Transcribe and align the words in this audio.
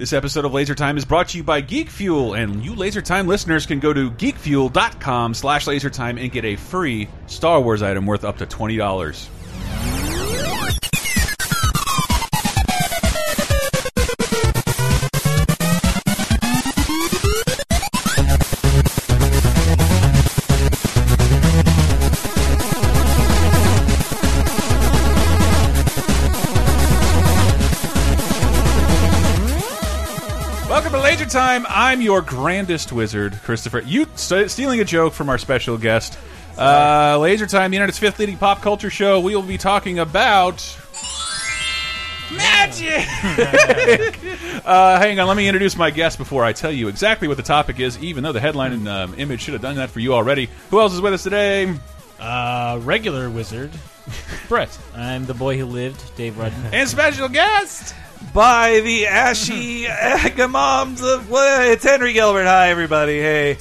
This 0.00 0.14
episode 0.14 0.46
of 0.46 0.54
Laser 0.54 0.74
Time 0.74 0.96
is 0.96 1.04
brought 1.04 1.28
to 1.28 1.36
you 1.36 1.44
by 1.44 1.60
Geek 1.60 1.90
Fuel, 1.90 2.32
and 2.32 2.64
you 2.64 2.74
Laser 2.74 3.02
Time 3.02 3.26
listeners 3.26 3.66
can 3.66 3.80
go 3.80 3.92
to 3.92 4.10
geekfuel.com 4.10 5.34
slash 5.34 5.66
lasertime 5.66 6.18
and 6.18 6.32
get 6.32 6.46
a 6.46 6.56
free 6.56 7.06
Star 7.26 7.60
Wars 7.60 7.82
item 7.82 8.06
worth 8.06 8.24
up 8.24 8.38
to 8.38 8.46
$20. 8.46 9.39
Time. 31.50 31.66
I'm 31.68 32.00
your 32.00 32.22
grandest 32.22 32.92
wizard, 32.92 33.32
Christopher. 33.42 33.80
You 33.80 34.06
st 34.14 34.52
stealing 34.52 34.78
a 34.78 34.84
joke 34.84 35.12
from 35.12 35.28
our 35.28 35.36
special 35.36 35.76
guest. 35.78 36.16
Uh, 36.56 37.18
Laser 37.18 37.48
Time, 37.48 37.72
the 37.72 37.76
internet's 37.76 37.98
fifth 37.98 38.20
leading 38.20 38.36
pop 38.36 38.62
culture 38.62 38.88
show. 38.88 39.18
We 39.18 39.34
will 39.34 39.42
be 39.42 39.58
talking 39.58 39.98
about 39.98 40.64
magic. 42.30 43.04
uh, 44.64 45.00
hang 45.00 45.18
on, 45.18 45.26
let 45.26 45.36
me 45.36 45.48
introduce 45.48 45.74
my 45.76 45.90
guest 45.90 46.18
before 46.18 46.44
I 46.44 46.52
tell 46.52 46.70
you 46.70 46.86
exactly 46.86 47.26
what 47.26 47.36
the 47.36 47.42
topic 47.42 47.80
is. 47.80 47.98
Even 47.98 48.22
though 48.22 48.30
the 48.30 48.38
headline 48.38 48.72
and 48.72 48.88
um, 48.88 49.14
image 49.18 49.40
should 49.40 49.54
have 49.54 49.62
done 49.62 49.74
that 49.74 49.90
for 49.90 49.98
you 49.98 50.14
already. 50.14 50.48
Who 50.70 50.78
else 50.78 50.92
is 50.92 51.00
with 51.00 51.14
us 51.14 51.24
today? 51.24 51.74
Uh, 52.20 52.78
regular 52.84 53.28
wizard, 53.28 53.72
Brett. 54.48 54.76
I'm 54.94 55.26
the 55.26 55.34
boy 55.34 55.58
who 55.58 55.66
lived, 55.66 56.16
Dave 56.16 56.38
Rudden. 56.38 56.58
And 56.72 56.88
special 56.88 57.28
guest. 57.28 57.94
by 58.34 58.80
the 58.80 59.06
ashy 59.06 59.84
agamoms 59.84 61.02
of 61.02 61.30
well, 61.30 61.70
it's 61.70 61.84
Henry 61.84 62.12
Gilbert. 62.12 62.44
Hi, 62.44 62.68
everybody. 62.70 63.18
Hey, 63.18 63.56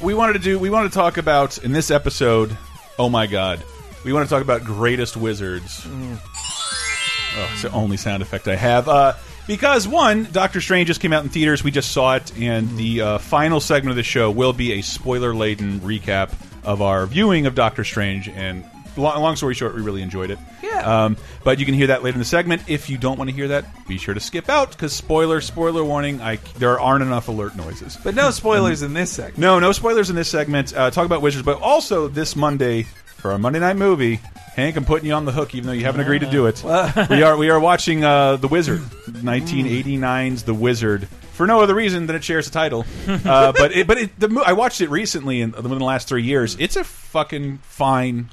we 0.00 0.14
wanted 0.14 0.34
to 0.34 0.38
do 0.38 0.58
we 0.58 0.70
wanted 0.70 0.90
to 0.90 0.94
talk 0.94 1.16
about 1.16 1.58
in 1.58 1.72
this 1.72 1.90
episode 1.90 2.56
oh 2.98 3.08
my 3.08 3.26
god 3.26 3.62
we 4.04 4.12
want 4.12 4.28
to 4.28 4.32
talk 4.34 4.42
about 4.42 4.62
greatest 4.64 5.16
wizards 5.16 5.86
oh, 5.86 7.50
it's 7.52 7.62
the 7.62 7.70
only 7.72 7.96
sound 7.96 8.22
effect 8.22 8.48
i 8.48 8.56
have 8.56 8.88
uh, 8.88 9.14
because 9.46 9.86
one 9.86 10.24
doctor 10.32 10.60
strange 10.60 10.88
just 10.88 11.00
came 11.00 11.12
out 11.12 11.22
in 11.22 11.30
theaters 11.30 11.62
we 11.62 11.70
just 11.70 11.92
saw 11.92 12.16
it 12.16 12.36
and 12.38 12.76
the 12.76 13.00
uh, 13.00 13.18
final 13.18 13.60
segment 13.60 13.90
of 13.90 13.96
the 13.96 14.02
show 14.02 14.30
will 14.30 14.52
be 14.52 14.72
a 14.72 14.82
spoiler 14.82 15.34
laden 15.34 15.80
recap 15.80 16.32
of 16.64 16.82
our 16.82 17.06
viewing 17.06 17.46
of 17.46 17.54
doctor 17.54 17.84
strange 17.84 18.28
and 18.28 18.64
long, 18.96 19.20
long 19.22 19.36
story 19.36 19.54
short 19.54 19.74
we 19.74 19.82
really 19.82 20.02
enjoyed 20.02 20.30
it 20.30 20.38
Yeah. 20.62 21.04
um, 21.04 21.16
but 21.42 21.58
you 21.58 21.66
can 21.66 21.74
hear 21.74 21.88
that 21.88 22.02
later 22.02 22.14
in 22.14 22.18
the 22.20 22.24
segment 22.24 22.62
if 22.68 22.88
you 22.90 22.98
don't 22.98 23.18
want 23.18 23.30
to 23.30 23.36
hear 23.36 23.48
that 23.48 23.64
be 23.88 23.98
sure 23.98 24.14
to 24.14 24.20
skip 24.20 24.48
out 24.48 24.70
because 24.70 24.92
spoiler 24.94 25.40
spoiler 25.40 25.84
warning 25.84 26.20
I, 26.20 26.36
there 26.58 26.78
aren't 26.80 27.02
enough 27.02 27.28
alert 27.28 27.56
noises 27.56 27.96
but 28.02 28.14
no 28.14 28.30
spoilers 28.30 28.82
in 28.82 28.94
this 28.94 29.10
segment. 29.10 29.38
no, 29.38 29.58
no 29.58 29.72
spoilers 29.72 30.10
in 30.10 30.16
this 30.16 30.28
segment. 30.28 30.74
Uh, 30.76 30.90
talk 30.90 31.06
about 31.06 31.22
Wizards, 31.22 31.44
but 31.44 31.60
also 31.60 32.08
this 32.08 32.36
Monday 32.36 32.82
for 32.82 33.32
our 33.32 33.38
Monday 33.38 33.58
night 33.60 33.76
movie. 33.76 34.20
Hank, 34.56 34.76
I'm 34.76 34.84
putting 34.84 35.06
you 35.06 35.14
on 35.14 35.24
the 35.24 35.32
hook, 35.32 35.54
even 35.54 35.66
though 35.66 35.72
you 35.72 35.84
haven't 35.84 36.02
agreed 36.02 36.20
to 36.20 36.30
do 36.30 36.46
it. 36.46 36.62
we 37.10 37.22
are 37.22 37.36
we 37.36 37.50
are 37.50 37.58
watching 37.58 38.04
uh, 38.04 38.36
The 38.36 38.46
Wizard, 38.48 38.82
1989's 39.08 40.44
The 40.44 40.54
Wizard, 40.54 41.08
for 41.32 41.46
no 41.46 41.60
other 41.60 41.74
reason 41.74 42.06
than 42.06 42.16
it 42.16 42.24
shares 42.24 42.46
a 42.48 42.50
title. 42.50 42.84
Uh, 43.24 43.52
but 43.52 43.72
it, 43.72 43.86
but 43.86 43.98
it, 43.98 44.20
the, 44.20 44.42
I 44.44 44.52
watched 44.52 44.80
it 44.80 44.90
recently 44.90 45.40
in, 45.40 45.52
within 45.52 45.78
the 45.78 45.84
last 45.84 46.08
three 46.08 46.22
years. 46.22 46.56
It's 46.58 46.76
a 46.76 46.84
fucking 46.84 47.58
fine. 47.58 48.28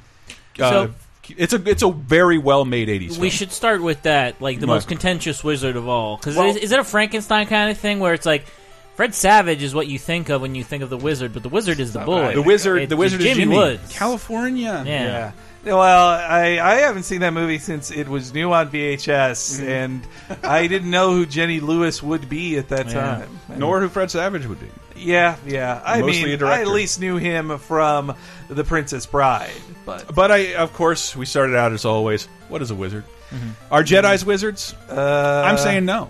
Uh, 0.60 0.70
So- 0.70 0.90
it's 1.38 1.54
a 1.54 1.70
it's 1.70 1.84
a 1.84 1.92
very 1.92 2.38
well 2.38 2.66
made 2.66 2.90
80s. 2.90 3.18
We 3.18 3.30
should 3.30 3.52
start 3.52 3.82
with 3.82 4.02
that, 4.04 4.42
like 4.42 4.60
the 4.60 4.68
What? 4.68 4.76
most 4.76 4.88
contentious 4.90 5.44
wizard 5.44 5.76
of 5.78 5.88
all. 5.88 6.18
Because 6.18 6.36
Well- 6.36 6.50
is, 6.50 6.58
is 6.58 6.72
it 6.72 6.80
a 6.80 6.84
Frankenstein 6.84 7.48
kind 7.48 7.72
of 7.72 7.78
thing 7.78 8.00
where 8.00 8.14
it's 8.14 8.26
like 8.26 8.44
Fred 8.96 9.16
Savage 9.16 9.64
is 9.64 9.74
what 9.74 9.88
you 9.88 9.98
think 9.98 10.30
of 10.30 10.42
when 10.42 10.56
you 10.56 10.64
think 10.64 10.84
of 10.84 10.90
the 10.90 10.98
wizard, 10.98 11.32
but 11.34 11.42
the 11.44 11.50
wizard 11.50 11.80
is 11.80 11.94
the 11.94 12.00
bully. 12.00 12.34
the 12.34 12.42
wizard. 12.42 12.82
It- 12.82 12.90
the 12.90 12.98
wizard 12.98 13.22
it's 13.22 13.30
is 13.30 13.38
Jimmy 13.38 13.44
Jimmy. 13.54 13.56
Woods. 13.58 13.92
California. 13.94 14.84
Yeah. 14.86 15.04
Yeah. 15.04 15.32
Well, 15.64 15.80
I, 15.80 16.60
I 16.60 16.76
haven't 16.82 17.04
seen 17.04 17.22
that 17.22 17.34
movie 17.34 17.60
since 17.60 17.92
it 17.92 18.08
was 18.08 18.34
new 18.34 18.52
on 18.52 18.72
VHS, 18.72 19.60
Mm-hmm. 19.60 19.70
and 19.70 20.08
I 20.44 20.66
didn't 20.68 20.90
know 20.90 21.12
who 21.12 21.26
Jenny 21.26 21.60
Lewis 21.60 22.02
would 22.02 22.28
be 22.30 22.58
at 22.58 22.70
that 22.70 22.88
Yeah. 22.88 22.94
time. 22.94 23.40
Nor 23.60 23.80
who 23.82 23.90
Fred 23.90 24.10
Savage 24.10 24.46
would 24.48 24.60
be. 24.60 24.68
Yeah, 24.96 25.36
yeah. 25.46 25.82
I 25.86 26.02
Mostly 26.02 26.26
mean, 26.38 26.44
I 26.44 26.62
at 26.62 26.68
least 26.68 27.00
knew 27.00 27.18
him 27.18 27.58
from 27.60 28.16
The 28.50 28.64
Princess 28.64 29.06
Bride, 29.06 29.52
but 29.86 30.14
But 30.14 30.32
I, 30.32 30.54
of 30.56 30.74
course, 30.74 31.16
we 31.16 31.26
started 31.26 31.56
out 31.56 31.72
as 31.74 31.86
always. 31.86 32.26
What 32.50 32.62
is 32.62 32.72
a 32.72 32.76
wizard? 32.76 33.04
Are 33.72 33.84
Jedi's 33.84 34.26
wizards? 34.26 34.76
uh, 34.90 35.44
I'm 35.46 35.58
saying 35.58 35.86
no. 35.86 36.10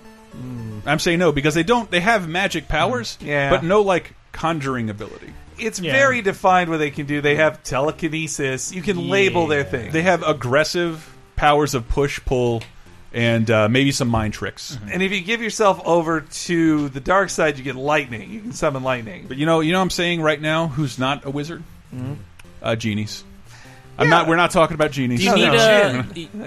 I'm 0.86 0.98
saying 0.98 1.18
no 1.20 1.30
because 1.30 1.54
they 1.54 1.62
don't. 1.62 1.90
They 1.90 2.00
have 2.00 2.26
magic 2.28 2.68
powers, 2.68 3.16
Yeah. 3.20 3.50
but 3.50 3.62
no 3.64 3.82
like 3.82 4.14
conjuring 4.32 4.90
ability. 4.90 5.32
It's 5.62 5.80
Yeah. 5.80 5.92
very 5.92 6.22
defined 6.22 6.70
what 6.70 6.78
they 6.78 6.90
can 6.90 7.06
do. 7.06 7.20
They 7.20 7.36
have 7.36 7.62
telekinesis. 7.62 8.72
You 8.72 8.82
can 8.82 9.08
label 9.08 9.46
their 9.46 9.60
Yeah. 9.60 9.64
things. 9.70 9.92
They 9.92 10.02
have 10.02 10.22
aggressive 10.22 11.08
powers 11.36 11.74
of 11.74 11.88
push, 11.88 12.20
pull, 12.24 12.62
and 13.12 13.50
uh, 13.50 13.68
maybe 13.68 13.92
some 13.92 14.08
mind 14.08 14.32
tricks. 14.34 14.78
And 14.90 15.02
if 15.02 15.12
you 15.12 15.20
give 15.20 15.42
yourself 15.42 15.80
over 15.84 16.20
to 16.20 16.88
the 16.88 17.00
dark 17.00 17.30
side, 17.30 17.58
you 17.58 17.64
get 17.64 17.76
lightning. 17.76 18.30
You 18.30 18.40
can 18.40 18.52
summon 18.52 18.82
lightning. 18.82 19.26
But 19.28 19.36
you 19.36 19.46
know, 19.46 19.60
you 19.60 19.72
know, 19.72 19.78
what 19.78 19.82
I'm 19.84 19.90
saying 19.90 20.22
right 20.22 20.40
now, 20.40 20.68
who's 20.68 20.98
not 20.98 21.24
a 21.24 21.30
wizard? 21.30 21.62
Uh, 22.62 22.76
genies. 22.76 23.24
I'm 24.02 24.10
not. 24.10 24.26
We're 24.28 24.36
not 24.36 24.50
talking 24.50 24.74
about 24.74 24.90
genies. 24.90 25.20
Do 25.20 25.24
you 25.24 25.30
No, 25.30 25.36
need 25.36 25.52
no. 25.56 26.00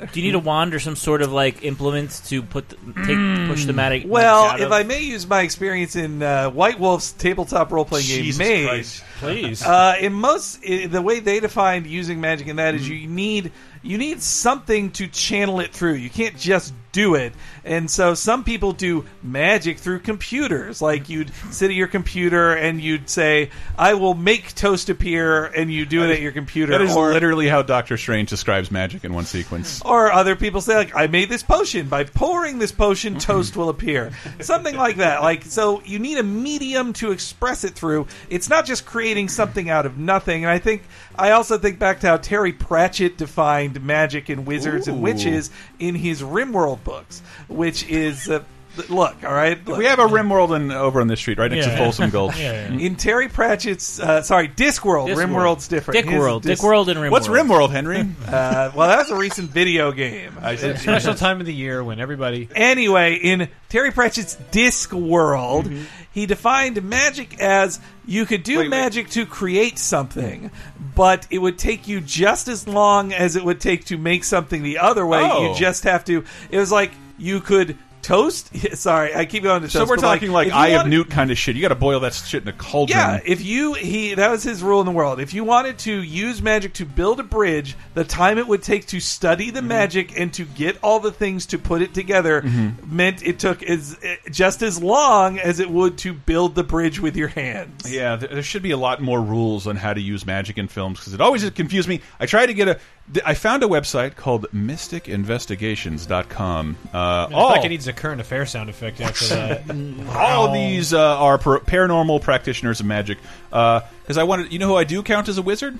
a 0.03 0.05
do 0.07 0.21
you 0.21 0.27
need 0.27 0.35
a 0.35 0.39
wand 0.39 0.73
or 0.75 0.79
some 0.79 0.95
sort 0.95 1.21
of 1.21 1.31
like 1.31 1.63
implement 1.63 2.21
to 2.27 2.41
put 2.43 2.69
the, 2.69 2.75
take 3.05 3.49
push 3.49 3.65
the 3.65 3.73
magic? 3.73 4.03
Well, 4.07 4.45
out 4.45 4.59
if 4.59 4.67
of? 4.67 4.71
I 4.71 4.83
may 4.83 5.01
use 5.01 5.25
my 5.27 5.41
experience 5.41 5.95
in 5.95 6.21
uh, 6.21 6.49
White 6.49 6.79
Wolf's 6.79 7.11
tabletop 7.13 7.71
role 7.71 7.85
playing 7.85 8.07
game 8.07 8.23
Jesus 8.23 8.39
Mage, 8.39 8.67
Christ. 8.67 9.03
Please. 9.19 9.63
uh, 9.65 9.95
in 9.99 10.13
most 10.13 10.59
i 10.67 10.85
the 10.87 11.01
way 11.01 11.19
they 11.19 11.39
defined 11.39 11.87
using 11.87 12.21
magic 12.21 12.47
in 12.47 12.57
that 12.57 12.73
Mm-hmm. 12.75 12.83
is 12.83 12.89
you 12.89 13.07
need 13.07 13.51
you 13.81 13.97
need 13.97 14.21
something 14.21 14.91
to 14.91 15.07
channel 15.07 15.59
it 15.59 15.71
through. 15.71 15.93
You 15.93 16.09
can't 16.09 16.37
just 16.37 16.73
do 16.95 17.15
it. 17.15 17.33
And 17.65 17.91
so 17.91 18.13
some 18.13 18.45
people 18.45 18.71
do 18.71 19.05
magic 19.21 19.79
through 19.79 19.99
computers. 19.99 20.81
Like 20.81 21.09
you'd 21.09 21.31
sit 21.51 21.69
at 21.69 21.75
your 21.75 21.87
computer 21.87 22.53
and 22.53 22.79
you'd 22.79 23.09
say, 23.09 23.49
"I 23.77 23.95
will 23.95 24.13
make 24.13 24.55
toast 24.55 24.89
appear," 24.89 25.43
and 25.43 25.71
you 25.71 25.85
do 25.85 26.03
it 26.05 26.11
at 26.11 26.21
your 26.21 26.31
computer. 26.31 26.71
That 26.71 26.81
is 26.81 26.95
or, 26.95 27.11
literally 27.11 27.49
how 27.49 27.63
Doctor 27.63 27.97
Strange 27.97 28.29
describes 28.29 28.71
magic 28.71 29.03
in 29.03 29.13
one 29.13 29.25
sequence. 29.25 29.81
Or 29.83 30.09
other 30.09 30.37
people 30.37 30.61
say, 30.61 30.75
like, 30.77 30.95
I 30.95 31.07
made 31.07 31.27
this 31.27 31.43
potion. 31.43 31.89
By 31.89 32.05
pouring 32.05 32.59
this 32.59 32.71
potion, 32.71 33.19
toast 33.19 33.57
will 33.57 33.67
appear. 33.67 34.11
Something 34.39 34.77
like 34.77 34.97
that. 34.97 35.21
Like, 35.21 35.43
so 35.43 35.81
you 35.83 35.99
need 35.99 36.17
a 36.17 36.23
medium 36.23 36.93
to 36.93 37.11
express 37.11 37.65
it 37.65 37.73
through. 37.73 38.07
It's 38.29 38.47
not 38.49 38.65
just 38.65 38.85
creating 38.85 39.27
something 39.27 39.69
out 39.69 39.85
of 39.85 39.97
nothing. 39.97 40.45
And 40.45 40.51
I 40.51 40.59
think, 40.59 40.83
I 41.17 41.31
also 41.31 41.57
think 41.57 41.77
back 41.77 41.99
to 41.99 42.07
how 42.07 42.17
Terry 42.17 42.53
Pratchett 42.53 43.17
defined 43.17 43.83
magic 43.83 44.29
and 44.29 44.45
wizards 44.45 44.87
and 44.87 45.01
witches 45.01 45.49
in 45.79 45.95
his 45.95 46.21
Rimworld 46.21 46.83
books, 46.83 47.21
which 47.47 47.87
is, 47.89 48.29
uh, 48.29 48.43
look, 48.89 49.15
all 49.23 49.33
right? 49.33 49.65
Look. 49.65 49.77
We 49.77 49.85
have 49.85 49.99
a 49.99 50.05
Rimworld 50.07 50.55
in, 50.55 50.71
over 50.71 50.99
on 51.01 51.07
this 51.07 51.19
street, 51.19 51.37
right 51.37 51.49
next 51.51 51.65
to 51.65 51.71
Yeah. 51.71 51.77
Folsom 51.77 52.09
Gulch. 52.09 52.37
yeah, 52.39 52.69
yeah. 52.69 52.77
in 52.79 52.95
Terry 52.95 53.27
Pratchett's, 53.29 53.99
uh, 53.99 54.21
sorry, 54.21 54.47
Discworld. 54.49 55.09
Discworld. 55.09 55.15
Rimworld's 55.27 55.67
different. 55.67 55.95
Dick 56.01 56.09
His 56.11 56.19
World, 56.19 56.43
Dis- 56.43 56.59
Dick 56.59 56.65
World, 56.65 56.89
and 56.89 56.99
Rimworld. 56.99 57.11
What's 57.11 57.27
Rimworld, 57.27 57.69
Henry? 57.71 58.05
Uh, 58.27 58.71
well, 58.75 58.87
that 58.89 58.97
was 58.99 59.11
a 59.11 59.15
recent 59.15 59.49
video 59.51 59.91
game. 59.91 60.33
I 60.41 60.55
said, 60.57 60.79
Special 60.79 61.13
time 61.13 61.39
of 61.39 61.45
the 61.45 61.53
year 61.53 61.83
when 61.83 61.99
everybody. 61.99 62.49
Anyway, 62.55 63.15
in 63.15 63.47
Terry 63.69 63.91
Pratchett's 63.91 64.35
Disc 64.51 64.91
World, 64.91 65.65
Mm-hmm. 65.65 65.83
He 66.15 66.25
defined 66.25 66.81
magic 66.81 67.41
as 67.41 67.81
you 68.05 68.25
could 68.25 68.41
do 68.41 68.59
Wait, 68.59 68.63
wait. 68.63 68.69
magic 68.69 69.09
to 69.09 69.25
create 69.25 69.77
something, 69.77 70.49
but 70.95 71.27
it 71.29 71.39
would 71.39 71.59
take 71.59 71.89
you 71.89 71.99
just 71.99 72.47
as 72.47 72.69
long 72.69 73.11
as 73.11 73.35
it 73.35 73.43
would 73.43 73.59
take 73.59 73.83
to 73.87 73.97
make 73.97 74.23
something 74.23 74.63
the 74.63 74.77
other 74.77 75.05
way. 75.05 75.19
Oh. 75.21 75.49
You 75.49 75.59
just 75.59 75.83
have 75.83 76.05
to. 76.05 76.23
It 76.49 76.57
was 76.57 76.71
like 76.71 76.93
you 77.17 77.41
could 77.41 77.77
toast. 78.05 78.55
Sorry, 78.77 79.13
I 79.15 79.25
keep 79.25 79.43
going 79.43 79.61
to 79.61 79.67
toast. 79.67 79.73
so 79.73 79.85
we're 79.85 79.97
talking 79.97 80.31
like, 80.31 80.47
you 80.47 80.53
Eye 80.53 80.69
of 80.79 80.87
Newt 80.87 81.09
kind 81.09 81.31
of 81.31 81.37
shit. 81.37 81.55
You 81.55 81.61
got 81.61 81.69
to 81.69 81.75
boil 81.75 81.99
that 82.01 82.13
shit 82.13 82.43
in 82.43 82.47
a 82.47 82.53
cauldron. 82.53 82.97
yeah, 82.97 83.19
if 83.25 83.43
you 83.43 83.73
he 83.73 84.13
that 84.15 84.29
was 84.31 84.43
his 84.43 84.61
rule 84.63 84.79
in 84.79 84.85
the 84.85 84.91
world. 84.91 85.19
If 85.19 85.33
you 85.33 85.43
wanted 85.43 85.79
to 85.79 86.01
use 86.03 86.41
magic 86.41 86.73
to 86.75 86.85
build 86.85 87.19
a 87.19 87.23
bridge, 87.23 87.75
the 87.93 88.03
time 88.03 88.37
it 88.37 88.47
would 88.47 88.63
take 88.63 88.85
to 88.87 88.99
study 88.99 89.49
the 89.49 89.61
magic 89.61 90.19
and 90.19 90.33
to 90.35 90.45
get 90.45 90.77
all 90.83 90.99
the 90.99 91.11
things 91.11 91.47
to 91.47 91.57
put 91.57 91.81
it 91.81 91.93
together 91.93 92.41
Mm-hmm. 92.45 92.95
meant 92.95 93.23
it 93.23 93.39
took 93.39 93.63
as 93.63 93.97
just 94.29 94.61
as 94.61 94.81
long 94.81 95.39
as 95.39 95.59
it 95.59 95.69
would 95.69 95.97
to 95.99 96.13
build 96.13 96.53
the 96.55 96.63
bridge 96.63 96.99
with 96.99 97.15
your 97.15 97.27
hands. 97.29 97.91
Yeah, 97.91 98.15
there 98.17 98.43
should 98.43 98.61
be 98.63 98.71
a 98.71 98.77
lot 98.77 99.01
more 99.01 99.21
rules 99.21 99.67
on 99.67 99.75
how 99.75 99.93
to 99.93 100.01
use 100.01 100.25
magic 100.25 100.57
in 100.57 100.67
films 100.67 100.99
because 100.99 101.13
it 101.13 101.21
always 101.21 101.49
confused 101.51 101.87
me. 101.89 102.01
I 102.19 102.25
try 102.25 102.45
to 102.45 102.53
get 102.53 102.67
a 102.67 102.79
I 103.23 103.35
found 103.35 103.61
a 103.61 103.67
website 103.67 104.15
called 104.15 104.47
mysticinvestigations.com. 104.51 106.77
Uh, 106.93 106.97
I 106.97 107.27
feel 107.29 107.37
all, 107.37 107.49
like 107.49 107.63
it 107.63 107.69
needs 107.69 107.87
a 107.87 107.93
current 107.93 108.19
affair 108.19 108.45
sound 108.47 108.67
effect 108.69 108.99
after 108.99 109.27
that. 109.27 109.61
all 110.15 110.51
these 110.51 110.91
uh, 110.93 111.17
are 111.19 111.37
par 111.37 111.59
paranormal 111.59 112.21
practitioners 112.21 112.79
of 112.79 112.87
magic. 112.87 113.19
Because 113.49 114.17
I 114.17 114.23
wanted, 114.23 114.51
you 114.51 114.57
know, 114.59 114.67
who 114.67 114.75
I 114.75 114.83
do 114.85 115.03
count 115.03 115.29
as 115.29 115.37
a 115.37 115.41
wizard? 115.43 115.77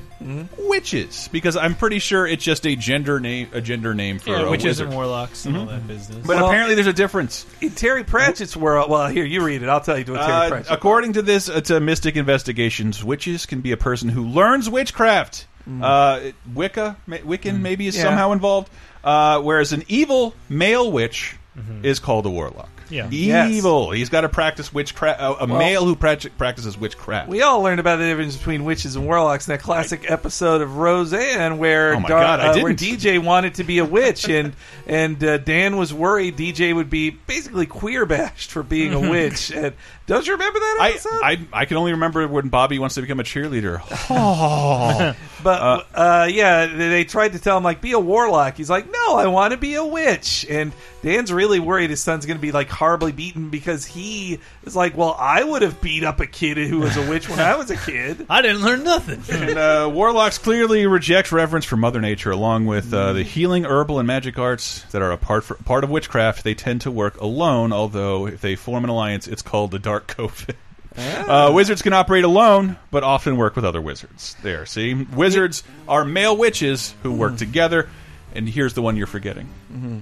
Witches, 0.58 1.28
because 1.32 1.58
I'm 1.58 1.74
pretty 1.76 1.98
sure 2.00 2.26
it's 2.28 2.44
just 2.44 2.66
a 2.68 2.76
gender 2.76 3.20
name, 3.20 3.50
a 3.54 3.62
gender 3.62 3.94
name 3.96 4.20
for 4.20 4.30
yeah, 4.30 4.42
a 4.44 4.50
witches 4.50 4.66
wizard. 4.80 4.88
and 4.88 4.96
warlocks 4.96 5.46
and 5.46 5.58
all 5.58 5.66
that 5.66 5.86
business. 5.88 6.26
But 6.26 6.38
Well- 6.38 6.46
apparently, 6.48 6.76
there's 6.76 6.88
a 6.88 6.94
difference. 6.94 7.46
In 7.60 7.72
Terry 7.72 8.04
Pratchett's 8.04 8.56
world, 8.56 8.90
well, 8.90 9.08
here 9.08 9.26
you 9.26 9.44
read 9.44 9.64
it. 9.64 9.70
I'll 9.70 9.82
tell 9.82 9.98
you 9.98 10.06
what 10.06 10.20
Terry 10.22 10.32
Uh, 10.32 10.50
Pratchett. 10.50 10.72
according 10.72 11.14
to 11.14 11.22
this, 11.24 11.50
uh, 11.50 11.60
to 11.62 11.80
Mystic 11.80 12.16
Investigations, 12.16 13.04
witches 13.04 13.46
can 13.48 13.62
be 13.62 13.72
a 13.72 13.78
person 13.78 14.10
who 14.10 14.24
learns 14.26 14.70
witchcraft. 14.70 15.48
Uh, 15.82 16.20
Wicca, 16.54 16.98
ma- 17.08 17.18
Wiccan, 17.18 17.60
maybe 17.62 17.88
is 17.88 17.96
Yeah. 17.96 18.04
somehow 18.04 18.32
involved. 18.32 18.70
Uh, 19.04 19.40
whereas 19.42 19.72
an 19.74 19.84
evil 19.88 20.34
male 20.50 20.92
witch 20.92 21.36
is 21.84 22.00
called 22.00 22.26
a 22.26 22.30
warlock. 22.30 22.70
Yeah. 22.88 23.08
evil. 23.48 23.90
He's 23.92 24.10
got 24.10 24.22
to 24.22 24.30
practice 24.30 24.72
witchcraft. 24.72 25.20
A, 25.20 25.44
a 25.44 25.48
Well- 25.48 25.58
male 25.58 25.86
who 25.86 25.96
prac- 25.96 26.38
practices 26.38 26.78
witchcraft. 26.78 27.30
We 27.30 27.42
all 27.42 27.62
learned 27.62 27.80
about 27.80 27.98
the 27.98 28.06
difference 28.06 28.36
between 28.38 28.64
witches 28.64 28.96
and 28.96 29.08
warlocks 29.08 29.48
in 29.48 29.54
that 29.54 29.62
classic 29.64 30.06
episode 30.12 30.62
of 30.62 30.78
Roseanne, 30.78 31.58
where 31.58 31.96
Oh 31.96 32.00
my 32.00 32.08
Dar- 32.10 32.22
God, 32.22 32.40
I 32.42 32.48
uh, 32.50 32.62
where 32.62 32.74
didn't. 32.74 33.00
DJ 33.02 33.18
wanted 33.24 33.56
to 33.56 33.64
be 33.64 33.80
a 33.80 33.86
witch, 33.86 34.30
and 34.30 34.54
and 34.88 35.24
uh, 35.24 35.38
Dan 35.40 35.78
was 35.78 35.92
worried 35.96 36.38
DJ 36.38 36.76
would 36.76 36.90
be 36.92 37.10
basically 37.10 37.66
queer 37.66 38.06
bashed 38.06 38.52
for 38.52 38.62
being 38.62 38.94
a 38.94 39.00
witch. 39.00 39.50
And 39.52 39.74
don't 40.08 40.26
you 40.26 40.34
remember 40.34 40.60
that 40.60 40.78
I, 40.82 40.90
episode? 40.90 41.22
I 41.24 41.48
I 41.54 41.66
can 41.66 41.78
only 41.78 41.92
remember 41.92 42.28
when 42.28 42.50
Bobby 42.50 42.80
wants 42.80 42.96
to 42.96 43.02
become 43.02 43.20
a 43.20 43.24
cheerleader. 43.24 43.82
Oh. 44.08 45.16
But 45.44 45.88
uh, 45.94 46.28
yeah, 46.30 46.66
they, 46.66 46.90
they 46.90 47.04
tried 47.04 47.34
to 47.34 47.40
tell 47.40 47.56
him 47.58 47.64
like 47.64 47.80
be 47.80 47.92
a 47.92 48.00
warlock. 48.00 48.58
He's 48.58 48.70
like, 48.70 48.90
no, 48.90 49.16
I 49.16 49.28
want 49.28 49.52
to 49.52 49.58
be 49.58 49.76
a 49.76 49.86
witch. 49.86 50.44
And 50.50 50.74
Dan's 51.04 51.32
really 51.32 51.60
worried 51.60 51.92
his 51.92 52.02
son's 52.02 52.26
going 52.26 52.38
to 52.38 52.42
be 52.42 52.52
like 52.52 52.68
horribly 52.68 53.12
beaten 53.12 53.52
because 53.52 53.86
he 53.86 54.40
is 54.64 54.76
like, 54.76 54.98
well, 54.98 55.16
I 55.20 55.44
would 55.44 55.62
have 55.62 55.80
beat 55.82 56.04
up 56.04 56.20
a 56.20 56.26
kid 56.26 56.58
who 56.58 56.80
was 56.80 56.98
a 56.98 57.08
witch 57.08 57.30
when 57.30 57.40
I 57.40 57.56
was 57.58 57.70
a 57.70 57.78
kid. 57.78 58.26
I 58.30 58.42
didn't 58.42 58.62
learn 58.62 58.84
nothing. 58.84 59.22
and 59.30 59.58
uh, 59.58 59.90
warlocks 59.94 60.40
clearly 60.40 60.88
reject 60.88 61.32
reverence 61.32 61.66
for 61.66 61.78
Mother 61.78 62.02
Nature, 62.02 62.32
along 62.32 62.66
with 62.66 62.92
uh, 62.92 63.14
the 63.14 63.22
healing, 63.22 63.66
herbal, 63.66 64.00
and 64.00 64.08
magic 64.08 64.40
arts 64.40 64.82
that 64.92 65.04
are 65.04 65.12
a 65.12 65.18
part 65.18 65.44
for, 65.44 65.56
part 65.56 65.84
of 65.84 65.92
witchcraft. 65.92 66.44
They 66.44 66.56
tend 66.56 66.82
to 66.82 66.92
work 66.92 67.22
alone, 67.22 67.72
although 67.72 68.26
if 68.26 68.42
they 68.42 68.56
form 68.56 68.84
an 68.84 68.90
alliance, 68.90 69.28
it's 69.28 69.44
called 69.44 69.70
the 69.70 69.80
Dark 69.80 69.95
Coven. 70.08 70.56
Uh, 70.98 71.52
wizards 71.54 71.82
can 71.82 71.92
operate 71.92 72.24
alone, 72.24 72.78
but 72.90 73.04
often 73.04 73.36
work 73.36 73.56
with 73.56 73.66
other 73.66 73.82
wizards. 73.82 74.36
There, 74.42 74.66
see, 74.66 74.94
wizards 74.94 75.62
are 75.90 76.06
male 76.06 76.38
witches 76.38 76.96
who 77.04 77.12
work 77.12 77.36
together. 77.38 77.90
And 78.34 78.48
here's 78.48 78.74
the 78.74 78.82
one 78.82 78.96
you're 78.98 79.08
forgetting: 79.08 79.50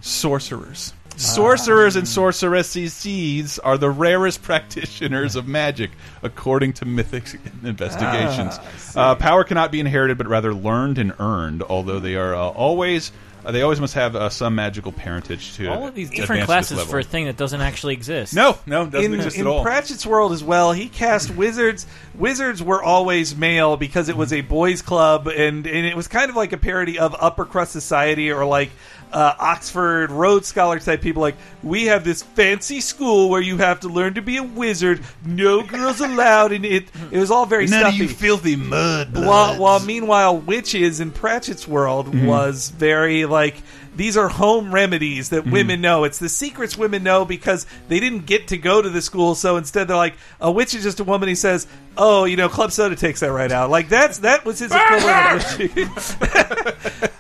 sorcerers. 0.01 0.93
Sorcerers 1.17 1.95
and 1.95 2.07
sorceresses 2.07 3.59
are 3.59 3.77
the 3.77 3.89
rarest 3.89 4.41
practitioners 4.41 5.35
of 5.35 5.47
magic, 5.47 5.91
according 6.23 6.73
to 6.73 6.85
Mystic 6.85 7.39
investigations. 7.63 8.59
uh, 8.95 9.15
power 9.15 9.43
cannot 9.43 9.71
be 9.71 9.79
inherited, 9.79 10.17
but 10.17 10.27
rather 10.27 10.53
learned 10.53 10.97
and 10.97 11.13
earned. 11.19 11.61
Although 11.63 11.99
they 11.99 12.15
are 12.15 12.33
uh, 12.33 12.49
always, 12.49 13.11
uh, 13.45 13.51
they 13.51 13.61
always 13.61 13.79
must 13.79 13.93
have 13.93 14.15
uh, 14.15 14.29
some 14.29 14.55
magical 14.55 14.91
parentage 14.91 15.55
to 15.55 15.67
All 15.67 15.87
of 15.87 15.95
these 15.95 16.09
different 16.09 16.45
classes 16.45 16.81
for 16.83 16.99
a 16.99 17.03
thing 17.03 17.25
that 17.25 17.37
doesn't 17.37 17.61
actually 17.61 17.93
exist. 17.93 18.33
No, 18.33 18.57
no, 18.65 18.85
doesn't 18.85 19.13
in, 19.13 19.19
exist 19.19 19.37
in 19.37 19.41
at 19.41 19.47
all. 19.47 19.59
In 19.59 19.65
Pratchett's 19.65 20.05
world 20.05 20.31
as 20.31 20.43
well, 20.43 20.71
he 20.71 20.87
cast 20.87 21.31
wizards. 21.31 21.85
Wizards 22.15 22.61
were 22.63 22.81
always 22.81 23.35
male 23.35 23.77
because 23.77 24.09
it 24.09 24.15
was 24.15 24.31
a 24.31 24.41
boys' 24.41 24.81
club, 24.81 25.27
and, 25.27 25.67
and 25.67 25.85
it 25.85 25.95
was 25.95 26.07
kind 26.07 26.29
of 26.29 26.35
like 26.35 26.53
a 26.53 26.57
parody 26.57 26.99
of 26.99 27.15
upper 27.19 27.45
crust 27.45 27.71
society 27.71 28.31
or 28.31 28.45
like 28.45 28.71
uh, 29.13 29.35
Oxford 29.39 30.09
Rhodes 30.11 30.47
Scholar 30.47 30.79
type 30.79 31.01
people. 31.01 31.21
Like 31.21 31.35
we 31.61 31.85
have 31.85 32.03
this 32.03 32.23
fancy 32.23 32.81
school 32.81 33.29
where 33.29 33.41
you 33.41 33.57
have 33.57 33.79
to 33.81 33.87
learn 33.87 34.15
to 34.15 34.21
be 34.21 34.37
a 34.37 34.43
wizard. 34.43 35.01
No 35.25 35.61
girls 35.63 36.01
allowed, 36.01 36.51
and 36.51 36.65
it 36.65 36.85
it 37.11 37.19
was 37.19 37.31
all 37.31 37.45
very 37.45 37.67
stuffy. 37.67 38.07
filthy 38.07 38.55
mud. 38.55 39.13
while, 39.15 39.57
while 39.59 39.79
meanwhile, 39.79 40.37
witches 40.37 40.99
in 40.99 41.11
Pratchett's 41.11 41.67
world 41.67 42.07
Mm-hmm. 42.07 42.25
was 42.25 42.69
very 42.69 43.25
like 43.25 43.55
these 43.95 44.17
are 44.17 44.27
home 44.27 44.73
remedies 44.73 45.29
Mm-hmm. 45.29 45.35
that 45.47 45.53
women 45.53 45.79
know. 45.81 46.03
It's 46.03 46.17
the 46.17 46.27
secrets 46.29 46.75
women 46.75 47.03
know 47.03 47.23
because 47.25 47.67
they 47.89 47.99
didn't 47.99 48.25
get 48.25 48.47
to 48.47 48.57
go 48.57 48.81
to 48.81 48.89
the 48.89 49.01
school. 49.03 49.35
So 49.35 49.57
instead, 49.57 49.87
they're 49.87 49.95
like 49.95 50.15
a 50.41 50.51
witch 50.51 50.73
is 50.73 50.81
just 50.81 50.99
a 50.99 51.03
woman 51.03 51.29
who 51.29 51.35
says, 51.35 51.67
"Oh, 51.95 52.25
you 52.25 52.35
know, 52.35 52.49
club 52.49 52.71
soda 52.71 52.95
takes 52.95 53.19
that 53.19 53.31
right 53.31 53.51
out." 53.51 53.69
Like 53.69 53.89
that's 53.89 54.17
that 54.19 54.43
was 54.43 54.57
his 54.57 54.71
equivalent. 54.73 56.17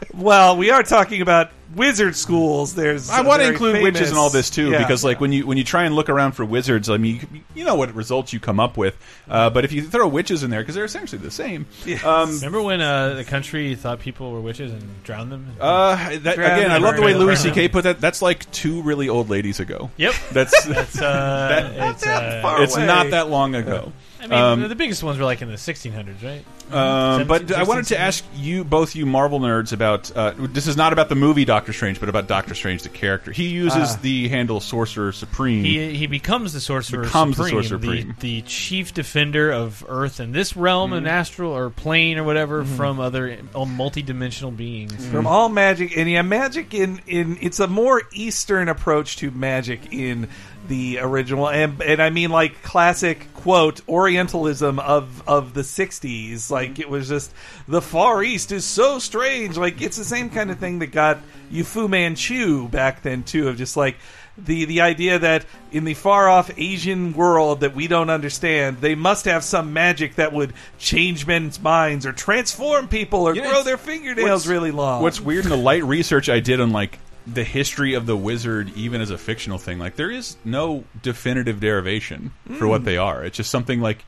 well, 0.13 0.57
we 0.57 0.69
are 0.71 0.83
talking 0.83 1.21
about 1.21 1.51
wizard 1.75 2.15
schools. 2.15 2.75
There's 2.75 3.09
I 3.09 3.21
want 3.21 3.39
to 3.41 3.45
very 3.45 3.53
include 3.55 3.81
witches 3.83 3.99
famous- 3.99 4.11
in 4.11 4.17
all 4.17 4.29
this 4.29 4.49
too, 4.49 4.71
Yeah. 4.71 4.79
because 4.79 5.03
like 5.03 5.19
when 5.19 5.31
you 5.31 5.45
when 5.45 5.57
you 5.57 5.63
try 5.63 5.83
and 5.85 5.95
look 5.95 6.09
around 6.09 6.33
for 6.33 6.45
wizards, 6.45 6.89
I 6.89 6.97
mean, 6.97 7.27
you, 7.31 7.39
you 7.55 7.65
know 7.65 7.75
what 7.75 7.93
results 7.93 8.33
you 8.33 8.39
come 8.39 8.59
up 8.59 8.77
with. 8.77 8.95
Uh, 9.29 9.49
but 9.49 9.65
if 9.65 9.71
you 9.71 9.81
throw 9.83 10.07
witches 10.07 10.43
in 10.43 10.49
there, 10.49 10.61
because 10.61 10.75
they're 10.75 10.85
essentially 10.85 11.21
the 11.21 11.31
same. 11.31 11.65
Um, 12.03 12.35
Remember 12.35 12.61
when 12.61 12.81
uh, 12.81 13.13
the 13.15 13.23
country 13.23 13.75
thought 13.75 13.99
people 13.99 14.31
were 14.31 14.41
witches 14.41 14.71
and 14.73 15.03
drowned 15.03 15.31
them? 15.31 15.47
uh, 15.59 15.95
that, 16.19 16.35
Drown 16.35 16.59
again, 16.59 16.71
I 16.71 16.77
love 16.77 16.95
the 16.95 17.01
way 17.01 17.13
Louis 17.13 17.41
them. 17.41 17.53
C.K. 17.53 17.67
put 17.69 17.83
that. 17.85 18.01
That's 18.01 18.21
like 18.21 18.49
two 18.51 18.81
really 18.81 19.09
old 19.09 19.29
ladies 19.29 19.59
ago. 19.59 19.89
yep. 19.97 20.13
That's 20.31 20.65
That's 20.65 20.99
uh, 21.01 21.73
it's 21.93 22.03
that 22.03 22.39
uh, 22.39 22.41
far. 22.41 22.61
it's 22.63 22.77
not 22.77 23.11
that 23.11 23.29
long 23.29 23.55
ago. 23.55 23.91
I 24.23 24.27
mean, 24.27 24.39
Um, 24.63 24.69
the 24.69 24.75
biggest 24.75 25.03
ones 25.03 25.17
were 25.19 25.25
like 25.25 25.41
in 25.41 25.49
the 25.49 25.57
1600s, 25.57 26.23
right? 26.23 26.43
Um, 26.71 27.27
but 27.27 27.41
17, 27.49 27.55
I 27.59 27.63
wanted 27.63 27.81
to 27.83 27.87
16. 27.89 27.97
ask 28.07 28.23
you, 28.35 28.63
both 28.63 28.95
you 28.95 29.05
Marvel 29.05 29.39
nerds, 29.39 29.73
about 29.73 30.15
uh, 30.15 30.33
this 30.37 30.65
is 30.65 30.77
not 30.77 30.93
about 30.93 31.09
the 31.09 31.15
movie 31.15 31.43
Doctor 31.45 31.73
Strange, 31.73 31.99
but 31.99 32.07
about 32.09 32.27
Doctor 32.27 32.55
Strange, 32.55 32.83
the 32.83 32.89
character. 32.89 33.31
He 33.31 33.49
uses 33.49 33.91
Ah. 33.95 33.99
the 34.01 34.29
handle 34.29 34.59
Sorcerer 34.61 35.11
Supreme. 35.11 35.63
He 35.65 35.93
he 35.93 36.07
becomes 36.07 36.53
the 36.53 36.61
sorcerer 36.61 37.03
Becomes 37.03 37.37
the 37.37 37.43
supreme, 37.43 37.63
Sorcerer 37.63 37.79
Supreme. 37.79 38.15
The, 38.19 38.39
the 38.39 38.41
chief 38.47 38.93
defender 38.93 39.51
of 39.51 39.85
Earth 39.89 40.19
and 40.19 40.33
this 40.33 40.55
realm 40.55 40.93
and 40.93 41.07
astral 41.07 41.51
or 41.51 41.69
plane 41.69 42.17
or 42.17 42.23
whatever 42.23 42.63
from 42.63 42.99
other 42.99 43.37
uh, 43.53 43.65
multi-dimensional 43.65 44.51
beings. 44.51 45.05
from 45.07 45.27
all 45.27 45.49
magic 45.49 45.95
and 45.97 46.09
yeah 46.09 46.21
magic 46.21 46.73
in 46.73 47.01
in 47.07 47.37
it's 47.41 47.59
a 47.59 47.67
more 47.67 48.01
eastern 48.13 48.69
approach 48.69 49.17
to 49.17 49.29
magic 49.31 49.91
in 49.91 50.27
the 50.67 50.99
original 50.99 51.49
and 51.49 51.81
and 51.81 52.01
i 52.01 52.09
mean 52.09 52.29
like 52.29 52.61
classic 52.63 53.27
quote 53.33 53.81
orientalism 53.89 54.79
of 54.79 55.27
of 55.27 55.53
the 55.53 55.61
60s 55.61 56.49
like 56.49 56.71
mm-hmm. 56.73 56.81
it 56.81 56.89
was 56.89 57.09
just 57.09 57.33
the 57.67 57.81
far 57.81 58.23
east 58.23 58.51
is 58.51 58.65
so 58.65 58.99
strange. 58.99 59.57
Like 59.57 59.81
it's 59.81 59.97
the 59.97 60.03
same 60.03 60.29
kind 60.29 60.51
of 60.51 60.59
thing 60.59 60.79
that 60.79 60.87
got 60.87 61.19
you 61.49 61.63
fu 61.63 61.87
manchu 61.87 62.67
back 62.67 63.01
then 63.03 63.23
too 63.23 63.49
of 63.49 63.57
just 63.57 63.77
like 63.77 63.97
the 64.37 64.65
the 64.65 64.81
idea 64.81 65.19
that 65.19 65.45
in 65.71 65.83
the 65.83 65.93
far 65.93 66.27
off 66.27 66.51
Asian 66.57 67.13
world 67.13 67.61
that 67.61 67.75
we 67.75 67.87
don't 67.87 68.09
understand, 68.09 68.77
they 68.81 68.95
must 68.95 69.25
have 69.25 69.43
some 69.43 69.73
magic 69.73 70.15
that 70.15 70.33
would 70.33 70.53
change 70.79 71.27
men's 71.27 71.59
minds 71.59 72.05
or 72.05 72.11
transform 72.11 72.87
people 72.87 73.27
or 73.27 73.33
grow 73.33 73.63
their 73.63 73.77
fingernails 73.77 74.47
really 74.47 74.71
long. 74.71 75.01
What's 75.01 75.21
weird 75.21 75.45
in 75.45 75.51
the 75.51 75.57
light 75.57 75.83
research 75.83 76.29
I 76.29 76.39
did 76.39 76.59
on 76.59 76.71
like 76.71 76.99
the 77.25 77.43
history 77.43 77.93
of 77.93 78.05
the 78.05 78.17
wizard, 78.17 78.71
even 78.75 78.99
as 79.01 79.09
a 79.09 79.17
fictional 79.17 79.57
thing, 79.57 79.79
like 79.79 79.95
there 79.95 80.11
is 80.11 80.35
no 80.43 80.83
definitive 81.01 81.59
derivation 81.59 82.31
for 82.47 82.65
Hmm. 82.65 82.67
what 82.67 82.85
they 82.85 82.97
are. 82.97 83.23
It's 83.23 83.37
just 83.37 83.49
something 83.49 83.79
like 83.81 84.03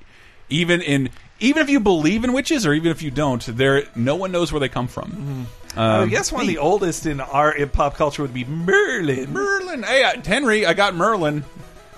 even 0.49 0.81
in 0.81 1.09
even 1.39 1.61
if 1.63 1.69
you 1.69 1.79
believe 1.81 2.23
in 2.23 2.31
witches 2.33 2.65
or 2.65 2.73
even 2.73 2.91
if 2.91 3.01
you 3.01 3.11
don't, 3.11 3.43
there 3.57 3.83
no 3.95 4.15
one 4.15 4.31
knows 4.31 4.51
where 4.53 4.59
they 4.59 4.69
come 4.69 4.87
from. 4.87 5.47
I 5.75 5.99
Um, 6.03 6.09
guess 6.09 6.31
one 6.31 6.41
of 6.43 6.47
the 6.47 6.57
oldest 6.59 7.05
in 7.05 7.19
our 7.19 7.51
in 7.53 7.67
pop 7.69 7.97
culture 7.97 8.21
would 8.21 8.33
be 8.33 8.45
Merlin. 8.45 9.33
Merlin. 9.33 9.83
Hey, 9.83 10.03
uh, 10.03 10.21
Henry, 10.25 10.65
I 10.65 10.73
got 10.73 10.95
Merlin. 10.95 11.43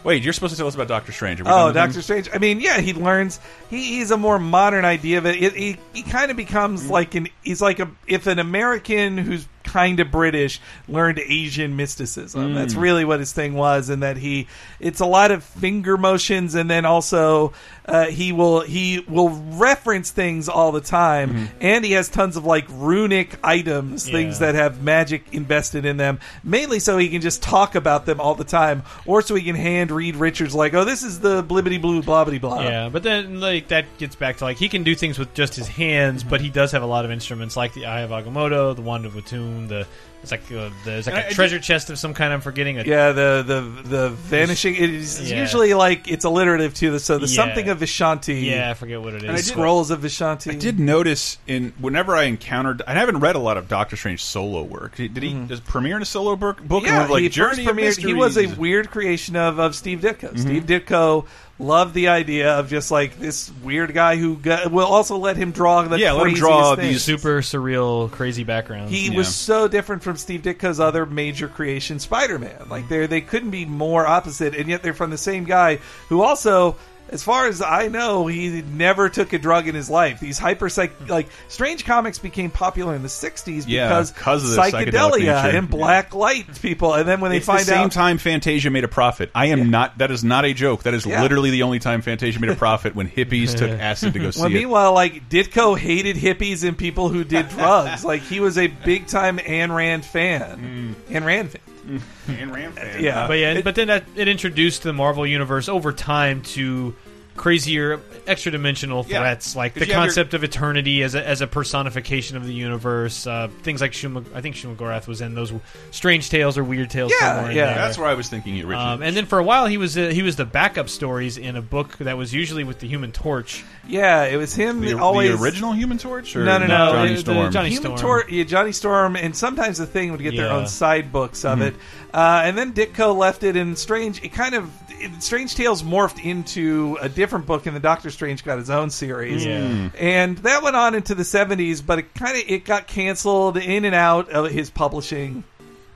Wait, 0.04 0.24
you're 0.24 0.32
supposed 0.34 0.54
to 0.54 0.58
tell 0.58 0.68
us 0.68 0.74
about 0.76 0.88
Doctor 0.88 1.12
Strange. 1.12 1.42
Oh, 1.46 1.72
Doctor? 1.74 2.02
Strange. 2.02 2.30
I 2.34 2.38
mean, 2.38 2.62
yeah, 2.62 2.80
he 2.80 2.94
learns. 2.94 3.40
He, 3.70 3.98
he's 3.98 4.10
a 4.12 4.18
more 4.18 4.40
modern 4.40 4.86
idea 4.86 5.18
of 5.18 5.26
it. 5.26 5.36
it 5.44 5.54
he 5.54 5.78
he 5.94 6.02
kind 6.04 6.32
of 6.32 6.38
becomes 6.38 6.90
like 6.90 7.14
an. 7.16 7.28
He's 7.44 7.62
like 7.62 7.80
a 7.80 7.90
if 8.08 8.26
an 8.26 8.40
American 8.40 9.18
who's 9.18 9.46
kind 9.68 10.00
of 10.00 10.10
British 10.10 10.60
learned 10.88 11.20
Asian 11.20 11.76
mysticism. 11.76 12.54
Mm. 12.54 12.56
That's 12.56 12.74
really 12.74 13.06
what 13.06 13.20
his 13.20 13.34
thing 13.34 13.54
was, 13.54 13.90
and 13.90 14.02
that 14.02 14.18
he 14.18 14.48
it's 14.80 15.02
a 15.02 15.06
lot 15.06 15.32
of 15.32 15.44
finger 15.44 15.98
motions, 15.98 16.56
and 16.56 16.70
then 16.70 16.86
also 16.86 17.54
uh, 17.86 18.06
he 18.06 18.32
will 18.32 18.62
he 18.62 19.00
will 19.08 19.30
reference 19.30 20.12
things 20.12 20.50
all 20.50 20.72
the 20.72 20.82
time, 20.82 21.30
mm-hmm. 21.30 21.46
and 21.62 21.86
he 21.86 21.92
has 21.92 22.10
tons 22.10 22.38
of 22.38 22.46
like 22.46 22.66
runic 22.70 23.38
items, 23.44 24.10
things 24.10 24.40
that 24.40 24.56
have 24.56 24.82
magic 24.82 25.24
invested 25.34 25.86
in 25.86 25.98
them, 25.98 26.20
mainly 26.44 26.80
so 26.80 26.98
he 26.98 27.10
can 27.10 27.22
just 27.22 27.44
talk 27.44 27.76
about 27.76 28.06
them 28.06 28.20
all 28.20 28.36
the 28.36 28.44
time, 28.44 28.84
or 29.06 29.22
so 29.22 29.36
he 29.36 29.44
can 29.44 29.56
hand 29.56 29.92
Reed 29.92 30.16
Richards 30.16 30.56
like, 30.56 30.74
oh, 30.74 30.86
this 30.86 31.04
is 31.04 31.20
the 31.20 31.44
blibbity 31.44 31.82
blue 31.82 32.02
blobbity 32.02 32.40
blah. 32.40 32.62
Yeah, 32.62 32.90
but 32.90 33.04
then 33.04 33.40
like 33.40 33.68
that 33.70 33.86
gets 33.98 34.16
back 34.16 34.38
to 34.38 34.46
like 34.46 34.58
he 34.58 34.70
can 34.70 34.84
do 34.84 34.96
things 34.96 35.20
with 35.20 35.34
just 35.34 35.56
his 35.56 35.68
hands, 35.68 36.22
mm-hmm. 36.22 36.30
but 36.30 36.42
he 36.42 36.50
does 36.50 36.72
have 36.72 36.84
a 36.84 36.88
lot 36.88 37.06
of 37.06 37.12
instruments 37.12 37.56
like 37.58 37.74
the 37.74 37.86
Eye 37.86 38.02
of 38.02 38.12
Agamotto, 38.12 38.76
the 38.76 38.82
Wand 38.82 39.06
of 39.06 39.16
Watoomb, 39.58 39.68
the 39.68 39.88
It's 40.24 40.32
like 40.32 40.52
uh, 40.52 40.70
there's 40.84 41.06
like 41.06 41.16
And 41.16 41.24
a 41.24 41.28
I- 41.28 41.30
I 41.30 41.32
treasure 41.34 41.60
chest 41.60 41.90
of 41.92 42.00
some 42.00 42.14
kind. 42.16 42.34
I'm 42.34 42.42
forgetting. 42.42 42.80
A, 42.80 42.84
Yeah, 42.84 43.12
the 43.12 43.44
the 43.46 43.62
the 43.88 44.10
vanishing. 44.10 44.76
It 44.76 44.90
is 44.90 45.30
Yeah. 45.32 45.40
usually 45.40 45.74
like 45.76 46.08
it's 46.08 46.26
alliterative 46.26 46.74
to 46.76 46.92
the 46.92 47.00
so 47.00 47.18
the 47.20 47.28
Yeah. 47.28 47.36
something 47.36 47.70
of 47.70 47.80
Vishanti. 47.80 48.44
yeah, 48.46 48.72
I 48.72 48.74
forget 48.74 49.00
what 49.02 49.14
it 49.14 49.24
is. 49.24 49.30
I 49.30 49.34
is. 49.34 49.46
did- 49.46 49.52
scrolls 49.52 49.92
of 49.92 50.02
Vishanti. 50.02 50.52
I 50.52 50.56
did 50.56 50.80
notice 50.80 51.38
in 51.48 51.72
whenever 51.80 52.16
I 52.16 52.24
encountered, 52.24 52.82
I 52.88 52.94
haven't 52.96 53.20
read 53.20 53.36
a 53.36 53.40
lot 53.40 53.58
of 53.58 53.68
Doctor 53.68 53.96
Strange 53.96 54.24
solo 54.24 54.64
work. 54.64 54.96
Did, 54.96 55.14
did 55.14 55.24
he 55.24 55.34
does 55.34 55.60
premiere 55.60 55.96
in 55.98 56.02
a 56.02 56.06
solo 56.06 56.36
book? 56.36 56.62
book. 56.64 56.84
Yeah, 56.84 57.02
have, 57.02 57.10
like 57.12 57.22
he 57.22 57.30
Journey 57.30 57.64
first 57.66 57.68
of 57.70 57.76
premiered. 57.78 57.98
He 58.08 58.14
was 58.16 58.38
a 58.38 58.48
weird 58.48 58.90
creation 58.90 59.36
of 59.36 59.60
of 59.60 59.76
Steve 59.76 60.00
Ditko. 60.02 60.34
Mm-hmm. 60.34 60.38
Steve 60.38 60.64
Ditko 60.66 61.26
loved 61.60 61.94
the 61.94 62.10
idea 62.10 62.60
of 62.60 62.70
just 62.70 62.92
like 62.92 63.18
this 63.20 63.52
weird 63.64 63.94
guy 63.94 64.16
who 64.16 64.36
got, 64.36 64.72
will 64.72 64.86
also 64.86 65.18
let 65.18 65.38
him 65.38 65.52
draw 65.52 65.82
the 65.84 65.98
Yeah, 66.00 66.12
let 66.12 66.28
him 66.28 66.34
draw 66.36 66.76
things. 66.76 66.90
these 66.90 67.04
super 67.04 67.42
surreal, 67.42 68.12
crazy 68.12 68.44
backgrounds. 68.44 68.92
He 68.92 69.10
Yeah. 69.10 69.18
was 69.18 69.34
so 69.34 69.68
different 69.68 70.04
from 70.04 70.18
Steve 70.18 70.42
Ditko's 70.42 70.80
other 70.80 71.06
major 71.06 71.48
creation, 71.48 72.00
Spider-Man. 72.00 72.68
Like 72.70 72.84
mm-hmm. 72.84 72.94
they 72.94 73.08
they 73.08 73.22
couldn't 73.22 73.50
be 73.50 73.66
more 73.66 74.06
opposite, 74.06 74.56
and 74.56 74.70
yet 74.70 74.84
they're 74.84 74.94
from 74.94 75.10
the 75.10 75.18
same 75.18 75.46
guy 75.46 75.80
who 76.10 76.22
also. 76.22 76.76
As 77.10 77.24
far 77.24 77.48
as 77.48 77.62
I 77.62 77.88
know, 77.88 78.28
he 78.28 78.62
never 78.62 79.08
took 79.10 79.32
a 79.34 79.40
drug 79.40 79.68
in 79.68 79.76
his 79.76 79.90
life. 79.90 80.20
These 80.20 80.38
hyper 80.38 80.68
psych 80.70 80.92
hmm. 80.94 81.10
like 81.10 81.28
strange 81.48 81.86
comics 81.86 82.20
became 82.20 82.52
popular 82.52 82.96
in 82.96 83.02
the 83.02 83.08
'60s 83.08 83.64
Yeah, 83.68 83.88
because 83.88 84.12
'cause 84.12 84.58
of 84.58 84.64
psychedelia 84.64 85.20
nature. 85.44 85.58
and 85.58 85.70
black 85.70 86.14
light 86.14 86.62
people. 86.62 86.94
And 86.94 87.08
then 87.08 87.22
when 87.22 87.32
they 87.32 87.38
It's 87.38 87.46
find 87.46 87.62
the 87.62 87.66
same 87.66 87.78
out, 87.86 87.92
time 87.94 88.18
Fantasia 88.18 88.70
made 88.70 88.84
a 88.84 88.88
profit. 88.90 89.32
I 89.34 89.48
am 89.48 89.70
not. 89.72 89.98
That 90.00 90.12
is 90.12 90.24
not 90.24 90.44
a 90.46 90.54
joke. 90.54 90.84
That 90.84 90.94
is 90.94 91.06
Yeah. 91.06 91.22
literally 91.22 91.50
the 91.52 91.64
only 91.64 91.80
time 91.80 92.02
Fantasia 92.02 92.40
made 92.40 92.50
a 92.52 92.56
profit 92.56 92.96
when 92.96 93.08
hippies 93.10 93.56
took 93.56 93.72
acid 93.80 94.14
to 94.14 94.20
go 94.20 94.32
see 94.32 94.42
Well, 94.42 94.50
it. 94.50 94.54
meanwhile, 94.54 94.94
like 94.94 95.30
Ditko 95.30 95.78
hated 95.78 96.18
hippies 96.18 96.68
and 96.68 96.78
people 96.78 97.10
who 97.10 97.24
did 97.24 97.48
drugs. 97.58 98.04
like 98.04 98.22
he 98.22 98.40
was 98.40 98.58
a 98.58 98.68
big 98.68 99.08
time 99.08 99.38
Ayn 99.38 99.74
Rand 99.74 100.04
fan. 100.06 100.96
Hmm. 101.10 101.14
Ayn 101.16 101.26
Rand 101.26 101.52
fan. 101.52 101.62
And 102.28 102.54
Ram 102.54 102.72
fan. 102.74 103.02
Yeah. 103.02 103.28
But 103.28 103.40
yeah, 103.40 103.62
but 103.62 103.76
then 103.76 103.88
that 103.88 104.04
it 104.16 104.28
introduced 104.28 104.84
the 104.84 104.94
Marvel 104.94 105.26
universe 105.26 105.70
over 105.70 105.92
time 105.94 106.42
to 106.44 106.96
crazier, 107.38 108.02
extra 108.26 108.52
dimensional 108.52 109.06
Yeah. 109.08 109.20
threats, 109.20 109.56
like 109.56 109.74
'Cause 109.76 109.82
the 109.82 109.88
you 109.88 109.94
have 109.94 110.00
your- 110.02 110.08
concept 110.08 110.34
of 110.34 110.44
eternity 110.44 111.04
as 111.04 111.16
a, 111.16 111.26
as 111.26 111.40
a 111.42 111.48
personification 111.48 112.36
of 112.36 112.46
the 112.46 112.54
universe. 112.54 113.26
Uh, 113.26 113.48
things 113.64 113.80
like 113.80 113.92
Shuma, 113.94 114.26
I 114.36 114.42
think 114.42 114.56
Shuma 114.56 114.76
Gorath 114.76 115.08
was 115.08 115.22
in 115.22 115.36
those 115.36 115.54
strange 115.92 116.30
tales 116.30 116.58
or 116.58 116.64
weird 116.64 116.90
tales. 116.90 117.12
Yeah, 117.20 117.36
somewhere 117.36 117.52
in 117.52 117.58
yeah. 117.58 117.66
there. 117.68 117.76
that's 117.76 117.98
where 117.98 118.08
I 118.10 118.16
was 118.16 118.28
thinking 118.28 118.56
originally. 118.56 118.76
Um, 118.76 119.02
and 119.02 119.16
then 119.16 119.26
for 119.26 119.40
a 119.40 119.44
while, 119.44 119.68
he 119.68 119.78
was 119.78 119.98
uh, 119.98 120.08
he 120.10 120.24
was 120.24 120.36
the 120.36 120.46
backup 120.46 120.90
stories 120.90 121.38
in 121.38 121.56
a 121.56 121.62
book 121.62 121.98
that 122.00 122.18
was 122.18 122.34
usually 122.34 122.64
with 122.64 122.80
the 122.80 122.88
Human 122.88 123.12
Torch. 123.12 123.64
Yeah, 123.88 124.24
it 124.26 124.36
was 124.38 124.54
him. 124.54 124.82
the, 124.82 124.98
always 124.98 125.32
the 125.38 125.42
original 125.42 125.72
Human 125.74 125.98
Torch, 125.98 126.36
or 126.36 126.44
No, 126.44 126.58
no, 126.58 126.68
no, 126.68 126.92
Johnny 126.92 127.08
the- 127.10 127.14
the 127.16 127.20
Storm. 127.22 127.52
Johnny- 127.52 127.70
Human 127.70 127.98
Storm. 127.98 128.22
Tor- 128.24 128.30
yeah, 128.30 128.44
Johnny 128.44 128.72
Storm, 128.74 129.16
and 129.16 129.36
sometimes 129.36 129.78
the 129.78 129.86
Thing 129.86 130.12
would 130.12 130.22
get 130.22 130.36
their 130.36 130.48
Yeah. 130.48 130.56
own 130.58 130.68
side 130.68 131.12
books 131.14 131.44
Mm-hmm. 131.44 131.62
of 131.62 131.68
it. 131.70 131.76
Uh, 132.14 132.42
and 132.46 132.58
then 132.58 132.74
Ditko 132.74 133.16
left 133.16 133.44
it, 133.44 133.56
and 133.56 133.78
Strange, 133.78 134.22
it 134.24 134.34
kind 134.34 134.56
of, 134.56 134.70
it, 134.90 135.22
Strange 135.24 135.56
Tales 135.56 135.84
morphed 135.84 136.22
into 136.24 136.98
a 137.02 137.08
different 137.28 137.46
book, 137.46 137.66
and 137.66 137.76
the 137.76 137.80
Doctor 137.82 138.10
Strange 138.10 138.44
got 138.46 138.58
his 138.58 138.70
own 138.70 138.90
series. 138.90 139.46
Yeah. 139.46 139.60
Mm. 139.60 139.92
And 140.00 140.38
that 140.40 140.64
went 140.64 140.76
on 140.78 140.96
into 140.96 141.14
the 141.14 141.24
70s, 141.24 141.86
but 141.86 142.00
it 142.00 142.14
kind 142.14 142.38
of, 142.38 142.44
it 142.48 142.64
got 142.64 142.88
canceled 142.88 143.58
in 143.58 143.84
and 143.84 143.94
out 143.94 144.30
of 144.30 144.50
his 144.50 144.70
publishing. 144.70 145.44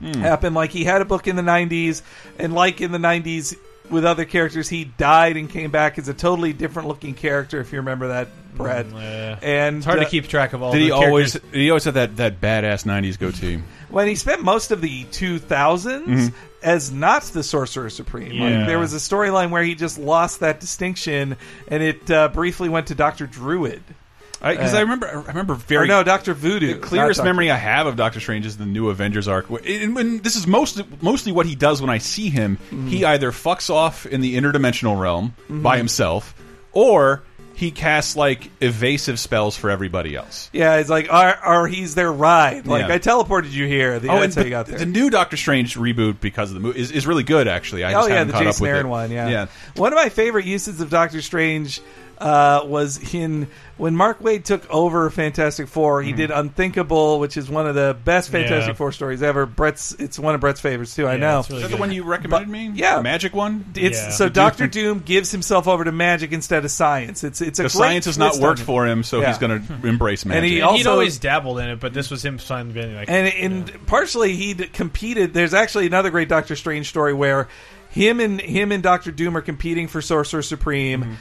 Hmm. 0.00 0.12
Happened 0.12 0.54
like 0.54 0.70
he 0.70 0.84
had 0.84 1.00
a 1.00 1.04
book 1.04 1.26
in 1.28 1.36
the 1.36 1.42
90s, 1.42 2.02
and 2.38 2.52
like 2.52 2.80
in 2.80 2.92
the 2.92 2.98
90s 2.98 3.56
with 3.88 4.04
other 4.04 4.24
characters, 4.24 4.68
he 4.68 4.84
died 4.84 5.36
and 5.36 5.48
came 5.48 5.70
back 5.70 5.98
as 5.98 6.08
a 6.08 6.14
totally 6.14 6.52
different 6.52 6.88
looking 6.88 7.14
character, 7.14 7.60
if 7.60 7.72
you 7.72 7.78
remember 7.78 8.08
that, 8.08 8.28
Brett. 8.54 8.86
Yeah. 8.92 9.38
And 9.42 9.76
It's 9.78 9.86
hard 9.86 10.00
uh, 10.00 10.04
to 10.04 10.10
keep 10.10 10.28
track 10.28 10.52
of 10.52 10.62
all. 10.62 10.72
Did 10.72 10.80
the 10.80 10.84
he 10.86 10.90
always? 10.90 11.32
characters. 11.32 11.52
Did 11.52 11.60
he 11.60 11.70
always 11.70 11.84
have 11.84 11.94
that 11.94 12.16
that 12.16 12.40
badass 12.40 12.84
'90s 12.84 13.18
goatee? 13.18 13.62
when 13.90 14.08
he 14.08 14.14
spent 14.14 14.42
most 14.42 14.70
of 14.70 14.80
the 14.80 15.04
2000s 15.04 15.40
Mm-hmm. 16.04 16.36
As 16.62 16.90
not 16.92 17.22
the 17.24 17.42
Sorcerer 17.42 17.90
Supreme. 17.90 18.38
Like, 18.38 18.66
there 18.66 18.78
was 18.78 18.94
a 18.94 18.98
storyline 18.98 19.50
where 19.50 19.62
he 19.62 19.74
just 19.74 19.98
lost 19.98 20.40
that 20.40 20.60
distinction, 20.60 21.36
and 21.68 21.82
it 21.82 22.10
uh, 22.10 22.28
briefly 22.28 22.68
went 22.68 22.88
to 22.88 22.94
Doctor 22.94 23.26
Druid. 23.26 23.82
Because 24.40 24.74
Uh, 24.74 24.78
I 24.78 24.80
remember, 24.80 25.06
I 25.06 25.12
remember 25.28 25.54
very 25.54 25.86
no, 25.86 26.02
Doctor 26.02 26.34
Voodoo. 26.34 26.74
The 26.74 26.80
clearest 26.80 27.22
memory 27.22 27.48
I 27.48 27.56
have 27.56 27.86
of 27.86 27.94
Doctor 27.94 28.18
Strange 28.18 28.44
is 28.44 28.56
the 28.56 28.66
new 28.66 28.88
Avengers 28.88 29.28
arc. 29.28 29.48
And 29.64 29.94
when 29.94 30.18
this 30.18 30.34
is 30.34 30.48
mostly 30.48 30.84
mostly 31.00 31.30
what 31.30 31.46
he 31.46 31.54
does 31.54 31.80
when 31.80 31.90
I 31.90 31.98
see 31.98 32.28
him. 32.28 32.56
Mm-hmm. 32.56 32.88
He 32.88 33.04
either 33.04 33.30
fucks 33.30 33.70
off 33.70 34.04
in 34.04 34.20
the 34.20 34.36
interdimensional 34.36 34.98
realm 34.98 35.34
by 35.48 35.76
himself, 35.76 36.34
or 36.72 37.22
he 37.62 37.70
casts 37.70 38.16
like 38.16 38.50
evasive 38.60 39.20
spells 39.20 39.56
for 39.56 39.70
everybody 39.70 40.16
else. 40.16 40.50
Yeah, 40.52 40.76
it's 40.78 40.90
like, 40.90 41.08
or, 41.12 41.46
or 41.46 41.68
he's 41.68 41.94
their 41.94 42.10
ride. 42.12 42.66
Like, 42.66 42.88
Yeah. 42.88 42.94
I 42.94 42.98
teleported 42.98 43.52
you 43.52 43.66
here. 43.68 44.00
The, 44.00 44.08
Oh, 44.10 44.18
that's 44.18 44.34
and 44.36 44.42
how 44.42 44.42
you 44.44 44.50
got 44.50 44.66
there. 44.66 44.78
the 44.80 44.86
new 44.86 45.10
Doctor 45.10 45.36
Strange 45.36 45.76
reboot 45.76 46.20
because 46.20 46.50
of 46.50 46.54
the 46.54 46.60
movie 46.60 46.80
is, 46.80 46.90
is 46.90 47.06
really 47.06 47.22
good. 47.22 47.46
Actually, 47.46 47.84
I 47.84 47.90
Oh 47.92 47.98
just 47.98 48.08
yeah, 48.08 48.14
haven't 48.16 48.26
the 48.28 48.32
caught 48.32 48.42
Jason 48.42 48.58
up 48.58 48.60
with 48.62 48.70
Aaron 48.70 48.86
it. 48.86 48.88
one. 48.88 49.10
Yeah. 49.12 49.28
yeah. 49.28 49.46
One 49.76 49.92
of 49.92 49.96
my 49.96 50.08
favorite 50.08 50.44
uses 50.44 50.80
of 50.80 50.90
Doctor 50.90 51.22
Strange 51.22 51.80
uh, 52.22 52.62
was 52.64 53.12
in 53.14 53.48
when 53.78 53.96
Mark 53.96 54.20
Waid 54.20 54.44
took 54.44 54.68
over 54.70 55.10
Fantastic 55.10 55.66
Four. 55.66 56.02
He 56.02 56.10
Mm-hmm. 56.10 56.16
did 56.18 56.30
Unthinkable, 56.30 57.18
which 57.18 57.36
is 57.36 57.50
one 57.50 57.66
of 57.66 57.74
the 57.74 57.96
best 58.04 58.30
Fantastic 58.30 58.68
Yeah. 58.68 58.74
Four 58.74 58.92
stories 58.92 59.22
ever. 59.22 59.44
Brett's 59.44 59.92
it's 59.98 60.18
one 60.18 60.34
of 60.36 60.40
Brett's 60.40 60.60
favorites 60.60 60.94
too. 60.94 61.08
I 61.08 61.16
know. 61.16 61.40
it's 61.40 61.50
really 61.50 61.58
Is 61.58 61.62
that 61.64 61.68
the 61.70 61.74
good. 61.76 61.80
one 61.80 61.92
you 61.92 62.04
recommended 62.04 62.48
me? 62.48 62.70
yeah. 62.74 62.96
the 62.98 63.02
magic 63.02 63.34
one. 63.34 63.64
It's 63.74 63.98
Yeah. 64.00 64.10
so 64.10 64.24
The 64.24 64.30
Doctor 64.30 64.66
Doom- 64.68 64.98
Doom 64.98 65.02
gives 65.04 65.32
himself 65.32 65.66
over 65.66 65.82
to 65.84 65.90
magic 65.92 66.32
instead 66.32 66.64
of 66.64 66.70
science. 66.70 67.24
It's 67.24 67.40
it's 67.40 67.58
a 67.58 67.64
The 67.64 67.68
great 67.68 67.72
science 67.72 68.04
has 68.04 68.18
not 68.18 68.28
twist 68.34 68.42
on 68.42 68.48
worked 68.48 68.60
it. 68.60 68.64
for 68.64 68.86
him, 68.86 69.02
so 69.02 69.20
Yeah. 69.20 69.28
he's 69.28 69.38
going 69.38 69.66
to 69.66 69.86
embrace 69.88 70.24
magic. 70.24 70.42
And 70.44 70.46
he 70.52 70.60
also 70.62 70.76
he'd 70.78 70.86
always 70.86 71.18
dabbled 71.18 71.58
in 71.58 71.68
it, 71.70 71.80
but 71.80 71.92
this 71.92 72.08
was 72.10 72.24
him 72.24 72.38
finally 72.38 72.74
being 72.74 72.94
like. 72.94 73.10
and 73.10 73.26
and 73.26 73.86
partially 73.86 74.36
he 74.36 74.54
competed. 74.54 75.34
There's 75.34 75.54
actually 75.54 75.86
another 75.86 76.10
great 76.10 76.28
Doctor 76.28 76.54
Strange 76.56 76.88
story 76.88 77.12
where 77.14 77.48
him 77.90 78.20
and 78.20 78.40
him 78.40 78.70
and 78.72 78.82
Doctor 78.82 79.10
Doom 79.10 79.36
are 79.36 79.42
competing 79.42 79.88
for 79.88 80.00
Sorcerer 80.00 80.42
Supreme. 80.42 81.18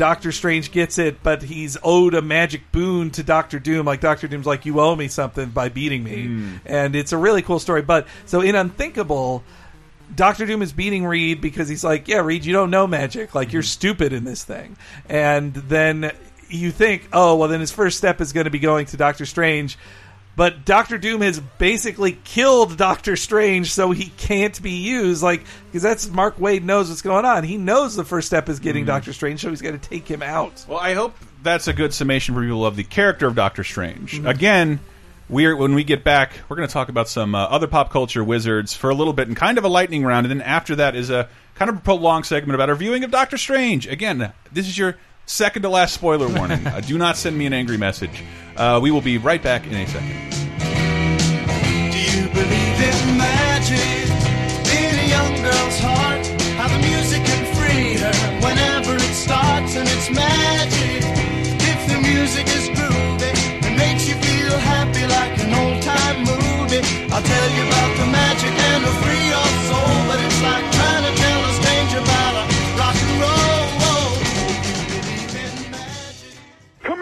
Doctor 0.00 0.32
Strange 0.32 0.72
gets 0.72 0.96
it, 0.96 1.22
but 1.22 1.42
he's 1.42 1.76
owed 1.82 2.14
a 2.14 2.22
magic 2.22 2.72
boon 2.72 3.10
to 3.10 3.22
Doctor 3.22 3.58
Doom. 3.58 3.84
Like 3.84 4.00
Doctor 4.00 4.28
Doom's 4.28 4.46
like, 4.46 4.64
"You 4.64 4.80
owe 4.80 4.96
me 4.96 5.08
something 5.08 5.50
by 5.50 5.68
beating 5.68 6.02
me," 6.02 6.24
Mm. 6.26 6.60
and 6.64 6.96
it's 6.96 7.12
a 7.12 7.18
really 7.18 7.42
cool 7.42 7.58
story. 7.58 7.82
But 7.82 8.06
so 8.24 8.40
in 8.40 8.54
Unthinkable, 8.54 9.44
Doctor 10.16 10.46
Doom 10.46 10.62
is 10.62 10.72
beating 10.72 11.04
Reed 11.04 11.42
because 11.42 11.68
he's 11.68 11.84
like, 11.84 12.08
"Yeah, 12.08 12.20
Reed, 12.20 12.46
you 12.46 12.54
don't 12.54 12.70
know 12.70 12.86
magic. 12.86 13.34
Like 13.34 13.52
you're 13.52 13.62
stupid 13.62 14.14
in 14.14 14.24
this 14.24 14.42
thing." 14.42 14.78
And 15.06 15.52
then 15.52 16.12
you 16.48 16.70
think, 16.70 17.06
"Oh, 17.12 17.36
well, 17.36 17.50
then 17.50 17.60
his 17.60 17.70
first 17.70 17.98
step 17.98 18.22
is 18.22 18.32
going 18.32 18.44
to 18.44 18.50
be 18.50 18.58
going 18.58 18.86
to 18.86 18.96
Doctor 18.96 19.26
Strange." 19.26 19.76
But 20.36 20.64
Doctor 20.64 20.96
Doom 20.96 21.20
has 21.20 21.40
basically 21.58 22.12
killed 22.24 22.76
Doctor 22.76 23.16
Strange, 23.16 23.72
so 23.72 23.90
he 23.90 24.06
can't 24.16 24.60
be 24.62 24.70
used. 24.70 25.22
Like 25.22 25.44
because 25.66 25.82
that's 25.82 26.08
Mark 26.08 26.38
Waid 26.38 26.62
knows 26.62 26.88
what's 26.88 27.02
going 27.02 27.24
on. 27.24 27.44
He 27.44 27.56
knows 27.56 27.94
the 27.94 28.04
first 28.04 28.26
step 28.26 28.48
is 28.48 28.58
getting 28.58 28.84
Doctor 28.84 29.12
Strange, 29.12 29.40
so 29.40 29.50
he's 29.50 29.62
got 29.62 29.72
to 29.72 29.78
take 29.78 30.08
him 30.08 30.22
out. 30.22 30.64
Well, 30.68 30.78
I 30.78 30.94
hope 30.94 31.16
that's 31.42 31.68
a 31.68 31.72
good 31.72 31.92
summation 31.92 32.34
for 32.34 32.42
people 32.42 32.64
of 32.64 32.76
the 32.76 32.84
character 32.84 33.26
of 33.26 33.34
Doctor 33.34 33.64
Strange. 33.64 34.14
Mm-hmm. 34.14 34.26
Again, 34.26 34.80
we're 35.28 35.56
when 35.56 35.74
we 35.74 35.84
get 35.84 36.04
back, 36.04 36.32
we're 36.48 36.56
going 36.56 36.68
to 36.68 36.72
talk 36.72 36.88
about 36.88 37.08
some 37.08 37.34
uh, 37.34 37.44
other 37.44 37.66
pop 37.66 37.90
culture 37.90 38.24
wizards 38.24 38.74
for 38.74 38.90
a 38.90 38.94
little 38.94 39.12
bit 39.12 39.28
and 39.28 39.36
kind 39.36 39.58
of 39.58 39.64
a 39.64 39.68
lightning 39.68 40.04
round, 40.04 40.26
and 40.26 40.40
then 40.40 40.46
after 40.46 40.76
that 40.76 40.96
is 40.96 41.10
a 41.10 41.28
kind 41.54 41.68
of 41.68 41.76
a 41.76 41.80
prolonged 41.80 42.26
segment 42.26 42.54
about 42.54 42.70
our 42.70 42.74
viewing 42.74 43.04
of 43.04 43.10
Doctor 43.10 43.36
Strange. 43.36 43.86
Again, 43.86 44.32
this 44.50 44.66
is 44.66 44.78
your 44.78 44.96
second 45.30 45.62
to 45.62 45.68
last 45.68 45.94
spoiler 45.94 46.28
warning. 46.28 46.66
uh, 46.66 46.80
do 46.80 46.98
not 46.98 47.16
send 47.16 47.38
me 47.38 47.46
an 47.46 47.52
angry 47.52 47.76
message. 47.76 48.24
Uh, 48.56 48.80
we 48.82 48.90
will 48.90 49.00
be 49.00 49.16
right 49.16 49.42
back 49.42 49.66
in 49.66 49.74
a 49.74 49.86
second. 49.86 50.08
Do 51.92 51.98
you 51.98 52.26
believe 52.28 52.78
in 52.82 53.16
magic? 53.16 54.10
In 54.74 54.98
a 54.98 55.08
young 55.08 55.34
girl's 55.42 55.78
heart, 55.78 56.26
how 56.58 56.68
the 56.68 56.78
music 56.86 57.24
can 57.24 57.44
free 57.54 57.94
her 57.98 58.12
whenever 58.44 58.96
it 58.96 59.14
starts, 59.14 59.76
and 59.76 59.88
it's 59.88 60.10
magic. 60.10 61.04
If 61.62 61.88
the 61.88 62.00
music 62.00 62.46
is 62.48 62.79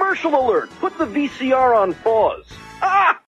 Commercial 0.08 0.40
alert! 0.40 0.70
Put 0.80 0.96
the 0.96 1.04
VCR 1.04 1.76
on 1.76 1.92
pause. 1.92 2.46
Ah! 2.80 3.20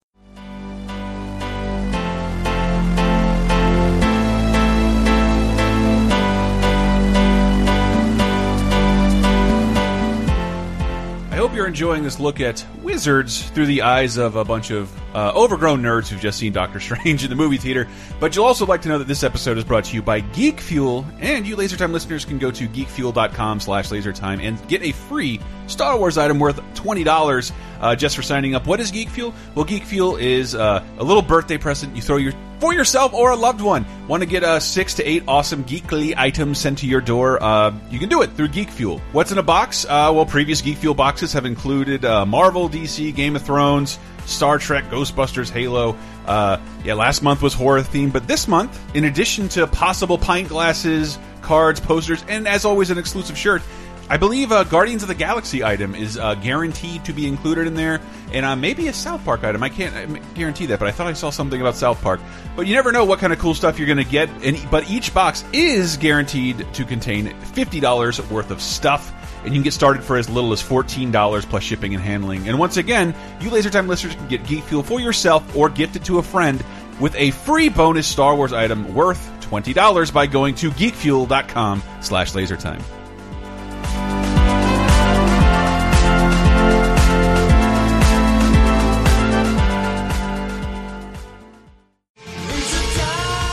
I 11.30 11.36
hope 11.36 11.52
you're 11.54 11.66
enjoying 11.66 12.02
this 12.02 12.18
look 12.18 12.40
at 12.40 12.64
wizards 12.80 13.50
through 13.50 13.66
the 13.66 13.82
eyes 13.82 14.16
of 14.16 14.36
a 14.36 14.44
bunch 14.46 14.70
of 14.70 14.90
uh, 15.14 15.32
overgrown 15.34 15.82
nerds 15.82 16.08
who've 16.08 16.20
just 16.20 16.38
seen 16.38 16.52
Doctor 16.52 16.80
Strange 16.80 17.24
in 17.24 17.30
the 17.30 17.36
movie 17.36 17.56
theater. 17.56 17.88
But 18.18 18.36
you'll 18.36 18.44
also 18.44 18.66
like 18.66 18.82
to 18.82 18.88
know 18.88 18.98
that 18.98 19.08
this 19.08 19.22
episode 19.22 19.58
is 19.58 19.64
brought 19.64 19.84
to 19.86 19.94
you 19.94 20.02
by 20.02 20.20
Geek 20.20 20.60
Fuel, 20.60 21.06
and 21.20 21.46
you 21.46 21.56
LaserTime 21.56 21.92
listeners 21.92 22.24
can 22.24 22.38
go 22.38 22.50
to 22.50 22.68
geekfuel.com 22.68 23.60
slash 23.60 23.88
lasertime 23.88 24.40
and 24.42 24.68
get 24.68 24.82
a 24.82 24.92
free 24.92 25.40
Star 25.66 25.96
Wars 25.96 26.18
item 26.18 26.38
worth 26.38 26.60
twenty 26.74 27.04
dollars 27.04 27.52
uh, 27.80 27.94
just 27.94 28.16
for 28.16 28.22
signing 28.22 28.54
up. 28.54 28.66
What 28.66 28.80
is 28.80 28.90
Geek 28.90 29.08
Fuel? 29.10 29.32
Well, 29.54 29.64
Geek 29.64 29.84
Fuel 29.84 30.16
is 30.16 30.54
uh, 30.54 30.84
a 30.98 31.04
little 31.04 31.22
birthday 31.22 31.58
present 31.58 31.94
you 31.94 32.02
throw 32.02 32.16
your 32.16 32.32
for 32.60 32.74
yourself 32.74 33.14
or 33.14 33.30
a 33.30 33.36
loved 33.36 33.60
one. 33.60 33.86
Want 34.06 34.22
to 34.22 34.28
get 34.28 34.44
uh, 34.44 34.60
six 34.60 34.94
to 34.94 35.04
eight 35.04 35.24
awesome 35.26 35.64
geekly 35.64 36.14
items 36.16 36.58
sent 36.58 36.78
to 36.78 36.86
your 36.86 37.00
door? 37.00 37.42
Uh, 37.42 37.74
you 37.90 37.98
can 37.98 38.08
do 38.08 38.22
it 38.22 38.32
through 38.32 38.48
Geek 38.48 38.68
Fuel. 38.70 39.00
What's 39.12 39.32
in 39.32 39.38
a 39.38 39.42
box? 39.42 39.84
Uh, 39.84 40.12
well, 40.14 40.26
previous 40.26 40.60
Geek 40.60 40.76
Fuel 40.78 40.94
boxes 40.94 41.32
have 41.32 41.46
included 41.46 42.04
uh, 42.04 42.26
Marvel, 42.26 42.68
DC, 42.68 43.14
Game 43.14 43.34
of 43.34 43.42
Thrones, 43.42 43.98
Star 44.30 44.58
Trek, 44.58 44.84
Ghostbusters, 44.84 45.50
Halo. 45.50 45.96
Uh, 46.26 46.58
yeah, 46.84 46.94
last 46.94 47.22
month 47.22 47.42
was 47.42 47.52
horror 47.52 47.80
themed, 47.80 48.12
but 48.12 48.26
this 48.26 48.46
month, 48.46 48.78
in 48.94 49.04
addition 49.04 49.48
to 49.50 49.66
possible 49.66 50.16
pint 50.16 50.48
glasses, 50.48 51.18
cards, 51.42 51.80
posters, 51.80 52.24
and 52.28 52.46
as 52.46 52.64
always, 52.64 52.90
an 52.90 52.98
exclusive 52.98 53.36
shirt. 53.36 53.62
I 54.08 54.16
believe 54.16 54.50
a 54.50 54.64
Guardians 54.64 55.02
of 55.02 55.08
the 55.08 55.14
Galaxy 55.14 55.62
item 55.62 55.94
is 55.94 56.18
uh, 56.18 56.34
guaranteed 56.34 57.04
to 57.04 57.12
be 57.12 57.28
included 57.28 57.68
in 57.68 57.74
there, 57.74 58.00
and 58.32 58.44
uh, 58.44 58.56
maybe 58.56 58.88
a 58.88 58.92
South 58.92 59.24
Park 59.24 59.44
item. 59.44 59.62
I 59.62 59.68
can't 59.68 59.94
uh, 59.94 60.20
guarantee 60.34 60.66
that, 60.66 60.80
but 60.80 60.88
I 60.88 60.90
thought 60.90 61.06
I 61.06 61.12
saw 61.12 61.30
something 61.30 61.60
about 61.60 61.76
South 61.76 62.02
Park. 62.02 62.18
But 62.56 62.66
you 62.66 62.74
never 62.74 62.90
know 62.90 63.04
what 63.04 63.20
kind 63.20 63.32
of 63.32 63.38
cool 63.38 63.54
stuff 63.54 63.78
you're 63.78 63.86
going 63.86 63.98
to 63.98 64.04
get. 64.04 64.28
And 64.42 64.58
but 64.68 64.90
each 64.90 65.14
box 65.14 65.44
is 65.52 65.96
guaranteed 65.96 66.66
to 66.74 66.84
contain 66.84 67.38
fifty 67.40 67.78
dollars 67.78 68.20
worth 68.30 68.50
of 68.50 68.60
stuff, 68.60 69.12
and 69.44 69.46
you 69.46 69.54
can 69.54 69.62
get 69.62 69.72
started 69.72 70.02
for 70.02 70.16
as 70.16 70.28
little 70.28 70.52
as 70.52 70.62
fourteen 70.62 71.10
dollars 71.10 71.44
plus 71.44 71.62
shipping 71.62 71.94
and 71.94 72.02
handling. 72.02 72.48
And 72.48 72.58
once 72.58 72.76
again, 72.76 73.14
you 73.40 73.50
Laser 73.50 73.70
Time 73.70 73.88
listeners 73.88 74.14
can 74.14 74.28
get 74.28 74.46
Geek 74.46 74.64
Fuel 74.64 74.82
for 74.82 75.00
yourself 75.00 75.56
or 75.56 75.68
gift 75.68 75.96
it 75.96 76.04
to 76.04 76.18
a 76.18 76.22
friend 76.22 76.62
with 77.00 77.14
a 77.16 77.30
free 77.30 77.68
bonus 77.68 78.06
Star 78.06 78.36
Wars 78.36 78.52
item 78.52 78.94
worth 78.94 79.30
twenty 79.40 79.72
dollars 79.72 80.10
by 80.10 80.26
going 80.26 80.54
to 80.56 80.70
geekfuel.com/lasertime. 80.70 82.99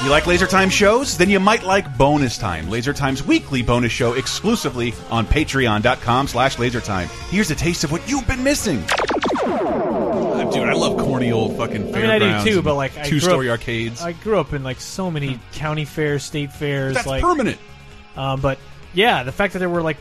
You 0.07 0.11
like 0.13 0.25
Laser 0.25 0.47
Time 0.47 0.69
shows? 0.69 1.17
Then 1.17 1.29
you 1.29 1.37
might 1.37 1.63
like 1.63 1.97
Bonus 1.97 2.37
Time, 2.37 2.69
Laser 2.69 2.93
Time's 2.93 3.21
weekly 3.27 3.61
bonus 3.61 3.91
show 3.91 4.13
exclusively 4.13 4.93
on 5.11 5.25
patreon.com 5.27 6.29
slash 6.29 6.55
lasertime. 6.55 7.07
Here's 7.29 7.51
a 7.51 7.55
taste 7.55 7.83
of 7.83 7.91
what 7.91 8.09
you've 8.09 8.25
been 8.25 8.41
missing. 8.41 8.81
Uh, 9.45 10.49
Dude, 10.49 10.63
I 10.63 10.71
love 10.71 10.97
corny 10.97 11.33
old 11.33 11.57
fucking 11.57 11.93
I 11.93 11.99
mean, 11.99 12.09
I 12.09 12.19
do 12.19 12.23
fairgrounds 12.23 12.45
too, 12.45 12.61
but 12.61 12.75
like 12.75 12.97
I 12.97 13.01
grew 13.01 13.09
two-story 13.19 13.49
up- 13.49 13.59
arcades. 13.59 14.01
I 14.01 14.13
grew 14.13 14.39
up 14.39 14.53
in 14.53 14.63
like 14.63 14.79
so 14.79 15.11
many 15.11 15.41
county 15.51 15.83
fairs, 15.83 16.23
state 16.23 16.53
fairs, 16.53 16.93
That's 16.93 17.05
like 17.05 17.21
permanent. 17.21 17.59
Um, 18.15 18.39
but 18.39 18.59
yeah, 18.93 19.23
the 19.23 19.33
fact 19.33 19.51
that 19.53 19.59
there 19.59 19.69
were 19.69 19.81
like 19.81 19.97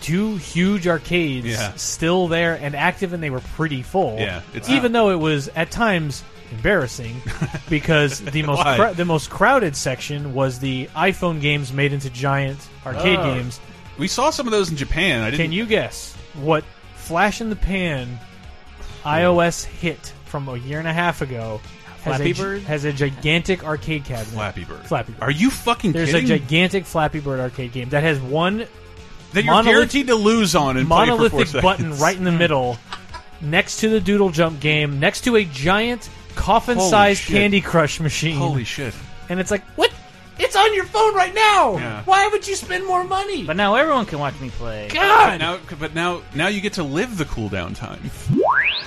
two 0.00 0.36
huge 0.36 0.86
arcades 0.86 1.46
Yeah. 1.48 1.72
still 1.74 2.28
there 2.28 2.54
and 2.54 2.76
active, 2.76 3.12
and 3.12 3.20
they 3.20 3.30
were 3.30 3.40
pretty 3.56 3.82
full. 3.82 4.18
Yeah, 4.20 4.42
it's- 4.54 4.70
even 4.70 4.92
though 4.92 5.10
it 5.10 5.18
was 5.18 5.48
at 5.56 5.72
times 5.72 6.22
embarrassing 6.52 7.20
because 7.68 8.20
the 8.20 8.42
most 8.42 8.58
Why? 8.64 8.92
the 8.92 9.04
most 9.04 9.30
crowded 9.30 9.76
section 9.76 10.34
was 10.34 10.58
the 10.58 10.86
iPhone 10.96 11.40
games 11.40 11.72
made 11.72 11.92
into 11.92 12.10
giant 12.10 12.66
arcade 12.86 13.18
Oh. 13.18 13.34
games. 13.34 13.60
We 13.98 14.08
saw 14.08 14.30
some 14.30 14.46
of 14.46 14.52
those 14.52 14.70
in 14.70 14.76
Japan. 14.76 15.22
I 15.22 15.30
didn't. 15.30 15.44
Can 15.46 15.52
you 15.52 15.66
guess 15.66 16.14
what 16.34 16.64
flash 16.96 17.40
in 17.40 17.50
the 17.50 17.56
pan 17.56 18.18
iOS 19.04 19.64
hit 19.64 20.12
from 20.26 20.48
a 20.48 20.56
year 20.56 20.78
and 20.78 20.88
a 20.88 20.92
half 20.92 21.22
ago? 21.22 21.60
Has 22.02 22.16
Flappy 22.16 22.30
a, 22.30 22.34
gi- 22.34 22.42
Bird? 22.42 22.62
has 22.62 22.84
a 22.84 22.92
gigantic 22.92 23.64
arcade 23.64 24.04
cabinet. 24.04 24.28
Flappy 24.32 24.64
Bird. 24.64 24.86
Flappy 24.86 25.12
Bird. 25.12 25.22
Are 25.22 25.30
you 25.32 25.50
fucking 25.50 25.92
There's 25.92 26.12
kidding? 26.12 26.30
a 26.30 26.38
gigantic 26.38 26.86
Flappy 26.86 27.18
Bird 27.20 27.40
arcade 27.40 27.72
game 27.72 27.88
that 27.90 28.02
has 28.04 28.20
one 28.20 28.66
that 29.32 29.44
you're 29.44 29.52
monolith- 29.52 29.66
guaranteed 29.74 30.06
to 30.06 30.14
lose 30.14 30.54
on 30.54 30.76
and 30.76 30.86
play 30.86 31.06
for 31.06 31.06
four 31.06 31.16
monolithic 31.16 31.46
seconds. 31.48 31.62
button 31.62 31.98
right 31.98 32.16
in 32.16 32.24
the 32.24 32.32
middle, 32.32 32.78
next 33.40 33.78
to 33.80 33.88
the 33.88 34.00
Doodle 34.00 34.30
Jump 34.30 34.60
game, 34.60 35.00
next 35.00 35.22
to 35.22 35.36
a 35.36 35.44
giant 35.44 36.08
coffin-sized 36.38 37.20
shit. 37.22 37.36
Candy 37.36 37.60
Crush 37.60 38.00
machine. 38.00 38.36
Holy 38.36 38.64
shit! 38.64 38.94
and 39.28 39.40
it's 39.40 39.50
like, 39.50 39.62
what? 39.76 39.92
It's 40.38 40.54
on 40.54 40.72
your 40.74 40.84
phone 40.84 41.14
right 41.14 41.34
now. 41.34 41.76
Yeah. 41.76 42.02
Why 42.04 42.28
would 42.28 42.46
you 42.46 42.54
spend 42.54 42.86
more 42.86 43.04
money? 43.04 43.44
But 43.44 43.56
now 43.56 43.74
everyone 43.74 44.06
can 44.06 44.18
watch 44.18 44.38
me 44.40 44.50
play. 44.50 44.88
God. 44.88 45.40
Now, 45.40 45.58
but 45.78 45.94
now, 45.94 46.22
now 46.34 46.46
you 46.46 46.60
get 46.60 46.74
to 46.74 46.82
live 46.82 47.18
the 47.18 47.24
cooldown 47.24 47.74
time. 47.74 48.10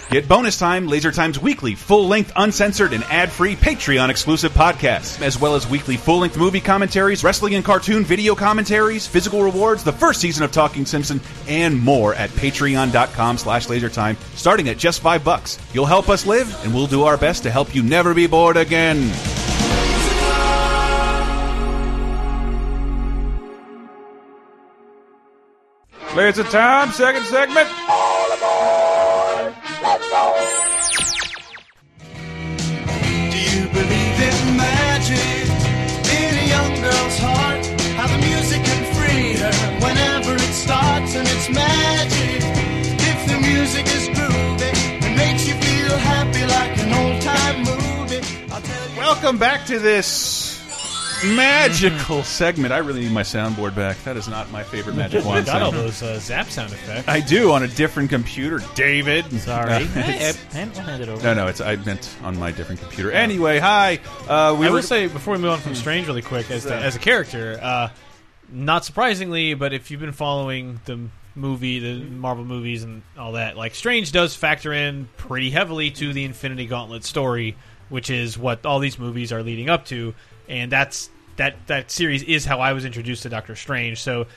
Get 0.10 0.27
bonus 0.27 0.58
time, 0.60 0.88
Laser 0.88 1.12
Time's 1.12 1.39
weekly, 1.39 1.74
full-length, 1.74 2.34
uncensored, 2.36 2.91
and 2.91 3.03
ad-free 3.05 3.55
Patreon-exclusive 3.55 4.51
podcasts, 4.51 5.22
as 5.22 5.39
well 5.39 5.55
as 5.55 5.67
weekly 5.70 5.96
full-length 5.96 6.38
movie 6.38 6.60
commentaries, 6.60 7.24
wrestling 7.24 7.55
and 7.55 7.63
cartoon 7.63 8.03
video 8.03 8.36
commentaries, 8.36 9.08
physical 9.08 9.41
rewards, 9.41 9.86
the 9.86 9.93
first 9.93 10.20
season 10.20 10.43
of 10.43 10.51
Talking 10.51 10.86
Simpson, 10.86 11.22
and 11.48 11.79
more 11.79 12.13
at 12.15 12.29
patreon.com 12.31 13.38
slash 13.38 13.67
lasertime, 13.67 14.17
starting 14.38 14.67
at 14.67 14.77
just 14.77 15.00
five 15.01 15.24
bucks. 15.24 15.58
You'll 15.74 15.86
help 15.86 16.10
us 16.10 16.25
live, 16.25 16.62
and 16.65 16.74
we'll 16.74 16.88
do 16.88 17.03
our 17.03 17.17
best 17.17 17.43
to 17.43 17.51
help 17.51 17.74
you 17.74 17.81
never 17.81 18.13
be 18.13 18.27
bored 18.27 18.58
again. 18.58 19.12
Laser 26.13 26.43
Time, 26.43 26.91
second 26.91 27.24
segment. 27.24 27.69
All 27.87 28.31
aboard. 28.33 29.55
Do 33.31 33.39
you 33.39 33.67
believe 33.69 34.19
in 34.19 34.57
magic 34.57 35.47
in 36.11 36.37
a 36.37 36.47
young 36.50 36.81
girl's 36.81 37.17
heart? 37.17 37.65
How 37.95 38.07
the 38.07 38.17
music 38.27 38.61
can 38.61 38.83
free 38.93 39.37
her 39.37 39.53
whenever 39.79 40.35
it 40.35 40.53
starts, 40.53 41.15
and 41.15 41.25
it's 41.25 41.50
magic. 41.50 42.43
If 43.00 43.27
the 43.27 43.39
music 43.39 43.85
is 43.87 44.09
groovy 44.09 44.74
and 45.05 45.15
makes 45.15 45.47
you 45.47 45.53
feel 45.53 45.97
happy 45.97 46.45
like 46.45 46.77
an 46.77 46.91
old 46.93 47.21
time 47.21 47.63
movie, 47.63 48.21
I'll 48.51 48.61
tell 48.61 48.89
you. 48.89 48.97
Welcome 48.97 49.37
back 49.37 49.65
to 49.67 49.79
this 49.79 50.40
magical 51.24 52.24
segment. 52.24 52.74
I 52.74 52.79
really 52.79 53.01
need 53.01 53.12
my 53.12 53.24
soundboard 53.24 53.75
back. 53.75 54.01
That 54.03 54.18
is 54.18 54.27
not 54.27 54.50
my 54.51 54.64
favorite 54.64 54.96
Magic 54.96 55.24
Wand 55.25 55.46
Got 55.46 55.62
all 55.62 55.72
sound. 55.72 55.84
those 55.84 56.03
uh, 56.03 56.20
zap 56.20 56.48
sound 56.50 56.72
effects. 56.72 57.07
I 57.07 57.20
do 57.20 57.51
on 57.51 57.64
a 57.64 57.68
different 57.68 58.10
computer, 58.10 58.60
David. 58.75 59.25
Sorry. 59.40 59.72
Uh, 59.74 59.79
it's- 59.96 60.44
hand, 60.53 60.72
we'll 60.74 60.81
hand 60.84 61.03
it 61.03 61.10
over. 61.10 61.24
no, 61.24 61.34
no, 61.34 61.48
it's 61.48 61.62
I 61.62 61.75
meant 61.77 62.16
on 62.24 62.38
my 62.38 62.51
different 62.51 62.81
computer. 62.81 63.12
Anyway, 63.12 63.60
hi. 63.60 64.00
Uh, 64.27 64.55
we 64.60 64.66
I 64.68 64.70
were 64.70 64.75
will 64.77 64.84
say 64.84 65.07
before 65.07 65.36
we 65.36 65.42
move 65.42 65.51
on 65.51 65.60
from 65.60 65.75
Strange 65.75 66.07
really 66.07 66.22
quick 66.22 66.50
as 66.51 66.66
as 66.66 66.96
a 66.96 67.00
character, 67.00 67.60
uh, 67.62 67.90
not 68.51 68.84
surprisingly, 68.86 69.53
but 69.53 69.74
if 69.74 69.92
you've 69.92 70.01
been 70.01 70.12
following 70.12 70.79
the 70.86 71.00
movie, 71.36 71.79
the 71.79 72.03
Marvel 72.03 72.44
movies 72.44 72.84
and 72.84 73.01
all 73.18 73.34
that, 73.34 73.55
like 73.55 73.75
Strange 73.75 74.12
does 74.12 74.36
factor 74.36 74.74
in 74.74 75.07
pretty 75.18 75.50
heavily 75.50 75.90
to 75.92 76.12
the 76.14 76.25
Infinity 76.25 76.66
Gauntlet 76.66 77.05
story, 77.05 77.55
which 77.90 78.10
is 78.10 78.38
what 78.38 78.66
all 78.66 78.79
these 78.79 79.00
movies 79.00 79.31
are 79.31 79.42
leading 79.42 79.70
up 79.70 79.86
to, 79.86 80.14
and 80.51 80.72
that's 80.72 81.09
that 81.37 81.55
that 81.68 81.90
series 81.90 82.22
is 82.24 82.46
how 82.46 82.59
I 82.59 82.74
was 82.74 82.85
introduced 82.85 83.24
to 83.24 83.29
Doctor 83.29 83.55
Strange. 83.55 84.01
So. 84.01 84.27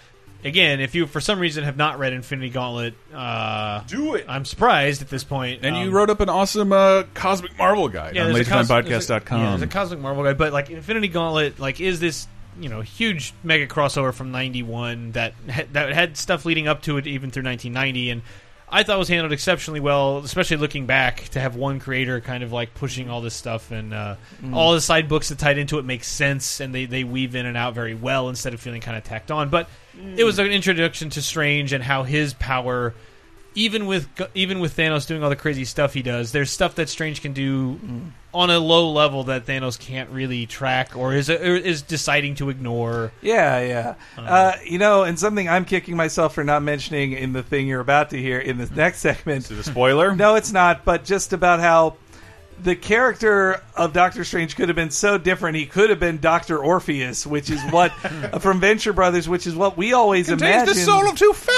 Again, 0.46 0.80
if 0.80 0.94
you 0.94 1.06
for 1.06 1.22
some 1.22 1.38
reason 1.40 1.64
have 1.64 1.78
not 1.78 1.98
read 1.98 2.12
Infinity 2.12 2.50
Gauntlet, 2.50 2.92
uh, 3.14 3.80
Do 3.86 4.14
it. 4.14 4.26
I'm 4.28 4.44
surprised 4.44 5.00
at 5.00 5.08
this 5.08 5.24
point. 5.24 5.64
and 5.64 5.74
you 5.74 5.84
Um, 5.88 5.94
wrote 5.94 6.10
up 6.10 6.20
an 6.20 6.28
awesome 6.28 6.70
uh, 6.70 7.04
cosmic 7.14 7.56
Marvel 7.56 7.88
guide 7.88 8.14
on 8.18 8.30
there's 8.30 8.46
a 8.46 8.50
cos- 8.50 8.68
there's 8.68 8.84
a- 8.86 8.90
lasertimepodcast.com. 9.14 9.40
Yeah, 9.40 9.48
there's 9.52 9.62
a 9.62 9.66
Cosmic 9.66 10.00
Marvel 10.00 10.22
guy, 10.22 10.34
but 10.34 10.52
like 10.52 10.68
Infinity 10.68 11.08
Gauntlet, 11.08 11.58
like 11.58 11.80
is 11.80 11.98
this 11.98 12.26
you 12.60 12.68
know 12.68 12.82
huge 12.82 13.32
mega 13.42 13.66
crossover 13.66 14.12
from 14.12 14.32
'91 14.32 15.12
that 15.12 15.32
ha- 15.50 15.62
that 15.72 15.94
had 15.94 16.18
stuff 16.18 16.44
leading 16.44 16.68
up 16.68 16.82
to 16.82 16.98
it 16.98 17.06
even 17.06 17.30
through 17.30 17.44
1990, 17.44 18.10
and 18.10 18.20
I 18.74 18.82
thought 18.82 18.98
was 18.98 19.08
handled 19.08 19.32
exceptionally 19.32 19.78
well, 19.78 20.18
especially 20.18 20.56
looking 20.56 20.86
back 20.86 21.28
to 21.28 21.40
have 21.40 21.54
one 21.54 21.78
creator 21.78 22.20
kind 22.20 22.42
of 22.42 22.50
like 22.50 22.74
pushing 22.74 23.08
all 23.08 23.20
this 23.20 23.32
stuff 23.34 23.70
and 23.70 23.94
uh, 23.94 24.16
all 24.52 24.72
the 24.72 24.80
side 24.80 25.08
books 25.08 25.28
that 25.28 25.38
tied 25.38 25.58
into 25.58 25.78
it 25.78 25.84
make 25.84 26.02
sense 26.02 26.58
and 26.58 26.74
they 26.74 26.84
they 26.86 27.04
weave 27.04 27.36
in 27.36 27.46
and 27.46 27.56
out 27.56 27.74
very 27.74 27.94
well 27.94 28.28
instead 28.28 28.52
of 28.52 28.60
feeling 28.60 28.80
kind 28.80 28.96
of 28.96 29.04
tacked 29.04 29.30
on. 29.30 29.48
But 29.48 29.68
it 30.16 30.24
was 30.24 30.40
an 30.40 30.48
introduction 30.48 31.08
to 31.10 31.22
Strange 31.22 31.72
and 31.72 31.84
how 31.84 32.02
his 32.02 32.34
power 32.34 32.94
even 33.54 33.86
with 33.86 34.08
even 34.34 34.60
with 34.60 34.76
Thanos 34.76 35.06
doing 35.06 35.22
all 35.22 35.30
the 35.30 35.36
crazy 35.36 35.64
stuff 35.64 35.94
he 35.94 36.02
does, 36.02 36.32
there's 36.32 36.50
stuff 36.50 36.74
that 36.76 36.88
Strange 36.88 37.22
can 37.22 37.32
do 37.32 37.78
on 38.32 38.50
a 38.50 38.58
low 38.58 38.90
level 38.90 39.24
that 39.24 39.46
Thanos 39.46 39.78
can't 39.78 40.10
really 40.10 40.44
track 40.46 40.96
or 40.96 41.14
is 41.14 41.30
or 41.30 41.56
is 41.56 41.82
deciding 41.82 42.34
to 42.36 42.50
ignore. 42.50 43.12
Yeah, 43.22 43.60
yeah. 43.60 43.94
Uh, 44.18 44.52
you 44.64 44.78
know, 44.78 45.04
and 45.04 45.18
something 45.18 45.48
I'm 45.48 45.64
kicking 45.64 45.96
myself 45.96 46.34
for 46.34 46.42
not 46.42 46.62
mentioning 46.62 47.12
in 47.12 47.32
the 47.32 47.42
thing 47.42 47.68
you're 47.68 47.80
about 47.80 48.10
to 48.10 48.20
hear 48.20 48.38
in 48.38 48.58
the 48.58 48.66
next 48.74 48.98
segment. 49.00 49.44
the 49.44 49.62
spoiler? 49.62 50.14
No, 50.16 50.34
it's 50.34 50.52
not, 50.52 50.84
but 50.84 51.04
just 51.04 51.32
about 51.32 51.60
how 51.60 51.96
the 52.62 52.76
character 52.76 53.60
of 53.76 53.92
Doctor 53.92 54.24
Strange 54.24 54.56
could 54.56 54.68
have 54.68 54.76
been 54.76 54.90
so 54.90 55.18
different. 55.18 55.56
He 55.56 55.66
could 55.66 55.90
have 55.90 56.00
been 56.00 56.18
Doctor 56.18 56.58
Orpheus, 56.58 57.26
which 57.26 57.50
is 57.50 57.60
what 57.70 57.90
from 58.40 58.60
Venture 58.60 58.92
Brothers, 58.92 59.28
which 59.28 59.46
is 59.46 59.54
what 59.54 59.76
we 59.76 59.92
always 59.92 60.28
imagine. 60.30 60.66
the 60.66 60.74
soul 60.74 61.08
of 61.08 61.16
two 61.18 61.32
foul 61.32 61.54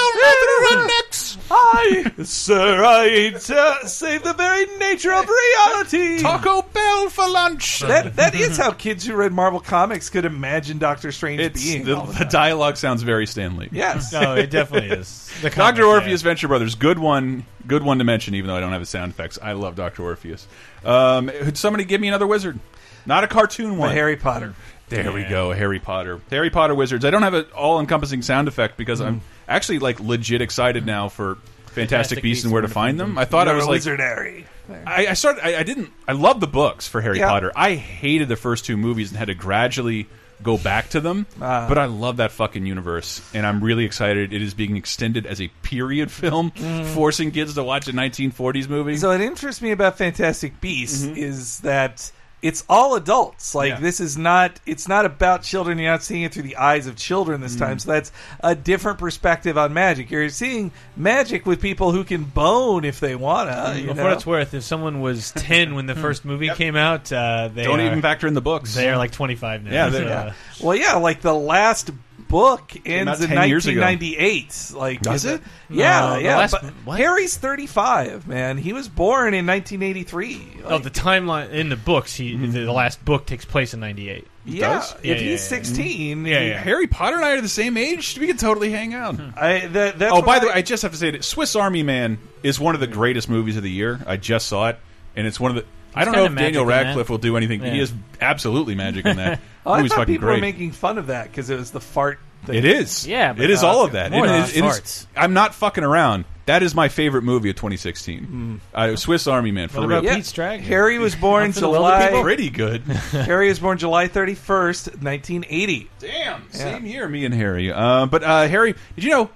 rednecks. 0.70 1.36
Bells. 1.36 1.36
I, 1.48 2.12
sir, 2.24 2.82
I 2.84 3.32
uh, 3.34 3.86
save 3.86 4.22
the 4.24 4.32
very 4.32 4.66
nature 4.78 5.12
of 5.12 5.28
reality. 5.28 6.20
Taco 6.20 6.62
Bell 6.62 7.08
for 7.10 7.28
lunch. 7.28 7.80
That 7.80 8.16
that 8.16 8.34
is 8.34 8.56
how 8.56 8.72
kids 8.72 9.06
who 9.06 9.14
read 9.14 9.32
Marvel 9.32 9.60
comics 9.60 10.10
could 10.10 10.24
imagine 10.24 10.78
Doctor 10.78 11.12
Strange 11.12 11.40
It's 11.40 11.62
being. 11.64 11.84
the, 11.84 11.96
the 11.96 12.12
the 12.20 12.24
dialogue 12.24 12.76
sounds 12.76 13.02
very 13.02 13.26
Stan 13.26 13.56
Lee. 13.56 13.68
yes. 13.70 14.12
No, 14.12 14.34
it 14.34 14.50
definitely 14.50 14.90
is. 14.96 15.22
The 15.36 15.50
comic, 15.50 15.76
Doctor 15.76 15.82
yeah. 15.82 15.88
Orpheus 15.88 16.22
Venture 16.22 16.48
Brothers, 16.48 16.76
good 16.76 16.98
one, 16.98 17.44
good 17.66 17.82
one 17.82 17.98
to 17.98 18.04
mention. 18.04 18.34
Even 18.34 18.48
though 18.48 18.56
I 18.56 18.60
don't 18.60 18.72
have 18.72 18.80
the 18.80 18.86
sound 18.86 19.12
effects, 19.12 19.38
I 19.42 19.52
love 19.52 19.74
Doctor 19.76 20.02
Orpheus. 20.02 20.48
Um, 20.86 21.28
could 21.28 21.58
somebody 21.58 21.84
give 21.84 22.00
me 22.00 22.08
another 22.08 22.26
wizard? 22.26 22.58
Not 23.04 23.24
a 23.24 23.28
cartoon 23.28 23.70
The 23.74 23.80
one. 23.80 23.92
Harry 23.94 24.16
Potter. 24.16 24.54
There 24.88 25.10
we 25.12 25.24
go, 25.24 25.52
Harry 25.52 25.80
Potter. 25.80 26.20
Harry 26.30 26.48
Potter 26.50 26.74
wizards. 26.74 27.04
I 27.04 27.10
don't 27.10 27.22
have 27.22 27.34
an 27.34 27.46
all-encompassing 27.56 28.22
sound 28.22 28.46
effect 28.46 28.76
because 28.76 29.00
I'm 29.00 29.16
Mm. 29.16 29.20
actually 29.48 29.78
like 29.80 29.98
legit 30.00 30.40
excited 30.42 30.86
now 30.86 31.08
for 31.08 31.34
Fantastic, 31.34 31.74
Fantastic 31.74 32.22
Beasts 32.22 32.44
and 32.44 32.52
Where 32.52 32.62
to 32.62 32.68
Find 32.68 32.98
them. 32.98 33.18
I 33.18 33.24
thought 33.24 33.48
I 33.48 33.50
You're 33.50 33.56
was 33.56 33.64
a 33.64 33.68
like, 33.68 33.76
wizard 33.78 34.00
Harry. 34.00 34.46
I, 34.86 35.08
I 35.08 35.12
started. 35.14 35.44
I, 35.44 35.58
I 35.60 35.62
didn't. 35.64 35.90
I 36.08 36.12
love 36.12 36.40
the 36.40 36.46
books 36.46 36.86
for 36.88 37.00
Harry 37.00 37.18
Yeah. 37.18 37.28
Potter. 37.28 37.52
I 37.54 37.74
hated 37.74 38.28
the 38.28 38.36
first 38.36 38.64
two 38.64 38.76
movies 38.76 39.10
and 39.10 39.18
had 39.18 39.26
to 39.28 39.34
gradually 39.34 40.06
go 40.42 40.56
back 40.58 40.90
to 40.90 41.00
them. 41.00 41.26
Ah. 41.40 41.66
but 41.68 41.78
I 41.78 41.86
love 41.86 42.18
that 42.18 42.32
fucking 42.32 42.66
universe, 42.66 43.20
and 43.34 43.46
I'm 43.46 43.62
really 43.62 43.84
excited. 43.84 44.32
It 44.32 44.42
is 44.42 44.54
being 44.54 44.76
extended 44.76 45.26
as 45.26 45.40
a 45.40 45.48
period 45.62 46.10
film, 46.10 46.50
forcing 46.94 47.30
kids 47.30 47.54
to 47.54 47.62
watch 47.62 47.88
a 47.88 47.92
1940s 47.92 48.68
movie. 48.68 48.94
Mm. 48.94 48.98
So 48.98 49.08
what 49.08 49.20
interests 49.20 49.62
me 49.62 49.70
about 49.70 49.98
Fantastic 49.98 50.60
Beasts 50.60 51.04
is 51.04 51.60
that 51.60 52.10
it's 52.46 52.64
all 52.68 52.94
adults. 52.94 53.54
Like 53.54 53.70
Yeah. 53.70 53.80
this 53.80 54.00
is 54.00 54.16
not 54.16 54.60
it's 54.66 54.86
not 54.88 55.04
about 55.06 55.42
children. 55.42 55.78
You're 55.78 55.90
not 55.90 56.02
seeing 56.02 56.22
it 56.22 56.32
through 56.32 56.44
the 56.44 56.56
eyes 56.56 56.86
of 56.86 56.96
children 56.96 57.40
this 57.40 57.56
time. 57.56 57.78
So 57.78 57.90
that's 57.92 58.12
a 58.40 58.54
different 58.54 58.98
perspective 58.98 59.56
on 59.58 59.72
magic. 59.72 60.10
You're 60.10 60.28
seeing 60.28 60.70
magic 60.96 61.46
with 61.46 61.60
people 61.60 61.92
who 61.92 62.04
can 62.04 62.24
bone 62.24 62.84
if 62.84 63.00
they 63.00 63.14
wanna. 63.14 63.74
You 63.76 63.86
Well, 63.88 63.94
know? 63.94 64.02
for 64.02 64.04
what 64.04 64.12
it's 64.12 64.26
worth, 64.26 64.54
if 64.54 64.62
someone 64.62 65.00
was 65.00 65.32
10 65.36 65.74
when 65.74 65.86
the 65.86 65.94
first 65.94 66.24
movie 66.24 66.50
came 66.50 66.76
out, 66.76 67.12
uh, 67.12 67.48
they 67.52 67.64
don't 67.64 67.80
are, 67.80 67.86
even 67.86 68.02
factor 68.02 68.26
in 68.26 68.34
the 68.34 68.40
books. 68.40 68.74
They 68.74 68.88
are 68.88 68.96
like 68.96 69.10
25 69.12 69.64
now. 69.64 69.70
Yeah, 69.72 69.90
so, 69.90 69.98
they- 69.98 70.12
uh, 70.12 70.32
Well, 70.62 70.76
yeah, 70.76 70.94
like 70.94 71.20
the 71.22 71.34
last 71.34 71.90
book 72.28 72.72
ends 72.84 73.20
in 73.20 73.28
10 73.28 73.38
ago. 73.38 73.80
1998. 73.80 74.72
Like, 74.74 75.02
Does 75.02 75.24
is 75.24 75.32
it? 75.34 75.42
Yeah, 75.70 76.00
No, 76.00 76.16
yeah. 76.18 76.36
last- 76.38 76.52
but 76.52 76.64
what? 76.84 76.98
Harry's 76.98 77.36
35, 77.36 78.26
man. 78.26 78.58
He 78.58 78.72
was 78.72 78.88
born 78.88 79.34
in 79.34 79.46
1983. 79.46 80.62
Oh, 80.64 80.78
the 80.78 80.90
timeline 80.90 81.50
in 81.50 81.68
the 81.68 81.76
books. 81.76 82.14
He 82.14 82.36
the, 82.36 82.64
the 82.64 82.72
last 82.72 83.04
book 83.04 83.26
takes 83.26 83.44
place 83.44 83.74
in 83.74 83.80
'98. 83.80 84.26
yeah, 84.44 84.60
does? 84.74 84.92
if 84.94 85.04
Yeah, 85.04 85.14
he's 85.14 85.22
yeah, 85.22 85.30
yeah. 85.30 85.36
16, 85.64 86.16
mm-hmm. 86.18 86.26
Yeah, 86.26 86.40
yeah. 86.40 86.58
Harry 86.58 86.86
Potter 86.86 87.16
and 87.16 87.24
I 87.24 87.32
are 87.32 87.40
the 87.40 87.48
same 87.48 87.76
age. 87.76 88.18
We 88.18 88.26
could 88.26 88.38
totally 88.38 88.70
hang 88.70 88.94
out. 88.94 89.16
Hmm. 89.16 89.30
I, 89.36 89.66
that, 89.66 89.98
that's 89.98 90.12
Oh, 90.12 90.16
what 90.16 90.26
by 90.26 90.38
the 90.38 90.46
way, 90.46 90.52
I 90.54 90.62
just 90.62 90.82
have 90.82 90.92
to 90.92 90.98
say 90.98 91.10
that 91.12 91.24
Swiss 91.24 91.56
Army 91.56 91.82
Man 91.82 92.18
is 92.42 92.58
one 92.60 92.74
of 92.74 92.80
the 92.80 92.86
greatest 92.86 93.28
movies 93.28 93.56
of 93.56 93.62
the 93.62 93.70
year. 93.70 94.00
I 94.06 94.16
just 94.16 94.46
saw 94.46 94.68
it, 94.70 94.78
and 95.14 95.26
it's 95.26 95.38
one 95.40 95.50
of 95.50 95.56
the. 95.56 95.64
I 95.96 96.04
don't 96.04 96.14
know 96.14 96.24
if 96.26 96.34
Daniel 96.34 96.36
magic 96.36 96.60
in 96.62 96.66
that. 96.68 96.84
Radcliffe 96.88 97.10
will 97.10 97.18
do 97.18 97.36
anything. 97.36 97.60
He 97.62 97.80
is 97.80 97.92
absolutely 98.20 98.74
magic 98.74 99.06
in 99.06 99.16
that. 99.16 99.40
Oh, 99.66 99.72
I 99.72 99.78
movie's 99.78 99.94
thought 99.94 100.06
people 100.06 100.28
great. 100.28 100.36
were 100.36 100.40
making 100.40 100.70
fun 100.70 100.96
of 100.96 101.08
that 101.08 101.24
because 101.28 101.50
it 101.50 101.56
was 101.58 101.72
the 101.72 101.80
fart. 101.80 102.20
Thing. 102.44 102.54
It 102.54 102.64
is. 102.64 103.04
Yeah, 103.04 103.32
but, 103.32 103.42
it 103.42 103.50
is 103.50 103.64
uh, 103.64 103.66
all 103.66 103.84
of 103.84 103.92
that. 103.92 104.12
more 104.12 104.24
It 104.24 104.28
than 104.28 104.42
is- 104.44 104.56
it 104.56 104.64
is- 104.64 105.06
I'm 105.16 105.32
not 105.32 105.56
fucking 105.56 105.82
around. 105.82 106.24
That 106.44 106.62
is 106.62 106.72
my 106.72 106.88
favorite 106.88 107.22
movie 107.22 107.50
of 107.50 107.56
2016. 107.56 108.60
Uh, 108.72 108.94
Swiss 108.94 109.26
Army 109.26 109.50
Man 109.50 109.68
for 109.68 109.80
What 109.80 109.88
real. 109.88 109.98
about 109.98 110.04
Yeah, 110.08 110.14
Pete's 110.14 110.30
Dragon? 110.30 110.64
Harry 110.64 111.00
was 111.00 111.16
born 111.20 111.50
For 111.50 111.58
the 111.62 111.68
wealthy 111.68 112.06
July. 112.10 112.22
Pretty 112.22 112.50
good. 112.50 112.82
Harry 113.10 113.48
was 113.48 113.58
born 113.58 113.78
July 113.78 114.06
31st, 114.06 115.02
1980. 115.02 115.90
Damn. 115.98 116.52
Same 116.52 116.86
year, 116.86 117.08
me 117.08 117.24
and 117.24 117.34
Harry. 117.34 117.72
Uh, 117.72 118.06
but 118.06 118.22
uh, 118.22 118.46
Harry, 118.46 118.76
did 118.94 119.02
you 119.02 119.10
know 119.10 119.30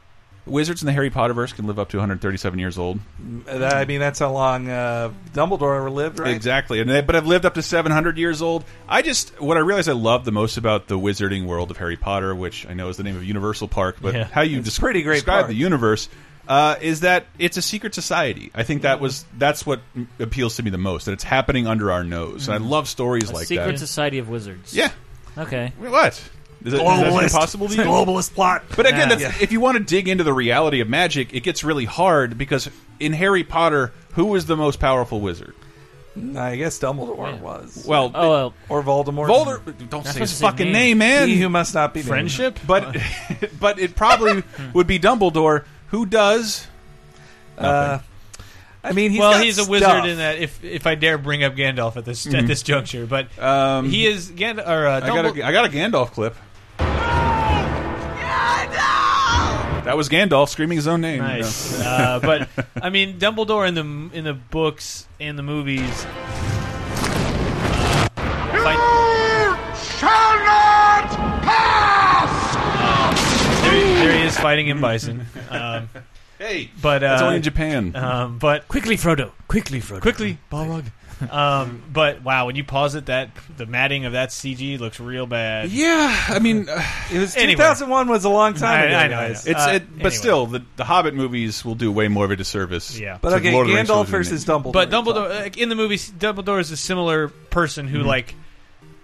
wizards 0.46 0.82
in 0.82 0.86
the 0.86 0.92
Harry 0.92 1.10
Potterverse 1.10 1.54
can 1.54 1.66
live 1.66 1.78
up 1.78 1.90
to 1.90 1.98
137 1.98 2.58
years 2.58 2.78
old? 2.78 3.00
That- 3.46 3.74
I 3.76 3.84
mean, 3.84 4.00
that's 4.00 4.18
how 4.18 4.32
long 4.32 4.68
uh, 4.68 5.12
Dumbledore 5.32 5.90
lived, 5.92 6.18
right? 6.18 6.34
Exactly, 6.34 6.80
and 6.80 6.88
they, 6.90 7.00
but 7.02 7.14
I've 7.16 7.26
lived 7.26 7.44
up 7.44 7.54
to 7.54 7.62
700 7.62 8.18
years 8.18 8.40
old. 8.42 8.64
I 8.88 9.02
just 9.02 9.40
what 9.40 9.56
I 9.56 9.60
realize 9.60 9.88
I 9.88 9.92
love 9.92 10.24
the 10.24 10.32
most 10.32 10.56
about 10.56 10.88
the 10.88 10.98
wizarding 10.98 11.46
world 11.46 11.70
of 11.70 11.76
Harry 11.76 11.96
Potter, 11.96 12.34
which 12.34 12.66
I 12.68 12.74
know 12.74 12.88
is 12.88 12.96
the 12.96 13.02
name 13.02 13.16
of 13.16 13.24
Universal 13.24 13.68
Park, 13.68 13.96
but 14.00 14.14
Yeah. 14.14 14.24
how 14.24 14.42
you 14.42 14.60
des- 14.60 14.70
pretty 14.78 15.02
great 15.02 15.16
describe 15.16 15.40
park. 15.42 15.48
the 15.48 15.54
universe 15.54 16.08
uh, 16.48 16.74
is 16.80 17.00
that 17.00 17.26
it's 17.38 17.56
a 17.56 17.62
secret 17.62 17.94
society. 17.94 18.50
I 18.54 18.64
think 18.64 18.82
that 18.82 18.98
was 18.98 19.24
that's 19.38 19.64
what 19.64 19.80
appeals 20.18 20.56
to 20.56 20.62
me 20.64 20.70
the 20.70 20.78
most. 20.78 21.04
That 21.04 21.12
it's 21.12 21.22
happening 21.24 21.66
under 21.68 21.92
our 21.92 22.02
nose, 22.02 22.48
and 22.48 22.54
I 22.54 22.58
love 22.58 22.88
stories 22.88 23.30
A 23.30 23.34
like 23.34 23.46
secret 23.46 23.66
that. 23.72 23.78
society 23.78 24.18
of 24.18 24.28
wizards. 24.28 24.74
yeah, 24.74 24.90
Okay. 25.38 25.72
what? 25.78 26.20
Is, 26.64 26.74
it, 26.74 26.76
is 26.76 26.82
that 26.82 27.22
impossible 27.22 27.68
to 27.68 27.74
you? 27.74 27.82
globalist 27.82 28.34
plot. 28.34 28.64
But 28.76 28.86
again, 28.86 29.08
Nah. 29.08 29.14
that's, 29.16 29.40
if 29.40 29.50
you 29.52 29.60
want 29.60 29.78
to 29.78 29.84
dig 29.84 30.08
into 30.08 30.24
the 30.24 30.32
reality 30.32 30.80
of 30.80 30.88
magic, 30.88 31.32
it 31.34 31.40
gets 31.42 31.64
really 31.64 31.86
hard 31.86 32.36
because 32.36 32.68
in 32.98 33.12
Harry 33.14 33.44
Potter, 33.44 33.92
who 34.12 34.26
was 34.26 34.44
the 34.46 34.56
most 34.56 34.78
powerful 34.78 35.20
wizard? 35.20 35.54
I 36.36 36.56
guess 36.56 36.78
Dumbledore 36.78 37.38
was. 37.40 37.84
Well, 37.86 38.10
Oh 38.14 38.30
well. 38.30 38.54
or 38.68 38.82
Voldemort. 38.82 39.28
Voldemort. 39.28 39.88
Don't 39.88 40.04
say 40.06 40.18
his 40.20 40.38
fucking 40.40 40.66
name. 40.66 40.98
name, 40.98 40.98
man. 40.98 41.28
He 41.28 41.40
who 41.40 41.48
must 41.48 41.72
not 41.72 41.94
be 41.94 42.00
named. 42.00 42.08
Friendship? 42.08 42.58
but 42.66 42.96
but 43.60 43.78
it 43.78 43.94
probably 43.94 44.42
would 44.74 44.86
be 44.88 44.98
Dumbledore, 44.98 45.64
who 45.86 46.04
does. 46.04 46.66
Uh, 47.56 48.00
I 48.82 48.92
mean, 48.92 49.10
he's 49.12 49.20
well, 49.20 49.32
got 49.32 49.44
he's 49.44 49.58
a 49.58 49.70
wizard 49.70 50.04
in 50.06 50.18
that. 50.18 50.38
If 50.38 50.62
if 50.64 50.86
I 50.86 50.94
dare 50.94 51.16
bring 51.16 51.44
up 51.44 51.54
Gandalf 51.54 51.96
at 51.96 52.04
this 52.04 52.26
at 52.26 52.46
this 52.46 52.62
juncture, 52.62 53.06
but 53.06 53.28
Um, 53.38 53.88
he 53.88 54.06
is 54.06 54.30
Gandalf. 54.30 54.66
Or 54.68 54.86
uh, 54.88 55.00
I 55.02 55.06
got 55.06 55.24
a, 55.38 55.46
I 55.46 55.52
got 55.52 55.64
a 55.66 55.68
Gandalf 55.68 56.10
clip. 56.10 56.34
That 59.84 59.96
was 59.96 60.08
Gandalf 60.08 60.48
screaming 60.50 60.76
his 60.76 60.86
own 60.86 61.00
name. 61.00 61.18
Nice, 61.20 61.72
you 61.78 61.82
know. 61.84 61.90
uh, 61.90 62.18
but 62.20 62.48
I 62.82 62.90
mean 62.90 63.18
Dumbledore 63.18 63.66
in 63.66 63.74
the 63.74 64.16
in 64.16 64.24
the 64.24 64.34
books 64.34 65.08
and 65.18 65.36
the 65.38 65.42
movies. 65.42 66.04
uh, 68.16 68.62
fight- 68.62 69.00
there, 73.62 73.72
there 74.04 74.12
he 74.18 74.22
is 74.24 74.38
fighting 74.38 74.68
in 74.68 74.80
Bison, 74.80 75.26
um, 75.50 75.88
Hey, 76.38 76.70
but 76.80 77.02
uh, 77.02 77.08
that's 77.08 77.22
only 77.22 77.36
in 77.36 77.42
Japan. 77.42 77.94
Um, 77.94 78.38
but 78.38 78.66
Quickly, 78.68 78.96
Frodo. 78.96 79.32
Quickly, 79.48 79.80
Frodo. 79.80 80.00
quickly, 80.00 80.38
Balrog. 80.50 80.84
Um, 81.30 81.82
but 81.92 82.22
wow, 82.22 82.46
when 82.46 82.56
you 82.56 82.64
pause 82.64 82.94
it, 82.94 83.06
that 83.06 83.30
the 83.56 83.66
matting 83.66 84.04
of 84.06 84.12
that 84.12 84.30
CG 84.30 84.78
looks 84.78 84.98
real 85.00 85.26
bad. 85.26 85.70
yeah, 85.70 86.24
I 86.28 86.38
mean, 86.38 86.68
uh, 86.68 86.82
It 87.12 87.18
was 87.18 87.36
Anyway. 87.36 87.52
2001 87.56 88.08
was 88.08 88.24
a 88.24 88.28
long 88.30 88.54
time 88.54 88.80
I- 88.80 88.84
ago, 88.84 88.96
I 88.96 89.08
know, 89.08 89.16
I 89.18 89.26
know. 89.28 89.32
it's 89.34 89.46
Uh, 89.46 89.70
it, 89.74 89.88
but 89.90 89.94
anyway. 89.96 90.10
still, 90.10 90.46
the, 90.46 90.62
the 90.76 90.84
Hobbit 90.84 91.14
movies 91.14 91.64
will 91.64 91.74
do 91.74 91.92
way 91.92 92.08
more 92.08 92.24
of 92.24 92.30
a 92.30 92.36
disservice. 92.36 92.98
Yeah. 92.98 93.18
But 93.20 93.30
to 93.30 93.36
okay, 93.36 93.52
Lord 93.52 93.66
of 93.66 93.70
the 93.72 93.76
Rings 93.76 93.88
Gandalf 93.90 94.06
versus 94.06 94.44
Dumbledore. 94.44 94.72
But 94.72 94.90
Dumbledore, 94.90 95.28
like, 95.28 95.56
in 95.58 95.68
the 95.68 95.74
movies, 95.76 96.10
Dumbledore 96.10 96.60
is 96.60 96.70
a 96.70 96.76
similar 96.76 97.28
person 97.28 97.86
who, 97.88 97.98
like, 98.02 98.34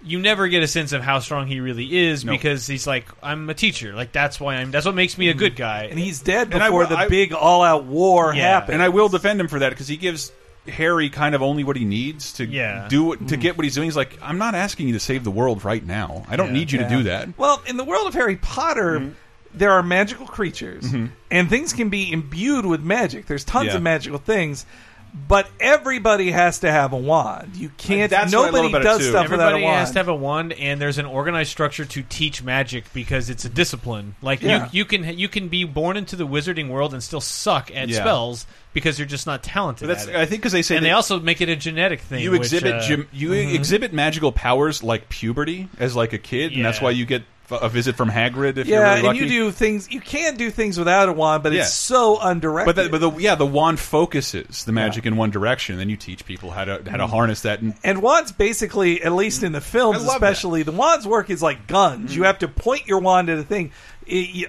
you 0.03 0.19
never 0.19 0.47
get 0.47 0.63
a 0.63 0.67
sense 0.67 0.93
of 0.93 1.01
how 1.01 1.19
strong 1.19 1.47
he 1.47 1.59
really 1.59 1.97
is 2.07 2.23
No. 2.23 2.31
because 2.31 2.65
he's 2.65 2.87
like, 2.87 3.05
I'm 3.21 3.49
a 3.49 3.53
teacher. 3.53 3.93
Like 3.93 4.13
that's 4.13 4.39
why 4.39 4.55
I'm. 4.55 4.71
That's 4.71 4.85
what 4.85 4.95
makes 4.95 5.17
me 5.17 5.27
a 5.27 5.33
good 5.33 5.57
guy. 5.57 5.87
and 5.89 5.99
he's 5.99 6.21
dead 6.21 6.53
And 6.53 6.63
I 6.63 6.67
before 6.67 6.81
will- 6.81 6.87
the 6.87 6.97
I- 6.97 7.07
big 7.09 7.33
all-out 7.33 7.83
war 7.83 8.33
Yeah. 8.33 8.43
happened. 8.53 8.75
and 8.75 8.81
I 8.83 8.87
will 8.89 9.09
defend 9.09 9.41
him 9.41 9.49
for 9.49 9.59
that 9.59 9.69
because 9.71 9.89
he 9.89 9.97
gives 9.97 10.31
Harry 10.69 11.09
kind 11.09 11.33
of 11.35 11.41
only 11.41 11.63
what 11.63 11.75
he 11.75 11.85
needs 11.85 12.33
to 12.33 12.45
Yeah. 12.45 12.87
do 12.89 13.15
to 13.15 13.37
get 13.37 13.57
what 13.57 13.63
he's 13.63 13.75
doing. 13.75 13.85
He's 13.85 13.95
like, 13.95 14.17
I'm 14.21 14.37
not 14.37 14.55
asking 14.55 14.87
you 14.87 14.93
to 14.93 14.99
save 14.99 15.23
the 15.23 15.31
world 15.31 15.63
right 15.63 15.85
now. 15.85 16.25
I 16.29 16.35
don't 16.35 16.47
Yeah. 16.47 16.53
need 16.53 16.71
you 16.71 16.79
Yeah. 16.79 16.87
to 16.89 16.95
do 16.97 17.03
that. 17.03 17.29
Well, 17.37 17.61
in 17.67 17.77
the 17.77 17.83
world 17.83 18.07
of 18.07 18.13
Harry 18.13 18.35
Potter, 18.35 18.99
Mm-hmm. 18.99 19.09
there 19.57 19.71
are 19.71 19.81
magical 19.83 20.25
creatures, 20.27 20.85
and 21.31 21.49
things 21.49 21.73
can 21.73 21.89
be 21.89 22.11
imbued 22.11 22.65
with 22.65 22.81
magic. 22.81 23.25
There's 23.27 23.43
tons 23.43 23.67
Yeah. 23.67 23.75
of 23.77 23.81
magical 23.81 24.19
things, 24.19 24.65
but 25.27 25.49
everybody 25.59 26.31
has 26.31 26.59
to 26.59 26.71
have 26.71 26.93
a 26.93 26.97
wand. 26.97 27.55
You 27.55 27.69
can't. 27.77 28.09
That's 28.09 28.33
what 28.33 28.39
I 28.39 28.43
love 28.43 28.53
nobody 28.53 28.69
about 28.69 28.81
it, 28.81 28.83
does 28.83 28.97
too. 28.99 29.09
stuff 29.09 29.29
without 29.29 29.43
a 29.45 29.55
Everybody 29.55 29.63
wand. 29.63 29.79
has 29.79 29.91
to 29.91 29.99
have 29.99 30.07
a 30.09 30.15
wand, 30.15 30.53
and 30.53 30.81
there's 30.81 30.97
an 30.97 31.05
organized 31.05 31.49
structure 31.51 31.85
to 31.85 32.03
teach 32.03 32.43
magic 32.43 32.91
because 32.93 33.29
it's 33.29 33.45
a 33.45 33.49
discipline. 33.49 34.15
Like 34.21 34.41
Yeah. 34.41 34.65
you, 34.65 34.79
you 34.79 34.85
can 34.85 35.17
you 35.17 35.27
can 35.29 35.47
be 35.47 35.63
born 35.63 35.97
into 35.97 36.15
the 36.15 36.27
wizarding 36.27 36.69
world 36.69 36.93
and 36.93 37.01
still 37.01 37.21
suck 37.21 37.71
at 37.75 37.89
Yeah. 37.89 37.99
spells 38.01 38.45
because 38.73 38.99
you're 38.99 39.07
just 39.07 39.25
not 39.25 39.43
talented. 39.43 39.87
But 39.87 39.95
that's 39.95 40.07
at 40.07 40.15
it. 40.15 40.19
I 40.19 40.25
think 40.25 40.41
because 40.41 40.51
they 40.51 40.61
say 40.61 40.75
and 40.77 40.85
that 40.85 40.89
they 40.89 40.93
also 40.93 41.19
make 41.19 41.41
it 41.41 41.49
a 41.49 41.55
genetic 41.55 42.01
thing. 42.01 42.21
you 42.23 42.31
which, 42.31 42.41
exhibit 42.41 42.75
uh, 42.75 42.81
gym, 42.81 43.07
you 43.11 43.31
exhibit 43.33 43.93
magical 43.93 44.31
powers 44.31 44.83
like 44.83 45.09
puberty 45.09 45.67
as 45.79 45.95
like 45.95 46.13
a 46.13 46.17
kid, 46.19 46.53
and 46.53 46.63
that's 46.65 46.77
Yeah. 46.79 46.83
why 46.83 46.91
you 46.91 47.05
get 47.05 47.21
f- 47.21 47.27
a 47.49 47.69
visit 47.69 47.95
from 47.95 48.09
Hagrid 48.09 48.57
if 48.57 48.67
you're 48.67 48.79
yeah, 48.79 48.95
really 48.95 49.09
and 49.09 49.17
you 49.17 49.27
do 49.27 49.51
things. 49.51 49.89
You 49.89 50.01
can 50.01 50.35
do 50.35 50.49
things 50.51 50.77
without 50.77 51.09
a 51.09 51.13
wand, 51.13 51.43
but 51.43 51.53
Yeah. 51.53 51.61
it's 51.61 51.73
so 51.73 52.19
undirected. 52.19 52.75
But, 52.75 52.83
the, 52.83 52.89
but 52.89 52.99
the 52.99 53.21
yeah, 53.21 53.35
the 53.35 53.45
wand 53.45 53.79
focuses 53.79 54.65
the 54.65 54.71
magic 54.71 55.05
in 55.05 55.15
one 55.15 55.31
direction, 55.31 55.73
and 55.73 55.79
then 55.79 55.89
you 55.89 55.97
teach 55.97 56.25
people 56.25 56.51
how 56.51 56.65
to 56.65 56.71
how 56.71 56.77
to 56.77 56.89
mm-hmm. 56.89 57.03
harness 57.05 57.41
that. 57.41 57.61
And 57.61 57.73
And 57.83 58.01
wands 58.01 58.31
basically, 58.31 59.01
at 59.03 59.13
least 59.13 59.43
in 59.43 59.51
the 59.51 59.59
mm. 59.59 59.63
films, 59.63 60.03
I 60.03 60.07
love 60.07 60.15
especially, 60.15 60.63
the 60.63 60.71
wands 60.71 61.07
work 61.07 61.29
is 61.29 61.41
like 61.41 61.67
guns. 61.67 62.15
You 62.15 62.23
mm. 62.23 62.25
have 62.25 62.39
to 62.39 62.47
point 62.47 62.87
your 62.87 62.99
wand 62.99 63.29
at 63.29 63.37
a 63.37 63.43
thing. 63.43 63.71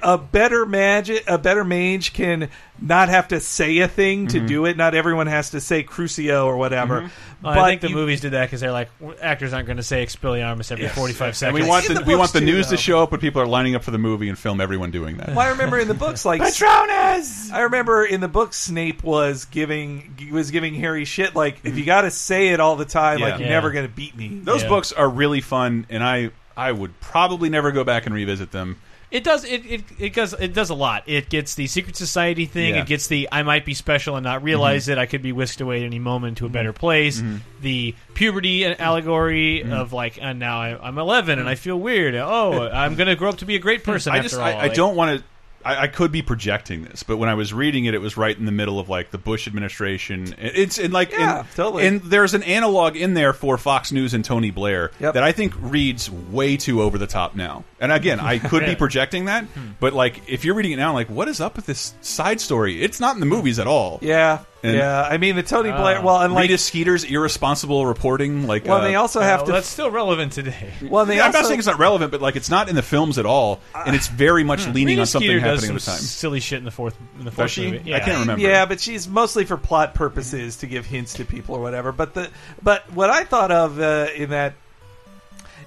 A 0.02 0.16
better 0.16 0.64
magic, 0.66 1.24
a 1.26 1.36
better 1.36 1.64
mage 1.64 2.12
can 2.12 2.48
not 2.80 3.08
have 3.08 3.28
to 3.28 3.40
say 3.40 3.78
a 3.78 3.88
thing 3.88 4.28
to 4.28 4.38
mm-hmm. 4.38 4.46
do 4.46 4.66
it. 4.66 4.76
Not 4.76 4.94
everyone 4.94 5.26
has 5.26 5.50
to 5.50 5.60
say 5.60 5.82
Crucio 5.82 6.46
or 6.46 6.56
whatever. 6.56 7.00
Mm-hmm. 7.00 7.27
Well, 7.42 7.58
I 7.58 7.68
think 7.68 7.82
the 7.82 7.88
you, 7.90 7.94
movies 7.94 8.20
did 8.20 8.32
that 8.32 8.46
because 8.46 8.60
they're 8.60 8.72
like 8.72 8.90
actors 9.20 9.52
aren't 9.52 9.66
going 9.66 9.76
to 9.76 9.82
say 9.82 10.04
Expelliarmus 10.04 10.72
every 10.72 10.84
yes. 10.84 10.94
45 10.94 11.36
seconds. 11.36 11.42
And 11.42 11.64
we 11.64 11.68
want 11.68 11.86
the, 11.86 11.94
the 11.94 12.02
we 12.02 12.16
want 12.16 12.32
the 12.32 12.40
news 12.40 12.68
to 12.68 12.76
show 12.76 13.02
up, 13.02 13.10
but 13.10 13.20
people 13.20 13.40
are 13.40 13.46
lining 13.46 13.76
up 13.76 13.84
for 13.84 13.92
the 13.92 13.98
movie 13.98 14.28
and 14.28 14.36
film 14.36 14.60
everyone 14.60 14.90
doing 14.90 15.18
that. 15.18 15.28
Well, 15.28 15.40
I 15.40 15.50
remember 15.50 15.78
in 15.78 15.86
the 15.86 15.94
books 15.94 16.24
like 16.24 16.40
Patronus. 16.42 17.52
I 17.52 17.60
remember 17.60 18.04
in 18.04 18.20
the 18.20 18.28
books, 18.28 18.56
Snape 18.56 19.04
was 19.04 19.44
giving 19.44 20.30
was 20.32 20.50
giving 20.50 20.74
Harry 20.74 21.04
shit 21.04 21.36
like 21.36 21.60
if 21.64 21.78
you 21.78 21.84
got 21.84 22.02
to 22.02 22.10
say 22.10 22.48
it 22.48 22.60
all 22.60 22.74
the 22.74 22.84
time, 22.84 23.18
yeah. 23.18 23.26
like 23.26 23.38
you're 23.38 23.48
yeah. 23.48 23.54
never 23.54 23.70
going 23.70 23.86
to 23.86 23.94
beat 23.94 24.16
me. 24.16 24.40
Those 24.42 24.64
yeah. 24.64 24.68
books 24.68 24.92
are 24.92 25.08
really 25.08 25.40
fun, 25.40 25.86
and 25.90 26.02
I 26.02 26.30
I 26.56 26.72
would 26.72 26.98
probably 27.00 27.50
never 27.50 27.70
go 27.70 27.84
back 27.84 28.06
and 28.06 28.14
revisit 28.14 28.50
them. 28.50 28.78
It 29.10 29.24
does 29.24 29.44
it, 29.44 29.64
it 29.64 29.84
it 29.98 30.14
does 30.14 30.34
it 30.34 30.52
does 30.52 30.68
a 30.68 30.74
lot. 30.74 31.04
It 31.06 31.30
gets 31.30 31.54
the 31.54 31.66
secret 31.66 31.96
society 31.96 32.44
thing. 32.44 32.74
Yeah. 32.74 32.82
It 32.82 32.86
gets 32.86 33.06
the 33.06 33.28
I 33.32 33.42
might 33.42 33.64
be 33.64 33.72
special 33.72 34.16
and 34.16 34.24
not 34.24 34.42
realize 34.42 34.84
mm-hmm. 34.84 34.92
it. 34.92 34.98
I 34.98 35.06
could 35.06 35.22
be 35.22 35.32
whisked 35.32 35.62
away 35.62 35.80
at 35.80 35.86
any 35.86 35.98
moment 35.98 36.38
to 36.38 36.44
a 36.44 36.48
mm-hmm. 36.48 36.52
better 36.52 36.72
place. 36.74 37.20
Mm-hmm. 37.20 37.36
The 37.62 37.94
puberty 38.12 38.66
allegory 38.66 39.62
mm-hmm. 39.62 39.72
of 39.72 39.94
like, 39.94 40.18
and 40.20 40.38
now 40.38 40.60
I, 40.60 40.88
am 40.88 40.98
11 40.98 41.38
and 41.38 41.48
I 41.48 41.54
mm-hmm. 41.54 41.58
feel 41.58 41.80
weird. 41.80 42.16
Oh, 42.16 42.68
I'm 42.68 42.96
gonna 42.96 43.16
grow 43.16 43.30
up 43.30 43.38
to 43.38 43.46
be 43.46 43.56
a 43.56 43.58
great 43.58 43.80
mm-hmm. 43.80 43.92
person. 43.92 44.12
I 44.12 44.20
just 44.20 44.36
I, 44.36 44.58
I, 44.58 44.68
don't 44.68 44.94
want 44.94 45.18
to 45.18 45.24
I, 45.68 45.82
I, 45.82 45.86
could 45.88 46.10
be 46.10 46.22
projecting 46.22 46.84
this, 46.84 47.02
but 47.02 47.18
when 47.18 47.28
I 47.28 47.34
was 47.34 47.52
reading 47.52 47.84
it, 47.84 47.92
it 47.92 48.00
was 48.00 48.16
right 48.16 48.36
in 48.36 48.46
the 48.46 48.52
middle 48.52 48.80
of 48.80 48.88
like 48.88 49.10
the 49.10 49.18
Bush 49.18 49.46
administration. 49.46 50.34
It's 50.38 50.78
in 50.78 50.92
like 50.92 51.12
yeah, 51.12 51.40
and, 51.40 51.50
totally. 51.54 51.86
And 51.86 52.00
there's 52.00 52.32
an 52.32 52.42
analog 52.42 52.96
in 52.96 53.12
there 53.12 53.34
for 53.34 53.58
Fox 53.58 53.92
News 53.92 54.14
and 54.14 54.24
Tony 54.24 54.50
Blair 54.50 54.92
yep. 54.98 55.14
that 55.14 55.22
I 55.22 55.32
think 55.32 55.52
reads 55.60 56.10
way 56.10 56.56
too 56.56 56.80
over 56.80 56.96
the 56.96 57.06
top 57.06 57.36
now. 57.36 57.64
And 57.80 57.92
again, 57.92 58.18
I 58.18 58.38
could 58.38 58.62
yeah. 58.62 58.70
be 58.70 58.76
projecting 58.76 59.26
that, 59.26 59.44
hmm. 59.44 59.72
but 59.78 59.92
like 59.92 60.22
if 60.26 60.46
you're 60.46 60.54
reading 60.54 60.72
it 60.72 60.76
now, 60.76 60.88
I'm 60.88 60.94
like 60.94 61.10
what 61.10 61.28
is 61.28 61.40
up 61.40 61.56
with 61.56 61.66
this 61.66 61.92
side 62.00 62.40
story? 62.40 62.82
It's 62.82 62.98
not 62.98 63.14
in 63.14 63.20
the 63.20 63.26
movies 63.26 63.58
at 63.58 63.66
all. 63.66 63.98
Yeah, 64.00 64.44
and 64.62 64.76
yeah, 64.76 65.02
I 65.02 65.18
mean 65.18 65.36
the 65.36 65.42
Tony 65.42 65.70
Blair. 65.70 65.98
Uh, 65.98 66.02
well, 66.02 66.20
and 66.20 66.34
like 66.34 66.42
Rita 66.42 66.58
Skeeter's 66.58 67.04
irresponsible 67.04 67.86
reporting, 67.86 68.46
like 68.46 68.64
well, 68.64 68.78
uh, 68.78 68.80
they 68.80 68.96
also 68.96 69.20
have 69.20 69.42
uh, 69.42 69.46
to. 69.46 69.52
That's 69.52 69.68
still 69.68 69.90
relevant 69.90 70.32
today. 70.32 70.72
Well, 70.88 71.06
they 71.06 71.16
yeah, 71.16 71.26
also, 71.26 71.38
I'm 71.38 71.42
not 71.42 71.48
saying 71.48 71.58
it's 71.58 71.68
not 71.68 71.78
relevant, 71.78 72.10
but 72.12 72.20
like 72.22 72.36
it's 72.36 72.50
not 72.50 72.68
in 72.68 72.74
the 72.74 72.82
films 72.82 73.18
at 73.18 73.26
all, 73.26 73.60
and 73.74 73.94
it's 73.94 74.06
very 74.08 74.42
much 74.42 74.66
uh, 74.66 74.70
leaning 74.70 74.94
Rita 74.94 75.00
on 75.02 75.06
something 75.06 75.28
Skeeter 75.28 75.40
happening 75.40 75.70
at 75.70 75.74
the 75.74 75.80
time. 75.80 75.98
Silly 75.98 76.40
shit 76.40 76.58
in 76.58 76.64
the 76.64 76.70
fourth. 76.70 76.96
In 77.18 77.24
the 77.24 77.30
fourth 77.30 77.56
movie. 77.58 77.82
Yeah. 77.84 77.96
I 77.96 78.00
can't 78.00 78.20
remember. 78.20 78.42
Yeah, 78.42 78.64
but 78.66 78.80
she's 78.80 79.06
mostly 79.06 79.44
for 79.44 79.56
plot 79.56 79.94
purposes 79.94 80.56
to 80.58 80.66
give 80.66 80.86
hints 80.86 81.14
to 81.14 81.24
people 81.24 81.54
or 81.56 81.60
whatever. 81.60 81.92
But 81.92 82.14
the 82.14 82.30
but 82.62 82.90
what 82.92 83.10
I 83.10 83.24
thought 83.24 83.52
of 83.52 83.80
uh, 83.80 84.08
in 84.14 84.30
that 84.30 84.54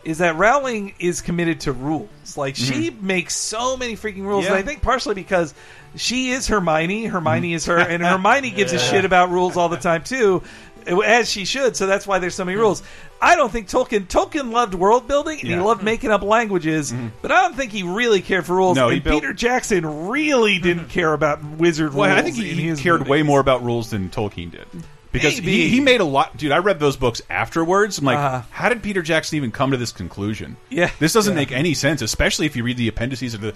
is 0.04 0.20
that 0.20 0.36
Rowling 0.36 0.94
is 1.00 1.22
committed 1.22 1.62
to 1.62 1.72
rules. 1.72 2.38
Like 2.38 2.56
she 2.56 2.90
mm-hmm. 2.90 3.06
makes 3.06 3.36
so 3.36 3.78
many 3.78 3.96
freaking 3.96 4.24
rules. 4.24 4.46
Yeah. 4.46 4.52
And 4.52 4.60
I 4.60 4.64
think 4.64 4.82
partially 4.82 5.16
because 5.16 5.54
she 5.96 6.32
is 6.32 6.48
Hermione, 6.48 7.06
Hermione 7.06 7.54
is 7.54 7.66
her, 7.66 7.78
and 7.78 8.02
mm-hmm. 8.02 8.24
Hermione 8.24 8.50
gives 8.56 8.74
yeah. 8.74 8.80
a 8.80 8.82
shit 8.82 9.06
about 9.06 9.30
rules 9.30 9.58
all 9.58 9.70
the 9.70 9.78
time 9.78 10.04
too, 10.04 10.42
as 10.88 11.30
she 11.30 11.46
should. 11.46 11.76
So 11.76 11.86
that's 11.86 12.08
why 12.08 12.20
there's 12.20 12.36
so 12.36 12.46
many 12.46 12.56
mm-hmm. 12.56 12.64
rules. 12.64 12.84
I 13.22 13.36
don't 13.36 13.52
think 13.52 13.68
Tolkien 13.68 14.08
Tolkien 14.08 14.52
loved 14.52 14.74
world 14.74 15.08
building 15.08 15.40
and 15.40 15.50
yeah. 15.50 15.58
he 15.58 15.62
loved 15.62 15.84
making 15.84 16.10
up 16.12 16.24
languages, 16.24 16.92
mm-hmm. 16.92 17.10
but 17.22 17.32
I 17.32 17.42
don't 17.42 17.56
think 17.56 17.72
he 17.72 17.84
really 17.84 18.22
cared 18.22 18.46
for 18.46 18.56
rules. 18.56 18.78
No, 18.78 18.90
and 18.90 19.04
built... 19.04 19.22
Peter 19.22 19.34
Jackson 19.34 20.08
really 20.08 20.58
didn't 20.58 20.90
care 20.90 21.14
about 21.14 21.44
wizard 21.44 21.94
well, 21.94 22.10
rules. 22.10 22.20
I 22.20 22.24
think 22.24 22.36
he, 22.36 22.54
he 22.54 22.76
cared 22.76 23.02
movies. 23.02 23.12
way 23.12 23.24
more 23.24 23.40
about 23.40 23.64
rules 23.64 23.92
than 23.92 24.10
Tolkien 24.10 24.52
did 24.52 24.66
because 25.12 25.38
he, 25.38 25.67
he, 25.69 25.80
made 25.80 26.02
a 26.02 26.06
lot. 26.06 26.38
Dude, 26.38 26.52
I 26.52 26.60
read 26.60 26.80
those 26.80 26.95
books 26.95 27.21
afterwards. 27.30 28.00
I'm 28.00 28.06
like, 28.06 28.17
uh, 28.17 28.41
how 28.52 28.69
did 28.69 28.82
Peter 28.82 29.02
Jackson 29.02 29.38
even 29.38 29.52
come 29.52 29.71
to 29.71 29.78
this 29.78 29.91
conclusion? 29.91 30.58
Yeah, 30.69 30.89
this 31.00 31.13
doesn't 31.13 31.34
yeah. 31.34 31.39
make 31.39 31.52
any 31.52 31.74
sense, 31.74 32.02
especially 32.02 32.45
if 32.45 32.56
you 32.56 32.63
read 32.63 32.78
the 32.78 32.88
appendices 32.88 33.34
of 33.34 33.41
the. 33.41 33.54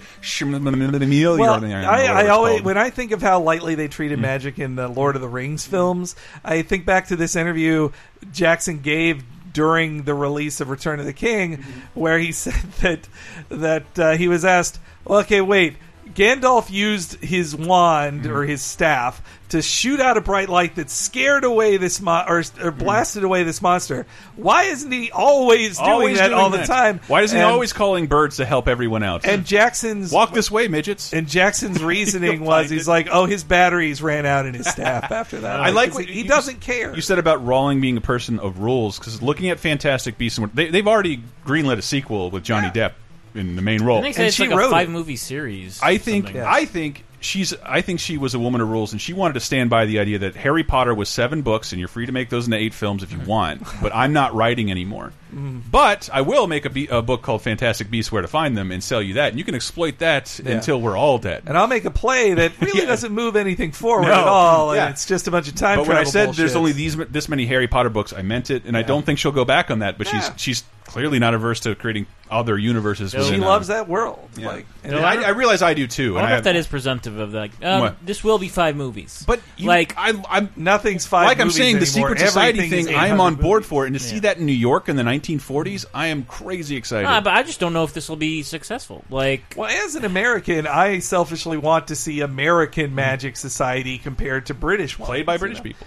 Well, 1.40 1.64
I, 1.64 2.04
I, 2.04 2.22
I 2.24 2.28
always 2.28 2.62
when 2.62 2.76
I 2.76 2.90
think 2.90 3.12
of 3.12 3.22
how 3.22 3.40
lightly 3.40 3.74
they 3.74 3.88
treated 3.88 4.18
hmm. 4.18 4.22
magic 4.22 4.58
in 4.58 4.76
the 4.76 4.88
Lord 4.88 5.16
of 5.16 5.22
the 5.22 5.28
Rings 5.28 5.66
films, 5.66 6.14
I 6.44 6.62
think 6.62 6.84
back 6.84 7.08
to 7.08 7.16
this 7.16 7.36
interview 7.36 7.90
Jackson 8.32 8.80
gave 8.80 9.24
during 9.56 10.02
the 10.02 10.12
release 10.12 10.60
of 10.60 10.68
Return 10.68 11.00
of 11.00 11.06
the 11.06 11.14
King, 11.14 11.56
mm-hmm. 11.56 12.00
where 12.00 12.18
he 12.18 12.32
said 12.32 12.72
that 12.82 13.08
that 13.48 13.98
uh, 13.98 14.12
he 14.12 14.28
was 14.28 14.44
asked, 14.44 14.78
"Okay, 15.06 15.40
wait." 15.40 15.76
Gandalf 16.16 16.70
used 16.70 17.22
his 17.22 17.54
wand 17.54 18.24
or 18.24 18.40
mm-hmm. 18.40 18.50
his 18.50 18.62
staff 18.62 19.22
to 19.50 19.60
shoot 19.60 20.00
out 20.00 20.16
a 20.16 20.22
bright 20.22 20.48
light 20.48 20.76
that 20.76 20.88
scared 20.88 21.44
away 21.44 21.76
this 21.76 22.00
mo- 22.00 22.24
or, 22.26 22.38
or 22.38 22.42
mm. 22.42 22.78
blasted 22.78 23.22
away 23.22 23.42
this 23.44 23.60
monster. 23.60 24.06
Why 24.34 24.64
isn't 24.64 24.90
he 24.90 25.10
always 25.10 25.76
doing 25.76 25.90
Always 25.90 26.18
that 26.18 26.28
doing 26.28 26.40
all 26.40 26.48
the 26.48 26.64
time? 26.64 27.00
Why 27.06 27.20
isn't 27.20 27.36
he 27.36 27.44
always 27.44 27.74
calling 27.74 28.06
birds 28.06 28.38
to 28.38 28.46
help 28.46 28.66
everyone 28.66 29.02
out? 29.02 29.26
And 29.26 29.44
Jackson's 29.44 30.10
walk 30.10 30.32
this 30.32 30.50
way, 30.50 30.68
midgets. 30.68 31.12
and 31.12 31.28
Jackson's 31.28 31.82
reasoning 31.84 32.40
was 32.40 32.70
he's 32.70 32.88
it. 32.88 32.90
like, 32.90 33.08
oh, 33.12 33.26
his 33.26 33.44
batteries 33.44 34.00
ran 34.02 34.24
out 34.24 34.46
in 34.46 34.54
his 34.54 34.66
staff 34.66 35.10
after 35.12 35.40
that. 35.40 35.60
I 35.60 35.70
like 35.70 35.94
what 35.94 36.06
he, 36.06 36.14
he 36.14 36.22
you- 36.22 36.28
doesn't 36.28 36.60
care. 36.60 36.94
You 36.94 37.02
said 37.02 37.18
about 37.18 37.44
Rowling 37.44 37.82
being 37.82 37.98
a 37.98 38.02
person 38.02 38.40
of 38.40 38.60
rules 38.60 38.98
because 38.98 39.20
looking 39.20 39.50
at 39.50 39.60
Fantastic 39.60 40.16
Beasts, 40.16 40.38
and 40.38 40.50
they, 40.52 40.70
they've 40.70 40.88
already 40.88 41.22
greenlit 41.44 41.76
a 41.76 41.82
sequel 41.82 42.30
with 42.30 42.42
Johnny 42.42 42.68
Depp 42.68 42.92
in 43.36 43.56
the 43.56 43.62
main 43.62 43.82
role. 43.82 43.98
I 43.98 44.02
think 44.02 44.18
And 44.18 44.26
it's 44.26 44.36
she 44.36 44.44
like 44.44 44.52
a 44.52 44.56
wrote 44.56 44.66
it. 44.68 44.70
five 44.70 44.88
movie 44.88 45.16
series. 45.16 45.80
I 45.82 45.98
think 45.98 46.26
something. 46.26 46.42
I 46.42 46.64
think 46.64 47.04
she's 47.20 47.54
I 47.64 47.80
think 47.80 48.00
she 48.00 48.18
was 48.18 48.34
a 48.34 48.38
woman 48.38 48.60
of 48.60 48.68
rules 48.68 48.92
and 48.92 49.00
she 49.00 49.12
wanted 49.12 49.34
to 49.34 49.40
stand 49.40 49.70
by 49.70 49.86
the 49.86 49.98
idea 49.98 50.18
that 50.20 50.36
Harry 50.36 50.62
Potter 50.64 50.94
was 50.94 51.08
seven 51.08 51.42
books 51.42 51.72
and 51.72 51.78
you're 51.78 51.88
free 51.88 52.06
to 52.06 52.12
make 52.12 52.28
those 52.30 52.46
into 52.46 52.56
eight 52.58 52.74
films 52.74 53.02
if 53.02 53.12
you 53.12 53.20
want, 53.20 53.62
but 53.82 53.94
I'm 53.94 54.12
not 54.12 54.34
writing 54.34 54.70
anymore. 54.70 55.12
But 55.32 56.08
I 56.12 56.20
will 56.22 56.46
make 56.46 56.64
a, 56.64 56.70
be 56.70 56.86
a 56.86 57.02
book 57.02 57.22
called 57.22 57.42
Fantastic 57.42 57.90
Beasts: 57.90 58.10
Where 58.12 58.22
to 58.22 58.28
Find 58.28 58.56
Them 58.56 58.70
and 58.72 58.82
sell 58.82 59.02
you 59.02 59.14
that, 59.14 59.30
and 59.30 59.38
you 59.38 59.44
can 59.44 59.54
exploit 59.54 59.98
that 59.98 60.40
Yeah. 60.44 60.52
until 60.52 60.80
we're 60.80 60.96
all 60.96 61.18
dead. 61.18 61.42
and 61.46 61.56
I'll 61.56 61.66
make 61.66 61.84
a 61.84 61.90
play 61.90 62.34
that 62.34 62.52
really 62.60 62.80
Yeah. 62.80 62.86
doesn't 62.86 63.12
move 63.12 63.36
anything 63.36 63.72
forward 63.72 64.08
No. 64.08 64.12
at 64.12 64.26
all, 64.26 64.70
and 64.70 64.76
Yeah. 64.78 64.88
it's 64.90 65.06
just 65.06 65.26
a 65.28 65.30
bunch 65.30 65.48
of 65.48 65.54
time 65.54 65.78
but 65.78 65.88
when 65.88 65.96
I 65.96 66.04
travel 66.04 66.12
said 66.12 66.26
there's 66.28 66.54
bullshit. 66.54 66.56
only 66.56 66.72
these 66.72 66.96
this 67.10 67.28
many 67.28 67.46
Harry 67.46 67.68
Potter 67.68 67.90
books, 67.90 68.12
I 68.16 68.22
meant 68.22 68.50
it, 68.50 68.64
and 68.64 68.76
I 68.76 68.82
don't 68.82 69.04
think 69.04 69.18
she'll 69.18 69.32
go 69.32 69.44
back 69.44 69.70
on 69.70 69.80
that. 69.80 69.98
But 69.98 70.12
Yeah. 70.12 70.20
she's 70.20 70.30
she's 70.36 70.64
clearly 70.86 71.18
not 71.18 71.34
averse 71.34 71.58
to 71.60 71.74
creating 71.74 72.06
other 72.30 72.56
universes. 72.56 73.10
she 73.10 73.18
within, 73.18 73.42
uh, 73.42 73.46
loves 73.46 73.68
that 73.68 73.88
world. 73.88 74.18
Yeah. 74.36 74.46
Like, 74.48 74.66
and 74.84 74.94
And 74.94 75.04
I, 75.04 75.22
I 75.22 75.28
realize 75.30 75.62
I 75.62 75.74
do 75.74 75.86
too. 75.88 76.02
I 76.02 76.06
and 76.06 76.14
wonder 76.22 76.34
I 76.34 76.38
if 76.38 76.44
that 76.44 76.56
is 76.56 76.66
presumptive 76.68 77.18
of 77.18 77.34
like 77.34 77.50
um, 77.62 77.80
What? 77.80 77.96
this 78.06 78.22
will 78.24 78.38
be 78.38 78.48
five 78.48 78.76
movies. 78.76 79.24
But 79.26 79.40
you, 79.56 79.66
like 79.68 79.94
I, 79.96 80.12
I'm 80.30 80.48
nothing's 80.56 81.04
five. 81.06 81.26
like 81.26 81.38
I'm 81.40 81.48
movies 81.48 81.56
saying, 81.56 81.76
the 81.80 81.86
anymore. 81.86 82.10
secret 82.16 82.20
society 82.20 82.58
Everything 82.60 82.78
is 82.80 82.86
thing. 82.86 82.94
I 82.96 83.06
am 83.08 83.14
800 83.20 83.22
on 83.22 83.34
board 83.34 83.56
movies. 83.62 83.68
for 83.68 83.84
it, 83.84 83.86
and 83.88 83.96
to 83.98 84.02
see 84.04 84.20
that 84.20 84.38
in 84.38 84.46
New 84.46 84.52
York 84.52 84.88
in 84.88 84.94
the 84.96 85.02
1940s, 85.20 85.84
I 85.94 86.08
am 86.08 86.24
crazy 86.24 86.76
excited. 86.76 87.06
Ah, 87.06 87.20
but 87.20 87.32
I 87.32 87.42
just 87.42 87.60
don't 87.60 87.72
know 87.72 87.84
if 87.84 87.92
this 87.94 88.08
will 88.08 88.16
be 88.16 88.42
successful. 88.42 89.04
Like 89.10 89.54
Well, 89.56 89.68
as 89.70 89.94
an 89.96 90.04
American, 90.04 90.66
I 90.66 90.98
selfishly 91.00 91.56
want 91.56 91.88
to 91.88 91.96
see 91.96 92.20
American 92.20 92.94
Magic 92.94 93.36
Society 93.36 93.98
compared 93.98 94.46
to 94.46 94.54
British 94.54 94.98
ones. 94.98 95.08
Played 95.08 95.26
by 95.26 95.34
you 95.34 95.38
British 95.38 95.58
know? 95.58 95.64
people. 95.64 95.86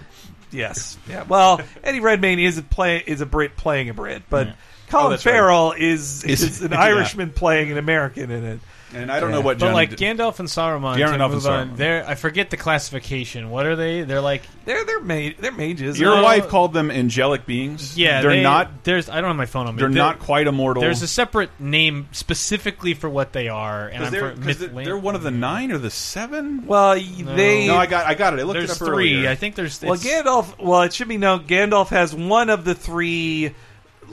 Yes. 0.52 0.98
Yeah. 1.08 1.22
Well, 1.24 1.60
Eddie 1.84 2.00
Redmayne 2.00 2.38
is 2.40 2.58
a 2.58 2.62
play 2.62 3.02
is 3.06 3.20
a 3.20 3.26
Brit 3.26 3.56
playing 3.56 3.88
a 3.88 3.94
Brit, 3.94 4.22
but 4.28 4.48
Colin 4.88 5.06
Oh, 5.06 5.10
that's 5.10 5.24
right. 5.24 5.32
Farrell 5.32 5.72
is 5.72 6.24
Is- 6.24 6.42
is 6.42 6.62
an 6.62 6.72
yeah. 6.72 6.80
Irishman 6.80 7.30
playing 7.30 7.70
an 7.70 7.78
American 7.78 8.30
in 8.30 8.44
it. 8.44 8.60
And 8.92 9.10
I 9.12 9.20
don't 9.20 9.30
know 9.30 9.38
Yeah. 9.38 9.44
what 9.44 9.58
But 9.58 9.66
Johnny 9.66 9.74
like 9.74 9.96
did. 9.96 9.98
Gandalf 10.18 10.40
and 10.40 10.48
Saruman, 10.48 10.96
Gandalf 10.96 11.16
to 11.18 11.24
and 11.24 11.32
move 11.34 11.46
on, 11.46 11.68
Saruman. 11.70 11.76
they're 11.76 12.04
I 12.08 12.14
forget 12.16 12.50
the 12.50 12.56
classification. 12.56 13.50
What 13.50 13.66
are 13.66 13.76
they? 13.76 14.02
They're 14.02 14.20
like 14.20 14.42
They're 14.64 14.84
they're 14.84 15.00
ma- 15.00 15.30
they're 15.38 15.52
mages. 15.52 15.98
Your 16.00 16.16
No. 16.16 16.22
wife 16.24 16.48
called 16.48 16.72
them 16.72 16.90
angelic 16.90 17.46
beings. 17.46 17.96
yeah, 17.96 18.20
they're 18.20 18.32
they- 18.32 18.42
not. 18.42 18.82
There's 18.84 19.08
I 19.08 19.20
don't 19.20 19.28
have 19.30 19.36
my 19.36 19.46
phone 19.46 19.68
on 19.68 19.76
me. 19.76 19.80
They're 19.80 19.88
There- 19.90 19.96
not 20.02 20.18
quite 20.18 20.46
immortal. 20.48 20.80
There's 20.82 21.02
a 21.02 21.06
separate 21.08 21.50
name 21.60 22.08
specifically 22.12 22.94
for 22.94 23.08
what 23.08 23.32
they 23.32 23.48
are, 23.48 23.86
and 23.86 24.04
I'm 24.06 24.10
they're, 24.12 24.20
for 24.30 24.36
'cause 24.36 24.44
myth- 24.44 24.58
they're, 24.58 24.84
they're 24.84 24.96
one 24.98 25.14
of 25.14 25.22
the 25.22 25.30
nine 25.30 25.70
or 25.72 25.78
the 25.78 25.90
seven. 25.90 26.66
Well, 26.66 26.90
y- 26.96 27.04
they 27.24 27.68
No, 27.68 27.76
I 27.76 27.86
got 27.86 28.06
I 28.06 28.14
got 28.14 28.34
it. 28.34 28.40
I 28.40 28.42
looked 28.42 28.58
There's 28.58 28.70
it 28.70 28.82
up 28.82 28.88
three. 28.88 29.14
earlier. 29.18 29.30
I 29.30 29.34
think 29.36 29.54
there's. 29.54 29.80
well 29.82 29.96
Gandalf. 29.96 30.58
Well, 30.58 30.82
it 30.82 30.92
should 30.94 31.08
be 31.08 31.16
known 31.18 31.44
Gandalf 31.44 31.88
has 31.90 32.12
one 32.14 32.50
of 32.50 32.64
the 32.64 32.74
three 32.74 33.52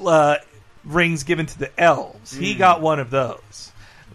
uh, 0.06 0.36
rings 0.86 1.24
given 1.24 1.46
to 1.48 1.58
the 1.60 1.80
elves. 1.80 2.36
He 2.36 2.54
Mm. 2.54 2.58
got 2.60 2.82
one 2.82 3.00
of 3.00 3.10
those, 3.10 3.67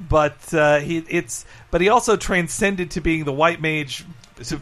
but 0.08 0.52
uh, 0.54 0.78
he 0.80 0.98
it's 1.08 1.44
but 1.70 1.80
he 1.80 1.88
also 1.88 2.16
transcended 2.16 2.92
to 2.92 3.00
being 3.00 3.24
the 3.24 3.32
white 3.32 3.60
mage 3.60 4.04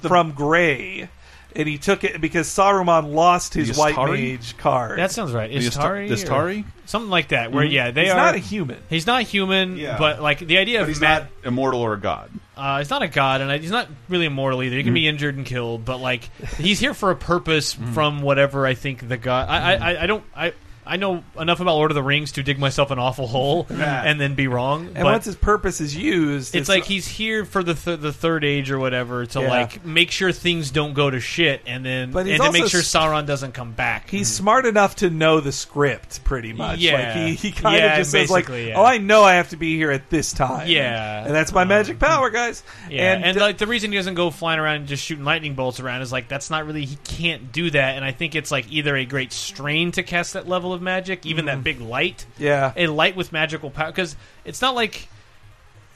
from 0.03 0.33
Gray. 0.33 1.09
And 1.57 1.67
he 1.67 1.79
took 1.79 2.05
it 2.05 2.21
because 2.21 2.47
Saruman 2.49 3.13
lost 3.13 3.55
his 3.55 3.77
white 3.77 3.97
Istari? 3.97 4.35
mage 4.37 4.57
card. 4.57 5.01
That 5.01 5.11
sounds 5.11 5.33
right. 5.33 5.51
The 5.51 5.57
Is 5.57 5.67
Ista- 5.67 5.81
Tari? 5.81 6.09
the 6.09 6.15
Istari? 6.15 6.65
Something 6.87 7.11
like 7.11 7.29
that. 7.29 7.51
Where 7.51 7.65
yeah, 7.65 7.91
they 7.91 8.03
He's 8.05 8.13
are. 8.13 8.17
not 8.17 8.37
a 8.37 8.39
human. 8.39 8.79
He's 8.89 9.05
not 9.05 9.25
human, 9.25 9.77
Yeah. 9.77 9.99
but 9.99 10.23
like 10.23 10.39
the 10.39 10.59
idea 10.59 10.79
but 10.79 10.83
of 10.83 10.89
he's 10.89 11.01
Matt, 11.01 11.23
not 11.23 11.31
immortal 11.49 11.81
or 11.81 11.95
a 11.95 11.99
god. 12.01 12.31
uh, 12.57 12.79
he's 12.79 12.89
not 12.91 13.03
a 13.03 13.09
god, 13.09 13.41
and 13.41 13.51
he's 13.61 13.73
not 13.73 13.89
really 14.09 14.27
immortal 14.27 14.63
either. 14.63 14.77
He 14.77 14.85
can 14.85 14.95
be 14.95 15.09
injured 15.09 15.37
and 15.37 15.45
killed, 15.45 15.85
but 15.85 15.99
like 15.99 16.31
he's 16.59 16.79
here 16.79 16.95
for 16.95 17.11
a 17.11 17.17
purpose 17.17 17.73
from 17.73 18.23
whatever 18.23 18.65
I 18.65 18.75
think 18.75 19.09
the 19.09 19.17
god. 19.17 19.49
I, 19.49 19.57
I, 19.75 19.75
I, 19.95 20.03
I 20.05 20.07
don't. 20.07 20.23
I. 20.37 20.53
I 20.91 20.97
know 20.97 21.23
enough 21.39 21.61
about 21.61 21.75
Lord 21.77 21.93
of 21.93 21.95
the 21.95 22.03
Rings 22.03 22.33
to 22.33 22.43
dig 22.43 22.59
myself 22.59 22.91
an 22.91 22.99
awful 22.99 23.27
hole 23.29 23.67
and 23.71 24.21
then 24.21 24.35
be 24.35 24.49
wrong. 24.49 24.87
And 24.87 24.95
but 24.95 25.05
once 25.05 25.25
his 25.25 25.37
purpose 25.37 25.81
is 25.81 25.95
used, 25.97 26.55
it's 26.57 26.69
like 26.69 26.85
he's 26.85 27.07
here 27.07 27.45
for 27.45 27.63
the 27.63 27.75
th- 27.75 28.01
the 28.01 28.13
third 28.13 28.43
age 28.45 28.71
or 28.73 28.79
whatever 28.81 29.25
to 29.27 29.41
Yeah. 29.41 29.49
like 29.49 29.85
make 29.87 30.11
sure 30.11 30.33
things 30.33 30.71
don't 30.73 30.93
go 30.95 31.09
to 31.09 31.21
shit, 31.21 31.63
and 31.67 31.85
then 31.87 32.11
But 32.11 32.27
and 32.27 32.43
to 32.43 32.51
make 32.53 32.67
sure 32.67 32.81
Sauron 32.81 33.25
doesn't 33.27 33.53
come 33.53 33.71
back. 33.73 34.11
he's 34.11 34.27
smart 34.29 34.67
enough 34.67 34.97
to 34.97 35.11
know 35.11 35.41
the 35.41 35.53
script 35.53 36.25
pretty 36.25 36.53
much. 36.53 36.81
Yeah. 36.81 36.95
like 36.95 37.13
he, 37.15 37.35
he 37.35 37.53
kind 37.53 37.77
Yeah, 37.77 37.93
of 37.93 37.99
just 37.99 38.11
says 38.11 38.29
like, 38.31 38.49
yeah. 38.49 38.75
"Oh, 38.77 38.85
I 38.85 38.99
know 38.99 39.23
I 39.23 39.35
have 39.35 39.51
to 39.51 39.57
be 39.57 39.77
here 39.77 39.93
at 39.93 40.11
this 40.11 40.33
time." 40.33 40.67
Yeah. 40.69 41.25
and 41.25 41.33
that's 41.35 41.53
my 41.53 41.65
magic 41.65 42.01
power, 42.01 42.31
guys. 42.31 42.65
Yeah, 42.91 43.13
and, 43.15 43.25
and, 43.25 43.39
uh, 43.39 43.41
like 43.43 43.59
the 43.59 43.67
reason 43.69 43.93
he 43.93 43.97
doesn't 43.99 44.15
go 44.15 44.31
flying 44.31 44.59
around 44.59 44.77
and 44.77 44.87
just 44.89 45.05
shooting 45.05 45.25
lightning 45.25 45.55
bolts 45.55 45.79
around 45.79 46.03
is 46.03 46.11
like 46.11 46.27
that's 46.27 46.51
not 46.51 46.67
really 46.67 46.85
he 46.85 46.97
can't 47.05 47.53
do 47.53 47.71
that, 47.71 47.95
and 47.95 48.05
I 48.05 48.11
think 48.11 48.35
it's 48.35 48.51
like 48.51 48.71
either 48.73 48.97
a 48.97 49.05
great 49.05 49.33
strain 49.33 49.93
to 49.93 50.03
cast 50.03 50.33
that 50.33 50.49
level 50.49 50.73
of 50.73 50.80
magic, 50.81 51.25
even 51.27 51.45
that 51.47 51.63
big 51.65 51.81
light, 51.81 52.27
Mm. 52.39 52.45
yeah, 52.45 52.73
a 52.77 52.87
light 52.87 53.17
with 53.17 53.33
magical 53.33 53.71
power, 53.71 53.87
because 53.91 54.17
it's 54.45 54.61
not 54.63 54.75
like 54.75 55.09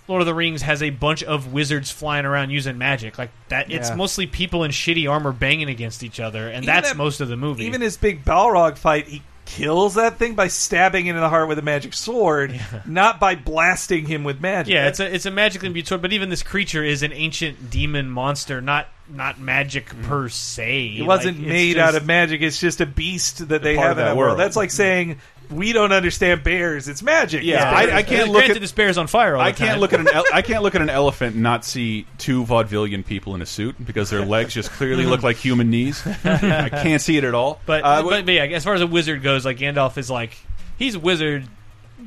Lord 0.07 0.21
of 0.21 0.27
the 0.27 0.35
Rings 0.35 0.63
has 0.63 0.83
a 0.83 0.91
bunch 0.91 1.23
of 1.23 1.53
wizards 1.53 1.91
flying 1.91 2.27
around 2.27 2.51
using 2.51 2.77
magic 2.77 3.17
like 3.19 3.31
that. 3.49 3.71
It's 3.71 3.89
Yeah. 3.89 3.95
mostly 3.97 4.27
people 4.27 4.63
in 4.63 4.71
shitty 4.71 5.11
armor 5.11 5.33
banging 5.33 5.69
against 5.71 6.03
each 6.03 6.21
other, 6.21 6.49
and 6.49 6.65
Even 6.65 6.67
that's 6.75 6.89
that- 6.91 6.97
most 6.97 7.21
of 7.23 7.29
the 7.29 7.37
movie. 7.37 7.65
even 7.65 7.81
his 7.81 7.97
big 7.97 8.25
Balrog 8.25 8.77
fight, 8.77 9.09
he 9.09 9.23
kills 9.47 9.95
that 9.95 10.19
thing 10.19 10.35
by 10.35 10.49
stabbing 10.49 11.07
it 11.07 11.11
in 11.15 11.21
the 11.21 11.29
heart 11.29 11.49
with 11.49 11.59
a 11.59 11.63
magic 11.63 11.95
sword, 11.95 12.59
not 12.87 13.21
by 13.21 13.35
blasting 13.35 14.07
him 14.07 14.25
with 14.25 14.41
magic. 14.41 14.73
yeah, 14.73 14.89
it's 14.89 15.01
a 15.01 15.15
it's 15.15 15.27
a 15.27 15.31
magically 15.31 15.67
imbued 15.69 15.87
sword, 15.87 16.03
but 16.03 16.13
even 16.13 16.31
this 16.31 16.43
creature 16.43 16.83
is 16.85 17.03
an 17.03 17.13
ancient 17.13 17.71
demon 17.71 18.11
monster, 18.11 18.61
not 18.61 18.89
not 19.09 19.39
magic 19.39 19.87
per 20.05 20.29
se. 20.31 20.95
Mm. 20.95 20.99
It 21.01 21.03
wasn't 21.03 21.39
Like, 21.39 21.47
made 21.47 21.75
just- 21.75 21.89
out 21.89 21.95
of 21.95 22.07
magic. 22.07 22.41
It's 22.43 22.59
just 22.59 22.81
a 22.81 22.87
beast 22.87 23.49
that 23.49 23.63
they 23.63 23.77
have 23.77 23.99
in 23.99 24.05
that 24.05 24.17
world. 24.17 24.31
world. 24.31 24.39
That's 24.39 24.57
like 24.57 24.71
saying 24.71 25.19
we 25.51 25.73
don't 25.73 25.93
understand 25.93 26.43
bears. 26.43 26.89
It's 26.89 27.03
magic. 27.03 27.43
Yeah, 27.45 27.57
It's 27.57 27.65
I- 27.65 27.87
bears. 27.87 27.93
I 27.99 28.03
can't 28.03 28.09
Granted, 28.31 28.33
look 28.33 28.57
at- 28.57 28.61
this 28.61 28.73
bear's 28.73 28.99
on 28.99 29.07
fire. 29.07 29.37
All 29.37 29.43
I 29.43 29.53
the 29.53 29.59
can't 29.59 29.71
time. 29.73 29.81
look 29.81 29.93
at 29.93 30.01
an 30.01 30.09
ele- 30.09 30.25
I 30.33 30.43
can't 30.43 30.63
look 30.63 30.75
at 30.75 30.83
an 30.83 30.91
elephant 30.91 31.35
and 31.35 31.43
not 31.43 31.65
see 31.65 32.07
two 32.19 32.45
vaudevillian 32.45 33.05
people 33.07 33.35
in 33.35 33.43
a 33.43 33.47
suit 33.47 33.77
because 33.85 34.11
their 34.11 34.25
legs 34.25 34.55
just 34.55 34.71
clearly 34.73 35.07
look 35.07 35.23
like 35.23 35.37
human 35.37 35.71
knees. 35.71 36.07
I 36.25 36.69
can't 36.69 37.01
see 37.03 37.17
it 37.17 37.25
at 37.25 37.35
all. 37.35 37.61
But, 37.67 37.85
Uh, 37.85 38.03
but, 38.03 38.27
but 38.27 38.33
yeah, 38.35 38.45
as 38.45 38.65
far 38.65 38.75
as 38.75 38.81
a 38.81 38.87
wizard 38.87 39.23
goes, 39.23 39.45
like 39.45 39.59
Gandalf 39.59 39.99
is 39.99 40.11
like 40.11 40.37
he's 40.79 40.95
a 40.95 41.01
wizard. 41.01 41.47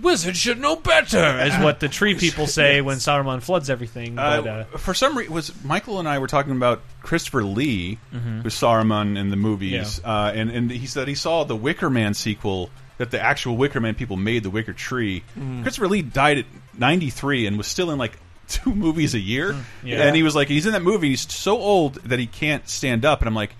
Wizards 0.02 0.38
should 0.38 0.60
know 0.60 0.76
better, 0.76 1.40
is 1.40 1.58
what 1.64 1.80
the 1.80 1.88
tree 1.88 2.14
people 2.20 2.46
say 2.46 2.82
when 2.82 2.98
Saruman 2.98 3.42
floods 3.42 3.68
everything. 3.68 4.14
But, 4.16 4.46
uh, 4.46 4.66
Uh, 4.72 4.78
for 4.78 4.94
some 4.94 5.18
reason, 5.18 5.34
was 5.34 5.52
Michael 5.64 5.98
and 6.00 6.08
I 6.08 6.20
were 6.20 6.28
talking 6.28 6.52
about 6.52 6.82
Christopher 7.02 7.44
Lee, 7.44 7.98
who's 8.12 8.54
Saruman 8.54 9.18
in 9.18 9.30
the 9.32 9.38
movies, 9.38 10.00
uh, 10.06 10.32
and 10.36 10.52
and 10.52 10.70
he 10.70 10.86
said 10.86 11.08
he 11.08 11.16
saw 11.16 11.46
the 11.46 11.56
Wicker 11.56 11.90
Man 11.90 12.14
sequel 12.14 12.70
that 12.98 13.12
the 13.12 13.22
actual 13.22 13.58
Wicker 13.58 13.80
Man 13.80 13.96
people 13.96 14.18
made 14.18 14.44
the 14.44 14.50
Wicker 14.50 14.74
Tree. 14.74 15.24
Mm. 15.38 15.64
Christopher 15.64 15.88
Lee 15.88 16.02
died 16.02 16.40
at 16.40 16.46
ninety 16.78 17.10
three 17.10 17.46
and 17.48 17.58
was 17.58 17.68
still 17.68 17.92
in 17.92 17.98
like 17.98 18.18
two 18.48 18.74
movies 18.74 19.14
a 19.14 19.20
year, 19.20 19.54
mm. 19.54 19.64
Yeah. 19.84 20.04
and 20.04 20.16
he 20.16 20.24
was 20.24 20.36
like 20.36 20.48
he's 20.48 20.66
in 20.66 20.74
that 20.74 20.84
movie. 20.84 21.10
He's 21.10 21.32
so 21.32 21.58
old 21.58 21.96
that 22.04 22.20
he 22.20 22.28
can't 22.28 22.68
stand 22.68 23.06
up, 23.06 23.22
and 23.22 23.28
I'm 23.28 23.36
like, 23.36 23.56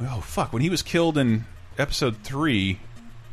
oh 0.00 0.20
fuck! 0.20 0.52
When 0.52 0.62
he 0.62 0.70
was 0.70 0.82
killed 0.82 1.18
in 1.18 1.44
Episode 1.78 2.18
three. 2.18 2.78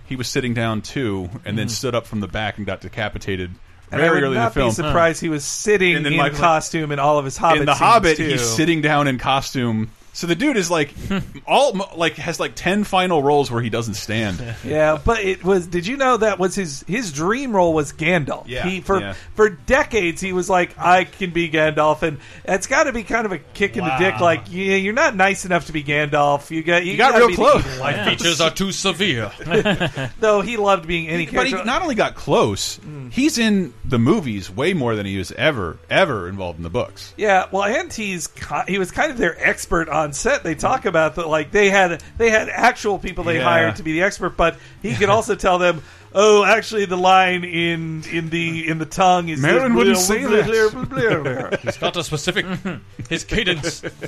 He 0.06 0.16
was 0.16 0.28
sitting 0.28 0.54
down 0.56 0.82
too, 0.82 1.30
and 1.46 1.58
then 1.58 1.68
mm. 1.68 1.72
stood 1.72 1.94
up 1.94 2.08
from 2.08 2.20
the 2.20 2.28
back 2.28 2.58
and 2.58 2.66
got 2.66 2.82
decapitated 2.82 3.52
And 3.92 4.02
very 4.02 4.08
I 4.08 4.12
would 4.12 4.24
early 4.24 4.26
in 4.28 4.34
the 4.34 4.40
not 4.40 4.54
film. 4.56 4.70
be 4.70 4.74
surprised 4.74 5.22
he 5.22 5.30
was 5.30 5.44
sitting 5.44 6.04
in 6.06 6.16
Michael- 6.18 6.40
costume 6.40 6.92
in 6.92 6.98
all 6.98 7.20
of 7.20 7.26
his 7.26 7.38
Hobbit 7.38 7.60
in 7.60 7.66
the 7.66 7.76
Hobbit, 7.76 8.18
too. 8.18 8.28
he's 8.28 8.42
sitting 8.42 8.82
down 8.82 9.08
in 9.08 9.20
costume. 9.20 9.92
So 10.20 10.28
the 10.28 10.36
dude 10.36 10.58
is 10.58 10.70
like, 10.70 10.92
hmm. 10.92 11.20
all 11.48 11.80
like 11.96 12.16
has 12.16 12.42
like 12.42 12.54
ten 12.54 12.84
final 12.84 13.24
roles 13.24 13.50
where 13.50 13.62
he 13.62 13.70
doesn't 13.70 13.94
stand. 13.94 14.44
Yeah, 14.66 15.00
but 15.04 15.24
it 15.24 15.44
was. 15.44 15.68
Did 15.68 15.88
you 15.88 15.96
know 15.96 16.18
that 16.18 16.38
was 16.38 16.54
his 16.54 16.84
his 16.86 17.14
dream 17.14 17.56
role 17.56 17.74
was 17.74 17.94
Gandalf? 17.94 18.46
Yeah, 18.48 18.68
he 18.68 18.82
for 18.82 19.00
yeah. 19.00 19.14
for 19.34 19.50
decades 19.50 20.20
he 20.20 20.34
was 20.34 20.50
like, 20.50 20.78
I 20.78 21.06
can 21.06 21.32
be 21.32 21.50
Gandalf, 21.50 22.04
and 22.04 22.18
it's 22.44 22.68
got 22.68 22.84
to 22.84 22.92
be 22.92 23.04
kind 23.04 23.26
of 23.26 23.32
a 23.32 23.38
kick 23.38 23.78
in 23.78 23.86
the 23.86 23.96
dick. 23.98 24.20
Like, 24.20 24.52
yeah, 24.52 24.76
you're 24.76 24.94
not 24.94 25.16
nice 25.16 25.46
enough 25.46 25.68
to 25.68 25.72
be 25.72 25.84
Gandalf. 25.84 26.52
You 26.52 26.62
got 26.62 26.86
you, 26.86 26.98
got 26.98 27.14
gotta 27.14 27.28
real 27.28 27.36
close. 27.38 27.66
evil 27.66 27.80
my 27.80 27.96
one. 27.96 28.06
features 28.18 28.42
are 28.42 28.52
too 28.52 28.74
severe. 28.74 29.32
Though 30.20 30.42
he 30.42 30.58
loved 30.58 30.86
being 30.86 31.08
any 31.08 31.26
But 31.26 31.48
he 31.48 31.54
not 31.54 31.82
only 31.82 31.96
got 31.96 32.16
close, 32.16 32.76
hmm. 32.78 33.10
he's 33.10 33.38
in 33.38 33.74
the 33.86 34.00
movies 34.00 34.52
way 34.52 34.74
more 34.74 34.96
than 34.96 35.06
he 35.06 35.18
was 35.18 35.32
ever 35.32 35.80
ever 35.90 36.28
involved 36.28 36.60
in 36.60 36.64
the 36.64 36.70
books. 36.70 37.14
Yeah, 37.16 37.48
well, 37.52 37.64
and 37.64 37.92
he's 37.92 38.30
he 38.68 38.78
was 38.78 38.92
kind 38.92 39.12
of 39.12 39.18
their 39.18 39.42
expert 39.42 39.88
on 39.88 40.09
set. 40.14 40.44
They 40.44 40.56
talk 40.56 40.86
about 40.86 41.16
that, 41.16 41.28
like 41.28 41.52
they 41.52 41.70
had 41.70 42.04
they 42.18 42.30
had 42.30 42.50
actual 42.50 43.00
people 43.00 43.24
they 43.24 43.38
Yeah. 43.38 43.44
hired 43.44 43.76
to 43.78 43.84
be 43.84 43.94
the 43.94 44.04
expert, 44.04 44.36
but 44.38 44.58
he 44.82 44.96
could 44.96 45.10
also 45.10 45.36
tell 45.36 45.58
them, 45.58 45.82
"Oh, 46.14 46.44
actually, 46.44 46.86
the 46.86 46.98
line 46.98 47.44
in 47.44 48.04
in 48.12 48.30
the 48.30 48.68
in 48.68 48.78
the 48.80 48.86
tongue 48.86 49.30
is 49.30 49.42
Marilyn 49.42 49.74
wouldn't 49.76 49.96
blah, 49.96 50.04
say 50.04 50.26
blah, 50.26 50.38
that. 50.38 50.72
blah, 50.74 50.86
blah, 50.86 51.24
blah, 51.24 51.48
blah." 51.50 51.58
He's 51.64 51.78
got 51.78 51.96
a 51.98 52.04
specific 52.04 52.46
his 53.10 53.24
cadence. 53.24 53.82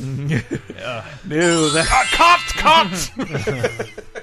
No, 1.24 1.70
that, 1.70 1.88
ah, 1.90 2.08
Cops, 2.14 3.12
cops. 3.12 3.12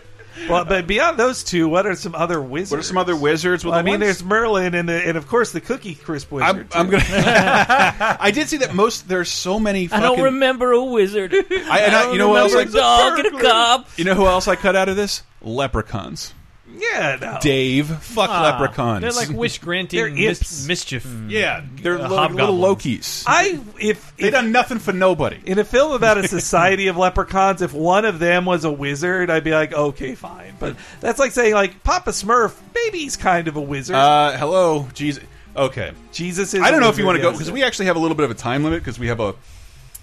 well, 0.49 0.65
but 0.65 0.87
beyond 0.87 1.19
those 1.19 1.43
two, 1.43 1.69
what 1.69 1.87
are 1.87 1.95
some 1.95 2.15
other 2.15 2.41
wizards? 2.41 2.71
what 2.71 2.81
are 2.81 2.83
some 2.83 2.99
other 2.99 3.17
wizards? 3.17 3.65
Well, 3.65 3.73
Well, 3.73 3.81
I 3.81 3.83
mean, 3.83 3.93
ones- 3.95 4.03
there's 4.03 4.25
Merlin 4.25 4.75
and 4.75 4.89
the, 4.89 5.07
and 5.07 5.17
of 5.17 5.27
course 5.27 5.53
the 5.53 5.61
Cookie 5.61 5.95
Crisp 5.95 6.31
wizard. 6.31 6.69
I'm, 6.73 6.81
I'm 6.87 6.91
gonna. 6.91 7.05
I 8.21 8.31
did 8.31 8.49
see 8.49 8.59
that 8.59 8.75
most. 8.75 9.09
There's 9.09 9.31
so 9.31 9.59
many. 9.59 9.89
I 9.91 10.01
don't 10.01 10.21
remember 10.23 10.73
a 10.73 10.85
wizard. 10.85 11.33
I, 11.35 11.39
and 11.81 11.95
I, 11.97 12.13
you 12.13 12.19
know 12.19 12.29
what 12.29 12.43
else? 12.43 12.53
remember 12.53 12.79
dog 12.79 13.19
and 13.19 13.37
a 13.37 13.41
cop. 13.41 13.89
you 13.97 14.05
know 14.05 14.15
who 14.15 14.27
else 14.27 14.49
I 14.49 14.57
cut 14.57 14.77
out 14.77 14.89
of 14.89 14.97
this? 14.97 15.23
Leprechauns. 15.41 16.35
Yeah, 16.79 17.17
no. 17.21 17.39
Dave, 17.41 17.87
fuck 17.89 18.31
leprechauns. 18.31 19.03
They're 19.03 19.13
like 19.13 19.29
wish 19.37 19.59
They're 19.59 19.65
granting 19.65 20.19
imps. 20.19 20.41
mis- 20.41 20.67
mischief. 20.69 21.07
yeah, 21.29 21.63
they're 21.83 21.95
Uh, 21.99 22.09
little, 22.09 22.17
little 22.31 22.57
hobgoblins. 22.57 22.85
Lokis. 22.85 23.25
I 23.27 23.59
if 23.81 24.17
They 24.17 24.29
if, 24.29 24.33
done 24.33 24.53
nothing 24.53 24.79
for 24.79 24.93
nobody. 24.93 25.39
in 25.45 25.59
a 25.59 25.65
film 25.65 25.93
about 25.93 26.19
a 26.19 26.27
society 26.29 26.87
of 26.89 26.97
leprechauns, 26.97 27.63
if 27.63 27.73
one 27.73 28.05
of 28.05 28.19
them 28.19 28.45
was 28.45 28.65
a 28.65 28.71
wizard, 28.73 29.31
I'd 29.31 29.45
be 29.45 29.53
like, 29.53 29.73
okay, 29.73 30.15
fine. 30.15 30.55
But 30.59 30.77
that's 31.01 31.19
like 31.19 31.33
saying 31.33 31.55
like 31.55 31.83
Papa 31.83 32.11
Smurf, 32.11 32.55
maybe 32.75 32.99
he's 32.99 33.17
kind 33.17 33.49
of 33.49 33.57
a 33.57 33.61
wizard. 33.61 33.97
Uh, 33.97 34.37
hello, 34.37 34.89
Jesus. 34.95 35.25
Okay, 35.57 35.93
Jesus 36.13 36.55
is. 36.55 36.63
I 36.63 36.71
don't 36.71 36.81
know 36.81 36.89
if 36.89 36.99
you 36.99 37.05
want 37.07 37.17
to 37.17 37.23
go 37.23 37.33
because 37.33 37.51
we 37.51 37.65
actually 37.65 37.87
have 37.87 37.97
a 37.97 37.99
little 37.99 38.17
bit 38.17 38.25
of 38.25 38.31
a 38.31 38.35
time 38.35 38.63
limit 38.63 38.81
because 38.81 38.99
we 38.99 39.09
have 39.09 39.19
a 39.19 39.35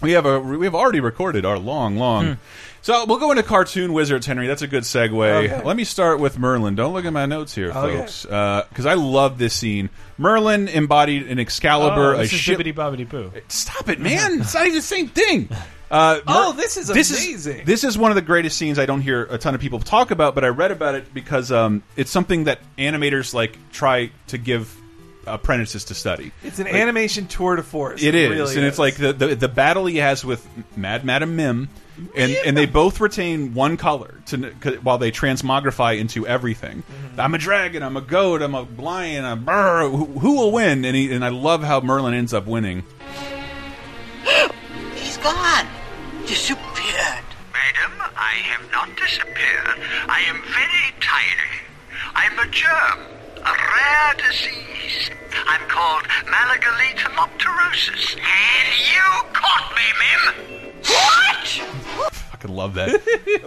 we 0.01 0.11
have 0.11 0.25
a 0.25 0.39
we 0.39 0.65
have 0.65 0.75
already 0.75 0.99
recorded 0.99 1.45
our 1.45 1.57
long 1.57 1.95
long. 1.95 2.37
So 2.85 3.03
we'll 3.07 3.17
go 3.17 3.31
into 3.31 3.41
cartoon 3.41 3.93
wizards, 3.93 4.27
Henry. 4.27 4.45
That's 4.45 4.61
a 4.61 4.67
good 4.67 4.83
segue. 4.83 5.45
Okay. 5.45 5.63
Let 5.63 5.75
me 5.75 5.83
start 5.85 6.19
with 6.19 6.37
Merlin. 6.37 6.75
Don't 6.75 6.93
look 6.93 7.05
at 7.05 7.13
my 7.13 7.25
notes 7.25 7.55
here, 7.55 7.71
Okay. 7.71 7.97
folks, 7.97 8.21
because 8.25 8.85
I 8.85 8.93
love 8.93 9.39
this 9.39 9.55
scene. 9.55 9.89
Merlin 10.19 10.67
embodied 10.67 11.27
an 11.27 11.39
Excalibur, 11.39 12.13
Oh, 12.13 12.19
a 12.19 12.21
is 12.21 12.29
ship. 12.29 12.59
Bobbidi 12.59 13.09
Boo. 13.09 13.31
Stop 13.47 13.89
it, 13.89 13.99
man! 13.99 14.41
it's 14.41 14.53
not 14.53 14.67
even 14.67 14.75
the 14.75 14.81
same 14.83 15.07
thing. 15.07 15.49
Uh, 15.91 16.19
Oh, 16.25 16.51
this 16.53 16.77
is 16.77 16.87
this 16.87 17.11
amazing. 17.11 17.59
Is, 17.59 17.65
this 17.65 17.83
is 17.83 17.95
one 17.95 18.09
of 18.11 18.15
the 18.15 18.21
greatest 18.23 18.57
scenes 18.57 18.79
I 18.79 18.87
don't 18.87 19.01
hear 19.01 19.23
a 19.29 19.37
ton 19.37 19.53
of 19.53 19.61
people 19.61 19.79
talk 19.79 20.09
about, 20.09 20.33
but 20.33 20.43
I 20.43 20.47
read 20.47 20.71
about 20.71 20.95
it 20.95 21.13
because 21.13 21.51
um, 21.51 21.83
it's 21.95 22.09
something 22.09 22.45
that 22.45 22.59
animators 22.79 23.35
like 23.35 23.55
try 23.71 24.09
to 24.27 24.39
give 24.39 24.75
apprentices 25.27 25.85
to 25.85 25.93
study. 25.93 26.31
It's 26.43 26.57
an 26.57 26.67
animation 26.67 27.27
tour 27.27 27.55
de 27.55 27.63
force. 27.63 28.01
It 28.01 28.15
is, 28.15 28.29
really 28.31 28.55
and 28.55 28.65
it's 28.65 28.79
like 28.79 28.95
the, 28.95 29.13
the 29.13 29.35
the 29.35 29.47
battle 29.47 29.85
he 29.85 29.97
has 29.97 30.25
with 30.25 30.45
Mad 30.75 31.05
Madam 31.05 31.35
Mim, 31.35 31.69
and 32.15 32.31
and 32.45 32.57
they 32.57 32.65
both 32.65 32.99
retain 32.99 33.53
one 33.53 33.77
color 33.77 34.15
to 34.27 34.51
'cause- 34.59 34.75
while 34.83 34.97
they 34.97 35.11
transmogrify 35.11 35.97
into 35.99 36.27
everything. 36.27 36.83
Mm-hmm. 36.83 37.21
I'm 37.21 37.33
a 37.33 37.37
dragon, 37.37 37.83
I'm 37.83 37.95
a 37.97 38.01
goat, 38.01 38.41
I'm 38.41 38.53
a 38.55 38.61
lion, 38.77 39.23
a 39.25 39.35
brr. 39.35 39.87
Who, 39.89 40.05
who 40.19 40.35
will 40.35 40.51
win? 40.51 40.83
And 40.85 40.95
he, 40.95 41.11
and 41.13 41.23
I 41.23 41.29
love 41.29 41.63
how 41.63 41.79
Merlin 41.81 42.13
ends 42.13 42.33
up 42.33 42.45
winning. 42.47 42.83
He's 44.95 45.17
gone. 45.17 45.67
Disappeared. 46.25 47.23
Madam, 47.53 48.11
I 48.17 48.33
have 48.51 48.69
not 48.71 48.95
disappeared. 48.97 49.79
I 50.09 50.21
am 50.27 50.41
very 50.41 50.93
tiny. 50.99 51.61
I'm 52.15 52.39
a 52.39 52.47
germ, 52.51 52.99
a 53.37 53.53
rare 53.53 54.13
disease. 54.17 55.11
I'm 55.47 55.61
called 55.69 56.03
Malagalita 56.25 57.11
And 58.17 58.69
you 58.79 59.33
caught 59.33 59.73
me, 59.75 59.87
Mim. 59.99 60.54
What? 60.85 62.07
I 62.07 62.09
fucking 62.09 62.55
love 62.55 62.75
that. 62.75 62.89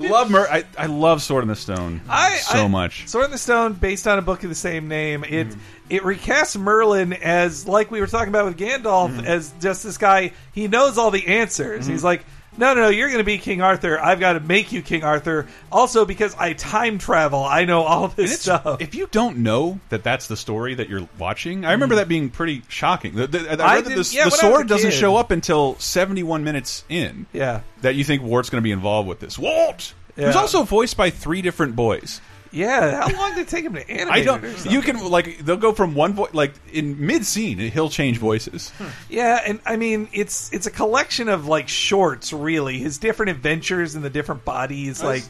I 0.03 0.09
love 0.09 0.31
Mer. 0.31 0.47
I, 0.51 0.65
I 0.77 0.87
love 0.87 1.23
Sword 1.23 1.43
in 1.45 1.49
the 1.49 1.57
Stone 1.57 2.01
I, 2.09 2.37
so 2.37 2.65
I- 2.65 2.69
much. 2.69 3.07
Sword 3.09 3.27
in 3.27 3.31
the 3.31 3.39
Stone, 3.39 3.75
based 3.75 4.07
on 4.09 4.19
a 4.19 4.23
book 4.23 4.43
of 4.43 4.49
the 4.49 4.55
same 4.55 4.89
name, 4.89 5.25
it 5.25 5.49
Mm. 5.49 5.59
it 5.91 6.03
recasts 6.03 6.59
Merlin 6.59 7.13
as 7.13 7.67
like 7.69 7.91
we 7.91 8.01
were 8.01 8.07
talking 8.07 8.29
about 8.29 8.45
with 8.47 8.57
Gandalf 8.59 9.17
Mm. 9.21 9.25
as 9.27 9.53
just 9.61 9.83
this 9.85 9.99
guy. 9.99 10.33
He 10.53 10.69
knows 10.69 10.99
all 10.99 11.11
the 11.11 11.27
answers. 11.29 11.85
Mm-hmm. 11.85 11.93
He's 11.93 12.05
like, 12.05 12.25
no, 12.59 12.75
no, 12.75 12.83
no, 12.83 12.89
you're 12.89 13.09
going 13.09 13.19
to 13.19 13.25
be 13.25 13.39
King 13.39 13.63
Arthur. 13.63 13.99
I've 14.01 14.21
got 14.21 14.35
to 14.35 14.41
make 14.41 14.73
you 14.73 14.83
King 14.83 15.05
Arthur. 15.05 15.47
Also, 15.71 16.05
because 16.05 16.35
I 16.35 16.53
time 16.55 16.99
travel, 16.99 17.45
I 17.45 17.65
know 17.65 17.83
all 17.83 18.09
this 18.09 18.41
stuff. 18.41 18.81
If 18.81 18.95
you 18.95 19.09
don't 19.11 19.39
know 19.39 19.81
that 19.91 20.03
that's 20.03 20.27
the 20.27 20.37
story 20.37 20.75
that 20.75 20.89
you're 20.89 21.09
watching, 21.19 21.65
I 21.65 21.73
remember 21.73 21.95
hmm. 21.95 22.01
that 22.01 22.09
being 22.09 22.31
pretty 22.31 22.63
shocking. 22.69 23.15
The, 23.15 23.27
the, 23.29 23.39
I 23.39 23.43
read. 23.43 23.61
I 23.61 23.81
that 23.83 23.89
the, 23.91 23.91
yeah, 23.91 23.95
the 23.95 24.03
when 24.03 24.23
I 24.25 24.25
was 24.27 24.41
sword 24.41 24.67
a 24.67 24.69
doesn't 24.69 24.91
kid. 24.91 24.97
show 24.97 25.17
up 25.17 25.31
until 25.31 25.77
71 25.79 26.45
minutes 26.45 26.85
in. 26.89 27.27
yeah. 27.33 27.61
that 27.83 27.95
you 27.95 28.05
think 28.05 28.23
Wart's 28.23 28.51
going 28.51 28.61
to 28.61 28.65
be 28.65 28.73
involved 28.73 29.09
with 29.09 29.21
this. 29.21 29.39
Wart, 29.39 29.95
who's 30.17 30.35
Yeah. 30.35 30.41
also 30.41 30.65
voiced 30.65 30.97
by 30.97 31.11
three 31.11 31.43
different 31.43 31.77
boys. 31.77 32.21
Yeah, 32.51 33.09
how 33.09 33.17
long 33.17 33.35
did 33.35 33.43
it 33.43 33.49
take 33.49 33.65
him 33.65 33.75
to 33.75 33.91
animate 33.91 34.13
I 34.13 34.25
don't. 34.25 34.67
You 34.67 34.81
can 34.83 35.09
like 35.11 35.39
they'll 35.39 35.57
go 35.57 35.73
from 35.73 35.95
one 35.95 36.15
voice 36.15 36.35
like 36.35 36.55
in 36.73 37.07
mid 37.07 37.25
scene 37.25 37.59
he'll 37.59 37.91
change 37.91 38.19
voices. 38.19 38.73
Yeah, 39.09 39.41
and 39.45 39.61
I 39.67 39.77
mean 39.77 40.09
it's 40.13 40.53
it's 40.53 40.67
a 40.67 40.71
collection 40.71 41.29
of 41.29 41.47
like 41.47 41.69
shorts, 41.69 42.33
really. 42.33 42.79
His 42.79 42.99
different 42.99 43.31
adventures 43.31 43.95
and 43.95 44.05
the 44.05 44.11
different 44.11 44.45
bodies, 44.45 45.03
like. 45.03 45.25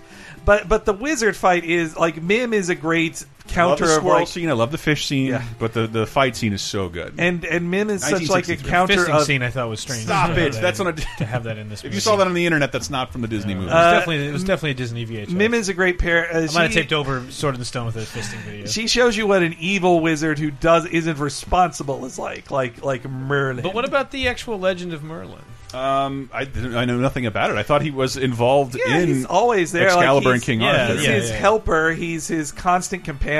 But 0.44 0.66
but 0.68 0.86
the 0.86 0.94
wizard 0.94 1.36
fight 1.36 1.64
is 1.64 1.94
like 1.96 2.22
Mim 2.22 2.54
is 2.54 2.70
a 2.70 2.74
great 2.74 3.22
I 3.56 3.64
love 3.64 3.78
counter 3.78 3.86
the 3.86 3.92
of 3.96 3.98
squirrel 4.00 4.18
like, 4.20 4.28
scene. 4.28 4.48
I 4.50 4.52
love 4.52 4.70
the 4.70 4.78
fish 4.78 5.06
scene. 5.06 5.26
Yeah. 5.28 5.42
But 5.58 5.72
the 5.72 5.86
the 5.86 6.06
fight 6.06 6.36
scene 6.36 6.52
is 6.52 6.62
so 6.62 6.88
good. 6.88 7.14
and 7.18 7.44
and 7.44 7.70
Mim 7.70 7.90
is 7.90 8.02
such 8.06 8.28
like 8.28 8.48
a 8.48 8.56
counter 8.56 8.94
Fisting 8.96 9.08
of 9.20 9.24
scene 9.24 9.42
I 9.42 9.50
thought 9.50 9.68
was 9.68 9.80
strange. 9.80 10.04
Stop 10.04 10.34
to 10.34 10.40
it! 10.40 10.54
have 10.54 10.62
That's 10.62 10.78
that 10.78 10.86
on 10.86 10.92
in- 10.94 10.98
a. 10.98 11.06
to 11.18 11.24
have 11.24 11.44
that 11.44 11.58
in 11.58 11.68
this. 11.68 11.80
If 11.80 11.84
movie. 11.86 11.94
you 11.96 12.00
saw 12.00 12.16
that 12.16 12.26
on 12.26 12.34
the 12.34 12.46
internet, 12.46 12.72
that's 12.72 12.90
not 12.90 13.12
from 13.12 13.22
the 13.22 13.28
Disney 13.28 13.54
movie. 13.54 13.66
it 13.66 13.70
was 13.70 13.74
Uh, 13.74 13.90
definitely 13.92 14.26
it 14.28 14.32
was 14.32 14.44
definitely 14.44 14.70
a 14.70 14.74
Disney 14.74 15.06
VHS. 15.06 15.30
Mim 15.30 15.54
is 15.54 15.68
a 15.68 15.74
great 15.74 15.98
pair. 15.98 16.26
Uh, 16.32 16.38
I 16.38 16.40
might 16.52 16.52
have 16.62 16.72
she- 16.72 16.80
taped 16.80 16.92
over 16.92 17.30
Sword 17.30 17.54
in 17.54 17.60
the 17.60 17.64
Stone 17.64 17.86
with 17.86 17.96
a 17.96 18.00
fisting 18.00 18.38
video. 18.40 18.66
She 18.66 18.86
shows 18.86 19.16
you 19.16 19.26
what 19.26 19.42
an 19.42 19.56
evil 19.58 20.00
wizard 20.00 20.38
who 20.38 20.50
does 20.50 20.86
isn't 20.86 21.18
responsible 21.18 22.04
is 22.04 22.18
like, 22.18 22.50
like 22.50 22.82
like 22.84 23.08
Merlin. 23.08 23.62
but 23.62 23.74
what 23.74 23.84
about 23.84 24.10
the 24.10 24.28
actual 24.28 24.58
legend 24.58 24.92
of 24.92 25.02
Merlin? 25.02 25.40
Um, 25.74 26.30
I 26.32 26.48
I 26.74 26.86
know 26.86 26.96
nothing 26.96 27.26
about 27.26 27.50
it. 27.50 27.58
I 27.58 27.62
thought 27.62 27.82
he 27.82 27.90
was 27.90 28.16
involved 28.16 28.74
Yeah, 28.74 29.00
in 29.00 29.08
he's 29.08 29.26
always 29.26 29.70
there. 29.70 29.88
Excalibur 29.88 30.30
like 30.30 30.34
and 30.36 30.42
King 30.42 30.60
yeah, 30.62 30.82
Arthur. 30.82 30.94
He's 30.94 31.04
yeah, 31.04 31.12
his 31.12 31.28
yeah. 31.30 31.36
helper. 31.36 31.90
He's 31.90 32.26
his 32.26 32.52
constant 32.52 33.04
companion. 33.04 33.37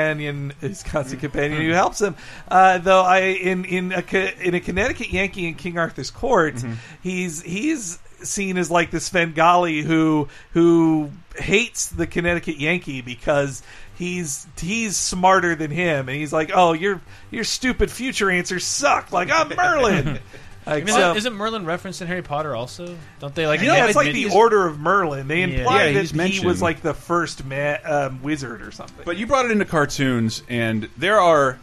His 0.61 0.83
constant 0.83 1.21
companion 1.21 1.61
who 1.61 1.71
helps 1.71 2.01
him. 2.01 2.15
Uh, 2.47 2.77
though 2.79 3.01
I 3.01 3.19
in 3.19 3.65
in 3.65 3.91
a 3.91 4.47
in 4.47 4.55
a 4.55 4.59
Connecticut 4.59 5.11
Yankee 5.11 5.47
in 5.47 5.55
King 5.55 5.77
Arthur's 5.77 6.11
court, 6.11 6.55
Mm-hmm. 6.55 6.73
he's 7.01 7.41
he's 7.41 7.99
seen 8.21 8.57
as 8.57 8.69
like 8.69 8.91
the 8.91 8.99
Svengali 8.99 9.81
who 9.81 10.27
who 10.51 11.09
hates 11.37 11.87
the 11.87 12.05
Connecticut 12.07 12.57
Yankee 12.59 13.01
because 13.01 13.61
he's 13.97 14.45
he's 14.59 14.97
smarter 14.97 15.55
than 15.55 15.71
him, 15.71 16.09
and 16.09 16.17
he's 16.17 16.33
like, 16.33 16.51
oh, 16.53 16.73
your 16.73 17.01
your 17.31 17.43
stupid 17.43 17.89
future 17.91 18.29
answers 18.29 18.63
suck. 18.65 19.11
Like 19.11 19.29
I'm 19.31 19.49
Merlin. 19.55 20.19
Like, 20.69 20.83
I 20.83 20.85
mean, 20.85 20.95
so- 20.95 21.15
isn't 21.15 21.33
Merlin 21.33 21.65
referenced 21.65 22.01
in 22.01 22.07
Harry 22.07 22.21
Potter 22.21 22.55
also? 22.55 22.95
Don't 23.19 23.33
they 23.35 23.47
like? 23.47 23.61
yeah, 23.61 23.75
have 23.75 23.89
it's 23.89 23.95
like 23.95 24.13
the 24.13 24.29
Order 24.29 24.65
of 24.67 24.79
Merlin. 24.79 25.27
They 25.27 25.41
imply 25.43 25.85
Yeah, 25.85 25.93
that 25.93 26.05
he 26.11 26.17
mentioned. 26.17 26.47
was 26.47 26.61
like 26.61 26.81
the 26.81 26.93
first 26.93 27.43
ma- 27.45 27.77
um, 27.83 28.21
wizard 28.21 28.61
or 28.61 28.71
something. 28.71 29.03
But 29.05 29.17
you 29.17 29.27
brought 29.27 29.45
it 29.45 29.51
into 29.51 29.65
cartoons, 29.65 30.43
and 30.49 30.89
there 30.97 31.19
are. 31.19 31.57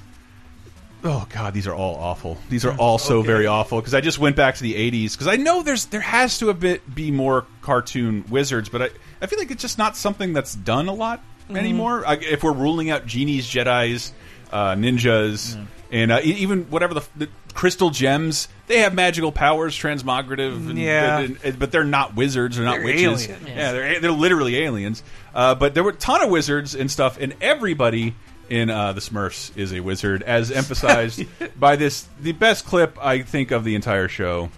Oh 1.04 1.26
God, 1.28 1.54
these 1.54 1.66
are 1.68 1.74
all 1.74 1.94
awful. 1.96 2.38
These 2.48 2.64
are 2.64 2.74
all 2.78 2.98
so 2.98 3.18
Okay. 3.18 3.26
very 3.26 3.46
awful. 3.46 3.78
Because 3.80 3.94
I 3.94 4.00
just 4.00 4.18
went 4.18 4.34
back 4.34 4.57
to 4.57 4.62
the 4.62 4.74
'80s 4.74 5.12
because 5.12 5.28
I 5.28 5.36
know 5.36 5.62
there's 5.62 5.84
there 5.86 6.00
has 6.00 6.38
to 6.38 6.48
a 6.50 6.54
bit 6.54 6.94
be 6.94 7.11
more 7.11 7.44
cartoon 7.62 8.24
wizards, 8.28 8.68
but 8.68 8.82
I 8.82 8.88
I 9.22 9.26
feel 9.26 9.38
like 9.38 9.50
it's 9.50 9.62
just 9.62 9.78
not 9.78 9.96
something 9.96 10.32
that's 10.32 10.54
done 10.54 10.88
a 10.88 10.94
lot 10.94 11.22
anymore. 11.50 12.04
I, 12.07 12.14
if 12.14 12.42
we're 12.42 12.52
ruling 12.52 12.90
out 12.90 13.07
genies, 13.07 13.46
Jedi's, 13.46 14.12
uh, 14.50 14.72
ninjas, 14.74 15.57
and 15.91 16.12
uh, 16.12 16.20
e- 16.22 16.32
even 16.39 16.64
whatever 16.64 16.95
the, 16.95 17.03
the 17.16 17.28
crystal 17.55 17.91
gems, 17.91 18.49
they 18.66 18.78
have 18.80 18.93
magical 18.95 19.30
powers, 19.32 19.76
transmogrative. 19.78 20.55
And, 20.68 20.78
Yeah. 20.78 21.18
and- 21.20 21.39
and- 21.45 21.59
but 21.59 21.70
they're 21.72 21.84
not 21.84 22.14
wizards. 22.16 22.57
They're 22.57 22.64
not 22.64 22.76
They're 22.76 22.84
witches. 22.84 23.28
aliens. 23.28 23.49
Yeah, 23.49 23.72
they're 23.72 24.01
they're 24.01 24.11
literally 24.12 24.57
aliens. 24.59 25.03
Uh, 25.34 25.55
but 25.55 25.74
there 25.74 25.84
were 25.84 25.91
a 25.91 25.95
ton 25.95 26.22
of 26.22 26.30
wizards 26.30 26.74
and 26.74 26.91
stuff, 26.91 27.18
and 27.20 27.34
everybody 27.41 28.14
in 28.49 28.70
uh, 28.70 28.93
the 28.93 29.01
Smurfs 29.01 29.51
is 29.57 29.72
a 29.72 29.80
wizard, 29.80 30.22
as 30.22 30.51
emphasized 30.53 31.24
by 31.59 31.74
this 31.76 32.07
the 32.20 32.30
best 32.32 32.64
clip 32.64 32.97
I 33.05 33.22
think 33.22 33.51
of 33.51 33.64
the 33.64 33.74
entire 33.74 34.07
show. 34.09 34.51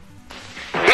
Papa 0.72 0.84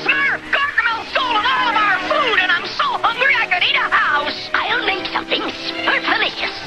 Smurf, 0.00 0.40
Gargamel's 0.50 1.08
stolen 1.12 1.44
all 1.44 1.68
of 1.68 1.76
our 1.76 1.98
food, 2.08 2.38
and 2.40 2.50
I'm 2.50 2.64
so 2.66 2.84
hungry 3.04 3.34
I 3.36 3.44
could 3.46 3.62
eat 3.62 3.76
a 3.76 3.88
house. 3.92 4.48
I'll 4.54 4.86
make 4.86 5.04
something 5.12 5.42
smurfalicious. 5.42 6.63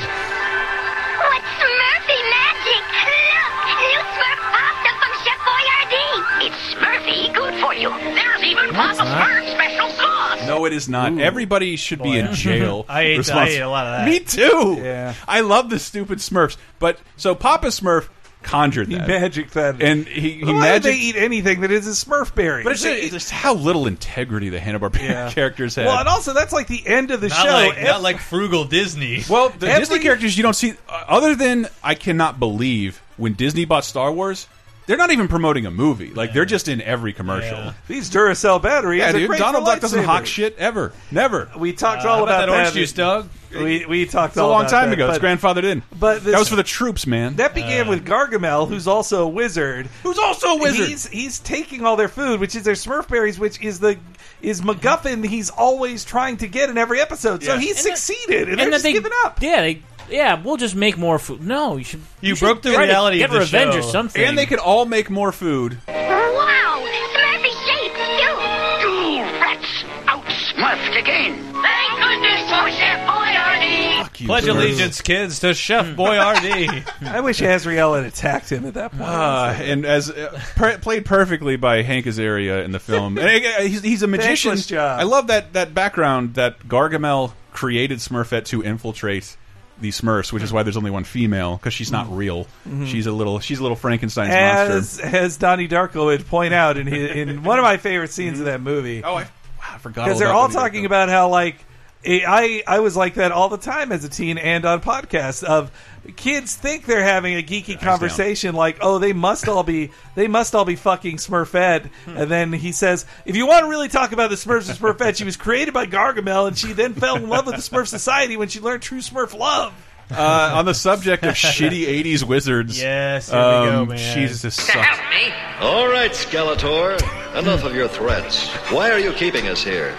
You. 7.80 7.90
There's 7.90 8.44
even 8.44 8.70
Papa 8.74 9.02
Smurf's 9.04 9.52
special 9.52 9.90
sauce. 9.92 10.48
No, 10.48 10.66
it 10.66 10.74
is 10.74 10.88
not. 10.90 11.18
Everybody 11.18 11.76
should 11.76 12.02
be 12.02 12.18
in 12.18 12.34
jail. 12.34 12.86
I 12.90 13.02
ate- 13.02 13.30
I 13.30 13.48
ate 13.50 13.60
a 13.62 13.70
lot 13.70 13.86
of 13.88 14.00
that. 14.00 14.08
Me 14.08 14.20
too. 14.20 14.78
Yeah. 14.82 15.14
I 15.28 15.42
love 15.42 15.70
the 15.70 15.80
stupid 15.80 16.20
Smurfs. 16.20 16.58
But 16.80 17.00
so 17.16 17.36
Papa 17.36 17.68
Smurf 17.68 18.08
conjured 18.44 18.88
he 18.88 18.96
that, 18.96 19.08
magic 19.08 19.50
that. 19.52 19.82
and 19.82 20.08
he 20.08 20.34
he 20.34 20.44
Why 20.46 20.52
would 20.54 20.60
magic. 20.62 20.84
they 20.84 20.98
eat 20.98 21.16
anything 21.18 21.62
that 21.62 21.72
is 21.72 21.86
a 21.88 21.92
Smurf 22.06 22.34
berry? 22.34 22.64
but 22.64 22.72
it's, 22.74 22.86
it's 22.86 23.12
just 23.12 23.32
how 23.32 23.56
little 23.56 23.88
integrity 23.88 24.50
the 24.50 24.60
Hanna 24.60 24.80
Barbera 24.80 25.02
Yeah. 25.02 25.32
characters 25.34 25.76
have. 25.76 25.88
well, 25.88 25.98
and 26.00 26.08
also 26.08 26.34
that's 26.34 26.54
like 26.54 26.68
the 26.68 26.86
end 26.88 27.12
of 27.12 27.20
the 27.20 27.28
Not 27.30 27.38
show. 27.46 27.52
like 27.52 27.78
Ev- 27.78 27.88
not 27.88 28.02
like 28.04 28.20
frugal 28.20 28.64
Disney. 28.64 29.24
Well, 29.30 29.50
the 29.50 29.68
Every- 29.68 29.80
Disney 29.82 30.00
characters 30.00 30.38
you 30.38 30.44
don't 30.44 30.54
see, 30.56 30.74
uh, 30.88 31.04
other 31.08 31.36
than 31.36 31.68
I 31.84 31.96
cannot 31.96 32.40
believe 32.40 33.02
when 33.18 33.34
Disney 33.34 33.66
bought 33.66 33.84
Star 33.84 34.12
Wars, 34.14 34.48
they're 34.88 34.98
not 34.98 35.12
even 35.12 35.28
promoting 35.28 35.66
a 35.68 35.72
movie. 35.72 36.10
Like 36.12 36.34
they're 36.34 36.46
just 36.46 36.68
in 36.68 36.82
every 36.82 37.14
commercial. 37.14 37.58
Yeah. 37.58 37.74
these 37.88 38.10
Duracell 38.10 38.60
batteries. 38.62 39.00
Yeah, 39.02 39.10
are 39.10 39.14
dude. 39.14 39.28
great 39.30 39.40
Donald 39.40 39.66
Duck 39.66 39.80
doesn't 39.80 40.02
lightsabers. 40.02 40.06
hawk 40.06 40.26
shit 40.26 40.58
ever, 40.58 40.92
never. 41.12 41.50
We 41.58 41.74
talked 41.74 42.04
Uh, 42.06 42.10
all 42.10 42.24
about, 42.24 42.46
about, 42.46 42.46
that 42.48 42.50
orange 42.50 42.74
juice, 42.74 42.94
dog. 42.94 43.30
We 43.54 43.86
we 43.86 44.06
talked 44.06 44.32
It's 44.34 44.38
a 44.38 44.46
long 44.46 44.62
about 44.64 44.72
time 44.72 44.90
that, 44.90 44.96
ago. 44.96 45.08
His 45.08 45.16
But, 45.18 45.22
grandfather 45.22 45.62
did. 45.62 45.82
but 45.98 46.24
this, 46.24 46.34
That 46.34 46.40
was 46.40 46.50
for 46.50 46.58
the 46.58 46.64
troops, 46.64 47.08
man. 47.08 47.36
that 47.38 47.56
began 47.56 47.88
with 47.88 48.06
Gargamel, 48.06 48.68
who's 48.68 48.88
also 48.88 49.24
a 49.24 49.28
wizard. 49.28 49.88
Who's 50.04 50.18
also 50.18 50.50
a 50.50 50.58
wizard. 50.60 50.88
He's 50.88 51.08
he's 51.08 51.40
taking 51.40 51.86
all 51.86 51.96
their 51.96 52.10
food, 52.10 52.40
which 52.42 52.56
is 52.56 52.64
their 52.64 52.74
Smurf 52.76 53.08
berries, 53.08 53.40
which 53.40 53.62
is 53.62 53.80
the 53.80 53.98
is 54.42 54.62
MacGuffin 54.62 55.26
he's 55.26 55.50
always 55.50 56.04
trying 56.06 56.38
to 56.38 56.48
get 56.48 56.70
in 56.70 56.78
every 56.78 57.00
episode. 57.02 57.42
So 57.44 57.54
Yeah. 57.54 57.60
he's 57.60 57.78
And 57.84 57.94
that- 57.94 57.98
succeeded, 57.98 58.42
and, 58.44 58.50
and 58.52 58.60
they're 58.60 58.66
that 58.68 58.72
just 58.74 58.84
they 58.84 58.94
giving 58.94 59.12
up. 59.26 59.42
Yeah, 59.42 59.62
they 59.62 59.82
yeah. 60.10 60.42
We'll 60.42 60.58
just 60.58 60.76
make 60.76 60.98
more 60.98 61.20
food. 61.20 61.42
No, 61.46 61.78
you 61.78 61.84
should. 61.84 62.02
You 62.22 62.36
should 62.36 62.46
broke 62.46 62.62
the 62.62 62.72
try 62.74 62.86
to 62.86 62.92
reality 62.92 63.18
Get 63.20 63.30
of 63.30 63.34
the 63.34 63.40
revenge 63.40 63.74
show. 63.74 63.80
or 63.80 63.84
something. 63.84 64.24
and 64.24 64.38
they 64.38 64.46
could 64.46 64.60
all 64.60 64.86
make 64.86 65.10
more 65.10 65.32
food. 65.32 65.78
Wow! 65.88 66.84
Smurfy 67.14 67.52
shapes, 67.66 68.00
too! 68.20 68.88
You 68.88 69.22
rats 69.22 69.84
outsmurfed 70.08 71.00
again. 71.00 71.44
Thank 71.54 72.00
goodness 72.02 72.42
for 72.50 72.72
Chef 72.72 73.08
Boyardee! 73.08 73.98
Fuck 74.04 74.22
you, 74.22 74.28
Pledge 74.28 74.44
Bruce. 74.46 74.56
allegiance, 74.56 75.02
kids, 75.02 75.40
to 75.40 75.54
Chef 75.54 75.86
Boyardee. 75.96 76.88
I 77.08 77.20
wish 77.22 77.42
Azrael 77.42 77.94
had 77.96 78.06
attacked 78.06 78.50
him 78.52 78.66
at 78.66 78.74
that 78.76 78.92
point. 78.92 79.04
Uh, 79.04 79.56
and 79.60 79.86
as 79.86 80.10
uh, 80.10 80.40
per, 80.56 80.78
played 80.78 81.06
perfectly 81.06 81.56
by 81.58 81.82
Hank 81.84 82.06
Azaria 82.06 82.64
in 82.64 82.72
the 82.72 82.80
film, 82.80 83.18
and 83.18 83.28
uh, 83.28 83.62
he's, 83.62 83.82
he's 83.82 84.04
a 84.04 84.08
magician. 84.08 84.52
Thankless 84.52 84.66
job. 84.68 85.00
I 85.00 85.04
love 85.04 85.28
that 85.28 85.54
that 85.54 85.74
background 85.74 86.36
that 86.36 86.60
Gargamel 86.68 87.34
created 87.54 87.98
Smurfette 88.00 88.46
to 88.46 88.64
infiltrate 88.64 89.36
the 89.80 89.90
Smurfs, 89.90 90.32
which 90.34 90.44
is 90.44 90.52
why 90.52 90.64
there's 90.64 90.78
only 90.78 90.92
one 90.92 91.04
female 91.04 91.58
because 91.58 91.74
she's 91.74 91.92
not 91.92 92.16
real. 92.16 92.48
She's 92.86 93.06
a 93.06 93.12
little 93.12 93.40
she's 93.40 93.60
a 93.60 93.62
little 93.62 93.78
Frankenstein's 93.78 94.34
monster. 94.34 95.04
as 95.04 95.14
as 95.14 95.38
Donnie 95.38 95.68
Darko 95.68 96.06
would 96.06 96.28
point 96.28 96.54
out 96.54 96.78
in 96.78 96.88
his, 96.88 97.12
in 97.16 97.44
one 97.44 97.60
of 97.60 97.64
my 97.64 97.78
favorite 97.78 98.12
scenes 98.12 98.40
of 98.40 98.46
that 98.46 98.62
movie. 98.62 99.04
Oh, 99.04 99.16
I, 99.16 99.24
wow, 99.24 99.30
I 99.74 99.78
forgot 99.78 100.06
because 100.06 100.20
they're 100.20 100.30
all 100.30 100.48
Donnie 100.48 100.54
talking 100.56 100.84
Darko. 100.84 100.88
about 100.88 101.10
how 101.10 101.30
like 101.30 101.64
I 102.06 102.64
I 102.68 102.80
was 102.80 102.96
like 102.96 103.16
that 103.16 103.32
all 103.32 103.50
the 103.50 103.58
time 103.58 103.92
as 103.92 104.04
a 104.04 104.10
teen 104.10 104.38
and 104.38 104.66
on 104.66 104.82
podcasts 104.82 105.44
of 105.44 105.72
kids 106.16 106.56
think 106.56 106.86
they're 106.86 107.04
having 107.04 107.34
a 107.36 107.44
geeky 107.44 107.78
conversation 107.80 108.56
like 108.56 108.78
oh 108.82 108.98
they 108.98 109.12
must 109.12 109.50
all 109.50 109.64
be 109.64 109.92
they 110.16 110.28
must 110.28 110.56
all 110.56 110.64
be 110.64 110.76
fucking 110.78 111.18
Smurfette 111.18 111.90
and 112.06 112.32
then 112.32 112.54
he 112.54 112.72
says 112.72 113.06
if 113.26 113.36
you 113.36 113.46
want 113.46 113.66
to 113.66 113.70
really 113.70 113.90
talk 113.90 114.14
about 114.14 114.30
the 114.30 114.38
Smurfs 114.38 114.70
and 114.70 114.78
Smurfette 114.78 115.18
she 115.18 115.26
was 115.26 115.36
created 115.36 115.74
by 115.74 115.86
Gargamel 115.86 116.48
and 116.48 116.58
she 116.58 116.72
then 116.72 116.94
fell 116.94 117.18
in 117.18 117.28
love 117.28 117.46
with 117.46 117.56
the 117.56 117.62
Smurf 117.62 117.88
society 117.88 118.38
when 118.38 118.48
she 118.48 118.62
learned 118.62 118.82
true 118.84 119.00
Smurf 119.00 119.38
love 119.38 119.74
uh, 120.10 120.52
on 120.56 120.64
the 120.64 120.74
subject 120.74 121.26
of 121.26 121.34
shitty 121.34 121.86
'80s 122.04 122.24
wizards. 122.24 122.82
Yes, 122.82 123.30
here 123.30 123.38
we 123.38 123.44
go, 123.44 123.82
um, 123.82 123.88
man. 123.90 123.98
Jesus, 124.18 124.42
this 124.42 124.56
To 124.56 124.62
sucks. 124.62 124.88
help 124.88 125.10
me, 125.10 125.34
All 125.60 125.90
right, 125.90 126.12
Skeletor. 126.12 126.96
Enough 127.38 127.66
of 127.66 127.76
your 127.76 127.90
threats. 127.90 128.48
Why 128.72 128.90
are 128.90 129.00
you 129.00 129.12
keeping 129.12 129.50
us 129.50 129.62
here? 129.62 129.94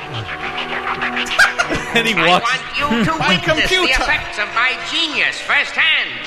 And 1.99 2.07
he 2.07 2.15
I 2.15 2.39
want 2.39 2.63
you 2.79 2.87
to 3.03 3.13
witness 3.27 3.67
the 3.71 3.91
effects 3.91 4.39
of 4.39 4.47
my 4.55 4.79
genius 4.91 5.41
firsthand. 5.43 6.23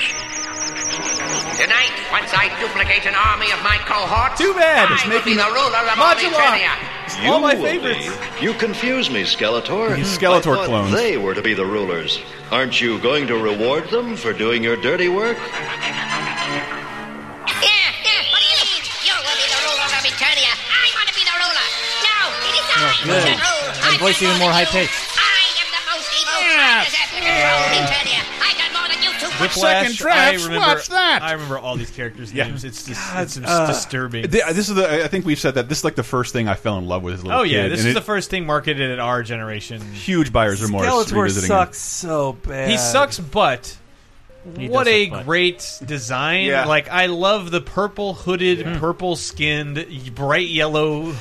Tonight, 1.56 1.94
once 2.12 2.28
I 2.36 2.52
duplicate 2.60 3.06
an 3.08 3.14
army 3.16 3.48
of 3.52 3.62
my 3.64 3.78
cohorts, 3.88 4.36
Too 4.40 4.52
bad, 4.52 4.88
I 4.90 4.94
it's 4.94 5.04
will 5.04 5.16
making 5.16 5.36
be 5.36 5.40
the 5.40 5.48
ruler 5.48 5.80
of 5.88 5.96
all 5.96 6.12
Modular. 6.12 6.36
Eternia. 6.36 6.76
You 7.24 7.30
All 7.32 7.40
my 7.40 7.54
will 7.54 7.62
favorites. 7.64 8.08
be. 8.40 8.44
You 8.44 8.52
confuse 8.54 9.10
me, 9.10 9.22
Skeletor. 9.22 9.96
These 9.96 10.16
Skeletor 10.18 10.56
I 10.58 10.66
clones. 10.66 10.92
They 10.92 11.16
were 11.16 11.34
to 11.34 11.42
be 11.42 11.54
the 11.54 11.64
rulers. 11.64 12.20
Aren't 12.50 12.80
you 12.80 12.98
going 13.00 13.26
to 13.28 13.36
reward 13.36 13.88
them 13.88 14.16
for 14.16 14.32
doing 14.32 14.62
your 14.64 14.76
dirty 14.76 15.08
work? 15.08 15.36
Yeah, 15.38 15.48
yeah, 18.04 18.32
what 18.32 18.40
do 18.40 18.48
you 18.48 18.58
mean? 18.60 18.82
You 19.04 19.14
will 19.16 19.38
be 19.40 19.46
the 19.48 19.60
ruler 19.64 19.88
of 19.88 20.04
Eternia. 20.04 20.52
I 20.52 20.86
want 20.96 21.08
to 21.08 21.14
be 21.16 21.24
the 21.24 21.36
ruler. 21.36 21.68
No, 22.04 22.18
it 22.48 22.54
is 22.60 22.66
I 22.68 22.76
oh, 22.76 22.92
who 22.92 23.08
good. 23.08 23.22
should 23.24 23.40
rule. 23.40 23.68
And 23.72 23.92
I 23.92 23.98
voice 23.98 24.18
can 24.18 24.28
even 24.28 24.38
more 24.40 24.52
more 24.52 24.56
than 24.72 24.88
you. 26.52 26.58
high-pitched. 26.60 26.96
I 27.00 27.06
the 27.12 27.24
most 27.24 27.32
evil. 27.32 27.66
I 27.66 27.82
deserve 27.82 28.02
to 28.02 28.12
control 28.12 28.12
Eternia. 28.12 28.22
I 28.42 28.52
got 28.58 28.72
more 28.78 28.88
than 28.88 29.02
you 29.02 29.10
two 29.18 29.26
Whiplash. 29.42 29.54
second 29.82 29.96
drafts, 29.96 30.42
I 30.42 30.46
remember, 30.46 30.66
watch 30.66 30.88
that. 30.88 31.22
I 31.22 31.32
remember 31.32 31.58
all 31.58 31.76
these 31.76 31.90
characters' 31.90 32.32
Yeah. 32.32 32.46
names. 32.48 32.64
It's 32.64 32.84
just 32.84 33.00
God, 33.12 33.22
it's 33.24 33.38
uh, 33.38 33.66
disturbing. 33.66 34.28
Th- 34.30 34.44
This 34.52 34.68
is 34.68 34.74
the. 34.74 35.04
I 35.04 35.08
think 35.08 35.24
we've 35.26 35.38
said 35.40 35.54
that 35.54 35.68
this 35.68 35.78
is 35.78 35.84
like 35.84 35.94
the 35.94 36.02
first 36.02 36.32
thing 36.32 36.48
I 36.48 36.54
fell 36.54 36.78
in 36.78 36.86
love 36.86 37.02
with 37.02 37.14
as 37.14 37.20
a 37.22 37.24
little 37.26 37.40
oh 37.40 37.42
yeah, 37.44 37.62
kid, 37.64 37.72
this 37.72 37.80
and 37.80 37.88
is 37.88 37.92
it- 37.92 37.98
the 37.98 38.04
first 38.04 38.30
thing 38.30 38.46
marketed 38.46 38.90
at 38.90 38.98
our 38.98 39.22
generation. 39.22 39.80
huge 39.92 40.32
buyer's 40.32 40.62
remorse. 40.62 40.86
Skeletor 40.86 41.12
revisiting 41.22 41.48
sucks 41.48 41.78
so 41.78 42.32
bad. 42.34 42.70
He 42.70 42.76
sucks, 42.78 43.18
but 43.18 43.76
He 44.56 44.68
what 44.68 44.88
a 44.88 45.04
suck 45.06 45.12
butt. 45.18 45.24
great 45.26 45.78
design! 45.84 46.46
Yeah. 46.46 46.64
Like 46.66 46.88
I 46.88 47.06
love 47.06 47.50
the 47.50 47.60
purple 47.60 48.14
hooded, 48.14 48.64
purple 48.80 49.16
skinned, 49.16 49.86
bright 50.14 50.48
yellow. 50.48 51.14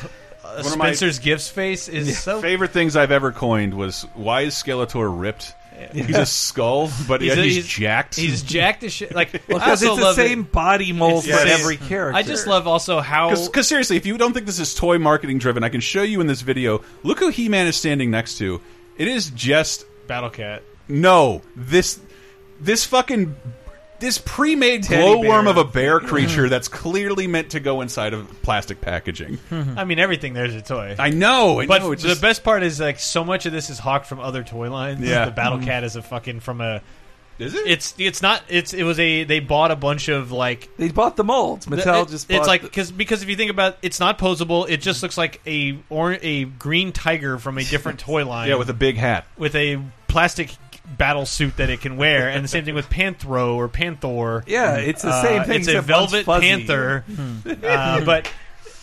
One 0.56 0.64
Spencer's 0.64 1.20
Gifts 1.20 1.50
face 1.50 1.88
is 1.88 2.18
so 2.20 2.42
Favorite 2.42 2.72
things 2.72 2.96
I've 2.96 3.12
ever 3.12 3.32
coined 3.32 3.74
was 3.74 4.04
why 4.14 4.42
is 4.42 4.54
Skeletor 4.56 5.10
ripped? 5.20 5.56
He's 5.94 6.16
a 6.16 6.28
skull, 6.28 6.92
but 7.08 7.22
he's, 7.22 7.34
a- 7.34 7.42
he's, 7.44 7.66
jacked. 7.66 8.16
He's 8.16 8.44
jacked 8.44 8.84
as 8.84 8.94
shit. 8.94 9.16
Like 9.16 9.34
I 9.36 9.38
because 9.48 9.84
also 9.84 9.88
it's 9.94 9.96
the 9.98 10.04
love 10.04 10.20
it- 10.20 10.28
same 10.28 10.44
body 10.44 10.94
mold 10.94 11.24
It's 11.26 11.28
for 11.28 11.44
the 11.44 11.50
same- 11.50 11.60
every 11.60 11.78
character. 11.78 12.16
I 12.16 12.22
just 12.22 12.46
love 12.46 12.68
also 12.68 13.00
how 13.00 13.32
Because 13.32 13.68
seriously, 13.68 13.98
if 13.98 14.06
you 14.06 14.18
don't 14.18 14.34
think 14.34 14.46
this 14.46 14.60
is 14.60 14.76
toy 14.76 15.00
marketing 15.00 15.40
driven, 15.40 15.64
I 15.64 15.70
can 15.70 15.82
show 15.82 16.04
you 16.04 16.22
in 16.22 16.28
this 16.28 16.42
video. 16.42 16.84
Look 17.02 17.20
who 17.20 17.30
He 17.30 17.50
Man 17.50 17.66
is 17.66 17.76
standing 17.76 18.12
next 18.12 18.38
to. 18.38 18.62
It 18.98 19.08
is 19.08 19.32
just 19.32 19.86
Battle 20.06 20.30
Cat. 20.30 20.62
no 20.88 21.42
this 21.56 22.00
this 22.60 22.86
fucking 22.86 23.36
this 24.02 24.18
pre-made 24.18 24.84
Teddy 24.84 25.02
glowworm 25.02 25.46
bear. 25.46 25.52
of 25.52 25.58
a 25.58 25.64
bear 25.64 26.00
creature 26.00 26.50
that's 26.50 26.68
clearly 26.68 27.28
meant 27.28 27.52
to 27.52 27.60
go 27.62 27.80
inside 27.82 28.14
of 28.14 28.42
plastic 28.42 28.82
packaging. 28.82 29.40
I 29.52 29.86
mean, 29.86 30.00
everything 30.00 30.34
there's 30.34 30.56
a 30.56 30.62
toy. 30.62 30.96
I 31.00 31.12
know, 31.12 31.62
I 31.62 31.68
but 31.68 31.82
know. 31.82 31.92
It's 31.92 32.04
the 32.04 32.18
best 32.20 32.44
part 32.44 32.64
is 32.64 32.80
like 32.80 33.00
so 33.00 33.24
much 33.24 33.46
of 33.46 33.54
this 33.54 33.70
is 33.70 33.80
hawked 33.80 34.08
from 34.08 34.20
other 34.20 34.44
toy 34.44 34.70
lines. 34.70 35.00
Yeah. 35.02 35.26
the 35.26 35.32
Battle 35.32 35.60
mm-hmm. 35.60 35.68
Cat 35.68 35.84
is 35.86 35.96
a 35.96 36.02
fucking 36.02 36.40
from 36.42 36.60
a. 36.62 36.82
is 37.40 37.54
it? 37.54 37.68
It's 37.68 37.94
it's 37.98 38.22
not 38.22 38.42
it's 38.50 38.74
it 38.74 38.84
was 38.84 39.00
a 39.00 39.24
they 39.24 39.40
bought 39.40 39.72
a 39.72 39.76
bunch 39.76 40.10
of 40.10 40.32
like 40.32 40.70
they 40.78 40.90
bought 40.90 41.16
the 41.16 41.24
molds. 41.24 41.68
Mattel 41.68 42.04
it- 42.04 42.10
just 42.10 42.30
it's 42.30 42.48
like 42.48 42.64
the- 42.64 42.68
because 42.68 42.92
because 42.92 43.24
if 43.24 43.30
you 43.30 43.36
think 43.36 43.52
about 43.52 43.78
it's 43.82 44.00
not 44.00 44.18
posable 44.18 44.68
it 44.68 44.82
just 44.82 45.04
looks 45.04 45.18
like 45.18 45.42
a 45.46 45.78
or 45.90 46.18
a 46.22 46.46
green 46.46 46.92
tiger 46.92 47.38
from 47.38 47.58
a 47.58 47.64
different 47.64 48.00
toy 48.08 48.26
line 48.26 48.50
yeah, 48.50 48.56
with 48.56 48.70
a 48.70 48.74
big 48.74 48.98
hat. 48.98 49.26
with 49.38 49.56
a 49.56 49.80
plastic 50.08 50.52
battle 50.98 51.26
suit 51.26 51.58
that 51.58 51.70
it 51.70 51.82
can 51.82 51.98
wear 51.98 52.30
and 52.30 52.44
the 52.44 52.48
same 52.48 52.66
thing 52.66 52.76
with 52.76 52.90
Panthro 52.90 53.56
or 53.56 53.68
Panthor. 53.70 54.44
yeah, 54.48 54.76
it's 54.76 55.02
the 55.02 55.22
same 55.22 55.42
Uh, 55.42 55.46
thing. 55.46 55.60
it's 55.60 55.68
a 55.68 55.82
velvet 55.82 56.26
panther 56.26 57.04
uh, 57.64 58.04
but 58.06 58.30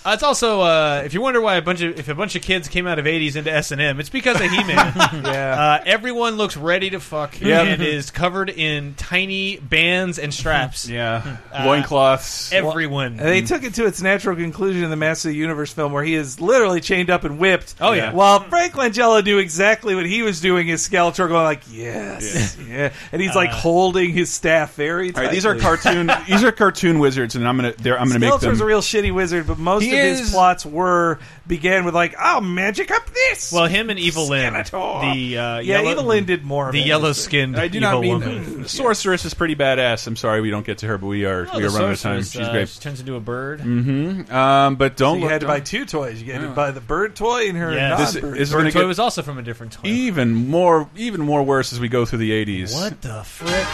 uh, 0.09 0.15
it's 0.15 0.23
also 0.23 0.61
uh, 0.63 1.03
if 1.05 1.15
you 1.15 1.21
wonder 1.21 1.41
why 1.41 1.57
a 1.57 1.63
bunch 1.63 1.81
of 1.83 1.99
if 1.99 2.09
a 2.09 2.15
bunch 2.15 2.35
of 2.37 2.43
kids 2.43 2.69
came 2.69 2.87
out 2.87 2.99
of 2.99 3.05
80s 3.05 3.37
into 3.37 3.53
S&M 3.53 4.01
it's 4.01 4.09
because 4.09 4.37
of 4.41 4.51
He-Man 4.51 4.93
Yeah. 5.25 5.79
uh, 5.81 5.83
everyone 5.87 6.37
looks 6.37 6.57
ready 6.57 6.91
to 6.91 7.01
fuck 7.01 7.41
Yeah. 7.41 7.63
and 7.63 7.83
is 7.83 8.11
covered 8.11 8.51
in 8.51 8.95
tiny 8.95 9.57
bands 9.59 10.19
and 10.19 10.33
straps 10.33 10.89
Yeah, 10.89 11.37
Uh, 11.53 11.65
loincloths. 11.67 12.53
everyone 12.53 13.13
And 13.19 13.29
they 13.29 13.43
took 13.43 13.63
it 13.65 13.75
to 13.75 13.87
its 13.87 14.01
natural 14.03 14.37
conclusion 14.37 14.85
in 14.85 14.91
the 14.91 14.97
Master 14.97 15.29
of 15.29 15.35
the 15.35 15.39
Universe 15.39 15.73
film, 15.73 15.93
where 15.93 16.05
he 16.05 16.15
is 16.15 16.41
literally 16.41 16.81
chained 16.81 17.11
up 17.11 17.25
and 17.25 17.39
whipped. 17.39 17.75
Oh, 17.81 17.93
yeah. 17.93 18.13
While 18.13 18.41
Frank 18.41 18.75
Langella 18.75 19.25
knew 19.25 19.39
exactly 19.39 19.95
what 19.95 20.07
he 20.07 20.23
was 20.23 20.41
doing 20.41 20.71
as 20.71 20.87
Skeletor, 20.89 21.29
going 21.29 21.45
like, 21.45 21.63
"Yes, 21.71 22.57
yeah,", 22.69 22.93
and 23.13 23.21
he's 23.23 23.35
like 23.35 23.51
holding 23.51 24.13
his 24.13 24.31
staff 24.31 24.75
very. 24.75 25.13
All 25.15 25.23
right, 25.23 25.31
these 25.31 25.45
are 25.47 25.55
tightly. 25.59 26.07
cartoon. 26.07 26.11
these 26.29 26.45
are 26.45 26.53
cartoon 26.53 26.99
wizards, 26.99 27.37
and 27.37 27.47
I'm 27.47 27.57
gonna. 27.57 27.73
They're, 27.79 27.99
I'm 27.99 28.09
gonna 28.09 28.21
make 28.21 28.31
Skeletor's 28.33 28.59
them. 28.59 28.63
a 28.63 28.65
real 28.65 28.81
shitty 28.81 29.13
wizard, 29.13 29.47
but 29.47 29.59
most 29.59 29.83
He 29.83 29.91
of 29.91 29.98
his 30.03 30.21
is- 30.21 30.31
plots 30.31 30.65
were 30.67 31.19
began 31.47 31.85
with 31.85 31.95
like, 31.95 32.15
"I'll 32.19 32.41
magic 32.41 32.91
up 32.91 33.09
this." 33.11 33.53
Well, 33.53 33.67
him 33.67 33.91
and 33.91 33.99
Evil 33.99 34.29
Lyn, 34.29 34.53
the 34.53 34.59
uh, 34.59 34.63
yeah, 34.79 35.61
yellow, 35.61 35.91
Evil 35.91 36.05
Lyn 36.05 36.25
did 36.27 36.45
more. 36.45 36.67
of 36.67 36.73
the 36.73 36.81
yellow 36.81 37.13
skinned. 37.13 37.59
I 37.59 37.69
do 37.69 37.81
not 37.81 38.01
mean 38.01 38.65
sorceress 38.67 39.25
is 39.25 39.35
pretty 39.35 39.57
badass. 39.57 40.07
I'm 40.07 40.17
sorry 40.17 40.41
we 40.41 40.51
don't 40.51 40.67
get 40.67 40.79
to 40.79 40.87
her, 40.87 40.99
but 40.99 41.07
we 41.07 41.25
are 41.25 41.49
we 41.57 41.65
are 41.65 41.71
running 41.71 41.89
out 41.89 41.93
of 41.93 42.01
time. 42.01 42.23
She's 42.23 42.37
uh, 42.37 42.51
great. 42.53 42.69
She 42.69 42.81
turns 42.81 43.01
into 43.01 43.17
a 43.17 43.21
bird. 43.21 43.61
Mm-hmm. 43.61 44.33
Um, 44.35 44.77
but 44.77 44.97
don't 44.97 45.17
you 45.19 45.23
look. 45.23 45.33
had 45.33 45.41
to 45.43 45.47
buy 45.47 45.59
don't- 45.59 45.67
two 45.67 45.85
toys. 45.87 46.23
You 46.23 46.33
had 46.33 46.43
to 46.43 46.49
buy 46.49 46.71
the 46.71 46.81
bird 46.81 47.17
toy 47.17 47.49
and 47.49 47.57
her 47.57 47.73
Yeah. 47.73 47.97
This- 47.97 48.15
non-bird. 48.15 48.35
this 48.35 48.49
is 48.49 48.53
Bird 48.55 48.73
toy 48.73 48.87
was 48.87 48.99
also 48.99 49.23
from 49.23 49.39
a 49.39 49.43
different 49.43 49.73
toy. 49.73 49.89
even 49.89 50.35
more 50.35 50.89
even 50.97 51.21
more 51.21 51.43
worse 51.43 51.73
as 51.73 51.81
we 51.81 51.89
go 51.89 52.05
through 52.05 52.19
the 52.21 52.31
80s. 52.31 52.75
What 52.75 53.01
the 53.01 53.23
frick? 53.25 53.67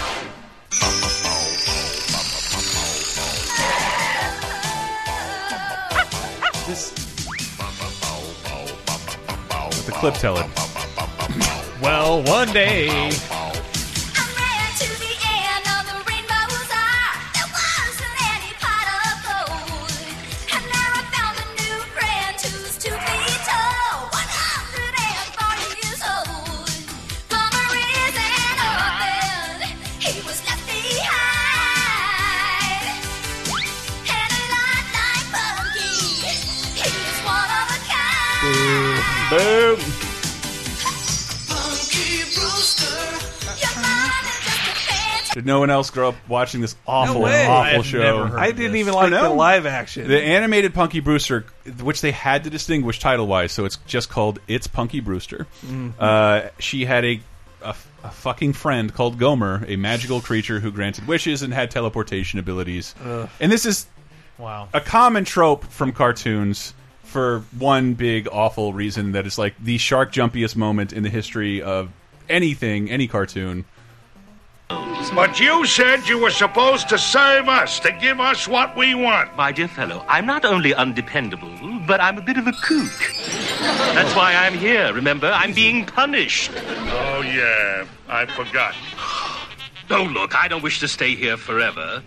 This. 6.74 6.90
The 9.86 9.92
clip 9.92 10.14
tell 10.14 10.36
it. 10.38 10.46
Well, 11.80 12.24
one 12.24 12.52
day. 12.52 13.12
Fantasy. 39.38 40.04
Did 45.34 45.46
no 45.46 45.58
one 45.58 45.68
else 45.68 45.90
grow 45.90 46.10
up 46.10 46.14
watching 46.28 46.60
this 46.60 46.76
awful, 46.86 47.20
way. 47.22 47.44
awful 47.44 47.78
I've 47.80 47.86
show? 47.86 47.98
never 47.98 48.28
heard 48.28 48.38
I 48.38 48.46
of 48.48 48.56
didn't 48.56 48.72
this. 48.72 48.80
even 48.82 48.94
like 48.94 49.10
the 49.10 49.28
live 49.30 49.66
action. 49.66 50.06
The 50.06 50.22
animated 50.22 50.74
Punky 50.74 51.00
Brewster, 51.00 51.44
which 51.82 52.02
they 52.02 52.12
had 52.12 52.44
to 52.44 52.50
distinguish 52.50 53.00
title 53.00 53.26
wise, 53.26 53.50
so 53.50 53.64
it's 53.64 53.78
just 53.86 54.10
called 54.10 54.38
It's 54.46 54.68
Punky 54.68 55.00
Brewster. 55.00 55.48
Uh, 55.98 56.42
she 56.60 56.84
had 56.84 57.04
a, 57.04 57.20
a 57.62 57.74
a 58.04 58.10
fucking 58.10 58.52
friend 58.52 58.94
called 58.94 59.18
Glomer, 59.18 59.68
a 59.68 59.74
magical 59.76 60.20
creature 60.20 60.60
who 60.60 60.70
granted 60.70 61.08
wishes 61.08 61.42
and 61.42 61.52
had 61.52 61.68
teleportation 61.72 62.38
abilities. 62.38 62.94
And 63.40 63.50
this 63.50 63.66
is 63.66 63.86
Wow. 64.38 64.68
a 64.72 64.80
common 64.80 65.24
trope 65.24 65.64
from 65.64 65.90
cartoons 65.92 66.74
for 67.14 67.44
one 67.56 67.94
big 67.94 68.26
awful 68.32 68.72
reason 68.72 69.12
that 69.12 69.24
is 69.24 69.38
like 69.38 69.54
the 69.62 69.78
shark 69.78 70.12
jumpiest 70.12 70.56
moment 70.56 70.92
in 70.92 71.04
the 71.04 71.08
history 71.08 71.62
of 71.62 71.88
anything, 72.28 72.90
any 72.90 73.06
cartoon. 73.06 73.64
But 75.14 75.38
you 75.38 75.64
said 75.64 76.08
you 76.08 76.18
were 76.18 76.32
supposed 76.32 76.88
to 76.88 76.98
serve 76.98 77.48
us, 77.48 77.78
to 77.80 77.92
give 77.92 78.18
us 78.18 78.48
what 78.48 78.76
we 78.76 78.96
want. 78.96 79.36
My 79.36 79.52
dear 79.52 79.68
fellow, 79.68 80.04
I'm 80.08 80.26
not 80.26 80.44
only 80.44 80.74
undependable, 80.74 81.56
but 81.86 82.00
I'm 82.00 82.18
a 82.18 82.20
bit 82.20 82.36
of 82.36 82.48
a 82.48 82.52
kook. 82.52 82.98
That's 83.94 84.16
why 84.16 84.34
I'm 84.34 84.54
here, 84.54 84.92
remember? 84.92 85.28
I'm 85.28 85.52
being 85.52 85.86
punished. 85.86 86.50
Oh, 86.56 87.20
yeah, 87.20 87.86
I 88.08 88.26
forgot. 88.26 88.74
Oh, 89.88 90.02
look, 90.02 90.34
I 90.34 90.48
don't 90.48 90.64
wish 90.64 90.80
to 90.80 90.88
stay 90.88 91.14
here 91.14 91.36
forever. 91.36 92.02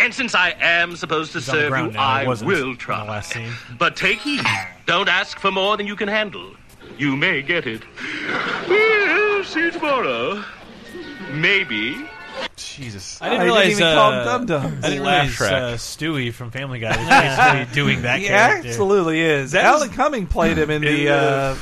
And 0.00 0.14
since 0.14 0.34
I 0.34 0.54
am 0.60 0.96
supposed 0.96 1.32
to 1.32 1.38
He's 1.38 1.46
serve 1.46 1.78
you, 1.78 1.92
now. 1.92 2.00
I 2.00 2.24
will 2.26 2.74
try. 2.74 3.22
But 3.78 3.96
take 3.96 4.18
heed. 4.18 4.40
Don't 4.86 5.08
ask 5.08 5.38
for 5.38 5.50
more 5.50 5.76
than 5.76 5.86
you 5.86 5.94
can 5.94 6.08
handle. 6.08 6.54
You 6.96 7.16
may 7.16 7.42
get 7.42 7.66
it. 7.66 7.82
We'll 8.68 9.44
see 9.44 9.60
you 9.60 9.70
tomorrow. 9.70 10.42
Maybe. 11.32 12.08
Jesus. 12.68 13.18
I 13.20 13.28
didn't 13.30 13.40
I 13.40 13.44
realize. 13.44 13.64
didn't 13.68 13.80
even 13.80 13.86
uh, 13.88 13.94
call 13.94 14.12
him 14.12 14.24
Dum 14.24 14.46
Dums. 14.46 14.84
I 14.84 14.88
didn't 14.90 15.04
Laugh 15.04 15.22
realize 15.22 15.34
track. 15.36 15.52
uh, 15.52 15.74
Stewie 15.76 16.32
from 16.32 16.50
Family 16.50 16.78
Guy 16.80 16.96
was 16.96 17.08
basically 17.08 17.74
doing 17.82 18.02
that 18.02 18.18
he 18.20 18.26
character. 18.26 18.68
absolutely 18.68 19.20
is. 19.20 19.52
That 19.52 19.64
Alan 19.64 19.88
was- 19.88 19.96
Cumming 19.96 20.26
played 20.26 20.58
him 20.58 20.70
in 20.70 20.82
the 20.82 21.08
uh, 21.10 21.54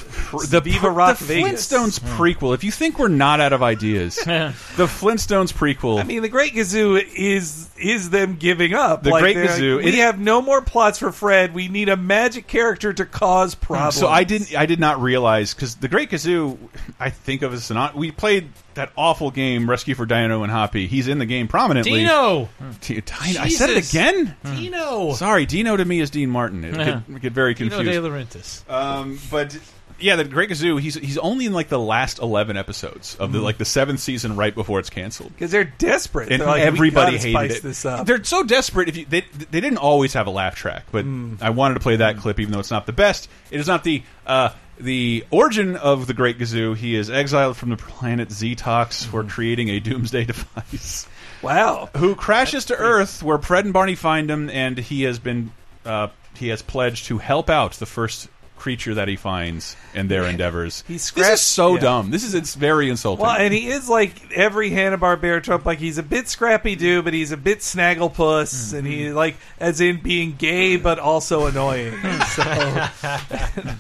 the 0.49 0.61
Viva 0.63 0.91
Rock 0.91 1.19
the 1.19 1.25
Vegas. 1.25 1.69
Flintstones 1.71 2.01
prequel. 2.17 2.55
If 2.55 2.65
you 2.65 2.71
think 2.71 2.99
we're 2.99 3.09
not 3.09 3.41
out 3.41 3.53
of 3.53 3.63
ideas, 3.63 4.17
the 4.25 4.53
Flintstones 4.87 5.53
prequel. 5.53 6.01
I 6.01 6.05
mean, 6.05 6.23
the 6.23 6.29
Great 6.29 6.55
Gazoo 6.55 7.03
is 7.17 7.69
is 7.79 8.11
them 8.11 8.37
giving 8.37 8.75
up. 8.75 9.03
The 9.03 9.11
Like, 9.11 9.23
Great 9.23 9.35
they're 9.35 9.47
like, 9.47 9.55
Gazoo- 9.61 9.77
we 9.85 9.89
it- 9.89 9.95
have 9.97 10.19
no 10.19 10.43
more 10.43 10.61
plots 10.63 10.99
for 10.99 11.13
Fred. 11.13 11.55
We 11.55 11.69
need 11.69 11.89
a 11.89 11.97
magic 11.97 12.47
character 12.47 12.93
to 12.93 13.05
cause 13.07 13.55
problems. 13.55 13.97
So 13.97 14.09
I 14.09 14.25
didn't. 14.25 14.55
I 14.57 14.67
did 14.67 14.81
not 14.81 15.01
realize 15.01 15.55
because 15.55 15.77
the 15.77 15.89
Great 15.89 16.11
Gazoo, 16.11 16.59
I 17.01 17.11
think 17.11 17.43
of 17.43 17.53
as 17.53 17.71
an. 17.71 17.79
We 17.95 18.11
played 18.11 18.51
that 18.79 18.91
awful 18.97 19.31
game, 19.31 19.69
Rescue 19.69 19.95
for 19.95 20.07
Dino 20.07 20.43
and 20.43 20.51
Hoppy. 20.51 20.87
He's 20.87 21.07
in 21.09 21.19
the 21.19 21.27
game 21.27 21.47
prominently. 21.49 22.01
Dino. 22.01 22.49
T- 22.81 22.95
Dino. 23.01 23.41
I 23.41 23.49
said 23.49 23.71
it 23.71 23.89
again. 23.89 24.35
Dino. 24.45 25.13
Sorry, 25.15 25.47
Dino 25.47 25.77
to 25.77 25.85
me 25.85 26.01
is 26.01 26.11
Dean 26.11 26.31
Martin. 26.31 26.65
It 26.65 26.75
get, 26.75 27.21
get 27.21 27.33
very 27.33 27.55
Dino 27.55 27.77
confused. 27.77 28.03
De 28.03 28.09
Laurentiis. 28.09 28.71
Um, 28.71 29.19
but 29.31 29.59
yeah, 30.01 30.15
the 30.17 30.25
Great 30.25 30.51
Gazoo. 30.51 30.81
He's 30.81 30.95
he's 30.95 31.19
only 31.19 31.47
in 31.47 31.53
like 31.53 31.69
the 31.69 31.79
last 31.79 32.21
eleven 32.21 32.57
episodes 32.57 33.17
of 33.17 33.33
the 33.33 33.41
like 33.41 33.59
the 33.59 33.65
seventh 33.65 34.01
season, 34.01 34.37
right 34.37 34.55
before 34.55 34.79
it's 34.79 34.91
canceled. 34.91 35.33
because 35.35 35.51
they're 35.51 35.65
desperate. 35.65 36.31
And 36.31 36.41
They're 36.41 36.47
like, 36.49 36.63
everybody 36.63 37.13
we 37.13 37.19
hated 37.19 37.33
spice 37.33 37.57
it. 37.57 37.63
This 37.63 37.85
up. 37.85 38.07
They're 38.07 38.23
so 38.23 38.45
desperate. 38.45 38.89
If 38.89 38.97
you 38.97 39.07
they 39.07 39.23
they 39.51 39.61
didn't 39.61 39.79
always 39.79 40.15
have 40.15 40.27
a 40.27 40.31
laugh 40.31 40.55
track, 40.55 40.85
but 40.93 41.05
I 41.41 41.51
wanted 41.51 41.75
to 41.75 41.81
play 41.81 41.97
that 41.97 42.17
clip, 42.19 42.39
even 42.39 42.53
though 42.53 42.61
it's 42.61 42.71
not 42.71 42.87
the 42.87 42.93
best. 42.93 43.29
It 43.51 43.59
is 43.59 43.67
not 43.67 43.83
the 43.83 44.03
uh, 44.27 44.51
the 44.81 45.25
origin 45.31 45.77
of 45.77 46.07
the 46.07 46.15
Great 46.15 46.39
Gazoo. 46.39 46.77
He 46.77 46.95
is 46.95 47.11
exiled 47.11 47.57
from 47.57 47.71
the 47.71 47.77
planet 47.77 48.29
Zetox 48.29 49.05
for 49.05 49.25
creating 49.25 49.69
a 49.69 49.81
doomsday 49.81 50.25
device. 50.27 51.07
Wow. 51.43 51.89
who 51.97 52.15
crashes 52.17 52.65
to 52.67 52.77
Earth 52.77 53.23
where 53.23 53.39
Fred 53.39 53.65
and 53.65 53.73
Barney 53.73 53.95
find 53.95 54.31
him, 54.31 54.51
and 54.51 54.77
he 54.77 55.05
has 55.05 55.19
been 55.19 55.53
uh, 55.85 56.09
he 56.37 56.49
has 56.49 56.63
pledged 56.63 57.07
to 57.07 57.19
help 57.19 57.49
out 57.51 57.73
the 57.73 57.87
first 57.87 58.29
creature 58.59 58.95
that 58.95 59.09
he 59.09 59.17
finds 59.17 59.77
in 59.95 60.09
their 60.09 60.25
endeavors. 60.25 60.85
He 60.87 60.95
this 60.95 61.17
is 61.17 61.41
so 61.41 61.75
yeah. 61.75 61.81
dumb. 61.81 62.11
This 62.11 62.25
is 62.25 62.35
it's 62.35 62.55
very 62.55 62.91
insulting. 62.91 63.25
Well, 63.25 63.37
and 63.37 63.55
he 63.55 63.69
is 63.69 63.89
like 63.89 64.33
every 64.33 64.71
Hanna 64.71 64.99
Barbera 64.99 65.43
trope. 65.43 65.65
Like 65.65 65.79
he's 65.79 65.99
a 65.99 66.03
bit 66.03 66.29
Scrappy 66.29 66.77
Doo, 66.77 67.03
but 67.03 67.15
he's 67.15 67.33
a 67.33 67.37
bit 67.37 67.61
Snagglepuss, 67.61 68.75
and 68.75 68.87
he 68.87 69.11
like 69.11 69.37
as 69.59 69.81
in 69.81 70.01
being 70.01 70.35
gay 70.37 70.77
but 70.77 70.99
also 70.99 71.47
annoying. 71.47 71.93
so, 72.35 72.43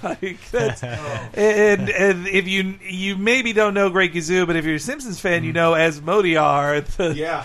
like, 0.03 0.51
that's, 0.51 0.83
and 1.35 1.91
and 1.91 2.26
if 2.29 2.49
you 2.49 2.79
you 2.83 3.16
maybe 3.16 3.53
don't 3.53 3.74
know 3.74 3.91
Great 3.91 4.12
Gazoo, 4.12 4.47
but 4.47 4.57
if 4.57 4.64
you're 4.64 4.76
a 4.76 4.81
Simpsons 4.81 5.20
fan, 5.20 5.45
you 5.45 5.53
know 5.53 5.74
as 5.74 6.01
Modiar, 6.01 6.85
the, 6.97 7.14
Yeah, 7.14 7.45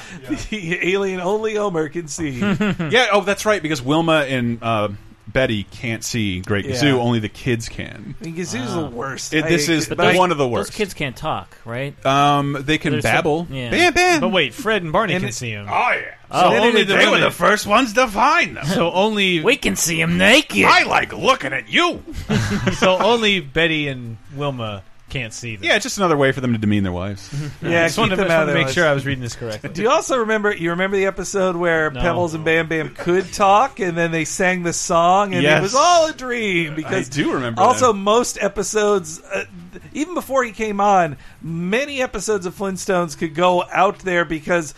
the 0.49 0.93
alien 0.93 1.19
only 1.19 1.55
Homer 1.55 1.89
can 1.89 2.07
see. 2.07 2.39
yeah, 2.39 3.07
oh, 3.11 3.21
that's 3.21 3.45
right 3.45 3.61
because 3.61 3.81
Wilma 3.81 4.25
and 4.27 4.59
uh, 4.61 4.89
Betty 5.33 5.63
can't 5.63 6.03
see 6.03 6.39
Great 6.41 6.65
Yeah. 6.65 6.75
Gazoo. 6.75 6.93
Only 6.99 7.19
the 7.19 7.29
kids 7.29 7.67
can. 7.67 8.15
I 8.21 8.25
mean, 8.25 8.35
Gazoo's 8.35 8.73
the 8.73 8.85
worst. 8.85 9.33
It- 9.33 9.47
this 9.47 9.67
I- 9.67 9.73
is 9.73 9.89
but 9.89 9.99
I- 9.99 10.15
one 10.15 10.31
of 10.31 10.37
the 10.37 10.47
worst. 10.47 10.69
Those 10.71 10.77
kids 10.77 10.93
can't 10.93 11.15
talk, 11.15 11.57
right? 11.65 11.93
Um, 12.05 12.57
they 12.59 12.77
can 12.77 12.91
There's 12.93 13.03
some- 13.03 13.11
babble. 13.13 13.47
yeah. 13.49 13.69
Bam, 13.71 13.93
bam. 13.93 14.21
But 14.21 14.29
wait, 14.29 14.53
Fred 14.53 14.83
and 14.83 14.91
Barney 14.91 15.13
And 15.13 15.23
can 15.23 15.29
it- 15.29 15.33
see 15.33 15.49
him. 15.51 15.67
Oh 15.69 15.91
yeah. 15.91 16.01
So 16.31 16.49
then 16.49 16.61
only 16.63 16.81
it- 16.81 16.87
the 16.87 16.95
they 16.95 17.07
were 17.07 17.19
the 17.19 17.29
first 17.31 17.67
ones 17.67 17.93
to 17.93 18.07
find 18.07 18.57
them. 18.57 18.65
so 18.65 18.91
only 18.91 19.39
We 19.43 19.55
can 19.57 19.75
see 19.75 19.99
him 19.99 20.17
naked. 20.17 20.65
I 20.65 20.83
like 20.83 21.11
looking 21.13 21.53
at 21.53 21.69
you. 21.69 22.03
so 22.79 22.97
only 22.97 23.39
Betty 23.39 23.87
and 23.87 24.17
Wilma 24.35 24.83
can't 25.13 25.31
see 25.33 25.55
them. 25.55 25.63
Yeah, 25.65 25.75
it's 25.75 25.83
just 25.83 25.97
another 25.97 26.17
way 26.17 26.31
for 26.31 26.41
them 26.41 26.51
to 26.53 26.57
demean 26.57 26.83
their 26.83 26.91
wives. 26.91 27.29
yeah, 27.61 27.83
I 27.83 27.87
just 27.87 27.97
wanted, 27.97 28.15
to, 28.17 28.23
just 28.23 28.29
wanted 28.35 28.53
to 28.53 28.57
make 28.57 28.69
sure 28.69 28.87
I 28.87 28.93
was 28.93 29.05
reading 29.05 29.21
this 29.23 29.35
correctly. 29.35 29.69
Do 29.69 29.81
you 29.81 29.89
also 29.89 30.17
remember? 30.17 30.53
You 30.53 30.71
remember 30.71 30.97
the 30.97 31.05
episode 31.05 31.55
where 31.55 31.91
No. 31.91 32.01
Pebbles 32.01 32.33
and 32.33 32.43
Bam 32.43 32.67
Bam 32.67 32.89
could 32.95 33.31
talk, 33.31 33.79
and 33.79 33.97
then 33.97 34.11
they 34.11 34.25
sang 34.25 34.63
the 34.63 34.73
song, 34.73 35.33
and 35.33 35.43
Yes. 35.43 35.59
it 35.59 35.61
was 35.61 35.75
all 35.75 36.07
a 36.09 36.13
dream. 36.13 36.75
Because 36.75 37.07
I 37.09 37.11
do 37.13 37.33
remember 37.33 37.61
Also, 37.61 37.93
that. 37.93 37.99
most 37.99 38.37
episodes, 38.41 39.21
uh, 39.21 39.45
even 39.93 40.13
before 40.15 40.43
he 40.43 40.51
came 40.51 40.81
on, 40.81 41.17
many 41.41 42.01
episodes 42.01 42.45
of 42.45 42.55
Flintstones 42.55 43.17
could 43.17 43.35
go 43.35 43.63
out 43.71 43.99
there 43.99 44.25
because. 44.25 44.73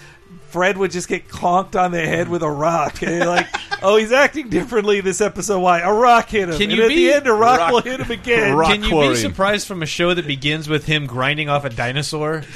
Fred 0.50 0.78
would 0.78 0.92
just 0.92 1.08
get 1.08 1.28
conked 1.28 1.76
on 1.76 1.92
the 1.92 2.06
head 2.06 2.30
with 2.30 2.42
a 2.44 2.50
rock. 2.50 3.02
And 3.02 3.12
you're 3.18 3.26
like, 3.26 3.48
oh, 3.84 3.98
he's 3.98 4.12
acting 4.12 4.50
differently 4.50 5.02
this 5.02 5.22
episode. 5.22 5.60
Why? 5.60 5.80
A 5.82 5.92
rock 5.94 6.30
hit 6.30 6.50
him. 6.50 6.56
Can 6.58 6.70
and 6.70 6.72
you 6.74 6.84
at 6.84 6.90
be- 6.90 6.96
the 7.08 7.14
end, 7.14 7.28
a 7.28 7.34
rock, 7.34 7.60
Rock- 7.60 7.72
will 7.72 7.82
hit 7.82 8.00
him 8.00 8.12
again. 8.12 8.56
rock 8.56 8.72
Can 8.72 8.84
you 8.84 8.90
quarry. 8.90 9.10
be 9.10 9.16
surprised 9.16 9.68
from 9.68 9.82
a 9.84 9.86
show 9.86 10.14
that 10.14 10.26
begins 10.28 10.68
with 10.70 10.86
him 10.86 11.06
grinding 11.06 11.50
off 11.50 11.66
a 11.66 11.70
dinosaur? 11.70 12.44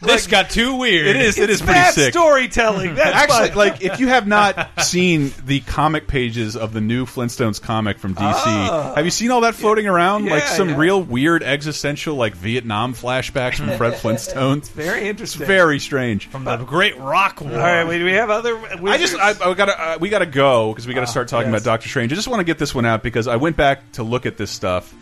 this 0.00 0.26
got 0.26 0.50
too 0.50 0.76
weird. 0.76 1.06
It 1.08 1.16
is. 1.16 1.38
It 1.38 1.50
is 1.50 1.60
pretty 1.60 1.74
Bad 1.74 1.94
sick. 1.94 2.12
storytelling. 2.12 2.94
That's 2.94 3.14
Actually, 3.16 3.48
fine. 3.48 3.56
like 3.56 3.82
if 3.82 4.00
you 4.00 4.08
have 4.08 4.26
not 4.26 4.80
seen 4.82 5.32
the 5.44 5.60
comic 5.60 6.06
pages 6.08 6.56
of 6.56 6.72
the 6.72 6.80
new 6.80 7.04
Flintstones 7.06 7.60
comic 7.60 7.98
from 7.98 8.14
DC, 8.14 8.32
Oh. 8.46 8.92
have 8.96 9.04
you 9.04 9.10
seen 9.10 9.30
all 9.30 9.42
that 9.42 9.54
floating 9.54 9.86
around? 9.86 10.26
like 10.26 10.44
some 10.44 10.70
yeah. 10.70 10.76
real 10.76 11.02
weird 11.02 11.42
existential, 11.42 12.14
like 12.16 12.34
Vietnam 12.34 12.94
flashbacks 12.94 13.56
from 13.56 13.70
Fred 13.76 13.94
Flintstone. 14.00 14.60
very 14.62 15.08
interesting. 15.08 15.46
Very 15.46 15.78
strange. 15.78 16.28
from 16.28 16.44
the 16.44 16.56
Great 16.58 16.98
Rock 16.98 17.40
War. 17.40 17.52
All 17.52 17.58
right, 17.58 17.84
wait, 17.84 17.98
do 17.98 18.04
we 18.04 18.12
have 18.12 18.30
other? 18.30 18.56
I 18.58 18.96
just 18.98 19.14
I, 19.16 19.30
I 19.30 19.54
gotta 19.54 19.78
uh, 19.80 19.98
we 20.00 20.08
gotta 20.08 20.26
go 20.26 20.72
because 20.72 20.86
we 20.86 20.94
gotta 20.94 21.06
start 21.06 21.28
talking 21.28 21.48
Ah, 21.48 21.52
yes. 21.52 21.62
about 21.62 21.70
Doctor 21.72 21.88
Strange. 21.88 22.12
I 22.12 22.16
just 22.16 22.28
want 22.28 22.40
to 22.40 22.44
get 22.44 22.58
this 22.58 22.74
one 22.74 22.86
out 22.86 23.02
because 23.02 23.26
I 23.28 23.36
went 23.36 23.56
back 23.56 23.92
to 23.92 24.02
look 24.02 24.24
at 24.26 24.36
this 24.36 24.50
stuff. 24.50 24.94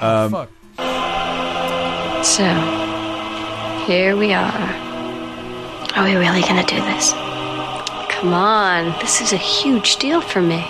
Oh, 0.00 0.24
Um, 0.26 0.30
Fuck. 0.32 0.50
So, 2.24 2.44
here 3.86 4.16
we 4.16 4.32
are. 4.32 4.70
Are 5.94 6.04
we 6.04 6.16
really 6.16 6.40
gonna 6.40 6.64
do 6.64 6.76
this? 6.76 7.12
Come 8.08 8.32
on, 8.32 8.98
this 9.00 9.20
is 9.20 9.32
a 9.32 9.36
huge 9.36 9.96
deal 9.96 10.20
for 10.20 10.40
me. 10.40 10.66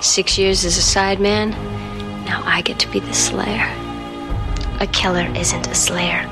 Six 0.00 0.36
years 0.36 0.64
as 0.64 0.76
a 0.76 0.80
sideman, 0.80 1.50
now 2.24 2.42
I 2.44 2.62
get 2.62 2.78
to 2.80 2.90
be 2.90 2.98
the 2.98 3.12
slayer. 3.14 3.68
A 4.80 4.86
killer 4.88 5.30
isn't 5.36 5.68
a 5.68 5.74
slayer. 5.74 6.22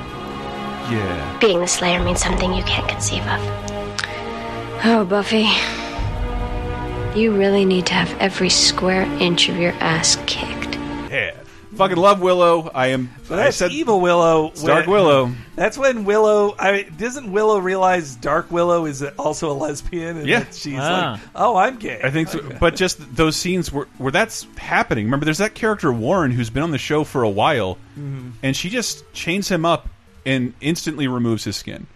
yeah. 0.91 1.37
Being 1.39 1.61
the 1.61 1.67
slayer 1.67 2.03
means 2.03 2.21
something 2.21 2.53
you 2.53 2.63
can't 2.63 2.87
conceive 2.89 3.25
of. 3.27 3.39
Oh, 4.83 5.05
Buffy. 5.07 5.47
You 7.17 7.31
really 7.35 7.63
need 7.63 7.85
to 7.87 7.93
have 7.93 8.17
every 8.19 8.49
square 8.49 9.03
inch 9.21 9.47
of 9.49 9.57
your 9.57 9.73
ass 9.79 10.17
kicked. 10.27 10.58
Yeah. 11.79 11.85
Fucking 11.87 12.01
love 12.01 12.21
Willow. 12.21 12.69
I 12.73 12.87
am. 12.87 13.09
So 13.23 13.35
I 13.35 13.37
that's 13.37 13.57
said 13.57 13.71
evil 13.71 14.01
Willow. 14.01 14.47
it's 14.47 14.61
Dark 14.63 14.87
Willow. 14.87 15.31
That's 15.55 15.77
when 15.77 16.03
Willow. 16.05 16.55
I 16.59 16.83
doesn't 16.83 17.31
Willow 17.31 17.57
realize 17.59 18.15
Dark 18.15 18.51
Willow 18.51 18.85
is 18.85 19.01
also 19.17 19.51
a 19.51 19.53
lesbian, 19.53 20.17
and 20.17 20.27
Yeah. 20.27 20.45
she's 20.51 20.77
Ah. 20.79 21.11
like, 21.13 21.21
"Oh, 21.35 21.55
I'm 21.55 21.77
gay." 21.77 21.99
I 22.03 22.09
think, 22.11 22.29
so, 22.29 22.41
but 22.59 22.75
just 22.75 23.15
those 23.15 23.35
scenes 23.35 23.71
where 23.71 23.87
where 23.97 24.11
that's 24.11 24.45
happening. 24.57 25.05
Remember, 25.05 25.25
there's 25.25 25.37
that 25.39 25.55
character 25.55 25.91
Warren 25.91 26.31
who's 26.31 26.49
been 26.49 26.63
on 26.63 26.71
the 26.71 26.77
show 26.77 27.03
for 27.03 27.23
a 27.23 27.29
while, 27.29 27.77
Mm-hmm. 27.99 28.29
and 28.43 28.55
she 28.55 28.69
just 28.69 29.03
chains 29.13 29.49
him 29.49 29.65
up 29.65 29.87
and 30.25 30.53
instantly 30.61 31.07
removes 31.07 31.43
his 31.45 31.55
skin. 31.55 31.87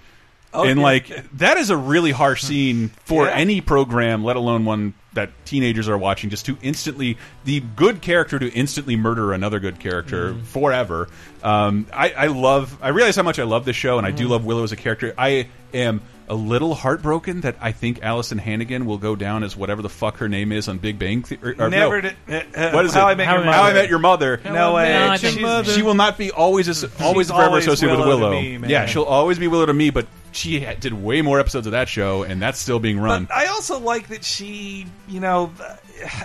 Oh, 0.53 0.63
and 0.65 0.79
yeah. 0.79 0.84
like 0.84 1.38
that 1.39 1.57
is 1.57 1.69
a 1.69 1.77
really 1.77 2.11
harsh 2.11 2.41
scene 2.43 2.91
for 3.05 3.25
Yeah. 3.25 3.31
any 3.34 3.59
program, 3.61 4.23
let 4.23 4.36
alone 4.36 4.65
one 4.65 4.93
that 5.14 5.30
teenagers 5.45 5.88
are 5.89 5.97
watching. 5.97 6.30
Just 6.30 6.45
to 6.47 6.57
instantly 6.61 7.18
the 7.45 7.59
good 7.76 8.01
character 8.01 8.39
to 8.39 8.49
instantly 8.51 8.95
murder 8.95 9.34
another 9.34 9.59
good 9.59 9.80
character 9.80 10.34
Mm-hmm. 10.34 10.43
forever. 10.43 11.07
Um, 11.43 11.88
I, 11.93 12.11
I 12.11 12.28
love. 12.28 12.78
I 12.82 12.89
realize 12.89 13.16
how 13.16 13.24
much 13.24 13.39
I 13.39 13.43
love 13.43 13.66
this 13.66 13.76
show, 13.76 13.97
and 13.97 14.07
I 14.07 14.09
Mm-hmm. 14.11 14.18
do 14.18 14.28
love 14.30 14.45
Willow 14.45 14.64
as 14.64 14.72
a 14.72 14.76
character. 14.78 15.14
I 15.18 15.47
am 15.74 16.01
a 16.30 16.34
little 16.36 16.74
heartbroken 16.74 17.41
that 17.41 17.57
I 17.59 17.74
think 17.74 18.01
Allison 18.01 18.38
Hannigan 18.38 18.86
will 18.86 18.97
go 18.97 19.14
down 19.18 19.43
as 19.43 19.57
whatever 19.57 19.82
the 19.82 19.89
fuck 19.89 20.18
her 20.20 20.30
name 20.30 20.53
is 20.53 20.70
on 20.70 20.78
Big 20.78 20.97
Bang 20.97 21.22
Theory. 21.22 21.55
Or, 21.59 21.70
Never. 21.70 22.01
no. 22.01 22.09
Did, 22.09 22.16
uh, 22.55 22.57
uh, 22.59 22.72
What 22.72 22.86
is 22.86 22.93
How 22.93 23.09
it? 23.09 23.11
I 23.11 23.16
Met 23.16 23.28
How 23.28 23.34
Your 23.34 23.41
I 23.41 23.45
Mother. 23.45 23.51
Met- 23.51 23.55
How 23.55 23.64
I 23.64 23.74
Met 23.74 23.89
Your 23.89 23.99
Mother. 23.99 24.41
No 24.45 24.74
way. 24.76 24.89
No, 24.93 25.09
I 25.09 25.18
She's- 25.18 25.76
She 25.76 25.82
will 25.82 25.95
not 25.95 26.18
be 26.18 26.32
always 26.32 26.70
as, 26.70 26.86
always 27.01 27.28
forever 27.28 27.49
always 27.49 27.68
associated 27.68 27.97
with 27.99 28.07
Willow 28.07 28.30
to 28.32 28.38
Willow. 28.38 28.59
me, 28.59 28.70
yeah, 28.70 28.86
she'll 28.86 29.03
always 29.03 29.38
be 29.38 29.49
Willow 29.49 29.66
to 29.66 29.74
me, 29.74 29.89
but 29.89 30.07
she 30.36 30.59
did 30.79 30.93
way 30.93 31.21
more 31.21 31.39
episodes 31.39 31.67
of 31.67 31.71
that 31.71 31.88
show, 31.89 32.23
and 32.23 32.41
that's 32.41 32.59
still 32.59 32.79
being 32.79 32.99
run. 32.99 33.25
But 33.25 33.36
I 33.36 33.47
also 33.47 33.79
like 33.79 34.07
that 34.09 34.23
she, 34.23 34.86
you 35.07 35.19
know, 35.19 35.51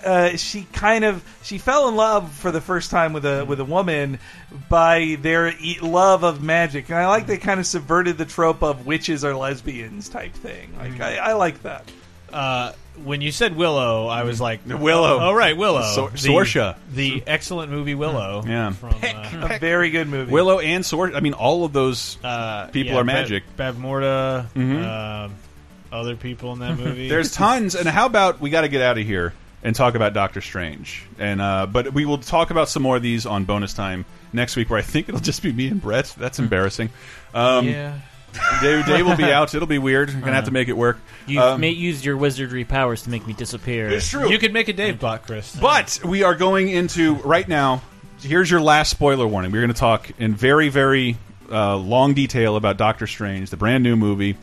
uh, 0.04 0.36
she 0.36 0.66
kind 0.72 1.04
of 1.04 1.22
she 1.42 1.58
fell 1.58 1.88
in 1.88 1.96
love 1.96 2.32
for 2.32 2.50
the 2.50 2.60
first 2.60 2.90
time 2.90 3.12
with 3.12 3.24
a 3.24 3.44
with 3.44 3.60
a 3.60 3.64
woman 3.64 4.18
by 4.68 5.18
their 5.20 5.48
e- 5.48 5.78
love 5.80 6.24
of 6.24 6.42
magic, 6.42 6.88
and 6.88 6.98
I 6.98 7.06
like 7.08 7.26
they 7.26 7.38
kind 7.38 7.60
of 7.60 7.66
subverted 7.66 8.18
the 8.18 8.24
trope 8.24 8.62
of 8.62 8.86
witches 8.86 9.24
are 9.24 9.34
lesbians 9.34 10.08
type 10.08 10.32
thing. 10.32 10.74
Like 10.78 11.00
I, 11.00 11.16
I 11.16 11.32
like 11.34 11.62
that. 11.62 11.90
Uh, 12.32 12.72
when 13.04 13.20
you 13.20 13.30
said 13.32 13.56
Willow, 13.56 14.06
I 14.06 14.22
was 14.24 14.40
like 14.40 14.60
Willow. 14.66 15.18
Oh, 15.20 15.32
right, 15.32 15.56
Willow. 15.56 15.80
The, 16.10 16.16
Sorsha. 16.16 16.76
the 16.92 17.22
excellent 17.26 17.70
movie 17.72 17.94
Willow. 17.94 18.42
Yeah. 18.46 18.72
From, 18.72 18.94
uh, 19.02 19.48
A 19.50 19.58
very 19.58 19.90
good 19.90 20.08
movie. 20.08 20.30
Willow 20.30 20.58
and 20.58 20.84
Sword. 20.84 21.14
I 21.14 21.20
mean, 21.20 21.32
all 21.34 21.64
of 21.64 21.72
those 21.72 22.18
uh, 22.22 22.66
people 22.66 22.92
yeah, 22.94 23.00
are 23.00 23.04
magic. 23.04 23.44
Bab, 23.56 23.76
Bavmorda. 23.76 24.48
Mhm. 24.52 24.84
um, 25.26 25.34
other 25.92 26.16
people 26.16 26.52
in 26.52 26.58
that 26.60 26.78
movie. 26.78 27.08
There's 27.08 27.32
tons, 27.32 27.74
and 27.74 27.88
how 27.88 28.06
about 28.06 28.40
we 28.40 28.50
got 28.50 28.62
to 28.62 28.68
get 28.68 28.82
out 28.82 28.98
of 28.98 29.06
here 29.06 29.32
and 29.62 29.74
talk 29.74 29.94
about 29.94 30.12
Doctor 30.14 30.40
Strange, 30.40 31.04
and 31.18 31.40
uh, 31.40 31.66
but 31.66 31.92
we 31.92 32.04
will 32.06 32.18
talk 32.18 32.50
about 32.50 32.68
some 32.68 32.82
more 32.82 32.96
of 32.96 33.02
these 33.02 33.26
on 33.26 33.44
bonus 33.44 33.72
time 33.74 34.04
next 34.32 34.54
week, 34.56 34.70
where 34.70 34.78
I 34.78 34.82
think 34.82 35.08
it'll 35.08 35.20
just 35.20 35.42
be 35.42 35.52
me 35.52 35.68
and 35.68 35.80
Brett. 35.80 36.14
That's 36.18 36.38
embarrassing. 36.38 36.90
Um, 37.34 37.66
yeah. 37.66 37.98
Dave, 38.60 38.86
Dave 38.86 39.06
will 39.06 39.16
be 39.16 39.24
out. 39.32 39.54
It'll 39.54 39.66
be 39.68 39.78
weird. 39.78 40.10
I'm 40.10 40.20
gonna 40.20 40.32
have 40.34 40.44
to 40.46 40.50
make 40.50 40.68
it 40.68 40.76
work. 40.76 40.98
You 41.26 41.40
Um, 41.40 41.60
may 41.60 41.70
used 41.70 42.04
your 42.04 42.16
wizardry 42.16 42.64
powers 42.64 43.02
to 43.02 43.10
make 43.10 43.26
me 43.26 43.32
disappear. 43.32 43.88
It's 43.88 44.08
true. 44.08 44.30
You 44.30 44.38
could 44.38 44.52
make 44.52 44.68
a 44.68 44.72
Dave 44.72 44.98
bot, 45.00 45.26
Chris. 45.26 45.54
But 45.56 46.00
we 46.04 46.22
are 46.22 46.34
going 46.34 46.68
into 46.68 47.14
right 47.16 47.46
now. 47.46 47.82
Here's 48.20 48.50
your 48.50 48.60
last 48.60 48.90
spoiler 48.90 49.26
warning. 49.26 49.52
We're 49.52 49.60
going 49.60 49.72
to 49.72 49.78
talk 49.78 50.10
in 50.18 50.34
very, 50.34 50.70
very 50.70 51.16
uh, 51.52 51.76
long 51.76 52.14
detail 52.14 52.56
about 52.56 52.76
Doctor 52.76 53.06
Strange, 53.06 53.50
the 53.50 53.56
brand 53.56 53.84
new 53.84 53.94
movie, 53.94 54.36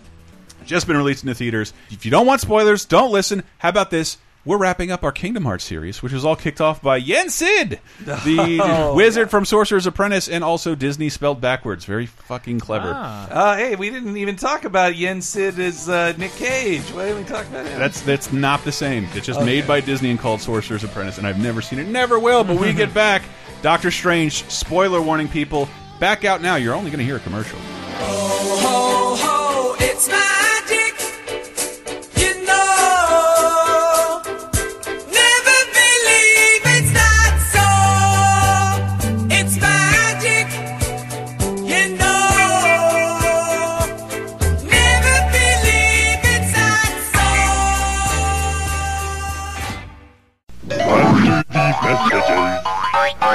just 0.66 0.88
been 0.88 0.96
released 0.96 1.24
in 1.24 1.28
the 1.28 1.36
theaters. 1.36 1.74
If 1.91 2.06
you 2.06 2.12
don't 2.12 2.26
want 2.26 2.39
spoilers, 2.41 2.86
don't 2.86 3.12
listen. 3.12 3.43
How 3.58 3.70
about 3.70 3.91
this? 3.91 4.18
We're 4.46 4.58
wrapping 4.60 4.91
up 4.91 5.04
our 5.04 5.12
Kingdom 5.12 5.43
Hearts 5.46 5.64
series, 5.64 6.04
which 6.04 6.14
was 6.14 6.24
all 6.24 6.36
kicked 6.36 6.62
off 6.62 6.80
by 6.80 6.98
Yen 6.98 7.30
Sid, 7.32 7.80
the 8.02 8.60
Oh, 8.64 8.93
wizard 8.93 9.32
from 9.32 9.43
Sorcerer's 9.43 9.88
Apprentice, 9.88 10.30
and 10.30 10.43
also 10.43 10.76
Disney 10.76 11.10
spelled 11.10 11.41
backwards. 11.41 11.84
Very 11.86 12.06
fucking 12.06 12.60
clever. 12.60 12.91
Uh, 12.93 13.58
hey, 13.58 13.76
we 13.76 13.89
didn't 13.89 14.18
even 14.18 14.36
talk 14.36 14.64
about 14.64 14.96
Yen 14.96 15.24
Sid 15.24 15.58
as 15.60 15.89
uh, 15.89 16.14
Nick 16.18 16.32
Cage. 16.34 16.84
Why 16.91 17.06
didn't 17.08 17.24
we 17.24 17.28
talk 17.28 17.48
about 17.48 17.66
him? 17.66 17.80
That's 17.80 18.02
that's 18.02 18.32
not 18.32 18.64
the 18.64 18.72
same. 18.72 19.06
It's 19.14 19.26
just 19.26 19.39
Okay. 19.39 19.46
made 19.48 19.68
by 19.68 19.82
Disney 19.82 20.12
and 20.12 20.20
called 20.20 20.41
Sorcerer's 20.41 20.84
Apprentice, 20.84 21.18
and 21.18 21.26
I've 21.26 21.39
never 21.41 21.62
seen 21.64 21.80
it. 21.80 21.88
Never 21.88 22.20
will. 22.20 22.43
But 22.43 22.60
we 22.60 22.72
get 22.72 22.93
back. 22.93 23.24
Doctor 23.64 23.89
Strange. 23.89 24.43
Spoiler 24.52 25.02
warning, 25.02 25.28
people. 25.28 25.68
Back 26.00 26.24
out 26.24 26.43
now. 26.43 26.56
You're 26.56 26.76
only 26.76 26.91
going 26.91 27.00
to 27.00 27.06
hear 27.06 27.16
a 27.16 27.20
commercial. 27.22 27.58
Ho, 27.58 28.58
ho, 28.60 29.14
it's 29.16 29.24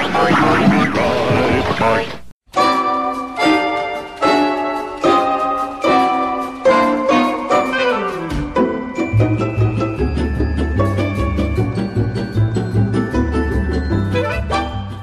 Are 0.01 0.07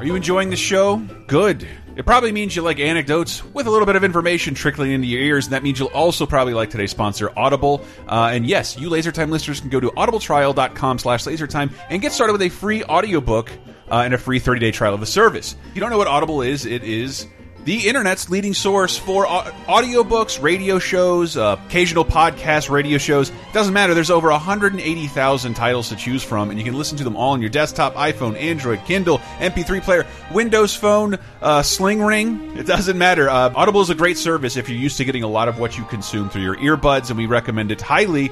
you 0.04 0.16
enjoying 0.16 0.50
the 0.50 0.56
show? 0.56 0.98
Good. 1.28 1.68
It 1.95 2.06
probably 2.06 2.32
means 2.32 2.56
you 2.56 2.62
like 2.62 2.80
anecdotes 2.80 3.43
with 3.43 3.68
a 3.68 3.72
little 3.72 3.86
bit 3.86 3.95
of 3.95 4.04
information 4.04 4.56
trickling 4.56 4.91
into 4.91 5.08
your 5.08 5.22
ears, 5.22 5.45
and 5.45 5.54
that 5.54 5.64
means 5.64 5.80
you'll 5.80 5.89
also 5.89 6.26
probably 6.26 6.54
like 6.54 6.72
today's 6.72 6.91
sponsor, 6.91 7.32
Audible. 7.38 7.84
Uh, 8.08 8.32
and 8.34 8.48
yes, 8.48 8.78
you 8.78 8.89
LaserTime 8.89 9.30
listeners 9.30 9.60
can 9.60 9.70
go 9.70 9.80
to 9.80 9.89
audibletrial.com 9.89 11.00
slash 11.00 11.26
lasertime 11.26 11.72
and 11.89 12.02
get 12.02 12.12
started 12.12 12.34
with 12.34 12.41
a 12.41 12.50
free 12.50 12.84
audiobook 12.84 13.52
uh, 13.90 14.02
and 14.02 14.14
a 14.14 14.18
free 14.18 14.40
30-day 14.40 14.72
trial 14.72 14.94
of 14.94 15.00
the 15.00 15.06
service. 15.06 15.56
If 15.70 15.76
you 15.76 15.82
don't 15.82 15.90
know 15.90 15.98
what 15.98 16.08
Audible 16.08 16.42
is, 16.42 16.66
it 16.66 16.84
is 16.84 17.28
the 17.68 17.90
internet's 17.90 18.30
leading 18.30 18.54
source 18.54 18.98
for 18.98 19.28
au- 19.28 19.52
audiobooks, 19.68 20.42
radio 20.42 20.80
shows, 20.80 21.36
uh, 21.36 21.58
occasional 21.68 22.06
podcasts, 22.06 22.70
radio 22.70 22.98
shows. 22.98 23.30
Doesn't 23.52 23.74
matter. 23.74 23.94
There's 23.94 24.10
over 24.10 24.30
180,000 24.32 25.54
titles 25.54 25.90
to 25.90 25.98
choose 25.98 26.24
from, 26.24 26.50
and 26.50 26.58
you 26.58 26.64
can 26.64 26.76
listen 26.76 26.98
to 26.98 27.04
them 27.04 27.18
all 27.18 27.34
on 27.34 27.42
your 27.42 27.50
desktop, 27.50 27.96
iPhone, 27.96 28.38
Android, 28.40 28.80
Kindle, 28.86 29.18
MP3 29.40 29.82
player, 29.82 30.08
Windows 30.32 30.78
Phone, 30.78 31.18
uh, 31.42 31.62
Sling 31.62 32.02
Ring. 32.02 32.56
It 32.56 32.68
doesn't 32.68 32.98
matter. 32.98 33.30
Uh, 33.30 33.52
Audible 33.54 33.82
is 33.82 33.90
a 33.90 33.96
great 33.96 34.18
service 34.18 34.56
if 34.56 34.70
you're 34.70 34.80
used 34.80 34.96
to 34.96 35.04
getting 35.04 35.24
a 35.24 35.28
lot 35.28 35.50
of 35.50 35.60
what 35.60 35.78
you 35.78 35.84
consume 35.84 36.30
through 36.30 36.44
your 36.44 36.56
earbuds, 36.56 37.10
and 37.10 37.18
we 37.18 37.26
recommend 37.26 37.74
it 37.74 37.82
highly. 37.82 38.32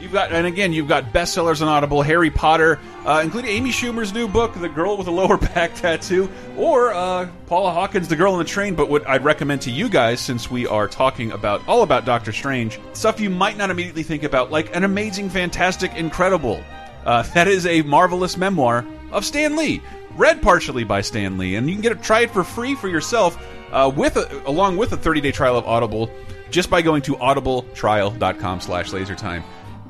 You've 0.00 0.12
got, 0.12 0.30
and 0.30 0.46
again, 0.46 0.72
you've 0.72 0.86
got 0.86 1.12
bestsellers 1.12 1.60
on 1.60 1.66
Audible, 1.66 2.02
Harry 2.02 2.30
Potter, 2.30 2.78
uh, 3.04 3.20
including 3.24 3.50
Amy 3.50 3.70
Schumer's 3.70 4.12
new 4.12 4.28
book, 4.28 4.54
The 4.54 4.68
Girl 4.68 4.96
with 4.96 5.08
a 5.08 5.10
Lower 5.10 5.36
Back 5.38 5.74
Tattoo, 5.74 6.30
or 6.56 6.94
uh, 6.94 7.28
Paula 7.46 7.72
Hawkins' 7.72 8.06
The 8.06 8.14
Girl 8.14 8.34
on 8.34 8.38
the 8.38 8.44
Train. 8.44 8.76
But 8.76 8.90
what 8.90 9.04
I'd 9.08 9.24
recommend 9.24 9.62
to 9.62 9.72
you 9.72 9.88
guys, 9.88 10.20
since 10.20 10.48
we 10.50 10.68
are 10.68 10.86
talking 10.86 11.32
about 11.32 11.66
all 11.66 11.82
about 11.82 12.04
Doctor 12.04 12.30
Strange, 12.30 12.78
stuff 12.92 13.18
you 13.18 13.28
might 13.28 13.56
not 13.56 13.70
immediately 13.70 14.04
think 14.04 14.22
about, 14.22 14.52
like 14.52 14.76
an 14.76 14.84
amazing, 14.84 15.30
fantastic, 15.30 15.92
incredible. 15.94 16.62
Uh, 17.04 17.22
that 17.34 17.48
is 17.48 17.66
a 17.66 17.82
marvelous 17.82 18.36
memoir 18.36 18.86
of 19.10 19.24
Stan 19.24 19.56
Lee, 19.56 19.82
read 20.16 20.40
partially 20.42 20.84
by 20.84 21.00
Stan 21.00 21.38
Lee, 21.38 21.56
and 21.56 21.68
you 21.68 21.74
can 21.74 21.82
get 21.82 21.90
it, 21.90 22.02
try 22.02 22.20
it 22.20 22.30
for 22.30 22.44
free 22.44 22.76
for 22.76 22.86
yourself, 22.88 23.36
uh, 23.72 23.90
with 23.94 24.16
a, 24.16 24.42
along 24.46 24.76
with 24.76 24.92
a 24.92 24.96
30-day 24.96 25.32
trial 25.32 25.58
of 25.58 25.66
Audible, 25.66 26.08
just 26.50 26.70
by 26.70 26.82
going 26.82 27.02
to 27.02 27.16
audibletrial.com/lasertime. 27.16 29.42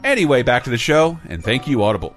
Anyway, 0.04 0.42
back 0.42 0.64
to 0.64 0.70
the 0.70 0.78
show, 0.78 1.18
and 1.28 1.42
thank 1.42 1.66
you, 1.66 1.82
Audible. 1.82 2.14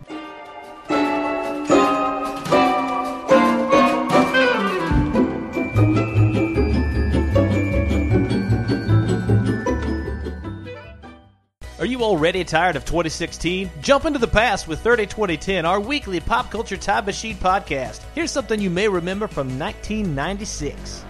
Are 11.81 11.85
you 11.87 12.03
already 12.03 12.43
tired 12.43 12.75
of 12.75 12.85
2016? 12.85 13.71
Jump 13.81 14.05
into 14.05 14.19
the 14.19 14.27
past 14.27 14.67
with 14.67 14.81
30 14.81 15.07
2010, 15.07 15.65
our 15.65 15.79
weekly 15.79 16.19
pop 16.19 16.51
culture 16.51 16.77
time 16.77 17.05
machine 17.05 17.35
podcast. 17.35 18.03
Here's 18.13 18.29
something 18.29 18.61
you 18.61 18.69
may 18.69 18.87
remember 18.87 19.27
from 19.27 19.57
1996. 19.57 21.03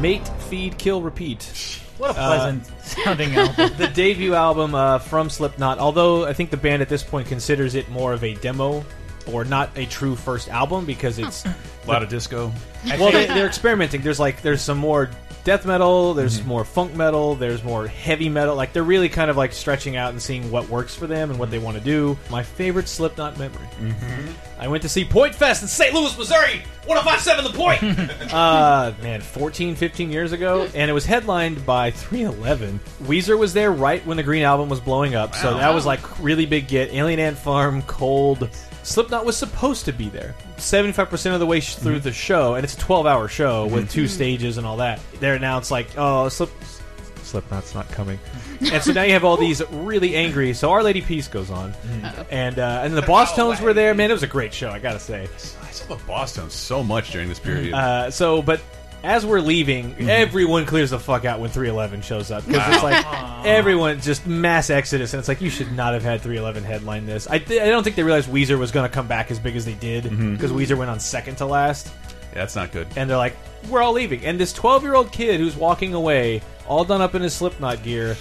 Mate, 0.00 0.26
Feed, 0.48 0.78
Kill, 0.78 1.02
Repeat. 1.02 1.83
What 1.98 2.10
a 2.10 2.14
pleasant 2.14 2.66
sounding 2.82 3.34
album. 3.36 3.70
The 3.78 3.88
debut 3.88 4.34
album 4.34 4.74
uh, 4.74 4.98
from 4.98 5.30
Slipknot, 5.30 5.78
although 5.78 6.24
I 6.24 6.32
think 6.32 6.50
the 6.50 6.56
band 6.56 6.82
at 6.82 6.88
this 6.88 7.02
point 7.02 7.28
considers 7.28 7.74
it 7.74 7.88
more 7.88 8.12
of 8.12 8.24
a 8.24 8.34
demo 8.34 8.84
or 9.32 9.44
not 9.44 9.70
a 9.76 9.86
true 9.86 10.16
first 10.16 10.48
album 10.48 10.84
because 10.84 11.18
it's 11.18 11.44
A 11.46 11.54
lot 11.86 12.02
of 12.02 12.08
disco. 12.08 12.52
well, 12.86 13.12
they, 13.12 13.26
they're 13.26 13.46
experimenting. 13.46 14.02
There's 14.02 14.20
like 14.20 14.42
there's 14.42 14.60
some 14.62 14.78
more 14.78 15.10
death 15.44 15.64
metal, 15.66 16.14
there's 16.14 16.38
Mm-hmm. 16.40 16.48
more 16.48 16.64
funk 16.64 16.94
metal, 16.94 17.34
there's 17.36 17.62
more 17.62 17.86
heavy 17.86 18.28
metal. 18.28 18.56
Like 18.56 18.72
they're 18.72 18.82
really 18.82 19.08
kind 19.08 19.30
of 19.30 19.36
like 19.36 19.52
stretching 19.52 19.94
out 19.96 20.10
and 20.10 20.20
seeing 20.20 20.50
what 20.50 20.68
works 20.68 20.94
for 20.94 21.06
them 21.06 21.30
and 21.30 21.38
what 21.38 21.50
they 21.50 21.58
want 21.58 21.76
to 21.76 21.82
do. 21.84 22.18
My 22.30 22.42
favorite 22.42 22.88
Slipknot 22.88 23.38
memory. 23.38 23.66
Mm-hmm. 23.80 24.32
I 24.60 24.68
went 24.68 24.82
to 24.82 24.88
see 24.88 25.04
Point 25.04 25.34
Fest 25.34 25.62
in 25.62 25.68
St. 25.68 25.92
Louis, 25.92 26.16
Missouri. 26.16 26.62
1057 26.86 27.44
The 27.44 27.50
Point. 27.50 27.82
uh, 28.32 28.92
man, 29.02 29.20
14, 29.20 29.74
15 29.74 30.10
years 30.10 30.32
ago, 30.32 30.68
and 30.74 30.90
it 30.90 30.94
was 30.94 31.04
headlined 31.04 31.64
by 31.66 31.90
311. 31.90 32.80
Weezer 33.04 33.38
was 33.38 33.52
there 33.52 33.72
right 33.72 34.04
when 34.06 34.16
the 34.16 34.22
Green 34.22 34.42
Album 34.42 34.68
was 34.68 34.80
blowing 34.80 35.14
up, 35.14 35.34
so 35.34 35.54
that 35.58 35.74
was 35.74 35.84
like 35.86 36.00
really 36.22 36.46
big 36.46 36.68
get. 36.68 36.92
Alien 36.92 37.20
Ant 37.20 37.38
Farm, 37.38 37.82
Cold. 37.82 38.48
Slipknot 38.84 39.24
was 39.24 39.36
supposed 39.36 39.86
to 39.86 39.92
be 39.92 40.08
there. 40.10 40.34
75% 40.58 41.34
of 41.34 41.40
the 41.40 41.46
way 41.46 41.60
through 41.60 42.00
the 42.00 42.12
show, 42.12 42.54
and 42.54 42.64
it's 42.64 42.74
a 42.74 42.78
12 42.78 43.06
hour 43.06 43.28
show 43.28 43.66
with 43.66 43.90
two 43.90 44.06
stages 44.06 44.58
and 44.58 44.66
all 44.66 44.76
that. 44.76 45.00
They're 45.20 45.34
announced 45.34 45.70
like, 45.70 45.88
oh, 45.96 46.28
Slip. 46.28 46.50
Slipknot's 47.22 47.74
not 47.74 47.88
coming, 47.90 48.18
and 48.60 48.82
so 48.82 48.92
now 48.92 49.02
you 49.02 49.14
have 49.14 49.24
all 49.24 49.38
these 49.38 49.62
really 49.70 50.14
angry. 50.14 50.52
So 50.52 50.70
Our 50.70 50.82
Lady 50.82 51.00
Peace 51.00 51.26
goes 51.26 51.50
on, 51.50 51.72
and 52.30 52.58
uh, 52.58 52.82
and 52.84 52.94
the 52.94 53.00
Bosstones 53.00 53.60
were 53.62 53.72
there. 53.72 53.94
Man, 53.94 54.10
it 54.10 54.12
was 54.12 54.22
a 54.22 54.26
great 54.28 54.52
show. 54.52 54.68
I 54.68 54.78
gotta 54.78 55.00
say. 55.00 55.22
I 55.62 55.70
saw 55.70 55.96
the 55.96 56.04
Boston 56.04 56.50
so 56.50 56.82
much 56.84 57.12
during 57.12 57.30
this 57.30 57.40
period. 57.40 57.72
Uh, 57.72 58.10
so, 58.10 58.42
but 58.42 58.60
as 59.04 59.26
we're 59.26 59.40
leaving, 59.40 59.92
mm-hmm. 59.92 60.08
everyone 60.08 60.64
clears 60.64 60.90
the 60.90 60.98
fuck 60.98 61.24
out 61.24 61.38
when 61.38 61.50
311 61.50 62.00
shows 62.00 62.30
up 62.30 62.46
because 62.46 62.74
it's 62.74 62.82
like 62.82 63.04
everyone 63.44 64.00
just 64.00 64.26
mass 64.26 64.70
exodus, 64.70 65.12
and 65.12 65.18
it's 65.18 65.28
like 65.28 65.42
you 65.42 65.50
should 65.50 65.70
not 65.72 65.92
have 65.92 66.02
had 66.02 66.22
311 66.22 66.64
headline 66.64 67.04
this. 67.04 67.28
I, 67.28 67.38
th- 67.38 67.60
I 67.60 67.66
don't 67.66 67.84
think 67.84 67.96
they 67.96 68.02
realized 68.02 68.30
Weezer 68.30 68.58
was 68.58 68.72
going 68.72 68.88
to 68.88 68.92
come 68.92 69.06
back 69.06 69.30
as 69.30 69.38
big 69.38 69.56
as 69.56 69.66
they 69.66 69.74
did 69.74 70.04
mm-hmm. 70.04 70.32
because 70.32 70.52
Weezer 70.52 70.76
went 70.76 70.90
on 70.90 70.98
second 70.98 71.36
to 71.36 71.46
last, 71.46 71.92
Yeah, 72.32 72.40
that's 72.40 72.56
not 72.56 72.72
good. 72.72 72.88
and 72.96 73.08
they're 73.08 73.18
like, 73.18 73.36
we're 73.68 73.82
all 73.82 73.92
leaving, 73.92 74.24
and 74.24 74.40
this 74.40 74.52
12 74.54 74.82
year 74.82 74.94
old 74.94 75.12
kid 75.12 75.38
who's 75.38 75.54
walking 75.54 75.92
away, 75.92 76.40
all 76.66 76.84
done 76.84 77.02
up 77.02 77.14
in 77.14 77.20
his 77.20 77.34
Slipknot 77.34 77.82
gear. 77.82 78.16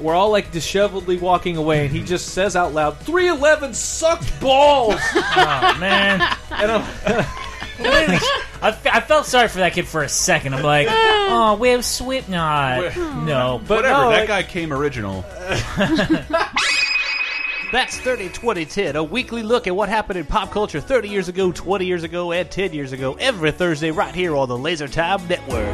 We're 0.00 0.14
all 0.14 0.30
like 0.30 0.50
disheveledly 0.50 1.20
walking 1.20 1.56
away, 1.56 1.82
and 1.82 1.90
he 1.90 1.98
mm-hmm. 1.98 2.08
just 2.08 2.30
says 2.30 2.56
out 2.56 2.74
loud, 2.74 2.98
"311 2.98 3.72
sucked 3.72 4.40
balls." 4.40 5.00
oh 5.14 5.76
man! 5.78 6.36
And 6.50 6.72
I'm, 6.72 7.26
I, 7.78 8.72
fe- 8.72 8.90
I 8.92 9.00
felt 9.00 9.26
sorry 9.26 9.48
for 9.48 9.58
that 9.58 9.72
kid 9.74 9.86
for 9.86 10.02
a 10.02 10.08
second. 10.08 10.54
I'm 10.54 10.62
like, 10.62 10.86
oh, 10.90 11.56
we 11.60 11.68
have 11.70 11.84
Slipknot. 11.84 12.96
No, 12.96 13.60
but 13.66 13.76
Whatever. 13.76 13.94
no, 14.04 14.10
that 14.10 14.18
like- 14.20 14.28
guy 14.28 14.42
came 14.42 14.72
original. 14.72 15.24
That's 17.72 17.98
30 17.98 18.28
2010, 18.28 18.94
a 18.94 19.02
weekly 19.02 19.42
look 19.42 19.66
at 19.66 19.74
what 19.74 19.88
happened 19.88 20.18
in 20.20 20.24
pop 20.24 20.52
culture 20.52 20.80
30 20.80 21.08
years 21.08 21.28
ago, 21.28 21.50
20 21.50 21.84
years 21.84 22.04
ago, 22.04 22.30
and 22.32 22.48
10 22.48 22.72
years 22.72 22.92
ago, 22.92 23.14
every 23.14 23.50
Thursday 23.50 23.90
right 23.90 24.14
here 24.14 24.36
on 24.36 24.48
the 24.48 24.56
Laser 24.56 24.86
Time 24.86 25.26
Network. 25.26 25.66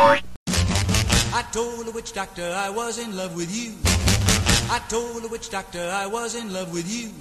told 1.53 1.85
the 1.85 1.91
witch 1.91 2.13
doctor 2.13 2.51
I 2.57 2.71
was 2.71 2.97
in 2.97 3.15
love 3.15 3.35
with 3.35 3.55
you. 3.55 3.75
I 4.73 4.79
told 4.89 5.21
the 5.21 5.27
witch 5.27 5.51
doctor 5.51 5.87
I 5.93 6.07
was 6.07 6.33
in 6.33 6.51
love 6.51 6.73
with 6.73 6.91
you. 6.91 7.11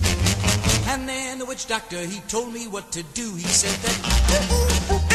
And 0.90 1.06
then 1.06 1.38
the 1.38 1.44
witch 1.44 1.66
doctor, 1.66 1.98
he 1.98 2.20
told 2.28 2.50
me 2.50 2.66
what 2.66 2.90
to 2.92 3.02
do. 3.02 3.34
He 3.34 3.42
said 3.42 3.78
that. 3.82 5.12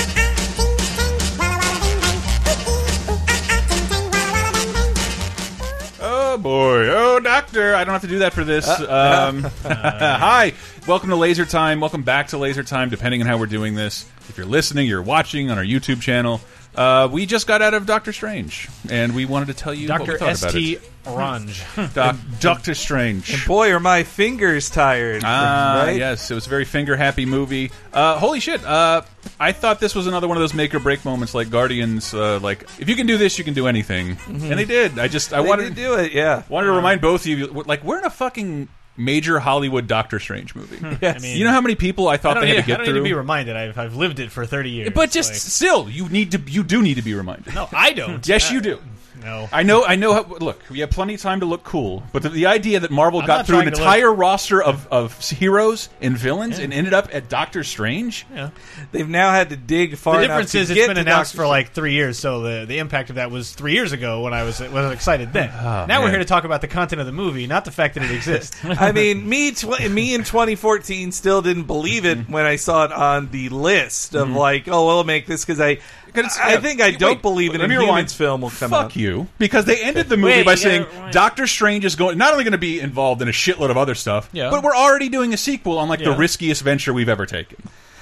Oh 5.99 6.38
boy! 6.38 6.88
Oh 6.89 7.20
doctor! 7.20 7.74
I 7.74 7.84
don't 7.86 7.93
have 7.93 8.01
to 8.01 8.07
do 8.07 8.20
that 8.20 8.34
for 8.34 8.43
this. 8.43 8.70
um, 8.70 9.41
hi, 9.63 10.53
welcome 10.88 11.09
to 11.09 11.15
Laser 11.15 11.45
Time. 11.45 11.80
Welcome 11.80 12.03
back 12.03 12.28
to 12.28 12.38
Laser 12.38 12.61
Time. 12.61 12.91
Depending 12.91 13.22
on 13.22 13.28
how 13.28 13.39
we're 13.39 13.47
doing 13.47 13.74
this, 13.74 14.07
if 14.30 14.38
you're 14.38 14.45
listening, 14.45 14.86
you're 14.86 15.01
watching 15.01 15.49
on 15.49 15.57
our 15.57 15.63
YouTube 15.63 16.01
channel. 16.01 16.39
Uh, 16.78 17.10
we 17.12 17.26
just 17.26 17.48
got 17.48 17.64
out 17.64 17.74
of 17.74 17.88
Doctor 17.88 18.14
Strange, 18.14 18.70
and 18.90 19.16
we 19.16 19.26
wanted 19.26 19.48
to 19.48 19.56
tell 19.56 19.74
you 19.74 19.90
what 19.90 20.02
we 20.02 20.06
Dr. 20.06 20.18
thought 20.20 20.40
about 20.40 20.52
St. 20.52 20.78
it. 20.78 20.92
Orange. 21.08 21.64
Doc, 21.96 22.16
Doctor 22.40 22.76
Strange. 22.76 23.34
And 23.34 23.44
boy, 23.48 23.72
are 23.72 23.80
my 23.80 24.04
fingers 24.04 24.70
tired. 24.70 25.24
Ah, 25.26 25.86
right? 25.88 25.98
yes, 25.98 26.30
it 26.30 26.36
was 26.36 26.46
a 26.46 26.50
very 26.50 26.66
finger 26.66 26.96
happy 26.96 27.26
movie. 27.26 27.72
Uh, 27.92 28.20
holy 28.20 28.40
shit! 28.40 28.64
Uh, 28.64 29.02
I 29.40 29.54
thought 29.54 29.80
this 29.80 29.96
was 29.96 30.06
another 30.06 30.28
one 30.28 30.38
of 30.38 30.42
those 30.42 30.54
make 30.54 30.76
or 30.76 30.80
break 30.80 31.04
moments, 31.04 31.34
like 31.34 31.50
Guardians. 31.50 32.14
Uh, 32.14 32.40
like 32.40 32.64
if 32.80 32.88
you 32.88 32.96
can 32.96 33.08
do 33.08 33.18
this, 33.18 33.40
you 33.40 33.44
can 33.44 33.56
do 33.56 33.66
anything, 33.66 34.18
and 34.28 34.40
they 34.60 34.66
did. 34.66 35.00
I 35.00 35.08
just 35.08 35.34
I 35.34 35.42
They 35.42 35.50
wanted 35.50 35.70
to 35.70 35.76
do 35.76 35.96
it, 35.96 36.12
yeah. 36.12 36.44
Wanted 36.48 36.68
to 36.68 36.74
remind 36.74 37.02
both 37.02 37.22
of 37.22 37.28
you, 37.28 37.48
like 37.48 37.84
we're 37.84 37.98
in 37.98 38.06
a 38.06 38.12
fucking 38.12 38.68
major 38.98 39.39
Hollywood 39.39 39.88
Doctor 39.88 40.20
Strange 40.20 40.56
movie. 40.56 40.78
Hmm. 40.78 40.93
Yes. 41.02 41.18
I 41.18 41.20
mean- 41.20 41.38
you 41.38 41.43
know 41.45 41.52
how 41.52 41.62
many 41.62 41.76
people 41.76 42.08
I 42.08 42.14
I 42.14 42.18
thought 42.18 42.34
don't, 42.34 42.41
they 42.43 42.48
need, 42.54 42.56
had 42.58 42.66
to 42.66 42.74
I 42.74 42.78
get 42.78 42.78
don't 42.86 42.93
need 42.95 43.00
to 43.00 43.04
be 43.04 43.14
reminded. 43.14 43.56
I've, 43.56 43.78
I've 43.78 43.95
lived 43.95 44.20
it 44.20 44.32
for 44.32 44.45
30 44.45 44.70
years. 44.70 44.89
but 44.93 45.12
just 45.12 45.32
Like- 45.32 45.39
still, 45.39 45.89
you 45.89 46.10
need 46.10 46.32
to. 46.32 46.39
You 46.39 46.64
do 46.64 46.82
need 46.82 46.95
to 46.95 47.02
be 47.04 47.14
reminded. 47.14 47.54
no, 47.56 47.70
I 47.72 47.93
don't. 47.93 48.28
Yes, 48.28 48.52
you 48.52 48.60
do. 48.62 48.80
No. 49.24 49.49
I 49.51 49.63
know. 49.63 49.84
I 49.86 49.95
know. 49.95 50.13
How, 50.13 50.24
look, 50.24 50.61
we 50.70 50.80
have 50.80 50.91
plenty 50.91 51.15
of 51.15 51.22
time 51.22 51.39
to 51.41 51.45
look 51.45 51.63
cool, 51.63 52.03
but 52.13 52.24
the, 52.24 52.30
the 52.30 52.45
idea 52.45 52.80
that 52.80 52.91
Marvel 52.91 53.22
I'm 53.22 53.28
got 53.28 53.45
through 53.45 53.57
an 53.59 53.63
trying 53.65 53.76
to 53.76 53.82
entire 53.82 54.13
roster 54.13 54.61
of, 54.61 54.88
of 54.91 55.20
heroes 55.30 55.89
and 56.01 56.18
villains 56.18 56.59
and 56.59 56.72
ended 56.74 56.93
up 56.93 57.09
at 57.13 57.30
Doctor 57.30 57.63
Strange. 57.63 58.26
Yeah. 58.34 58.51
They've 58.91 59.07
now 59.09 59.32
had 59.32 59.49
to 59.49 59.57
dig 59.57 59.97
far 59.97 60.18
the 60.18 60.26
enough 60.26 60.38
difference 60.38 60.51
to 60.51 60.59
is 60.59 60.70
it's 60.70 60.76
get 60.80 60.88
been 60.88 60.97
announced 60.97 61.34
Doctor 61.34 61.43
for 61.43 61.47
like 61.47 61.72
three 61.72 61.93
years, 61.93 62.20
so 62.20 62.41
the, 62.41 62.65
the 62.65 62.78
impact 62.80 63.09
of 63.09 63.15
that 63.15 63.32
was 63.32 63.53
three 63.53 63.74
years 63.74 63.91
ago 63.91 64.22
when 64.22 64.34
I 64.34 64.43
was 64.43 64.59
was 64.59 64.91
excited 64.93 65.34
then. 65.34 65.49
now 65.49 66.01
we're 66.01 66.07
Ah, 66.07 66.09
here 66.09 66.20
to 66.20 66.26
talk 66.26 66.43
about 66.43 66.61
the 66.61 66.68
content 66.68 66.99
of 66.99 67.05
the 67.05 67.11
movie, 67.13 67.47
not 67.47 67.65
the 67.65 67.72
fact 67.72 67.95
that 67.95 68.03
it 68.03 68.11
exists. 68.11 68.57
I 68.63 68.91
mean, 68.91 69.28
me, 69.28 69.51
tw- 69.51 69.89
me 69.89 70.13
in 70.13 70.24
2014 70.24 71.11
still 71.11 71.41
didn't 71.41 71.63
believe 71.63 72.05
it 72.05 72.30
when 72.30 72.45
I 72.45 72.55
saw 72.57 72.86
it 72.86 72.91
on 72.91 73.30
the 73.32 73.49
list 73.49 74.15
of 74.15 74.30
like, 74.30 74.68
oh, 74.68 74.86
well, 74.88 74.97
I'll 74.99 75.03
make 75.03 75.26
this 75.26 75.43
because 75.43 75.59
I, 75.59 75.80
I 76.16 76.58
think 76.58 76.82
I 76.82 76.91
don't 76.91 77.14
Wait, 77.16 77.22
believe 77.22 77.53
in 77.55 77.62
let 77.62 77.66
a 77.66 77.68
me 77.78 77.84
humans 77.86 78.14
film 78.14 78.41
will 78.41 78.49
come 78.49 78.70
Fuck 78.72 78.86
out. 78.86 78.95
you, 78.95 79.28
because 79.38 79.66
they 79.66 79.82
ended 79.82 80.10
the 80.10 80.18
movie 80.18 80.34
Wait, 80.38 80.45
by 80.45 80.51
you 80.51 80.58
saying 80.58 80.86
gotta- 80.91 81.12
Doctor 81.12 81.47
Strange 81.47 81.86
is 81.86 81.95
going 81.95 82.18
not 82.18 82.32
only 82.32 82.43
going 82.43 82.51
to 82.53 82.58
be 82.58 82.80
involved 82.80 83.22
in 83.22 83.28
a 83.28 83.32
shitload 83.32 83.70
of 83.70 83.78
other 83.78 83.95
stuff, 83.95 84.30
Yeah. 84.32 84.49
but 84.49 84.64
we're 84.64 84.76
already 84.76 85.10
doing 85.10 85.34
a 85.34 85.38
sequel 85.38 85.78
on 85.80 85.89
like 85.89 85.99
the 85.99 86.12
Yeah. 86.12 86.18
riskiest 86.18 86.62
venture 86.62 86.93
we've 86.93 87.10
ever 87.10 87.26
taken. 87.26 87.58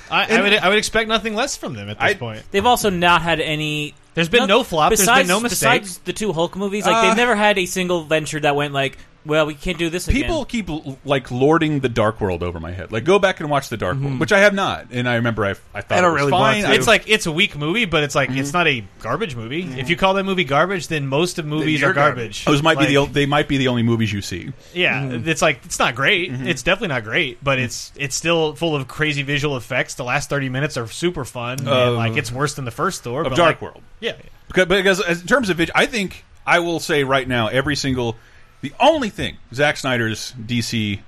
I, 0.10 0.38
I 0.38 0.42
would 0.42 0.54
I 0.54 0.70
would 0.70 0.78
expect 0.78 1.10
nothing 1.10 1.34
less 1.34 1.58
from 1.58 1.74
them 1.74 1.90
at 1.90 2.00
this 2.00 2.12
I- 2.12 2.14
point. 2.14 2.44
They've 2.52 2.66
also 2.66 2.90
not 2.90 3.22
had 3.24 3.40
any. 3.40 3.96
There's 4.14 4.30
been 4.30 4.48
no 4.48 4.64
flop, 4.64 4.92
there's 4.92 5.02
Besides, 5.02 5.22
been 5.22 5.28
no 5.28 5.40
mistake. 5.42 5.82
Besides 5.82 5.98
the 6.06 6.14
two 6.14 6.32
Hulk 6.32 6.56
movies, 6.56 6.86
like 6.86 6.96
Uh, 6.96 7.02
they've 7.08 7.18
never 7.18 7.36
had 7.36 7.58
a 7.58 7.66
single 7.66 8.04
venture 8.04 8.40
that 8.40 8.56
went 8.56 8.74
like, 8.74 8.98
well, 9.26 9.46
we 9.46 9.56
can't 9.56 9.78
do 9.78 9.90
this 9.90 10.08
again. 10.08 10.22
People 10.24 10.46
keep 10.46 10.70
like 11.04 11.32
lording 11.32 11.80
the 11.80 11.90
Dark 11.90 12.22
World 12.22 12.44
over 12.44 12.60
my 12.60 12.72
head. 12.72 12.92
Like, 12.92 13.04
go 13.04 13.20
back 13.20 13.40
and 13.40 13.50
watch 13.50 13.70
the 13.70 13.78
Dark 13.78 13.98
World, 14.00 14.20
which 14.20 14.32
I 14.32 14.40
have 14.40 14.54
not, 14.54 14.88
and 14.92 15.08
I 15.10 15.16
remember 15.16 15.46
I, 15.46 15.52
I 15.74 15.82
thought 15.82 15.98
I 15.98 16.02
don't 16.02 16.12
it 16.12 16.14
was 16.14 16.20
really 16.22 16.32
fine. 16.32 16.56
want 16.62 16.66
I- 16.66 16.70
to. 16.74 16.76
It's 16.80 16.88
like 16.88 17.10
it's 17.10 17.26
a 17.26 17.32
weak 17.32 17.56
movie, 17.58 17.86
but 17.86 18.04
it's 18.04 18.16
like 18.16 18.30
it's 18.32 18.54
not 18.54 18.68
a 18.68 18.84
garbage 19.00 19.36
movie. 19.36 19.64
If 19.80 19.90
you 19.90 19.96
call 19.98 20.14
that 20.16 20.24
movie 20.24 20.44
garbage, 20.44 20.88
then 20.88 21.08
most 21.08 21.40
of 21.40 21.46
movies 21.46 21.82
you're 21.82 21.92
are 21.92 21.94
garbage. 21.94 22.46
those 22.46 22.62
might 22.64 22.78
be 22.80 22.86
the 22.86 22.98
Like, 23.00 23.14
they 23.14 23.26
might 23.26 23.48
be 23.48 23.58
the 23.58 23.68
only 23.70 23.84
movies 23.84 24.12
you 24.14 24.22
see. 24.22 24.52
yeah. 24.74 25.04
It's 25.12 25.42
like 25.42 25.62
it's 25.66 25.80
not 25.80 25.96
great. 25.96 26.32
Mm-hmm. 26.32 26.48
It's 26.48 26.64
definitely 26.64 26.90
not 26.90 27.04
great, 27.04 27.44
but 27.44 27.60
it's 27.60 27.92
it's 27.96 28.16
still 28.16 28.54
full 28.56 28.76
of 28.76 28.88
crazy 28.88 29.24
visual 29.24 29.58
effects. 29.58 29.96
The 29.96 30.04
last 30.04 30.30
thirty 30.30 30.50
minutes 30.50 30.78
are 30.78 30.88
super 30.88 31.26
fun. 31.26 31.68
Uh, 31.68 31.88
and 31.88 31.96
like 31.96 32.18
it's 32.18 32.32
worse 32.32 32.54
than 32.56 32.66
the 32.66 32.72
first 32.72 33.04
Thor. 33.04 33.22
of 33.22 33.30
but 33.30 33.36
Dark 33.36 33.56
like- 33.56 33.62
World. 33.62 33.82
Yeah, 34.00 34.14
Because, 34.48 34.66
because 34.68 35.02
as- 35.02 35.22
in 35.22 35.28
terms 35.28 35.50
of 35.50 35.58
vid- 35.58 35.72
I 35.74 35.86
think 35.88 36.24
I 36.46 36.60
will 36.60 36.80
say 36.80 37.04
right 37.04 37.28
now, 37.28 37.48
every 37.48 37.76
single, 37.76 38.18
the 38.62 38.74
only 38.80 39.10
thing 39.10 39.38
Zack 39.54 39.78
Snyder's 39.78 40.34
DC 40.42 41.00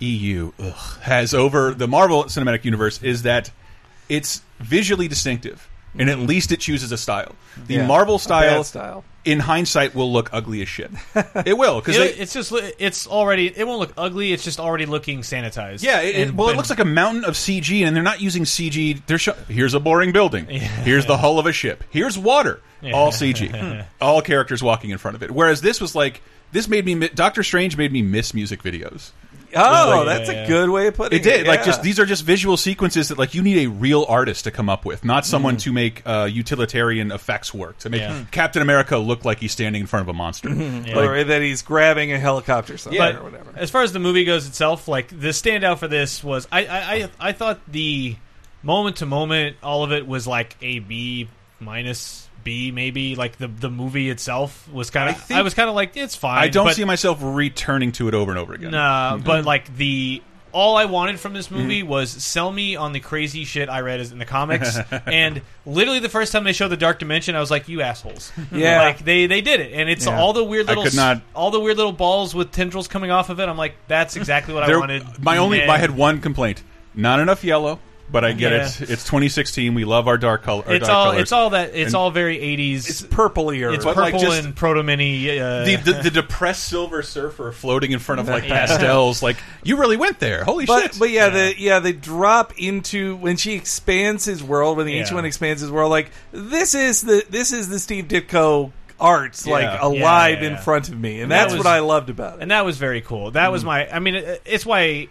EU 0.00 0.52
ugh, 0.60 1.00
has 1.02 1.34
over 1.34 1.74
the 1.74 1.88
Marvel 1.88 2.24
Cinematic 2.24 2.64
Universe 2.64 3.02
is 3.02 3.22
that 3.22 3.50
it's 4.08 4.42
visually 4.60 5.08
distinctive, 5.08 5.68
and 5.98 6.08
at 6.08 6.18
least 6.18 6.52
it 6.52 6.60
chooses 6.60 6.92
a 6.92 6.96
style. 6.96 7.34
The 7.66 7.74
Yeah. 7.74 7.86
Marvel 7.86 8.18
style, 8.18 8.62
style. 8.62 9.04
in 9.24 9.40
hindsight, 9.40 9.94
will 9.96 10.12
look 10.12 10.30
ugly 10.32 10.62
as 10.62 10.68
shit. 10.68 10.90
it 11.44 11.58
will 11.58 11.80
because 11.80 11.96
It- 11.96 12.16
it's 12.20 12.32
just 12.32 12.52
it's 12.78 13.06
already 13.08 13.48
it 13.54 13.66
won't 13.66 13.80
look 13.80 13.92
ugly. 13.98 14.32
It's 14.32 14.44
just 14.44 14.60
already 14.60 14.86
looking 14.86 15.22
sanitized. 15.22 15.82
Yeah, 15.82 16.00
it, 16.00 16.14
it- 16.14 16.28
And- 16.28 16.38
well, 16.38 16.48
it 16.48 16.56
looks 16.56 16.70
like 16.70 16.78
a 16.78 16.84
mountain 16.84 17.24
of 17.24 17.34
CG, 17.36 17.82
and 17.84 17.96
they're 17.96 18.02
not 18.04 18.20
using 18.20 18.44
CG. 18.44 19.02
They're 19.06 19.18
show 19.18 19.34
here's 19.48 19.74
a 19.74 19.80
boring 19.80 20.12
building. 20.12 20.46
Here's 20.84 21.06
the 21.06 21.16
hull 21.18 21.38
of 21.40 21.46
a 21.46 21.52
ship. 21.52 21.82
Here's 21.90 22.16
water. 22.16 22.60
All 22.94 23.10
CG. 23.10 23.84
all 24.00 24.22
characters 24.22 24.62
walking 24.62 24.90
in 24.90 24.98
front 24.98 25.16
of 25.16 25.22
it. 25.24 25.32
Whereas 25.32 25.60
this 25.60 25.80
was 25.80 25.96
like 25.96 26.22
this 26.52 26.68
made 26.68 26.84
me. 26.84 27.08
Doctor 27.08 27.42
Strange 27.42 27.76
made 27.76 27.92
me 27.92 28.02
miss 28.02 28.34
music 28.34 28.62
videos. 28.62 29.10
Oh, 29.56 30.00
Yeah, 30.00 30.04
that's 30.04 30.28
yeah. 30.30 30.44
a 30.44 30.46
good 30.46 30.68
way 30.68 30.88
of 30.88 30.94
putting 30.94 31.18
It 31.18 31.26
it. 31.26 31.30
did 31.38 31.46
like 31.46 31.64
just 31.64 31.82
these 31.82 31.98
are 31.98 32.04
just 32.04 32.22
visual 32.22 32.58
sequences 32.58 33.08
that 33.08 33.16
like 33.16 33.32
you 33.34 33.40
need 33.40 33.64
a 33.64 33.70
real 33.70 34.04
artist 34.06 34.44
to 34.44 34.50
come 34.50 34.68
up 34.68 34.84
with, 34.84 35.06
not 35.06 35.24
someone 35.24 35.56
to 35.58 35.72
make 35.72 36.02
uh, 36.06 36.28
utilitarian 36.30 37.10
effects 37.12 37.54
work 37.54 37.78
to 37.78 37.88
make 37.88 38.02
Yeah. 38.02 38.24
Captain 38.30 38.60
America 38.60 38.98
look 38.98 39.24
like 39.24 39.38
he's 39.40 39.52
standing 39.52 39.80
in 39.80 39.86
front 39.86 40.02
of 40.02 40.08
a 40.10 40.12
monster. 40.12 40.50
or 40.50 41.24
that 41.24 41.40
he's 41.40 41.62
grabbing 41.62 42.12
a 42.12 42.18
helicopter 42.18 42.76
somewhere 42.76 43.14
But 43.14 43.20
or 43.22 43.24
whatever. 43.24 43.52
as 43.56 43.70
far 43.70 43.82
as 43.84 43.94
the 43.94 43.98
movie 44.00 44.24
goes 44.24 44.46
itself, 44.46 44.86
like 44.86 45.08
the 45.08 45.28
standout 45.28 45.78
for 45.78 45.88
this 45.88 46.22
was 46.22 46.46
I 46.52 46.66
I, 46.66 46.78
I, 46.94 47.10
I 47.18 47.32
thought 47.32 47.60
the 47.68 48.16
moment 48.62 48.96
to 48.96 49.06
moment, 49.06 49.56
all 49.62 49.82
of 49.82 49.92
it 49.92 50.06
was 50.06 50.26
like 50.26 50.56
a 50.60 50.80
B 50.80 51.26
minus 51.58 52.27
B 52.48 52.70
maybe. 52.70 53.14
Like 53.14 53.36
the 53.36 53.46
the 53.46 53.68
movie 53.68 54.08
itself 54.08 54.72
was 54.72 54.88
kind 54.88 55.10
of 55.10 55.16
I, 55.16 55.18
think- 55.18 55.44
was 55.44 55.52
kind 55.52 55.68
of 55.68 55.74
like 55.74 55.96
it's 55.98 56.16
fine. 56.16 56.38
I 56.38 56.48
don't 56.48 56.64
but, 56.64 56.76
see 56.76 56.84
myself 56.84 57.18
returning 57.20 57.92
to 57.92 58.08
it 58.08 58.14
over 58.14 58.30
and 58.30 58.38
over 58.38 58.54
again. 58.54 58.70
Nah, 58.70 59.18
but 59.24 59.44
like 59.44 59.76
the 59.76 60.22
all 60.50 60.78
I 60.78 60.86
wanted 60.86 61.20
from 61.20 61.34
this 61.34 61.50
movie 61.50 61.80
mm-hmm. 61.80 61.90
was 61.90 62.10
sell 62.10 62.50
me 62.50 62.74
on 62.74 62.92
the 62.92 63.00
crazy 63.00 63.44
shit 63.44 63.68
I 63.68 63.80
read 63.82 64.00
as 64.00 64.12
in 64.12 64.18
the 64.18 64.24
comics, 64.24 64.78
and 65.06 65.42
literally 65.66 65.98
the 65.98 66.08
first 66.08 66.32
time 66.32 66.44
they 66.44 66.54
showed 66.54 66.68
the 66.68 66.76
Dark 66.78 66.98
Dimension, 66.98 67.36
I 67.36 67.40
was 67.40 67.50
like, 67.50 67.68
"You 67.68 67.82
assholes!" 67.82 68.32
Yeah. 68.50 68.80
like 68.80 69.00
they 69.00 69.26
they 69.26 69.42
did 69.42 69.60
it, 69.60 69.74
and 69.74 69.90
it's 69.90 70.06
Yeah. 70.06 70.18
all 70.18 70.32
the 70.32 70.42
weird 70.42 70.70
I 70.70 70.74
little 70.74 70.96
not- 70.96 71.20
all 71.34 71.50
the 71.50 71.60
weird 71.60 71.76
little 71.76 71.92
balls 71.92 72.34
with 72.34 72.50
tendrils 72.50 72.88
coming 72.88 73.10
off 73.10 73.28
of 73.28 73.40
it. 73.40 73.48
I'm 73.48 73.58
like, 73.58 73.74
that's 73.88 74.16
exactly 74.16 74.54
what 74.54 74.62
I 74.62 74.74
wanted. 74.74 75.22
My 75.22 75.36
only, 75.36 75.60
And 75.60 75.70
I 75.70 75.76
had 75.76 75.90
one 75.90 76.22
complaint: 76.22 76.62
not 76.94 77.20
enough 77.20 77.44
yellow. 77.44 77.78
But 78.10 78.24
I 78.24 78.32
get 78.32 78.52
Yeah. 78.52 78.62
it. 78.66 78.90
It's 78.90 79.04
2016. 79.04 79.74
We 79.74 79.84
love 79.84 80.08
our 80.08 80.16
dark 80.16 80.42
color. 80.42 80.64
Our 80.66 80.74
It's 80.76 80.86
dark 80.86 80.96
all 80.96 81.04
colors. 81.10 81.22
it's 81.22 81.32
all 81.32 81.50
that 81.50 81.74
it's 81.74 81.88
And 81.88 81.94
all 81.94 82.10
very 82.10 82.38
80s. 82.38 82.88
It's 82.88 83.02
purplier. 83.02 83.74
It's 83.74 83.84
purple 83.84 84.02
like, 84.02 84.18
just- 84.18 84.44
and 84.44 84.56
proto 84.56 84.82
mini. 84.82 85.38
Uh, 85.38 85.64
the, 85.64 85.76
the 85.76 85.92
the 86.04 86.10
depressed 86.22 86.64
silver 86.64 87.02
surfer 87.02 87.52
floating 87.52 87.92
in 87.92 87.98
front 87.98 88.20
of 88.22 88.28
like 88.28 88.44
Yeah. 88.48 88.66
pastels. 88.66 89.22
Like 89.22 89.36
you 89.62 89.76
really 89.76 89.98
went 89.98 90.20
there. 90.20 90.42
Holy 90.44 90.64
but, 90.64 90.82
shit! 90.92 90.98
But 90.98 91.10
yeah, 91.10 91.28
the 91.28 91.54
yeah 91.60 91.80
they 91.80 91.92
drop 91.92 92.54
into 92.58 93.16
when 93.16 93.36
she 93.36 93.52
expands 93.52 94.24
his 94.24 94.42
world 94.42 94.78
when 94.78 94.86
the 94.86 94.92
Yeah. 94.94 95.00
ancient 95.00 95.16
one 95.16 95.26
expands 95.26 95.60
his 95.60 95.70
world. 95.70 95.90
Like 95.90 96.10
this 96.32 96.74
is 96.74 97.02
the 97.02 97.24
this 97.28 97.52
is 97.52 97.68
the 97.68 97.78
Steve 97.78 98.06
Ditko 98.08 98.72
arts 98.98 99.46
like 99.46 99.68
alive 99.82 100.38
Yeah, 100.38 100.48
yeah, 100.48 100.56
in 100.56 100.62
front 100.62 100.88
of 100.88 100.98
me, 100.98 101.16
and, 101.16 101.24
And 101.24 101.32
that 101.32 101.40
that's 101.42 101.52
was- 101.52 101.58
what 101.64 101.66
I 101.66 101.80
loved 101.80 102.08
about 102.10 102.38
it. 102.38 102.42
and 102.42 102.50
that 102.52 102.64
was 102.64 102.78
very 102.78 103.02
cool. 103.02 103.32
That 103.32 103.52
was 103.52 103.64
my. 103.64 103.86
I 103.94 103.98
mean, 103.98 104.14
it, 104.14 104.40
it's 104.46 104.64
why 104.64 105.08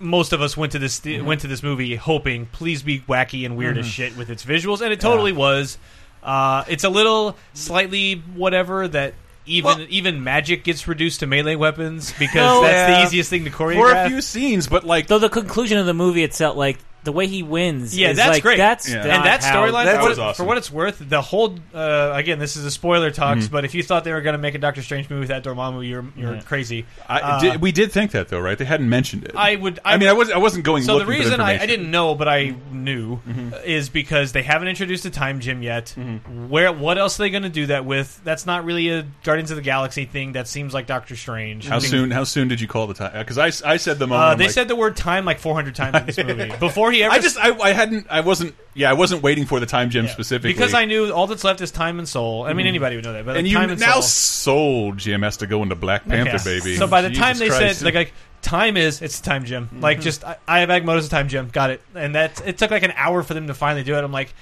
most 0.00 0.32
of 0.32 0.40
us 0.42 0.56
went 0.56 0.72
to 0.72 0.78
this 0.78 1.00
went 1.04 1.42
to 1.42 1.46
this 1.46 1.62
movie 1.62 1.94
hoping, 1.94 2.46
please 2.46 2.82
be 2.82 3.00
wacky 3.00 3.44
and 3.46 3.56
weird 3.56 3.78
as 3.78 3.86
shit 3.86 4.16
with 4.16 4.30
its 4.30 4.44
visuals, 4.44 4.80
and 4.80 4.92
it 4.92 5.00
totally 5.00 5.32
was. 5.32 5.78
Uh, 6.22 6.64
it's 6.68 6.84
a 6.84 6.88
little 6.90 7.36
slightly 7.54 8.14
whatever 8.34 8.88
that. 8.88 9.14
Even 9.46 9.64
Well- 9.64 9.86
even 9.88 10.22
magic 10.22 10.64
gets 10.64 10.86
reduced 10.86 11.20
to 11.20 11.26
melee 11.26 11.56
weapons 11.56 12.12
because 12.18 12.34
Well, 12.36 12.62
that's 12.62 12.90
yeah. 12.90 13.00
the 13.00 13.06
easiest 13.06 13.30
thing 13.30 13.44
to 13.44 13.50
choreograph 13.50 13.74
For 13.74 13.92
a 13.92 14.08
few 14.08 14.20
scenes, 14.20 14.68
but 14.68 14.84
like 14.84 15.06
Though 15.08 15.18
the 15.18 15.30
conclusion 15.30 15.78
of 15.78 15.86
the 15.86 15.94
movie 15.94 16.22
itself, 16.22 16.56
like 16.56 16.78
the 17.04 17.12
way 17.12 17.26
he 17.26 17.42
wins, 17.42 17.96
Yeah, 17.96 18.10
is 18.10 18.16
that's 18.18 18.28
like, 18.30 18.42
great. 18.42 18.58
That's 18.58 18.88
Yeah. 18.88 18.96
not 18.96 19.06
and 19.06 19.24
that 19.24 19.42
how- 19.44 19.54
storyline, 19.64 19.84
That 19.86 19.96
for, 19.96 20.00
what 20.02 20.08
was 20.10 20.18
it- 20.18 20.20
awesome. 20.22 20.44
for 20.44 20.48
what 20.48 20.58
it's 20.58 20.70
worth, 20.70 20.98
the 21.08 21.22
whole 21.22 21.56
uh, 21.74 22.12
again, 22.14 22.38
this 22.38 22.56
is 22.56 22.64
a 22.64 22.70
spoiler 22.70 23.10
talks, 23.10 23.44
Mm-hmm. 23.44 23.52
but 23.52 23.64
if 23.64 23.74
you 23.74 23.82
thought 23.82 24.04
they 24.04 24.12
were 24.12 24.20
going 24.20 24.34
to 24.34 24.38
make 24.38 24.54
a 24.54 24.58
Doctor 24.58 24.82
Strange 24.82 25.08
movie 25.08 25.20
with 25.20 25.28
that 25.28 25.42
Dormammu, 25.44 25.88
you're 25.88 26.04
you're 26.16 26.40
crazy. 26.42 26.84
I, 27.08 27.20
Uh, 27.20 27.40
did, 27.40 27.60
we 27.62 27.72
did 27.72 27.90
think 27.92 28.10
that 28.12 28.28
though, 28.28 28.40
right? 28.40 28.58
They 28.58 28.64
hadn't 28.64 28.88
mentioned 28.88 29.24
it. 29.24 29.32
I 29.34 29.56
would. 29.56 29.78
I, 29.84 29.96
mean, 29.96 30.08
I 30.08 30.12
was 30.12 30.30
I 30.30 30.38
wasn't 30.38 30.64
going. 30.64 30.82
So 30.82 30.92
the 30.92 30.98
looking 31.04 31.14
for 31.14 31.18
reason 31.24 31.40
I, 31.40 31.44
I 31.44 31.52
information. 31.54 31.68
didn't 31.78 31.90
know, 31.90 32.14
but 32.14 32.28
I 32.28 32.54
knew, 32.70 33.16
Mm-hmm. 33.28 33.50
is 33.64 33.88
because 33.88 34.32
they 34.32 34.42
haven't 34.42 34.68
introduced 34.68 35.04
a 35.06 35.10
time 35.10 35.40
gem 35.40 35.62
yet. 35.62 35.94
Where 36.48 36.72
what 36.72 36.98
else 36.98 37.18
are 37.18 37.22
they 37.24 37.30
going 37.30 37.42
to 37.44 37.48
do 37.48 37.66
that 37.66 37.84
with? 37.84 38.20
That's 38.24 38.46
not 38.46 38.64
really 38.64 38.88
a 38.90 39.06
Guardians 39.24 39.50
of 39.50 39.56
the 39.56 39.62
Galaxy 39.62 40.04
thing. 40.04 40.32
That 40.32 40.48
seems 40.48 40.74
like 40.74 40.86
Doctor 40.86 41.16
Strange. 41.16 41.66
How 41.66 41.78
soon? 41.78 42.10
How 42.10 42.24
soon 42.24 42.48
did 42.48 42.60
you 42.60 42.68
call 42.68 42.86
the 42.86 42.94
time? 42.94 43.12
Because 43.18 43.38
I, 43.38 43.46
I 43.72 43.76
said 43.76 43.98
the 43.98 44.06
moment. 44.06 44.24
Uh, 44.24 44.32
I'm 44.32 44.38
they 44.38 44.44
like- 44.44 44.52
said 44.52 44.68
the 44.68 44.76
word 44.76 44.96
time 44.96 45.24
like 45.24 45.38
400 45.38 45.74
times 45.74 45.96
in 45.96 46.06
this 46.06 46.18
movie 46.24 46.52
before 46.58 46.89
he 46.92 47.02
ever. 47.02 47.14
I 47.14 47.18
just 47.18 47.38
I, 47.38 47.56
I 47.58 47.72
hadn't 47.72 48.06
I 48.10 48.20
wasn't 48.20 48.54
yeah 48.74 48.90
I 48.90 48.94
wasn't 48.94 49.22
waiting 49.22 49.46
for 49.46 49.60
the 49.60 49.66
time 49.66 49.90
gem 49.90 50.08
specifically 50.08 50.52
because 50.52 50.74
I 50.74 50.84
knew 50.84 51.12
all 51.12 51.26
that's 51.26 51.44
left 51.44 51.60
is 51.60 51.70
time 51.70 51.98
and 51.98 52.08
soul. 52.08 52.44
I 52.44 52.52
mean, 52.52 52.66
anybody 52.66 52.96
would 52.96 53.04
know 53.04 53.12
that, 53.12 53.24
but 53.24 53.36
Mm-hmm. 53.36 53.38
and 53.38 53.46
like, 53.46 53.50
you 53.52 53.56
time 53.58 53.70
and 53.70 53.80
now 53.80 53.92
soul. 54.00 54.02
soul 54.02 54.92
gem 54.94 55.22
has 55.22 55.38
to 55.38 55.46
go 55.46 55.62
into 55.62 55.74
Black 55.74 56.06
Panther 56.06 56.32
Yeah. 56.36 56.58
baby. 56.60 56.76
So 56.76 56.86
by 56.86 57.02
the 57.02 57.08
Jesus 57.10 57.22
time 57.24 57.38
they 57.38 57.48
Christ. 57.48 57.78
said 57.78 57.84
like, 57.84 57.94
like 57.94 58.12
time 58.42 58.76
is 58.76 59.02
it's 59.02 59.20
time 59.20 59.44
gem. 59.44 59.68
Like 59.80 60.00
just 60.00 60.24
I, 60.24 60.36
I 60.48 60.60
have 60.60 60.68
Agamotto's 60.68 61.06
a 61.06 61.10
time 61.10 61.28
gem. 61.28 61.48
Got 61.52 61.70
it. 61.70 61.82
And 61.94 62.14
that 62.14 62.40
it 62.46 62.58
took 62.58 62.70
like 62.70 62.82
an 62.82 62.92
hour 62.96 63.22
for 63.22 63.34
them 63.34 63.46
to 63.48 63.54
finally 63.54 63.82
do 63.84 63.94
it. 63.96 64.02
I'm 64.04 64.12
like 64.12 64.32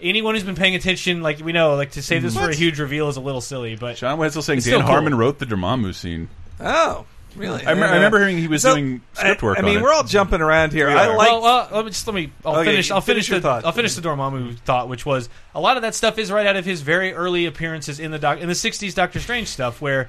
anyone 0.00 0.34
who's 0.36 0.44
been 0.44 0.54
paying 0.54 0.74
attention, 0.76 1.22
like 1.22 1.40
we 1.40 1.50
know, 1.52 1.74
like 1.74 1.90
to 1.92 2.02
save 2.02 2.22
this 2.22 2.36
for 2.36 2.48
a 2.50 2.54
huge 2.54 2.78
reveal 2.78 3.08
is 3.08 3.16
a 3.16 3.20
little 3.20 3.40
silly. 3.40 3.74
But 3.76 3.96
John 3.96 4.18
Wetzel 4.18 4.42
saying 4.42 4.58
It's 4.58 4.66
Dan 4.66 4.74
still 4.74 4.80
cool. 4.82 4.90
Harmon 4.90 5.16
wrote 5.16 5.38
the 5.40 5.46
Dormammu 5.46 5.94
scene. 5.94 6.28
oh, 6.60 7.04
really? 7.36 7.64
I, 7.64 7.72
rem- 7.72 7.82
I 7.82 7.94
remember 7.94 8.18
hearing 8.18 8.38
he 8.38 8.48
was 8.48 8.62
So, 8.62 8.74
doing 8.74 9.00
script 9.12 9.42
work. 9.42 9.58
I, 9.58 9.62
mean, 9.62 9.76
on 9.78 9.82
we're 9.82 9.90
it. 9.92 9.94
all 9.96 10.04
jumping 10.04 10.40
around 10.40 10.72
here. 10.72 10.88
We 10.88 10.94
I 10.94 11.06
are. 11.08 11.16
like. 11.16 11.28
well, 11.30 11.44
uh, 11.44 11.68
let 11.72 11.84
me 11.84 11.90
just 11.90 12.06
let 12.06 12.14
me. 12.14 12.32
I'll 12.44 12.56
Okay, 12.56 12.70
finish. 12.70 12.90
I'll 12.90 13.00
finish 13.00 13.26
finish, 13.26 13.28
your 13.30 13.38
the. 13.40 13.42
thought. 13.48 13.64
I'll 13.64 13.72
finish 13.72 13.94
the 13.94 14.02
Dormammu 14.02 14.58
thought, 14.60 14.88
which 14.88 15.04
was 15.06 15.28
a 15.54 15.60
lot 15.60 15.76
of 15.76 15.82
that 15.82 15.94
stuff 15.94 16.18
is 16.18 16.30
right 16.32 16.46
out 16.46 16.56
of 16.56 16.64
his 16.64 16.80
very 16.82 17.12
early 17.12 17.46
appearances 17.46 18.00
in 18.00 18.10
the 18.10 18.18
doc 18.18 18.38
in 18.40 18.48
the 18.48 18.54
'60s 18.54 18.94
Doctor 18.94 19.20
Strange 19.20 19.48
stuff, 19.48 19.80
where 19.80 20.08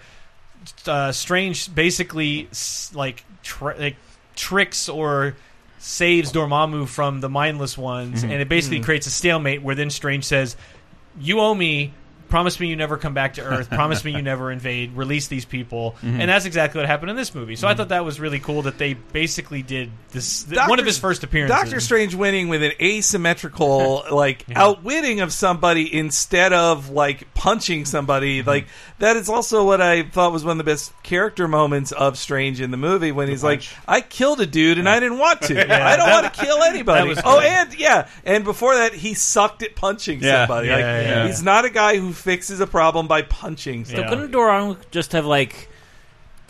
uh, 0.87 1.11
Strange 1.11 1.73
basically 1.73 2.47
s- 2.51 2.91
like 2.93 3.23
tr- 3.43 3.73
like 3.77 3.95
tricks 4.35 4.89
or 4.89 5.35
saves 5.77 6.31
Dormammu 6.33 6.87
from 6.87 7.21
the 7.21 7.29
mindless 7.29 7.77
ones, 7.77 8.21
Mm-hmm. 8.23 8.31
and 8.31 8.41
it 8.41 8.49
basically 8.49 8.81
creates 8.81 9.07
a 9.07 9.11
stalemate 9.11 9.61
where 9.61 9.75
then 9.75 9.89
Strange 9.89 10.25
says, 10.25 10.55
"You 11.19 11.39
owe 11.39 11.53
me." 11.55 11.93
Promise 12.29 12.59
me 12.59 12.67
you 12.67 12.75
never 12.75 12.97
come 12.97 13.13
back 13.13 13.33
to 13.35 13.41
Earth. 13.43 13.69
Promise 13.69 14.05
me 14.05 14.11
you 14.11 14.21
never 14.21 14.51
invade. 14.51 14.93
Release 14.93 15.27
these 15.27 15.45
people, 15.45 15.95
Mm-hmm. 16.01 16.21
and 16.21 16.29
that's 16.29 16.45
exactly 16.45 16.79
what 16.79 16.87
happened 16.87 17.09
in 17.09 17.15
this 17.17 17.33
movie. 17.35 17.55
So 17.55 17.67
I 17.67 17.73
thought 17.73 17.89
that 17.89 18.05
was 18.05 18.19
really 18.19 18.39
cool 18.39 18.61
that 18.63 18.77
they 18.77 18.93
basically 18.93 19.61
did 19.63 19.91
this. 20.11 20.43
th- 20.43 20.59
one 20.67 20.79
of 20.79 20.85
his 20.85 20.97
first 20.97 21.23
appearances. 21.23 21.55
Doctor 21.57 21.79
Strange 21.79 22.15
winning 22.15 22.47
with 22.47 22.61
an 22.63 22.71
asymmetrical 23.23 24.03
like 24.11 24.45
outwitting 24.55 25.21
of 25.21 25.33
somebody 25.33 25.93
instead 25.93 26.53
of 26.53 26.89
like 26.89 27.33
punching 27.33 27.85
somebody 27.85 28.43
like 28.43 28.67
that 28.99 29.15
is 29.17 29.29
also 29.29 29.65
what 29.65 29.81
I 29.81 30.03
thought 30.03 30.31
was 30.31 30.43
one 30.43 30.51
of 30.59 30.65
the 30.65 30.69
best 30.71 30.91
character 31.03 31.47
moments 31.47 31.91
of 31.91 32.17
Strange 32.17 32.61
in 32.61 32.71
the 32.71 32.77
movie 32.77 33.11
when 33.11 33.27
he's 33.27 33.43
like 33.43 33.63
I 33.87 34.01
killed 34.01 34.41
a 34.41 34.45
dude 34.45 34.77
and 34.77 34.87
I 34.87 34.99
didn't 34.99 35.17
want 35.19 35.41
to 35.43 35.59
I 35.83 35.95
don't 35.95 36.09
want 36.09 36.33
to 36.33 36.39
kill 36.45 36.61
anybody 36.63 37.15
oh 37.23 37.39
and 37.39 37.73
yeah 37.77 38.07
and 38.25 38.43
before 38.43 38.75
that 38.75 38.93
he 38.93 39.13
sucked 39.13 39.63
at 39.63 39.75
punching 39.75 40.21
Yeah. 40.21 40.45
somebody 40.45 40.67
Yeah, 40.67 40.75
like 40.75 40.81
yeah, 40.83 41.01
yeah. 41.01 41.27
he's 41.27 41.41
not 41.43 41.65
a 41.65 41.69
guy 41.69 41.97
who 41.97 42.11
fixes 42.19 42.59
a 42.59 42.67
problem 42.67 43.07
by 43.07 43.21
punching 43.23 43.85
So. 43.85 43.97
Yeah. 43.97 44.09
couldn't 44.09 44.31
Dormammu 44.31 44.77
just 44.91 45.13
have 45.13 45.25
like, 45.25 45.69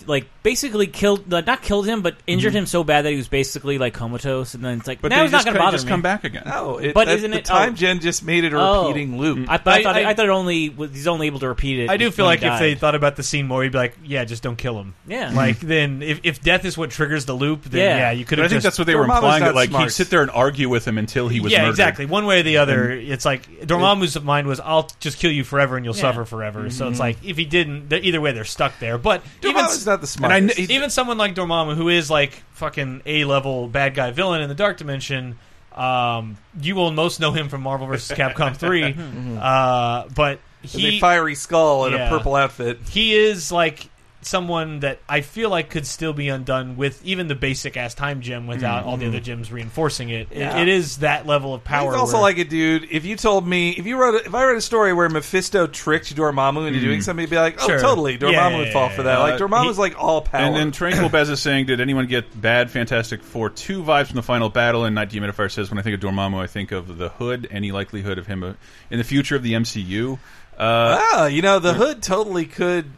like 0.05 0.25
basically 0.43 0.87
killed, 0.87 1.33
uh, 1.33 1.41
not 1.41 1.61
killed 1.61 1.85
him, 1.85 2.01
but 2.01 2.15
injured 2.27 2.53
him 2.53 2.65
so 2.65 2.83
bad 2.83 3.03
that 3.05 3.11
he 3.11 3.17
was 3.17 3.27
basically 3.27 3.77
like 3.77 3.93
comatose, 3.93 4.53
and 4.53 4.63
then 4.63 4.77
it's 4.79 4.87
like, 4.87 5.01
But 5.01 5.09
now 5.09 5.17
they 5.17 5.23
he's 5.23 5.31
not 5.31 5.37
just 5.39 5.45
going 5.45 5.53
to 5.55 5.59
co- 5.59 5.65
bother 5.65 5.75
just 5.77 5.85
me. 5.85 5.89
come 5.91 6.01
back 6.01 6.23
again. 6.23 6.43
No, 6.45 6.77
it, 6.77 6.93
but 6.93 7.05
that- 7.07 7.17
isn't 7.17 7.31
the 7.31 7.37
it 7.39 7.45
time 7.45 7.73
oh. 7.73 7.75
gen 7.75 7.99
just 7.99 8.23
made 8.23 8.43
it 8.43 8.53
a 8.53 8.59
Oh. 8.59 8.87
repeating 8.87 9.17
loop? 9.17 9.49
I, 9.49 9.57
but 9.57 9.73
I, 9.73 9.77
I- 9.79 9.83
thought 9.83 9.95
I- 9.97 10.09
I, 10.09 10.13
thought 10.13 10.25
it 10.25 10.29
only 10.31 10.69
was- 10.69 10.91
he's 10.91 11.07
only 11.07 11.27
able 11.27 11.39
to 11.39 11.47
repeat 11.47 11.79
it. 11.79 11.89
I 11.89 11.97
do 11.97 12.09
feel 12.11 12.25
when 12.25 12.33
like 12.33 12.39
he 12.41 12.45
if 12.47 12.59
they 12.59 12.73
died. 12.73 12.79
thought 12.79 12.95
about 12.95 13.15
the 13.15 13.23
scene 13.23 13.47
more, 13.47 13.63
he'd 13.63 13.71
be 13.71 13.77
like, 13.77 13.97
"Yeah, 14.03 14.23
just 14.25 14.41
don't 14.43 14.55
kill 14.57 14.79
him." 14.79 14.93
Yeah. 15.07 15.31
like 15.33 15.59
then 15.59 16.01
if, 16.01 16.19
if 16.23 16.41
death 16.41 16.65
is 16.65 16.77
what 16.77 16.89
triggers 16.91 17.25
the 17.25 17.33
loop, 17.33 17.63
then 17.63 17.81
Yeah. 17.81 17.97
yeah, 17.97 18.11
you 18.11 18.25
could 18.25 18.37
But 18.37 18.45
I 18.45 18.47
think 18.47 18.63
that's 18.63 18.77
what 18.77 18.85
they 18.87 18.95
were 18.95 19.05
Dormammu's 19.05 19.15
implying. 19.17 19.39
not 19.41 19.45
That 19.47 19.55
like 19.55 19.69
smart. 19.69 19.83
he'd 19.85 19.89
sit 19.91 20.09
there 20.09 20.21
and 20.21 20.31
argue 20.31 20.69
with 20.69 20.87
him 20.87 20.97
until 20.97 21.27
he 21.27 21.39
was 21.39 21.51
yeah, 21.51 21.59
murdered. 21.59 21.71
exactly. 21.71 22.05
One 22.05 22.25
way 22.25 22.39
or 22.39 22.43
the 22.43 22.57
other, 22.57 22.91
it's 22.91 23.25
like 23.25 23.47
Dormammu's 23.61 24.19
mind 24.21 24.47
was, 24.47 24.59
"I'll 24.59 24.89
just 24.99 25.17
kill 25.19 25.31
you 25.31 25.43
forever, 25.43 25.75
and 25.75 25.85
you'll 25.85 25.95
Yeah. 25.95 26.01
suffer 26.01 26.25
forever." 26.25 26.69
So 26.69 26.83
Mm-hmm. 26.85 26.91
it's 26.91 26.99
like 26.99 27.17
if 27.23 27.35
he 27.37 27.45
didn't, 27.45 27.89
they're- 27.89 27.99
either 28.01 28.21
way, 28.21 28.31
they're 28.31 28.45
stuck 28.45 28.79
there. 28.79 28.97
But 28.97 29.21
even 29.43 29.55
Dormammu's 29.55 29.85
not 29.85 30.01
the 30.01 30.07
And 30.31 30.51
I 30.51 30.53
kn- 30.53 30.71
even 30.71 30.89
someone 30.89 31.17
like 31.17 31.35
Dormammu, 31.35 31.75
who 31.75 31.89
is 31.89 32.09
like 32.09 32.31
fucking 32.53 33.01
a 33.05 33.25
level 33.25 33.67
bad 33.67 33.93
guy 33.95 34.11
villain 34.11 34.41
in 34.41 34.49
the 34.49 34.55
Dark 34.55 34.77
Dimension, 34.77 35.37
um, 35.75 36.37
you 36.59 36.75
will 36.75 36.91
most 36.91 37.19
know 37.19 37.31
him 37.31 37.47
from 37.49 37.61
Marvel 37.61 37.87
vs. 37.87 38.17
Capcom 38.17 38.55
3 38.55 38.95
uh, 39.41 40.07
but 40.13 40.39
With 40.61 40.71
he 40.71 40.97
a 40.97 40.99
fiery 40.99 41.35
skull 41.35 41.85
and 41.85 41.95
Yeah. 41.95 42.07
a 42.07 42.09
purple 42.09 42.35
outfit. 42.35 42.79
he 42.89 43.15
is 43.15 43.51
like 43.51 43.89
someone 44.21 44.81
that 44.81 44.99
I 45.07 45.21
feel 45.21 45.49
like 45.49 45.69
could 45.69 45.87
still 45.87 46.11
be 46.13 46.27
undone 46.29 46.75
with 46.77 47.03
even 47.05 47.27
the 47.27 47.35
basic 47.35 47.77
ass 47.77 47.93
time 47.93 48.21
gem 48.21 48.47
without 48.47 48.83
all 48.83 48.97
the 48.97 49.07
other 49.07 49.19
gems 49.19 49.51
reinforcing 49.51 50.09
it. 50.09 50.27
It- 50.31 50.41
it 50.59 50.67
is 50.67 50.97
that 50.97 51.25
level 51.25 51.53
of 51.53 51.63
power. 51.63 51.91
He's 51.91 51.99
also 51.99 52.13
where- 52.15 52.23
like 52.23 52.37
a 52.37 52.43
dude. 52.43 52.87
If 52.91 53.05
you 53.05 53.15
told 53.15 53.47
me, 53.47 53.71
if 53.71 53.85
you 53.85 53.97
wrote, 53.97 54.15
a, 54.15 54.25
if 54.25 54.35
I 54.35 54.43
wrote 54.45 54.57
a 54.57 54.61
story 54.61 54.91
where 54.93 55.07
Mephisto 55.09 55.67
tricked 55.67 56.13
Dormammu 56.15 56.67
into 56.67 56.79
doing 56.81 57.01
something, 57.01 57.21
you'd 57.23 57.29
be 57.29 57.37
like, 57.37 57.57
oh, 57.63 57.67
Sure. 57.67 57.79
totally. 57.79 58.17
Dormammu 58.17 58.31
Yeah, 58.33 58.57
would 58.57 58.67
yeah, 58.67 58.73
fall 58.73 58.89
yeah, 58.89 58.95
for 58.95 59.03
that. 59.03 59.13
yeah. 59.17 59.23
like 59.23 59.33
Uh, 59.35 59.37
Dormammu's 59.47 59.75
he- 59.77 59.81
like 59.81 59.95
all 59.97 60.21
power. 60.21 60.41
And 60.41 60.55
then 60.55 60.71
Tranquil 60.71 61.09
Bez 61.11 61.29
is 61.29 61.41
saying, 61.41 61.67
did 61.67 61.79
anyone 61.79 62.07
get 62.07 62.39
bad 62.41 62.69
Fantastic 62.71 63.23
Four 63.23 63.49
2 63.49 63.83
vibes 63.83 64.07
from 64.07 64.15
the 64.17 64.23
final 64.23 64.49
battle? 64.49 64.83
And 64.85 64.95
Night 64.95 65.09
Dehumidifier 65.09 65.49
says, 65.51 65.69
when 65.69 65.79
I 65.79 65.81
think 65.81 65.95
of 65.95 66.01
Dormammu, 66.01 66.37
I 66.39 66.47
think 66.47 66.71
of 66.71 66.97
the 66.97 67.09
Hood, 67.09 67.47
any 67.51 67.71
likelihood 67.71 68.17
of 68.17 68.27
him 68.27 68.43
uh, 68.43 68.53
in 68.91 68.97
the 68.97 69.03
future 69.05 69.35
of 69.35 69.43
the 69.43 69.53
MCU. 69.53 70.19
Uh, 70.57 70.99
ah, 71.13 71.25
you 71.27 71.41
know, 71.41 71.59
the 71.59 71.73
hood 71.73 72.03
totally 72.03 72.45
could. 72.45 72.91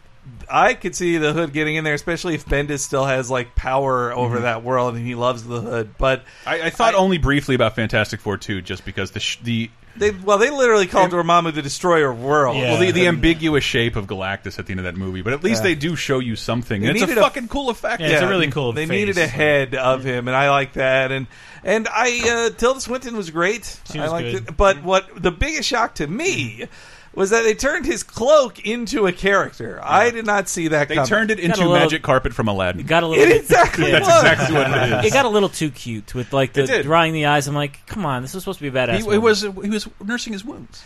I 0.50 0.74
could 0.74 0.96
see 0.96 1.18
the 1.18 1.34
hood 1.34 1.54
getting 1.54 1.76
in 1.76 1.84
there, 1.84 1.94
especially 1.94 2.36
if 2.36 2.46
Bendis 2.46 2.80
still 2.80 3.06
has 3.06 3.30
like 3.32 3.56
power 3.56 4.12
over 4.14 4.36
Mm-hmm. 4.36 4.44
that 4.44 4.64
world 4.64 4.96
and 4.96 5.06
he 5.06 5.16
loves 5.16 5.44
the 5.44 5.62
hood. 5.62 5.96
But 5.98 6.24
I, 6.46 6.64
I 6.64 6.70
thought 6.70 6.94
only 6.94 7.18
briefly 7.18 7.56
about 7.56 7.76
Fantastic 7.76 8.20
Four 8.20 8.38
2, 8.38 8.62
just 8.62 8.86
because 8.86 9.12
the 9.12 9.20
sh 9.20 9.38
the 9.42 9.70
they, 9.98 10.12
well, 10.12 10.38
they 10.38 10.50
literally 10.50 10.88
called 10.88 11.12
Dormammu 11.12 11.54
the 11.54 11.62
destroyer 11.62 12.12
of 12.12 12.22
worlds. 12.22 12.58
Yeah. 12.60 12.72
well 12.72 12.80
the, 12.80 12.92
the 12.92 13.08
ambiguous 13.08 13.64
shape 13.66 13.98
of 13.98 14.08
Galactus 14.08 14.58
at 14.58 14.66
the 14.66 14.72
end 14.72 14.80
of 14.80 14.86
that 14.86 14.96
movie, 14.96 15.22
but 15.22 15.34
at 15.34 15.44
least 15.44 15.64
Yeah. 15.64 15.70
they 15.70 15.76
do 15.76 15.98
show 15.98 16.20
you 16.20 16.38
something. 16.38 16.82
They 16.82 16.88
And 16.88 16.96
it's 16.96 17.04
a 17.04 17.08
needed 17.08 17.20
a- 17.20 17.24
fucking 17.24 17.50
cool 17.50 17.70
effect. 17.70 18.02
Yeah, 18.02 18.10
it's 18.12 18.22
a 18.22 18.28
really 18.30 18.50
cool 18.50 18.70
effect. 18.70 18.76
They 18.78 18.86
face. 18.86 19.08
needed 19.16 19.18
a 19.18 19.28
head 19.28 19.76
of 19.76 20.04
him, 20.06 20.28
and 20.30 20.36
I 20.38 20.50
like 20.50 20.74
that. 20.74 21.12
And 21.12 21.28
and 21.64 21.88
I 21.90 22.48
uh, 22.48 22.50
Tilda 22.58 22.80
Swinton 22.80 23.18
was 23.18 23.32
great. 23.32 23.80
She 23.92 24.00
I 24.00 24.04
was 24.04 24.12
liked 24.14 24.32
good. 24.32 24.50
it. 24.50 24.58
But 24.58 24.82
what 24.84 25.10
the 25.22 25.32
biggest 25.32 25.68
shock 25.68 25.96
to 25.96 26.08
me 26.08 26.68
was 27.14 27.30
that 27.32 27.42
they 27.42 27.54
turned 27.54 27.86
his 27.86 28.04
cloak 28.04 28.66
into 28.66 29.06
a 29.08 29.12
character. 29.12 29.80
I 29.84 30.12
did 30.12 30.26
not 30.26 30.48
see 30.48 30.70
that. 30.70 30.88
They 30.88 30.96
coming. 30.96 31.08
turned 31.10 31.32
it 31.32 31.40
into 31.40 31.58
a 31.60 31.64
little- 31.64 31.74
magic 31.74 32.04
carpet 32.04 32.34
from 32.34 32.48
Aladdin. 32.48 32.82
It 32.82 32.88
got 32.88 33.04
a 33.04 33.08
little. 33.08 33.24
It 33.24 33.36
exactly 33.36 33.92
That's 33.92 34.08
was. 34.08 34.24
exactly 34.24 34.56
what 34.56 34.72
it 34.72 35.00
is. 35.00 35.06
It 35.12 35.14
got 35.14 35.26
a 35.26 35.30
little 35.30 35.50
too 35.50 35.72
cute 35.72 36.16
with 36.16 36.32
like 36.34 36.54
the 36.54 36.64
It 36.64 36.68
did. 36.68 36.84
drawing 36.84 37.14
the 37.14 37.26
eyes. 37.26 37.48
I'm 37.48 37.56
like, 37.56 37.86
come 37.86 38.06
on, 38.06 38.22
this 38.22 38.34
was 38.34 38.44
supposed 38.44 38.60
to 38.60 38.72
be 38.72 38.78
a 38.78 38.82
badass. 38.88 38.98
He, 38.98 39.04
woman. 39.04 39.16
it 39.18 39.22
was 39.22 39.42
he 39.42 39.70
was 39.70 39.90
nursing 40.04 40.34
his 40.34 40.46
wounds. 40.46 40.82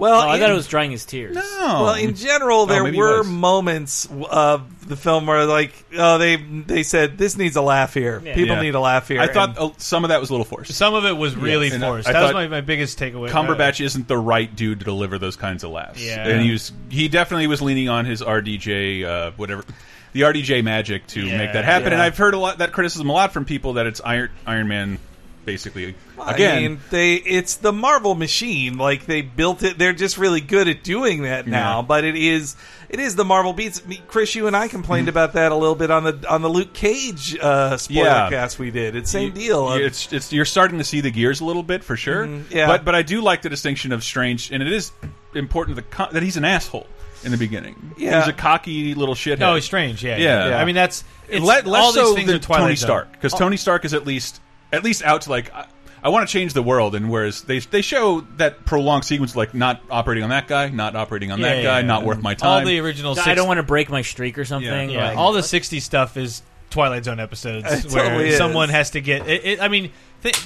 Well, 0.00 0.14
Oh, 0.14 0.28
I 0.28 0.34
in- 0.34 0.40
thought 0.40 0.50
it 0.50 0.54
was 0.54 0.66
drying 0.66 0.90
his 0.90 1.04
tears. 1.04 1.36
No. 1.36 1.42
Well, 1.60 1.94
in 1.94 2.14
general, 2.16 2.66
there 2.66 2.86
Oh, 2.86 2.90
were 2.92 3.22
moments 3.22 4.08
of 4.30 4.88
the 4.88 4.96
film 4.96 5.26
where, 5.26 5.44
like, 5.44 5.72
oh, 5.96 6.18
they 6.18 6.36
they 6.36 6.82
said 6.82 7.18
this 7.18 7.36
needs 7.36 7.54
a 7.56 7.62
laugh 7.62 7.92
here. 7.94 8.20
Yeah. 8.24 8.34
People 8.34 8.56
Yeah. 8.56 8.62
need 8.62 8.74
a 8.74 8.80
laugh 8.80 9.06
here. 9.08 9.20
I 9.20 9.26
thought 9.28 9.50
And- 9.50 9.58
oh, 9.58 9.74
some 9.76 10.04
of 10.04 10.08
that 10.08 10.18
was 10.20 10.30
a 10.30 10.32
little 10.32 10.44
forced. 10.46 10.72
some 10.72 10.94
of 10.94 11.04
it 11.04 11.16
was 11.16 11.36
really 11.36 11.66
Yes. 11.66 11.74
And 11.74 11.84
I- 11.84 11.88
forced. 11.88 12.08
I 12.08 12.12
that 12.14 12.22
was 12.22 12.32
my, 12.32 12.48
my 12.48 12.60
biggest 12.62 12.98
takeaway. 12.98 13.28
Cumberbatch 13.28 13.84
isn't 13.84 14.08
the 14.08 14.16
right 14.18 14.54
dude 14.56 14.78
to 14.80 14.84
deliver 14.86 15.18
those 15.18 15.36
kinds 15.36 15.62
of 15.64 15.70
laughs. 15.70 16.02
Yeah. 16.02 16.26
and 16.26 16.42
he 16.42 16.50
was 16.52 16.72
he 16.88 17.08
definitely 17.08 17.46
was 17.46 17.60
leaning 17.62 17.88
on 17.90 18.06
his 18.06 18.22
RDJ 18.22 19.04
uh, 19.04 19.30
whatever 19.36 19.64
the 20.12 20.22
RDJ 20.22 20.62
magic 20.64 21.06
to 21.08 21.20
Yeah. 21.20 21.36
make 21.38 21.52
that 21.52 21.64
happen. 21.64 21.92
And 21.92 22.00
I've 22.02 22.16
heard 22.16 22.34
a 22.34 22.38
lot 22.38 22.58
that 22.58 22.72
criticism 22.72 23.08
a 23.10 23.12
lot 23.12 23.32
from 23.32 23.44
people 23.44 23.74
that 23.74 23.86
it's 23.86 24.00
Iron 24.04 24.30
Iron 24.46 24.66
Man 24.66 24.98
basically 25.44 25.94
again. 26.26 26.56
I 26.56 26.60
mean, 26.60 26.80
they 26.90 27.14
it's 27.14 27.56
the 27.56 27.72
Marvel 27.72 28.14
machine. 28.14 28.78
Like 28.78 29.06
they 29.06 29.22
built 29.22 29.62
it. 29.62 29.78
They're 29.78 29.92
just 29.92 30.18
really 30.18 30.40
good 30.40 30.68
at 30.68 30.82
doing 30.84 31.22
that 31.22 31.46
now. 31.46 31.78
Yeah. 31.80 31.82
But 31.86 32.04
it 32.04 32.16
is 32.16 32.56
it 32.88 33.00
is 33.00 33.16
the 33.16 33.24
Marvel 33.24 33.52
beats. 33.52 33.82
Chris, 34.08 34.34
you 34.34 34.46
and 34.46 34.56
I 34.56 34.68
complained 34.68 35.08
about 35.08 35.32
that 35.34 35.52
a 35.52 35.54
little 35.56 35.74
bit 35.74 35.90
on 35.90 36.04
the 36.04 36.24
on 36.28 36.42
the 36.42 36.48
Luke 36.50 36.72
Cage 36.72 37.36
uh, 37.38 37.76
spoiler 37.76 38.04
Yeah. 38.04 38.28
cast 38.30 38.58
we 38.58 38.70
did. 38.70 38.96
It's 38.96 39.10
same 39.10 39.28
You- 39.28 39.32
deal. 39.32 39.78
You- 39.78 39.86
It's 39.86 40.12
it's 40.12 40.32
you're 40.32 40.44
starting 40.44 40.78
to 40.78 40.84
see 40.84 41.00
the 41.00 41.10
gears 41.10 41.40
a 41.40 41.44
little 41.44 41.62
bit 41.62 41.82
for 41.84 41.96
sure. 41.96 42.26
Mhm, 42.26 42.50
yeah. 42.50 42.66
But 42.66 42.84
but 42.84 42.94
I 42.94 43.02
do 43.02 43.20
like 43.20 43.42
the 43.42 43.48
distinction 43.50 43.92
of 43.92 44.04
Strange, 44.04 44.50
and 44.52 44.62
it 44.62 44.72
is 44.72 44.92
important 45.34 45.76
that, 45.76 45.90
co- 45.90 46.08
that 46.12 46.22
he's 46.22 46.36
an 46.36 46.44
asshole 46.44 46.86
in 47.22 47.30
the 47.30 47.36
beginning. 47.38 47.92
Yeah. 47.98 48.18
he's 48.20 48.28
a 48.28 48.32
cocky 48.32 48.94
little 48.94 49.14
shithead. 49.14 49.38
No, 49.40 49.54
he's 49.54 49.64
strange. 49.64 50.02
Yeah, 50.02 50.16
Yeah. 50.16 50.48
yeah. 50.48 50.60
I 50.60 50.64
mean, 50.64 50.74
that's 50.74 51.04
it's, 51.28 51.44
Le- 51.44 51.62
less 51.68 51.68
all 51.84 51.92
these 51.92 52.02
so 52.02 52.14
things 52.14 52.26
than 52.28 52.36
are 52.36 52.38
Tony 52.40 52.76
Stark 52.76 53.12
because 53.12 53.32
Tony 53.34 53.56
Stark 53.56 53.84
is 53.84 53.94
at 53.94 54.06
least 54.06 54.40
at 54.72 54.84
least 54.84 55.02
out 55.02 55.22
to 55.22 55.30
like 55.30 55.52
I, 55.54 55.66
I 56.02 56.08
want 56.08 56.26
to 56.28 56.32
change 56.32 56.54
the 56.54 56.62
world, 56.62 56.94
and 56.94 57.10
whereas 57.10 57.42
they 57.42 57.58
they 57.58 57.82
show 57.82 58.22
that 58.38 58.64
prolonged 58.64 59.04
sequence 59.04 59.36
like 59.36 59.52
not 59.54 59.82
operating 59.90 60.24
on 60.24 60.30
that 60.30 60.48
guy, 60.48 60.68
not 60.70 60.96
operating 60.96 61.30
on 61.30 61.38
Yeah, 61.40 61.48
that 61.48 61.56
yeah, 61.58 61.62
guy, 61.62 61.80
yeah. 61.80 61.86
not 61.86 62.04
worth 62.04 62.22
my 62.22 62.30
All 62.32 62.36
time. 62.36 62.66
the 62.66 62.78
original. 62.80 63.18
I 63.20 63.34
don't 63.34 63.46
want 63.48 63.58
to 63.58 63.62
break 63.64 63.90
my 63.90 64.02
streak 64.02 64.38
or 64.38 64.44
something. 64.44 64.90
Yeah, 64.90 65.08
like- 65.08 65.18
all 65.18 65.32
the 65.32 65.40
'60s 65.42 65.82
stuff 65.82 66.16
is 66.16 66.42
Twilight 66.70 67.04
Zone 67.04 67.20
episodes 67.20 67.66
It 67.84 67.92
where 67.92 68.04
totally 68.04 68.28
is. 68.30 68.38
someone 68.38 68.68
has 68.70 68.90
to 68.90 69.00
get. 69.00 69.28
It, 69.28 69.44
it, 69.44 69.60
I 69.60 69.68
mean, 69.68 69.90
th- 70.22 70.36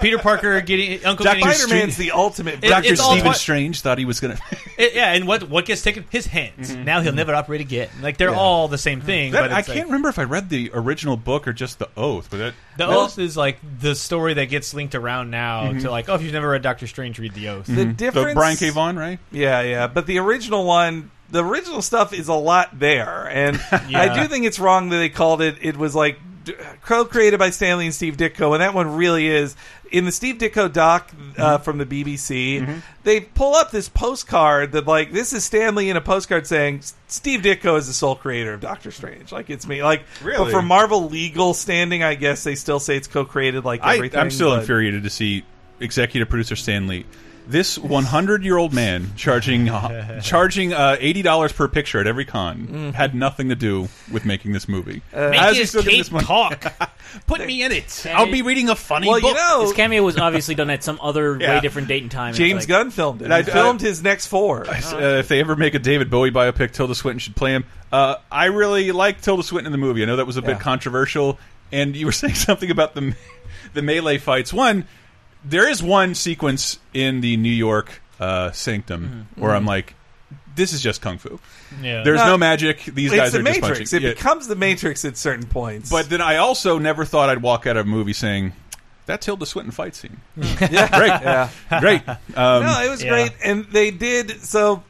Peter 0.00 0.18
Parker 0.18 0.60
getting 0.62 1.04
Uncle 1.04 1.24
Dr. 1.24 1.40
getting 1.40 1.52
Spider 1.54 1.74
Man's 1.74 1.96
the 1.96 2.12
ultimate. 2.12 2.62
It- 2.64 2.68
Doctor 2.68 2.92
it's 2.92 3.00
all 3.00 3.12
Stephen 3.12 3.34
Strange 3.34 3.80
thought 3.80 3.98
he 3.98 4.04
was 4.04 4.20
gonna. 4.20 4.38
It- 4.78 4.94
yeah, 4.94 5.12
and 5.12 5.26
what 5.26 5.48
what 5.48 5.64
gets 5.64 5.82
taken? 5.82 6.04
His 6.10 6.26
hands. 6.26 6.70
Mm-hmm. 6.70 6.84
Now 6.84 7.00
he'll 7.00 7.12
never 7.12 7.34
operate 7.34 7.60
again. 7.60 7.88
Like 8.00 8.16
they're 8.16 8.34
all 8.34 8.68
the 8.68 8.78
same 8.78 9.00
thing. 9.00 9.32
That- 9.32 9.42
but 9.42 9.52
I 9.52 9.62
can't 9.62 9.78
like, 9.78 9.86
remember 9.86 10.08
if 10.08 10.18
I 10.18 10.24
read 10.24 10.48
the 10.48 10.70
original 10.72 11.16
book 11.16 11.48
or 11.48 11.52
just 11.52 11.78
the 11.78 11.88
Oath, 11.96 12.28
but 12.30 12.36
that 12.38 12.54
The 12.76 12.86
Well- 12.86 13.00
Oath 13.00 13.18
is 13.18 13.36
like 13.36 13.58
the 13.80 13.94
story 13.94 14.34
that 14.34 14.46
gets 14.46 14.74
linked 14.74 14.94
around 14.94 15.30
now 15.30 15.68
to 15.68 15.74
mm-hmm. 15.74 15.88
like, 15.88 16.08
oh, 16.08 16.14
if 16.14 16.22
you've 16.22 16.32
never 16.32 16.50
read 16.50 16.62
Doctor 16.62 16.86
Strange, 16.86 17.18
read 17.18 17.34
The 17.34 17.48
Oath. 17.48 17.66
Mm-hmm. 17.66 17.74
The 17.74 17.82
So 17.82 17.92
difference. 17.92 18.34
Brian 18.34 18.56
K. 18.56 18.70
Vaughan, 18.70 18.96
right? 18.96 19.18
Yeah, 19.32 19.62
yeah. 19.62 19.86
But 19.88 20.06
the 20.06 20.18
original 20.18 20.64
one, 20.64 21.10
the 21.30 21.44
original 21.44 21.82
stuff 21.82 22.12
is 22.12 22.28
a 22.28 22.34
lot 22.34 22.78
there, 22.78 23.28
and 23.28 23.56
Yeah. 23.88 24.00
I 24.00 24.22
do 24.22 24.28
think 24.28 24.46
it's 24.46 24.58
wrong 24.58 24.90
that 24.90 24.96
they 24.96 25.08
called 25.08 25.42
it. 25.42 25.56
It 25.60 25.76
was 25.76 25.94
like 25.94 26.18
co-created 26.84 27.38
by 27.38 27.50
Stan 27.50 27.78
Lee 27.78 27.86
and 27.86 27.94
Steve 27.94 28.16
Ditko, 28.16 28.52
and 28.52 28.62
that 28.62 28.74
one 28.74 28.96
really 28.96 29.26
is. 29.28 29.56
In 29.90 30.04
the 30.04 30.12
Steve 30.12 30.36
Ditko 30.36 30.70
doc 30.70 31.10
uh, 31.38 31.56
from 31.58 31.78
the 31.78 31.86
BBC, 31.86 32.82
they 33.04 33.20
pull 33.20 33.54
up 33.54 33.70
this 33.70 33.88
postcard 33.88 34.72
that 34.72 34.86
like 34.86 35.12
this 35.12 35.32
is 35.32 35.44
Stan 35.44 35.74
Lee 35.74 35.88
in 35.88 35.96
a 35.96 36.00
postcard 36.02 36.46
saying 36.46 36.82
Steve 37.06 37.40
Ditko 37.40 37.78
is 37.78 37.86
the 37.86 37.94
sole 37.94 38.14
creator 38.14 38.52
of 38.52 38.60
Doctor 38.60 38.90
Strange. 38.90 39.32
Like 39.32 39.48
it's 39.48 39.66
me. 39.66 39.82
Like 39.82 40.02
Really? 40.22 40.44
but 40.44 40.50
for 40.50 40.60
Marvel 40.60 41.08
legal 41.08 41.54
standing, 41.54 42.02
I 42.02 42.16
guess 42.16 42.44
they 42.44 42.54
still 42.54 42.80
say 42.80 42.96
it's 42.98 43.08
co-created. 43.08 43.64
Like 43.64 43.82
I, 43.82 43.94
everything. 43.96 44.20
I'm 44.20 44.30
still 44.30 44.50
but- 44.50 44.60
infuriated 44.60 45.04
to 45.04 45.10
see 45.10 45.44
executive 45.80 46.28
producer 46.28 46.54
Stan 46.56 46.86
Lee. 46.86 47.06
This 47.48 47.78
100 47.78 48.44
year 48.44 48.58
old 48.58 48.74
man 48.74 49.12
charging 49.16 49.70
uh, 49.70 50.20
charging 50.22 50.74
uh, 50.74 50.96
eighty 51.00 51.22
dollars 51.22 51.50
per 51.50 51.66
picture 51.66 51.98
at 51.98 52.06
every 52.06 52.26
con 52.26 52.92
had 52.94 53.14
nothing 53.14 53.48
to 53.48 53.54
do 53.54 53.88
with 54.12 54.26
making 54.26 54.52
this 54.52 54.68
movie. 54.68 55.00
Make 55.14 55.34
How 55.40 55.48
is 55.48 55.56
his 55.56 55.68
still 55.70 55.82
cape 55.82 55.96
this 55.98 56.10
money? 56.12 56.26
talk. 56.26 56.92
Put 57.26 57.46
me 57.46 57.62
in 57.62 57.72
it. 57.72 58.04
I'll 58.06 58.30
be 58.30 58.42
reading 58.42 58.68
a 58.68 58.76
funny 58.76 59.08
Well, 59.08 59.20
book. 59.22 59.30
you 59.30 59.34
know, 59.36 59.62
His 59.62 59.72
cameo 59.72 60.02
was 60.02 60.18
obviously 60.18 60.54
done 60.56 60.68
at 60.68 60.84
some 60.84 60.98
other 61.00 61.38
Yeah. 61.40 61.54
way 61.54 61.60
different 61.60 61.88
date 61.88 62.02
and 62.02 62.10
time. 62.10 62.34
James 62.34 62.62
like, 62.64 62.68
Gunn 62.68 62.90
filmed 62.90 63.22
it. 63.22 63.30
I- 63.30 63.38
He 63.40 63.50
filmed 63.50 63.80
his 63.80 64.02
next 64.02 64.26
four. 64.26 64.68
Uh, 64.68 64.74
if 65.18 65.28
they 65.28 65.40
ever 65.40 65.56
make 65.56 65.72
a 65.72 65.78
David 65.78 66.10
Bowie 66.10 66.30
biopic, 66.30 66.72
Tilda 66.72 66.94
Swinton 66.94 67.18
should 67.18 67.34
play 67.34 67.52
him. 67.52 67.64
Uh, 67.90 68.16
I 68.30 68.44
really 68.46 68.92
like 68.92 69.22
Tilda 69.22 69.42
Swinton 69.42 69.72
in 69.72 69.72
the 69.72 69.78
movie. 69.84 70.02
I 70.02 70.04
know 70.04 70.16
that 70.16 70.26
was 70.26 70.36
a 70.36 70.42
bit 70.42 70.60
controversial, 70.60 71.38
and 71.72 71.96
you 71.96 72.04
were 72.04 72.12
saying 72.22 72.34
something 72.34 72.70
about 72.70 72.94
the 72.94 73.16
the 73.72 73.80
melee 73.80 74.18
fights. 74.18 74.52
One, 74.52 74.86
there 75.44 75.68
is 75.68 75.82
one 75.82 76.14
sequence 76.14 76.78
in 76.94 77.20
the 77.20 77.36
New 77.36 77.48
York 77.50 78.00
uh, 78.20 78.50
Sanctum 78.52 79.28
where 79.36 79.54
I'm 79.54 79.66
like, 79.66 79.94
this 80.56 80.72
is 80.72 80.80
just 80.82 81.00
kung 81.00 81.18
fu. 81.18 81.38
Yeah. 81.80 82.02
There's 82.02 82.18
No, 82.18 82.26
no 82.30 82.38
magic. 82.38 82.82
These 82.84 83.12
guys 83.12 83.32
the 83.32 83.38
are 83.38 83.42
just 83.42 83.60
punching. 83.60 83.86
It 83.92 84.02
Yeah. 84.02 84.10
becomes 84.14 84.48
the 84.48 84.56
Matrix 84.56 85.04
at 85.04 85.16
certain 85.16 85.46
points. 85.46 85.88
But 85.90 86.10
then 86.10 86.20
I 86.20 86.36
also 86.36 86.78
never 86.78 87.04
thought 87.04 87.28
I'd 87.28 87.42
walk 87.42 87.66
out 87.66 87.76
of 87.76 87.86
a 87.86 87.88
movie 87.88 88.12
saying. 88.12 88.52
That's 89.06 89.24
Tilda 89.24 89.46
Swinton 89.46 89.70
fight 89.72 89.94
scene. 89.94 90.20
yeah, 90.36 90.58
Great, 90.98 91.08
yeah. 91.08 91.50
great. 91.80 92.06
Um, 92.08 92.62
no, 92.64 92.82
it 92.84 92.90
was 92.90 93.02
yeah. 93.02 93.08
great, 93.08 93.32
and 93.42 93.64
they 93.66 93.90
did. 93.90 94.42
So, 94.42 94.82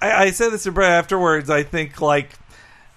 I, 0.00 0.24
I 0.24 0.30
said 0.32 0.50
this 0.50 0.64
to 0.64 0.72
Brett 0.72 0.90
afterwards. 0.90 1.48
I 1.48 1.62
think 1.62 2.00
like 2.02 2.30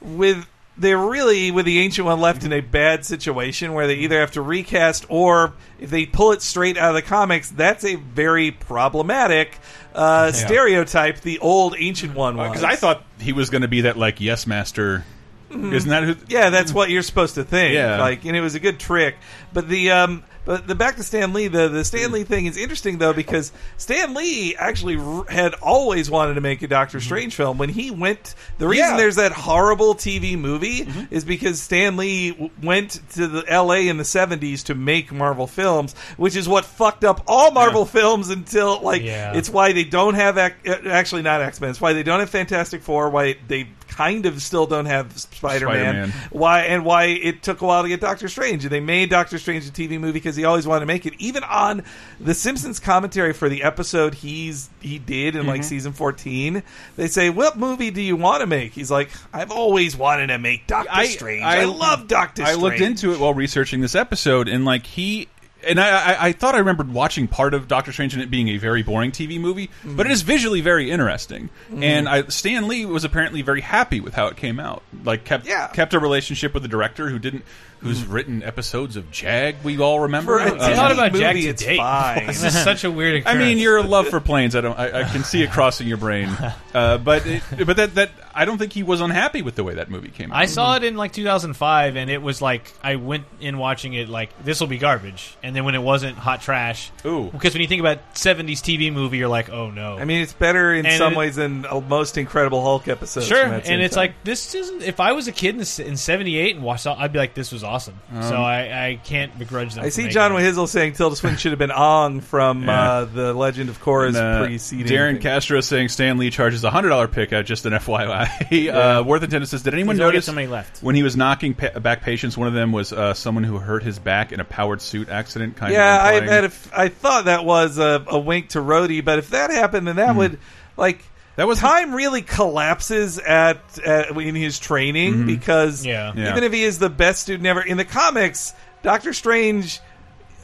with 0.01 0.45
they're 0.77 0.97
really 0.97 1.51
with 1.51 1.65
the 1.65 1.79
ancient 1.79 2.05
one 2.05 2.19
left 2.19 2.43
in 2.43 2.51
a 2.51 2.59
bad 2.59 3.05
situation 3.05 3.73
where 3.73 3.87
they 3.87 3.95
either 3.95 4.19
have 4.19 4.31
to 4.31 4.41
recast 4.41 5.05
or 5.09 5.53
if 5.79 5.89
they 5.89 6.05
pull 6.05 6.31
it 6.31 6.41
straight 6.41 6.77
out 6.77 6.89
of 6.89 6.95
the 6.95 7.01
comics, 7.01 7.49
that's 7.49 7.85
a 7.85 7.95
very 7.95 8.51
problematic 8.51 9.57
uh, 9.93 10.31
stereotype. 10.31 11.21
The 11.21 11.39
old 11.39 11.75
ancient 11.77 12.13
one 12.13 12.35
was 12.35 12.49
because 12.49 12.63
I 12.63 12.75
thought 12.75 13.03
he 13.19 13.31
was 13.31 13.49
going 13.49 13.61
to 13.61 13.67
be 13.67 13.81
that 13.81 13.97
like 13.97 14.19
yes 14.19 14.45
master 14.45 15.05
Isn't 15.49 15.89
that 15.89 16.03
who? 16.03 16.15
Yeah, 16.27 16.49
that's 16.49 16.73
what 16.73 16.89
you're 16.89 17.03
supposed 17.03 17.35
to 17.35 17.43
think. 17.43 17.75
Yeah. 17.75 17.99
like, 17.99 18.25
and 18.25 18.35
it 18.35 18.41
was 18.41 18.55
a 18.55 18.59
good 18.59 18.79
trick. 18.79 19.15
But 19.53 19.69
the 19.69 19.91
um, 19.91 20.23
but 20.45 20.67
the 20.67 20.75
back 20.75 20.95
to 20.97 21.03
Stan 21.03 21.33
Lee, 21.33 21.47
the 21.47 21.67
the 21.67 21.83
Stan 21.83 22.09
hmm. 22.09 22.15
Lee 22.15 22.23
thing 22.23 22.45
is 22.45 22.57
interesting 22.57 22.97
though 22.99 23.13
because 23.13 23.51
Stan 23.77 24.13
Lee 24.13 24.55
actually 24.55 24.97
r- 24.97 25.25
had 25.27 25.53
always 25.55 26.09
wanted 26.09 26.35
to 26.35 26.41
make 26.41 26.61
a 26.61 26.67
Doctor 26.67 26.99
hmm. 26.99 27.03
Strange 27.03 27.35
film. 27.35 27.57
When 27.57 27.69
he 27.69 27.91
went, 27.91 28.35
the 28.57 28.67
reason 28.67 28.91
Yeah. 28.91 28.97
there's 28.97 29.15
that 29.15 29.31
horrible 29.31 29.95
TV 29.95 30.37
movie 30.37 30.85
mm-hmm. 30.85 31.13
is 31.13 31.25
because 31.25 31.61
Stan 31.61 31.97
Lee 31.97 32.31
w- 32.31 32.51
went 32.61 33.01
to 33.13 33.27
the 33.27 33.43
L.A. 33.47 33.87
in 33.87 33.97
the 33.97 34.03
'70s 34.03 34.63
to 34.65 34.75
make 34.75 35.11
Marvel 35.11 35.47
films, 35.47 35.93
which 36.17 36.35
is 36.35 36.47
what 36.47 36.65
fucked 36.65 37.03
up 37.03 37.23
all 37.27 37.51
Marvel 37.51 37.85
films 37.85 38.29
until 38.29 38.79
like 38.81 39.01
Yeah. 39.01 39.33
it's 39.35 39.49
why 39.49 39.73
they 39.73 39.83
don't 39.83 40.13
have 40.13 40.37
ac- 40.37 40.55
uh, 40.67 40.89
actually 40.89 41.23
not 41.23 41.41
X 41.41 41.59
Men. 41.59 41.71
It's 41.71 41.81
why 41.81 41.93
they 41.93 42.03
don't 42.03 42.19
have 42.19 42.29
Fantastic 42.29 42.83
Four. 42.83 43.09
Why 43.09 43.37
they 43.47 43.67
kind 43.87 44.25
of 44.25 44.41
still 44.41 44.67
don't 44.67 44.85
have 44.85 45.17
Spider 45.17 45.67
Man. 45.67 46.09
Spider-Man. 46.09 46.29
Why 46.31 46.61
and 46.61 46.85
why 46.85 47.05
it 47.05 47.43
took 47.43 47.61
a 47.61 47.65
while 47.65 47.83
to 47.83 47.89
get 47.89 48.01
Doctor 48.01 48.27
Strange. 48.27 48.63
And 48.65 48.71
they 48.71 48.79
made 48.79 49.09
Doctor 49.09 49.37
Strange 49.37 49.67
a 49.67 49.71
TV 49.71 49.99
movie 49.99 50.13
because 50.13 50.34
he 50.35 50.43
always 50.45 50.65
wanted 50.67 50.81
to 50.81 50.85
make 50.85 51.05
it. 51.05 51.13
Even 51.19 51.43
on 51.43 51.83
the 52.19 52.33
Simpsons 52.33 52.79
commentary 52.79 53.33
for 53.33 53.49
the 53.49 53.63
episode 53.63 54.13
he's 54.15 54.69
he 54.81 54.99
did 54.99 55.35
in 55.35 55.45
like 55.47 55.61
Mhm. 55.61 55.65
season 55.65 55.93
fourteen, 55.93 56.63
they 56.95 57.07
say, 57.07 57.29
"What 57.29 57.57
movie 57.57 57.91
do 57.91 58.01
you 58.01 58.15
want 58.15 58.41
to 58.41 58.47
make?" 58.47 58.73
He's 58.73 58.91
like, 58.91 59.09
"I've 59.33 59.51
always 59.51 59.95
wanted 59.95 60.27
to 60.27 60.37
make 60.37 60.67
Doctor 60.67 61.05
Strange. 61.05 61.43
I, 61.43 61.63
love 61.65 62.07
Doctor 62.07 62.41
Strange. 62.43 62.49
I 62.49 62.51
Strange." 62.53 62.61
looked 62.63 62.81
into 62.81 63.13
it 63.13 63.19
while 63.19 63.33
researching 63.33 63.81
this 63.81 63.95
episode, 63.95 64.47
and 64.47 64.65
like 64.65 64.85
he. 64.85 65.27
And 65.67 65.79
I, 65.79 65.87
I, 66.13 66.25
I 66.27 66.31
thought 66.31 66.53
I 66.53 66.59
remembered 66.59 66.93
watching 66.93 67.27
part 67.27 67.55
of 67.55 67.67
Doctor 67.67 67.91
Strange 67.91 68.13
and 68.13 68.21
it 68.21 68.29
being 68.29 68.49
a 68.49 68.57
very 68.57 68.83
boring 68.83 69.11
TV 69.11 69.39
movie, 69.39 69.71
but 69.83 70.05
it 70.05 70.11
is 70.11 70.21
visually 70.21 70.61
very 70.61 70.91
interesting. 70.91 71.49
Mhm. 71.73 71.83
And 71.83 72.07
I, 72.07 72.27
Stan 72.27 72.67
Lee 72.67 72.85
was 72.85 73.03
apparently 73.03 73.41
very 73.41 73.61
happy 73.61 73.99
with 73.99 74.13
how 74.13 74.27
it 74.27 74.37
came 74.37 74.59
out. 74.59 74.83
Like 75.03 75.23
kept 75.25 75.47
yeah. 75.47 75.65
kept 75.69 75.95
a 75.95 75.99
relationship 75.99 76.53
with 76.53 76.61
the 76.61 76.69
director 76.69 77.09
who 77.09 77.17
didn't, 77.17 77.45
who's 77.79 78.05
written 78.05 78.41
episodes 78.43 78.95
of 78.95 79.11
Jag. 79.11 79.57
We 79.63 79.77
all 79.79 79.99
remember. 80.01 80.39
For 80.39 80.55
a 80.55 80.61
I 80.61 80.73
thought 80.75 80.91
about 80.91 81.13
Jag 81.13 81.35
movie, 81.35 81.53
today. 81.53 82.23
This 82.27 82.43
is 82.43 82.53
such 82.63 82.83
a 82.83 82.91
weird. 82.91 83.23
I 83.25 83.37
mean, 83.37 83.57
your 83.57 83.83
love 83.83 84.07
for 84.07 84.19
planes. 84.19 84.55
I 84.55 84.61
don't. 84.61 84.77
I, 84.77 85.01
I 85.01 85.03
can 85.03 85.23
see 85.23 85.41
it 85.43 85.51
crossing 85.51 85.87
your 85.87 85.97
brain. 85.97 86.29
Uh, 86.75 86.97
but 86.97 87.25
it, 87.25 87.41
but 87.65 87.77
that 87.77 87.95
that 87.95 88.09
I 88.33 88.43
don't 88.43 88.57
think 88.57 88.73
he 88.73 88.83
was 88.83 88.99
unhappy 88.99 89.41
with 89.41 89.55
the 89.55 89.63
way 89.63 89.75
that 89.75 89.89
movie 89.89 90.09
came 90.09 90.29
out. 90.33 90.37
I 90.37 90.45
saw 90.45 90.75
it 90.75 90.83
in 90.83 90.97
like 90.97 91.13
2005, 91.13 91.95
and 91.95 92.09
it 92.09 92.21
was 92.21 92.41
like 92.41 92.73
I 92.83 92.97
went 92.97 93.23
in 93.39 93.57
watching 93.57 93.93
it 93.93 94.09
like 94.09 94.43
this 94.43 94.59
will 94.59 94.67
be 94.67 94.77
garbage, 94.77 95.37
and 95.41 95.55
then 95.55 95.63
when 95.63 95.73
it 95.73 95.81
wasn't 95.81 96.17
hot 96.17 96.41
trash, 96.41 96.91
ooh, 97.05 97.29
because 97.31 97.53
when 97.53 97.61
you 97.61 97.67
think 97.69 97.79
about 97.79 98.13
70s 98.15 98.59
TV 98.59 98.91
movie, 98.91 99.17
you're 99.19 99.29
like, 99.29 99.49
oh 99.49 99.69
no. 99.71 99.97
I 99.97 100.03
mean, 100.03 100.21
it's 100.21 100.33
better 100.33 100.73
in 100.73 100.85
And 100.85 100.97
some 100.97 101.13
it- 101.13 101.17
ways 101.17 101.35
than 101.37 101.63
a 101.63 101.79
most 101.79 102.17
Incredible 102.17 102.61
Hulk 102.61 102.89
episode. 102.89 103.23
Sure, 103.23 103.41
from 103.43 103.51
that 103.51 103.69
and 103.69 103.81
it's 103.81 103.95
time. 103.95 104.01
like 104.09 104.23
this 104.25 104.53
isn't. 104.53 104.81
If 104.81 104.99
I 104.99 105.13
was 105.13 105.29
a 105.29 105.31
kid 105.31 105.55
in, 105.55 105.61
s- 105.61 105.79
in 105.79 105.95
'78 105.95 106.57
and 106.57 106.65
watched, 106.65 106.85
it, 106.87 106.89
I'd 106.97 107.13
be 107.13 107.19
like, 107.19 107.35
"This 107.35 107.53
was 107.53 107.63
awesome." 107.65 107.99
so 108.13 108.35
Um, 108.35 108.43
I, 108.43 108.87
I 108.89 108.99
can't 109.03 109.37
begrudge 109.37 109.73
them. 109.75 109.83
I 109.83 109.89
see 109.89 110.07
John 110.07 110.31
it. 110.31 110.35
Wahizel 110.35 110.67
saying 110.67 110.93
Tilda 110.93 111.15
Swinton 111.15 111.37
should 111.37 111.51
have 111.51 111.59
been 111.59 111.69
Aang 111.71 112.23
from 112.23 112.63
Yeah. 112.63 112.81
uh, 112.91 113.05
the 113.05 113.33
Legend 113.33 113.69
of 113.69 113.81
Korra's 113.81 114.15
And, 114.15 114.25
uh, 114.43 114.45
preceding. 114.45 114.85
Darren 114.87 115.13
thing. 115.13 115.21
Castro 115.21 115.59
saying 115.61 115.89
Stan 115.89 116.17
Lee 116.17 116.29
charges 116.29 116.63
a 116.63 116.69
hundred 116.69 116.89
dollar 116.89 117.07
pick 117.07 117.33
out. 117.33 117.45
Just 117.45 117.65
an 117.65 117.73
FYI. 117.73 118.47
Yeah. 118.51 118.99
uh, 118.99 119.03
Worth 119.03 119.23
Attendance 119.23 119.49
says, 119.51 119.63
did 119.63 119.73
anyone 119.73 119.95
He's 119.95 119.99
notice 119.99 120.25
so 120.25 120.31
many 120.33 120.47
left. 120.47 120.81
when 120.83 120.95
he 120.95 121.03
was 121.03 121.17
knocking 121.17 121.53
pa 121.55 121.79
back 121.79 122.01
patients? 122.03 122.37
One 122.37 122.47
of 122.47 122.53
them 122.53 122.71
was 122.71 122.93
uh, 122.93 123.13
someone 123.13 123.43
who 123.43 123.57
hurt 123.57 123.83
his 123.83 123.99
back 123.99 124.31
in 124.31 124.39
a 124.39 124.45
powered 124.45 124.81
suit 124.81 125.09
accident. 125.09 125.55
Kind 125.57 125.73
yeah, 125.73 125.95
of. 125.97 126.01
I 126.05 126.11
implying- 126.13 126.29
had 126.31 126.43
a 126.43 126.47
f- 126.47 126.71
I 126.75 126.87
thought 126.89 127.25
that 127.25 127.43
was 127.45 127.77
a, 127.77 128.03
a 128.07 128.19
wink 128.19 128.49
to 128.49 128.59
Rhodey, 128.59 129.03
but 129.03 129.19
if 129.19 129.29
that 129.31 129.49
happened, 129.51 129.87
then 129.87 129.95
that 129.97 130.15
would 130.15 130.39
like 130.77 131.03
that 131.35 131.47
was 131.47 131.59
time 131.59 131.93
really 131.93 132.21
collapses 132.21 133.19
at, 133.19 133.57
at 133.85 134.11
in 134.17 134.35
his 134.35 134.59
training 134.59 135.13
Mhm. 135.23 135.25
because 135.27 135.85
Yeah. 135.85 136.11
Yeah. 136.15 136.31
even 136.31 136.43
if 136.43 136.53
he 136.53 136.63
is 136.63 136.79
the 136.79 136.89
best 136.89 137.21
student 137.21 137.45
ever 137.47 137.61
in 137.61 137.77
the 137.77 137.85
comics, 137.85 138.53
Doctor 138.83 139.13
Strange. 139.13 139.79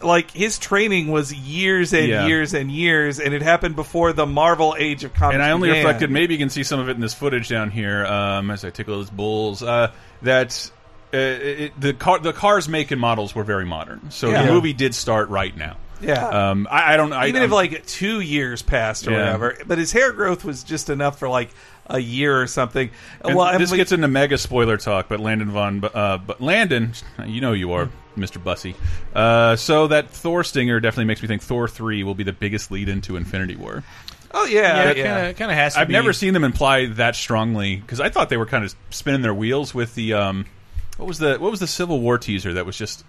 Like 0.04 0.32
his 0.32 0.58
training 0.58 1.10
was 1.10 1.32
years 1.32 1.94
and 1.94 2.08
Yeah. 2.08 2.26
years 2.26 2.56
and 2.56 2.72
years, 2.72 3.20
and 3.20 3.36
it 3.36 3.44
happened 3.44 3.76
before 3.76 4.14
the 4.14 4.26
Marvel 4.26 4.76
age 4.80 5.04
of 5.04 5.14
comics. 5.14 5.36
and 5.36 5.44
I 5.44 5.52
only 5.52 5.70
began. 5.70 5.86
reflected. 5.86 6.10
Maybe 6.10 6.34
you 6.34 6.40
can 6.40 6.50
see 6.50 6.64
some 6.64 6.80
of 6.80 6.90
it 6.90 6.94
in 6.94 7.02
this 7.02 7.14
footage 7.14 7.48
down 7.48 7.70
here 7.70 8.04
um, 8.08 8.50
as 8.50 8.66
I 8.66 8.72
tickle 8.72 8.98
his 8.98 9.12
bulls. 9.12 9.62
Uh, 9.62 9.92
that 10.24 10.72
uh, 11.14 11.18
it, 11.18 11.80
the 11.80 11.94
car, 11.94 12.18
the 12.18 12.34
cars 12.34 12.68
make 12.68 12.90
and 12.90 13.00
models 13.00 13.36
were 13.36 13.44
very 13.44 13.64
modern, 13.66 14.10
so 14.10 14.32
Yeah. 14.32 14.42
the 14.48 14.52
movie 14.52 14.74
did 14.74 14.96
start 14.96 15.30
right 15.30 15.56
now. 15.56 15.76
Yeah. 16.02 16.50
Um, 16.52 16.68
I, 16.70 16.94
I 16.94 16.98
don't. 16.98 17.14
I, 17.14 17.28
even 17.28 17.42
if 17.44 17.52
I'm- 17.52 17.52
like 17.52 17.86
two 17.86 18.20
years 18.22 18.62
passed 18.62 19.08
or 19.08 19.12
Yeah. 19.12 19.18
whatever. 19.20 19.58
But 19.68 19.78
his 19.78 19.92
hair 19.92 20.12
growth 20.12 20.44
was 20.44 20.64
just 20.64 20.90
enough 20.90 21.20
for 21.20 21.30
like 21.30 21.50
a 21.88 22.00
year 22.00 22.42
or 22.42 22.48
something. 22.48 22.90
And 23.24 23.36
well, 23.36 23.52
this 23.58 23.70
and 23.70 23.72
we- 23.72 23.78
gets 23.78 23.92
into 23.92 24.08
mega 24.08 24.38
spoiler 24.38 24.78
talk, 24.78 25.08
but 25.10 25.20
Landon 25.20 25.52
von, 25.52 25.84
uh, 25.94 26.18
but 26.18 26.42
Landon, 26.42 26.94
you 27.26 27.42
know 27.42 27.54
you 27.54 27.72
are 27.74 27.90
Mr. 28.18 28.44
Bussy. 28.44 28.76
Uh, 29.14 29.56
so 29.56 29.88
that 29.88 30.10
Thor 30.10 30.44
stinger 30.44 30.80
definitely 30.80 31.06
makes 31.06 31.22
me 31.22 31.28
think 31.28 31.42
Thor 31.42 31.68
three 31.68 32.04
will 32.04 32.16
be 32.16 32.24
the 32.24 32.34
biggest 32.34 32.72
lead 32.72 32.90
into 32.90 33.16
Infinity 33.16 33.56
War. 33.56 33.84
Oh 34.34 34.46
yeah, 34.46 34.92
Yeah, 34.92 34.94
yeah. 34.94 35.18
it 35.28 35.36
kinda 35.38 35.54
has 35.54 35.74
to 35.74 35.82
I've 35.82 35.88
be. 35.88 35.94
never 35.94 36.14
seen 36.14 36.34
them 36.34 36.44
imply 36.46 36.86
that 36.86 37.16
strongly 37.18 37.76
because 37.76 38.00
I 38.00 38.10
thought 38.10 38.30
they 38.30 38.38
were 38.38 38.46
kind 38.46 38.64
of 38.64 38.74
spinning 38.90 39.22
their 39.22 39.34
wheels 39.34 39.74
with 39.74 39.94
the 39.96 40.14
um, 40.14 40.46
what 40.98 41.06
was 41.08 41.20
the 41.20 41.38
what 41.38 41.52
was 41.52 41.60
the 41.60 41.68
Civil 41.68 42.00
War 42.00 42.18
teaser 42.18 42.54
that 42.54 42.66
was 42.66 42.78
just. 42.78 43.04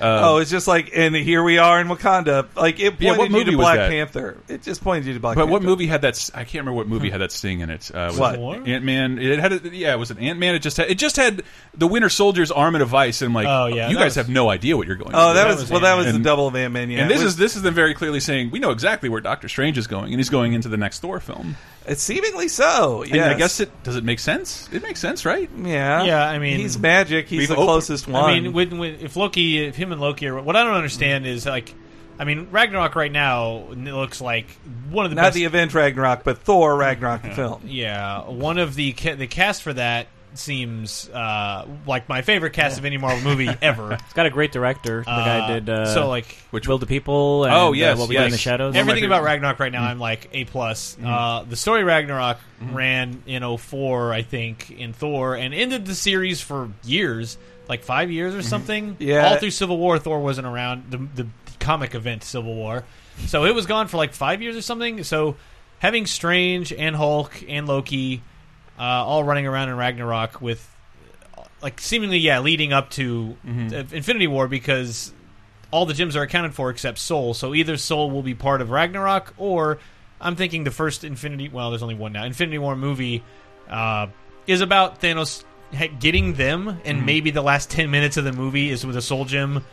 Uh, 0.00 0.20
oh, 0.24 0.36
it's 0.38 0.50
just 0.50 0.66
like, 0.66 0.90
and 0.94 1.14
here 1.14 1.42
we 1.42 1.58
are 1.58 1.80
in 1.80 1.86
Wakanda. 1.86 2.46
Like 2.56 2.80
it 2.80 2.98
pointed 2.98 3.00
Yeah, 3.00 3.16
what 3.16 3.30
you 3.30 3.36
movie 3.36 3.50
to 3.52 3.56
was 3.56 3.64
Black 3.64 3.76
that? 3.76 3.90
Panther. 3.90 4.36
It 4.48 4.62
just 4.62 4.82
pointed 4.82 5.06
you 5.06 5.14
to 5.14 5.20
Black 5.20 5.36
but 5.36 5.42
Panther. 5.42 5.52
what 5.52 5.62
movie 5.62 5.86
had 5.86 6.02
that? 6.02 6.14
s- 6.14 6.30
I 6.34 6.38
can't 6.44 6.54
remember 6.64 6.72
what 6.72 6.88
movie 6.88 7.10
had 7.10 7.20
that 7.20 7.30
sting 7.30 7.60
in 7.60 7.70
it. 7.70 7.90
Uh, 7.94 8.06
was 8.10 8.18
What? 8.18 8.34
it 8.58 8.68
Ant 8.68 8.84
Man? 8.84 9.18
It 9.18 9.38
had 9.38 9.52
a, 9.52 9.68
yeah, 9.76 9.94
it 9.94 9.98
was 9.98 10.10
it 10.10 10.18
Ant 10.18 10.38
Man? 10.40 10.54
It 10.56 10.58
just 10.62 10.76
had, 10.78 10.90
it 10.90 10.98
just 10.98 11.16
had 11.16 11.42
the 11.74 11.86
Winter 11.86 12.08
Soldier's 12.08 12.50
arm 12.50 12.74
and 12.74 12.82
a 12.82 12.86
vice. 12.86 13.22
And 13.22 13.28
I'm 13.30 13.34
like, 13.34 13.46
Oh, 13.46 13.66
yeah, 13.66 13.88
you 13.88 13.94
that 13.94 14.00
guys 14.00 14.04
was- 14.06 14.14
have 14.16 14.28
no 14.28 14.50
idea 14.50 14.76
what 14.76 14.86
you're 14.88 14.96
going. 14.96 15.12
Oh, 15.14 15.28
to 15.28 15.34
that 15.34 15.44
do. 15.44 15.54
was 15.60 15.70
well. 15.70 15.80
That 15.80 15.94
was 15.96 16.12
the 16.12 16.18
double 16.18 16.48
of 16.48 16.56
Ant 16.56 16.72
Man. 16.72 16.90
Yeah, 16.90 17.02
and 17.02 17.10
this 17.10 17.20
It 17.20 17.24
was- 17.24 17.32
is 17.34 17.38
this 17.38 17.56
is 17.56 17.62
them 17.62 17.74
very 17.74 17.94
clearly 17.94 18.18
saying 18.20 18.50
we 18.50 18.58
know 18.58 18.70
exactly 18.72 19.08
where 19.08 19.20
Doctor 19.20 19.48
Strange 19.48 19.78
is 19.78 19.86
going, 19.86 20.12
and 20.12 20.16
he's 20.18 20.30
going 20.30 20.54
into 20.54 20.68
the 20.68 20.76
next 20.76 21.00
Thor 21.00 21.20
film. 21.20 21.56
It's 21.86 22.02
seemingly 22.02 22.48
so. 22.48 23.04
Yeah, 23.04 23.30
I 23.30 23.34
guess 23.34 23.60
it 23.60 23.70
does 23.82 23.96
it 23.96 24.04
make 24.04 24.18
sense? 24.18 24.68
It 24.72 24.82
makes 24.82 25.00
sense, 25.00 25.24
right? 25.26 25.50
Yeah, 25.56 26.04
Yeah, 26.04 26.26
I 26.28 26.38
mean, 26.38 26.58
he's 26.58 26.78
magic. 26.78 27.28
He's 27.28 27.40
we've 27.40 27.48
the 27.48 27.54
opened- 27.54 27.66
closest 27.66 28.08
one. 28.08 28.24
I 28.24 28.40
mean, 28.40 28.52
when, 28.52 28.78
when, 28.78 28.94
if 29.00 29.16
Loki, 29.16 29.64
if 29.64 29.76
him 29.76 29.92
and 29.92 30.00
Loki 30.00 30.26
are, 30.28 30.40
what 30.40 30.56
I 30.56 30.64
don't 30.64 30.74
understand 30.74 31.26
is 31.26 31.44
like, 31.46 31.74
I 32.18 32.24
mean, 32.24 32.48
Ragnarok 32.50 32.94
right 32.94 33.12
now 33.12 33.66
it 33.70 33.76
looks 33.78 34.20
like 34.20 34.46
one 34.90 35.04
of 35.04 35.10
the 35.10 35.16
not 35.16 35.22
best. 35.24 35.34
the 35.34 35.44
event 35.44 35.74
Ragnarok, 35.74 36.24
but 36.24 36.38
Thor 36.38 36.74
Ragnarok 36.76 37.22
the 37.22 37.30
film. 37.30 37.62
yeah, 37.66 38.22
one 38.28 38.56
of 38.58 38.74
the 38.76 38.92
ca- 38.92 39.16
the 39.16 39.26
cast 39.26 39.62
for 39.62 39.72
that 39.74 40.06
seems 40.38 41.08
uh, 41.10 41.66
like 41.86 42.08
my 42.08 42.22
favorite 42.22 42.52
cast 42.52 42.78
of 42.78 42.84
any 42.84 42.96
Marvel 42.96 43.22
movie 43.22 43.48
ever. 43.62 43.92
It's 43.94 44.12
got 44.12 44.26
a 44.26 44.30
great 44.30 44.52
director. 44.52 44.98
The 45.00 45.04
guy 45.04 45.38
Uh, 45.38 45.46
did 45.54 45.70
uh, 45.70 45.86
so 45.94 46.08
like 46.08 46.26
Which 46.50 46.66
Wilderpeople. 46.66 47.44
And, 47.46 47.54
Oh, 47.54 47.68
uh, 47.68 47.72
yes, 47.72 47.98
what 47.98 48.08
we 48.08 48.14
do 48.16 48.20
in 48.22 48.24
yes. 48.26 48.32
the 48.32 48.38
shadows. 48.38 48.74
everything 48.76 49.04
about 49.04 49.22
Ragnarok 49.22 49.58
right 49.60 49.72
now, 49.72 49.84
I'm 49.84 49.98
like 49.98 50.28
A 50.32 50.44
plus. 50.44 50.96
Uh, 51.02 51.44
the 51.48 51.56
story 51.56 51.84
Ragnarok 51.84 52.38
ran 52.60 53.22
in 53.26 53.42
04, 53.58 54.12
I 54.12 54.22
think, 54.22 54.70
in 54.70 54.92
Thor, 54.92 55.34
and 55.36 55.52
ended 55.54 55.86
the 55.86 55.94
series 55.94 56.40
for 56.40 56.70
years, 56.84 57.36
like 57.68 57.82
five 57.84 58.10
years 58.10 58.34
or 58.34 58.42
something. 58.42 58.96
Yeah. 58.98 59.28
all 59.28 59.36
through 59.38 59.50
Civil 59.50 59.78
War, 59.78 59.98
Thor 59.98 60.20
wasn't 60.20 60.46
around. 60.46 60.90
The, 60.90 61.22
the 61.24 61.28
comic 61.60 61.94
event 61.94 62.22
Civil 62.24 62.54
War, 62.54 62.84
so 63.26 63.44
it 63.44 63.54
was 63.54 63.66
gone 63.66 63.88
for 63.88 63.96
like 63.96 64.12
five 64.12 64.42
years 64.42 64.56
or 64.56 64.62
something. 64.62 65.02
So 65.04 65.36
having 65.78 66.06
Strange 66.06 66.72
and 66.72 66.94
Hulk 66.96 67.44
and 67.48 67.66
Loki 67.66 68.22
uh, 68.78 68.82
all 68.82 69.24
running 69.24 69.46
around 69.46 69.68
in 69.68 69.76
Ragnarok 69.76 70.40
with 70.40 70.70
like 71.62 71.80
seemingly 71.80 72.18
yeah 72.18 72.40
leading 72.40 72.72
up 72.72 72.90
to 72.90 73.36
uh, 73.46 73.84
Infinity 73.92 74.26
War 74.26 74.48
because 74.48 75.12
all 75.70 75.86
the 75.86 75.94
gems 75.94 76.14
are 76.14 76.22
accounted 76.22 76.54
for 76.54 76.70
except 76.70 76.98
Soul. 76.98 77.34
So 77.34 77.54
either 77.54 77.76
Soul 77.76 78.10
will 78.10 78.22
be 78.22 78.34
part 78.34 78.60
of 78.60 78.70
Ragnarok, 78.70 79.34
or 79.38 79.78
I'm 80.20 80.36
thinking 80.36 80.64
the 80.64 80.70
first 80.70 81.04
Infinity. 81.04 81.48
Well, 81.48 81.70
there's 81.70 81.82
only 81.82 81.94
one 81.96 82.12
now. 82.12 82.24
Infinity 82.24 82.58
War 82.58 82.76
movie 82.76 83.24
uh, 83.68 84.06
is 84.46 84.60
about 84.60 85.00
Thanos 85.00 85.44
getting 85.98 86.34
them, 86.34 86.80
and 86.84 87.04
maybe 87.04 87.30
the 87.30 87.42
last 87.42 87.70
ten 87.70 87.90
minutes 87.90 88.16
of 88.16 88.24
the 88.24 88.32
movie 88.32 88.70
is 88.70 88.86
with 88.86 88.96
a 88.96 89.02
Soul 89.02 89.24
gem. 89.24 89.64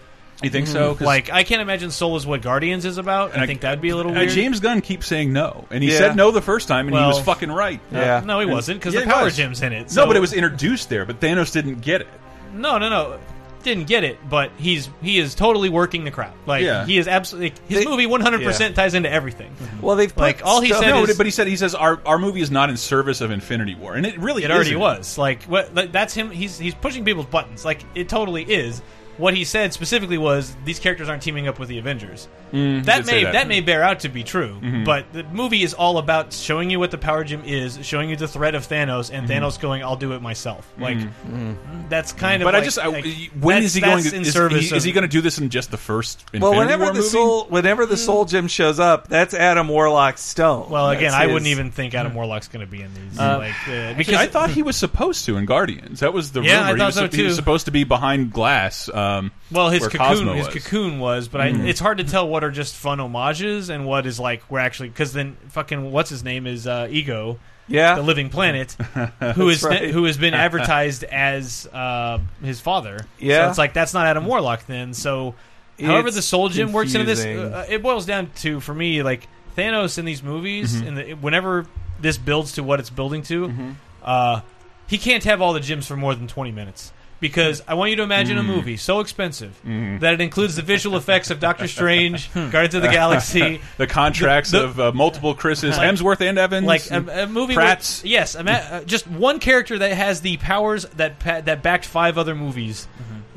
You 0.41 0.49
think 0.49 0.67
so? 0.67 0.95
'Cause- 0.95 1.05
Like 1.05 1.31
I 1.31 1.43
can't 1.43 1.61
imagine 1.61 1.91
Soul 1.91 2.15
is 2.15 2.25
what 2.25 2.41
Guardians 2.41 2.85
is 2.85 2.97
about. 2.97 3.37
I, 3.37 3.43
I- 3.43 3.45
think 3.47 3.61
that'd 3.61 3.81
be 3.81 3.89
a 3.89 3.95
little 3.95 4.11
Uh, 4.11 4.15
weird. 4.21 4.29
James 4.31 4.59
Gunn 4.59 4.81
keeps 4.81 5.07
saying 5.07 5.31
no, 5.31 5.65
and 5.69 5.83
he 5.83 5.91
Yeah. 5.91 5.97
said 5.97 6.15
no 6.15 6.31
the 6.31 6.41
first 6.41 6.67
time, 6.67 6.87
and 6.87 6.97
he 6.97 7.03
was 7.03 7.19
fucking 7.21 7.51
right. 7.51 7.79
Yeah. 7.91 8.21
no, 8.25 8.39
he 8.39 8.43
And- 8.43 8.51
wasn't 8.53 8.79
because 8.79 8.93
Yeah, 8.93 9.01
the 9.01 9.05
he 9.07 9.11
power 9.11 9.23
was. 9.25 9.37
gem's 9.37 9.61
in 9.61 9.73
it. 9.73 9.93
no, 9.95 10.05
but 10.07 10.15
it 10.15 10.19
was 10.19 10.33
introduced 10.33 10.89
there, 10.89 11.05
but 11.05 11.19
Thanos 11.19 11.51
didn't 11.51 11.81
get 11.81 12.01
it. 12.01 12.07
No, 12.55 12.77
no, 12.77 12.89
no. 12.89 13.15
Didn't 13.63 13.85
get 13.85 14.03
it, 14.03 14.17
but 14.27 14.49
he's 14.57 14.89
he 15.03 15.19
is 15.19 15.35
totally 15.35 15.69
working 15.69 16.03
the 16.03 16.09
crowd. 16.09 16.31
Like 16.47 16.63
Yeah. 16.63 16.83
he 16.83 16.97
is 16.97 17.07
absolutely 17.07 17.53
his 17.69 17.83
They- 17.83 17.85
movie 17.89 18.07
100 18.07 18.41
percent 18.43 18.75
ties 18.75 18.95
into 18.95 19.11
everything. 19.11 19.51
Well, 19.81 19.95
they've 19.95 20.09
put 20.11 20.19
Like, 20.21 20.41
all 20.43 20.61
he 20.61 20.69
stuff- 20.69 20.81
said 20.81 20.89
no, 20.89 21.03
is- 21.03 21.15
but 21.15 21.27
he 21.27 21.31
said 21.31 21.45
he 21.45 21.55
says 21.55 21.75
our 21.75 21.99
our 22.03 22.17
movie 22.17 22.41
is 22.41 22.49
not 22.49 22.71
in 22.71 22.77
service 22.77 23.21
of 23.21 23.29
Infinity 23.29 23.75
War, 23.75 23.93
and 23.93 24.03
it 24.03 24.19
really 24.19 24.43
It 24.43 24.49
already 24.49 24.71
isn't. 24.71 24.79
was. 24.79 25.15
Like 25.19 25.43
what? 25.43 25.75
Like, 25.75 25.91
that's 25.91 26.15
him. 26.15 26.31
He's 26.31 26.57
he's 26.57 26.73
pushing 26.73 27.05
people's 27.05 27.27
buttons. 27.27 27.63
Like 27.63 27.81
it 27.93 28.09
totally 28.09 28.41
is. 28.41 28.81
What 29.21 29.33
he 29.35 29.45
said 29.45 29.71
specifically 29.71 30.17
was 30.17 30.53
these 30.65 30.79
characters 30.79 31.07
aren't 31.07 31.21
teaming 31.23 31.47
up 31.47 31.59
with 31.59 31.69
the 31.69 31.77
Avengers. 31.77 32.27
Mm, 32.51 32.83
that 32.85 33.05
may 33.05 33.23
that. 33.23 33.31
that. 33.33 33.47
may 33.47 33.61
bear 33.61 33.81
out 33.83 34.01
to 34.01 34.09
be 34.09 34.23
true, 34.23 34.57
Mhm. 34.61 34.83
but 34.83 35.05
the 35.13 35.23
movie 35.31 35.63
is 35.63 35.73
all 35.73 35.97
about 35.97 36.33
showing 36.33 36.69
you 36.69 36.79
what 36.79 36.91
the 36.91 36.97
power 36.97 37.23
gem 37.23 37.43
is, 37.45 37.79
showing 37.83 38.09
you 38.09 38.17
the 38.17 38.27
threat 38.27 38.55
of 38.55 38.67
Thanos, 38.67 39.09
and 39.13 39.27
Mhm. 39.27 39.31
Thanos 39.41 39.59
going, 39.59 39.83
"I'll 39.83 39.95
do 39.95 40.11
it 40.13 40.21
myself." 40.21 40.67
Like 40.77 40.97
Mhm. 40.97 41.55
that's 41.87 42.11
kind 42.11 42.41
of. 42.41 42.45
But 42.47 42.55
I 42.55 42.61
just 42.61 42.77
I, 42.79 42.87
like, 42.87 43.05
when 43.39 43.55
that's- 43.57 43.65
is 43.65 43.73
he 43.75 43.81
going? 43.81 44.03
To, 44.03 44.15
in 44.15 44.21
is, 44.23 44.33
service 44.33 44.69
he, 44.69 44.75
is 44.75 44.83
he 44.83 44.91
going 44.91 45.03
to 45.03 45.07
do 45.07 45.21
this 45.21 45.37
in 45.37 45.49
just 45.49 45.71
the 45.71 45.77
first? 45.77 46.23
Well, 46.37 46.55
whenever 46.55 46.83
War 46.85 46.93
the 46.93 46.99
movie? 46.99 47.09
soul, 47.09 47.45
whenever 47.49 47.85
the 47.85 47.97
soul 47.97 48.25
gem 48.25 48.47
shows 48.47 48.79
up, 48.79 49.07
that's 49.07 49.33
Adam 49.33 49.67
Warlock's 49.67 50.21
stone. 50.21 50.67
Well, 50.69 50.89
again, 50.89 51.03
That's 51.11 51.15
I 51.15 51.23
his- 51.25 51.33
wouldn't 51.33 51.47
even 51.49 51.71
think 51.71 51.93
Adam 51.93 52.13
Warlock's 52.15 52.47
going 52.47 52.65
to 52.65 52.71
be 52.71 52.81
in 52.81 52.89
these. 52.93 53.19
Uh, 53.19 53.37
like 53.37 53.51
uh, 53.67 53.71
Actually, 53.71 53.93
because 53.95 54.15
I 54.15 54.27
thought 54.27 54.49
he 54.49 54.63
was 54.63 54.75
supposed 54.75 55.25
to 55.25 55.37
in 55.37 55.45
Guardians. 55.45 55.99
That 55.99 56.13
was 56.13 56.31
the 56.31 56.41
Yeah, 56.41 56.65
I 56.65 56.71
rumor. 56.71 56.77
thought 56.91 56.93
he 56.95 57.01
was, 57.03 57.11
so, 57.11 57.17
He 57.17 57.23
was 57.23 57.35
supposed 57.35 57.65
to 57.65 57.71
be 57.71 57.83
behind 57.83 58.31
glass. 58.33 58.89
Um, 59.19 59.31
Well, 59.51 59.69
his 59.69 59.83
cocoon, 59.83 59.99
Cosmo 59.99 60.33
his 60.33 60.47
was. 60.47 60.55
cocoon 60.63 60.99
was, 60.99 61.27
but. 61.27 61.41
I, 61.41 61.47
it's 61.47 61.79
hard 61.79 61.97
to 61.99 62.03
tell 62.03 62.27
what 62.27 62.43
are 62.43 62.51
just 62.51 62.75
fun 62.75 62.99
homages 62.99 63.69
and 63.69 63.85
what 63.85 64.05
is 64.05 64.19
like 64.19 64.43
we're 64.49 64.59
actually 64.59 64.89
because 64.89 65.13
then 65.13 65.37
fucking 65.49 65.91
what's 65.91 66.09
his 66.09 66.23
name 66.23 66.47
is 66.47 66.67
uh, 66.67 66.87
Ego, 66.89 67.39
Yeah. 67.67 67.95
the 67.95 68.01
Living 68.01 68.29
Planet, 68.29 68.71
who 69.35 69.49
is 69.49 69.63
right. 69.63 69.89
who 69.89 70.05
has 70.05 70.17
been 70.17 70.33
advertised 70.45 71.03
as 71.03 71.67
uh, 71.67 72.19
his 72.43 72.59
father. 72.59 73.05
Yeah. 73.19 73.45
so 73.45 73.49
it's 73.49 73.57
like 73.57 73.73
that's 73.73 73.93
not 73.93 74.05
Adam 74.07 74.25
Warlock 74.25 74.65
then. 74.67 74.93
So, 74.93 75.35
however, 75.79 76.07
It's 76.07 76.15
the 76.17 76.21
Soul 76.21 76.49
Gem 76.49 76.71
works 76.73 76.93
into 76.95 77.05
this, 77.05 77.23
uh, 77.25 77.65
it 77.69 77.81
boils 77.81 78.05
down 78.05 78.29
to 78.41 78.59
for 78.59 78.73
me 78.73 79.03
like 79.03 79.27
Thanos 79.57 79.97
in 79.97 80.05
these 80.05 80.23
movies, 80.23 80.81
Mhm. 80.81 80.87
and 80.87 80.97
the, 80.97 81.13
whenever 81.15 81.65
this 81.99 82.17
builds 82.17 82.53
to 82.53 82.63
what 82.63 82.79
it's 82.79 82.89
building 82.89 83.21
to, 83.23 83.47
Mhm. 83.49 83.75
uh, 84.03 84.41
he 84.87 84.97
can't 84.97 85.23
have 85.25 85.41
all 85.41 85.53
the 85.53 85.59
gems 85.59 85.85
for 85.87 85.95
more 85.97 86.15
than 86.15 86.27
twenty 86.27 86.51
minutes. 86.51 86.93
Because 87.21 87.61
I 87.67 87.75
want 87.75 87.91
you 87.91 87.95
to 87.97 88.03
imagine 88.03 88.37
a 88.37 88.41
Mm. 88.41 88.47
movie 88.47 88.75
so 88.77 88.99
expensive 88.99 89.53
Mhm. 89.65 89.99
that 90.01 90.15
it 90.15 90.21
includes 90.21 90.55
the 90.55 90.63
visual 90.63 90.97
effects 90.97 91.29
of 91.29 91.39
Doctor 91.39 91.67
Strange, 91.67 92.33
Guardians 92.33 92.73
of 92.73 92.81
the 92.81 92.87
Galaxy, 92.89 93.61
the 93.77 93.85
contracts 93.87 94.51
the- 94.51 94.63
of 94.65 94.79
uh, 94.79 94.91
multiple 94.91 95.35
Chris's, 95.35 95.77
Hemsworth 95.77 96.19
and 96.19 96.37
Evans, 96.39 96.65
like 96.65 96.89
a, 96.91 97.23
a 97.23 97.27
movie. 97.27 97.53
Pratt's. 97.53 98.01
With, 98.01 98.11
yes, 98.11 98.33
ima- 98.35 98.51
uh, 98.51 98.83
just 98.85 99.07
one 99.07 99.39
character 99.39 99.77
that 99.77 99.91
has 99.93 100.21
the 100.21 100.37
powers 100.37 100.85
that 100.97 101.19
pa- 101.19 101.41
that 101.41 101.61
backed 101.61 101.85
five 101.85 102.17
other 102.17 102.33
movies. 102.35 102.87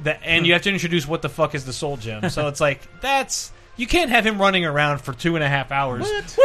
That 0.03 0.21
and 0.25 0.47
you 0.47 0.55
have 0.55 0.63
to 0.63 0.71
introduce 0.71 1.07
what 1.07 1.23
the 1.23 1.29
fuck 1.29 1.55
is 1.55 1.65
the 1.67 1.73
Soul 1.73 1.97
Gem. 1.99 2.29
So 2.31 2.49
it's 2.49 2.61
like 2.61 2.81
that's 3.03 3.53
you 3.77 3.87
can't 3.87 4.11
have 4.11 4.27
him 4.27 4.41
running 4.41 4.65
around 4.65 4.99
for 5.03 5.13
two 5.13 5.35
and 5.37 5.45
a 5.45 5.49
half 5.49 5.71
hours. 5.73 6.05
Woo! 6.05 6.43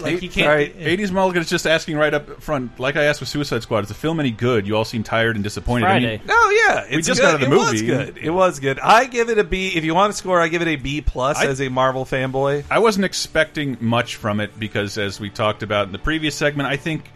Like 0.00 0.18
he 0.20 0.28
can't. 0.28 0.48
Right. 0.48 0.78
80s 0.78 1.10
Mulligan 1.12 1.42
is 1.42 1.48
just 1.50 1.66
asking 1.66 1.96
right 1.96 2.12
up 2.14 2.40
front, 2.42 2.78
like 2.80 2.96
I 2.96 3.04
asked 3.04 3.20
with 3.20 3.28
Suicide 3.28 3.62
Squad, 3.62 3.80
is 3.84 3.88
the 3.88 3.94
film 3.94 4.18
any 4.20 4.30
good? 4.30 4.66
You 4.66 4.76
all 4.76 4.84
seem 4.84 5.02
tired 5.02 5.36
and 5.36 5.42
disappointed. 5.44 5.86
I 5.86 5.98
mean, 6.00 6.20
Oh 6.28 6.64
yeah, 6.68 6.96
We 6.96 7.02
just 7.02 7.20
good. 7.20 7.26
got 7.26 7.28
out 7.28 7.42
of 7.42 7.48
the 7.50 7.54
it 7.54 7.58
Was 7.58 7.72
movie. 7.72 7.86
good. 7.86 8.18
It 8.18 8.30
was 8.30 8.60
good. 8.60 8.78
I 8.80 9.04
give 9.04 9.28
it 9.30 9.38
a 9.38 9.44
B. 9.44 9.68
If 9.74 9.84
you 9.84 9.94
want 9.94 10.12
to 10.12 10.16
score, 10.18 10.40
I 10.40 10.48
give 10.48 10.62
it 10.62 10.68
a 10.68 10.76
B 10.76 11.00
plus 11.00 11.38
I- 11.38 11.46
as 11.46 11.60
a 11.60 11.68
Marvel 11.68 12.04
fanboy. 12.04 12.64
I 12.70 12.78
wasn't 12.78 13.04
expecting 13.04 13.76
much 13.80 14.16
from 14.16 14.40
it 14.40 14.58
because, 14.58 14.96
as 14.98 15.20
we 15.20 15.30
talked 15.30 15.62
about 15.62 15.86
in 15.86 15.92
the 15.92 15.98
previous 15.98 16.34
segment, 16.34 16.68
I 16.68 16.76
think 16.76 17.10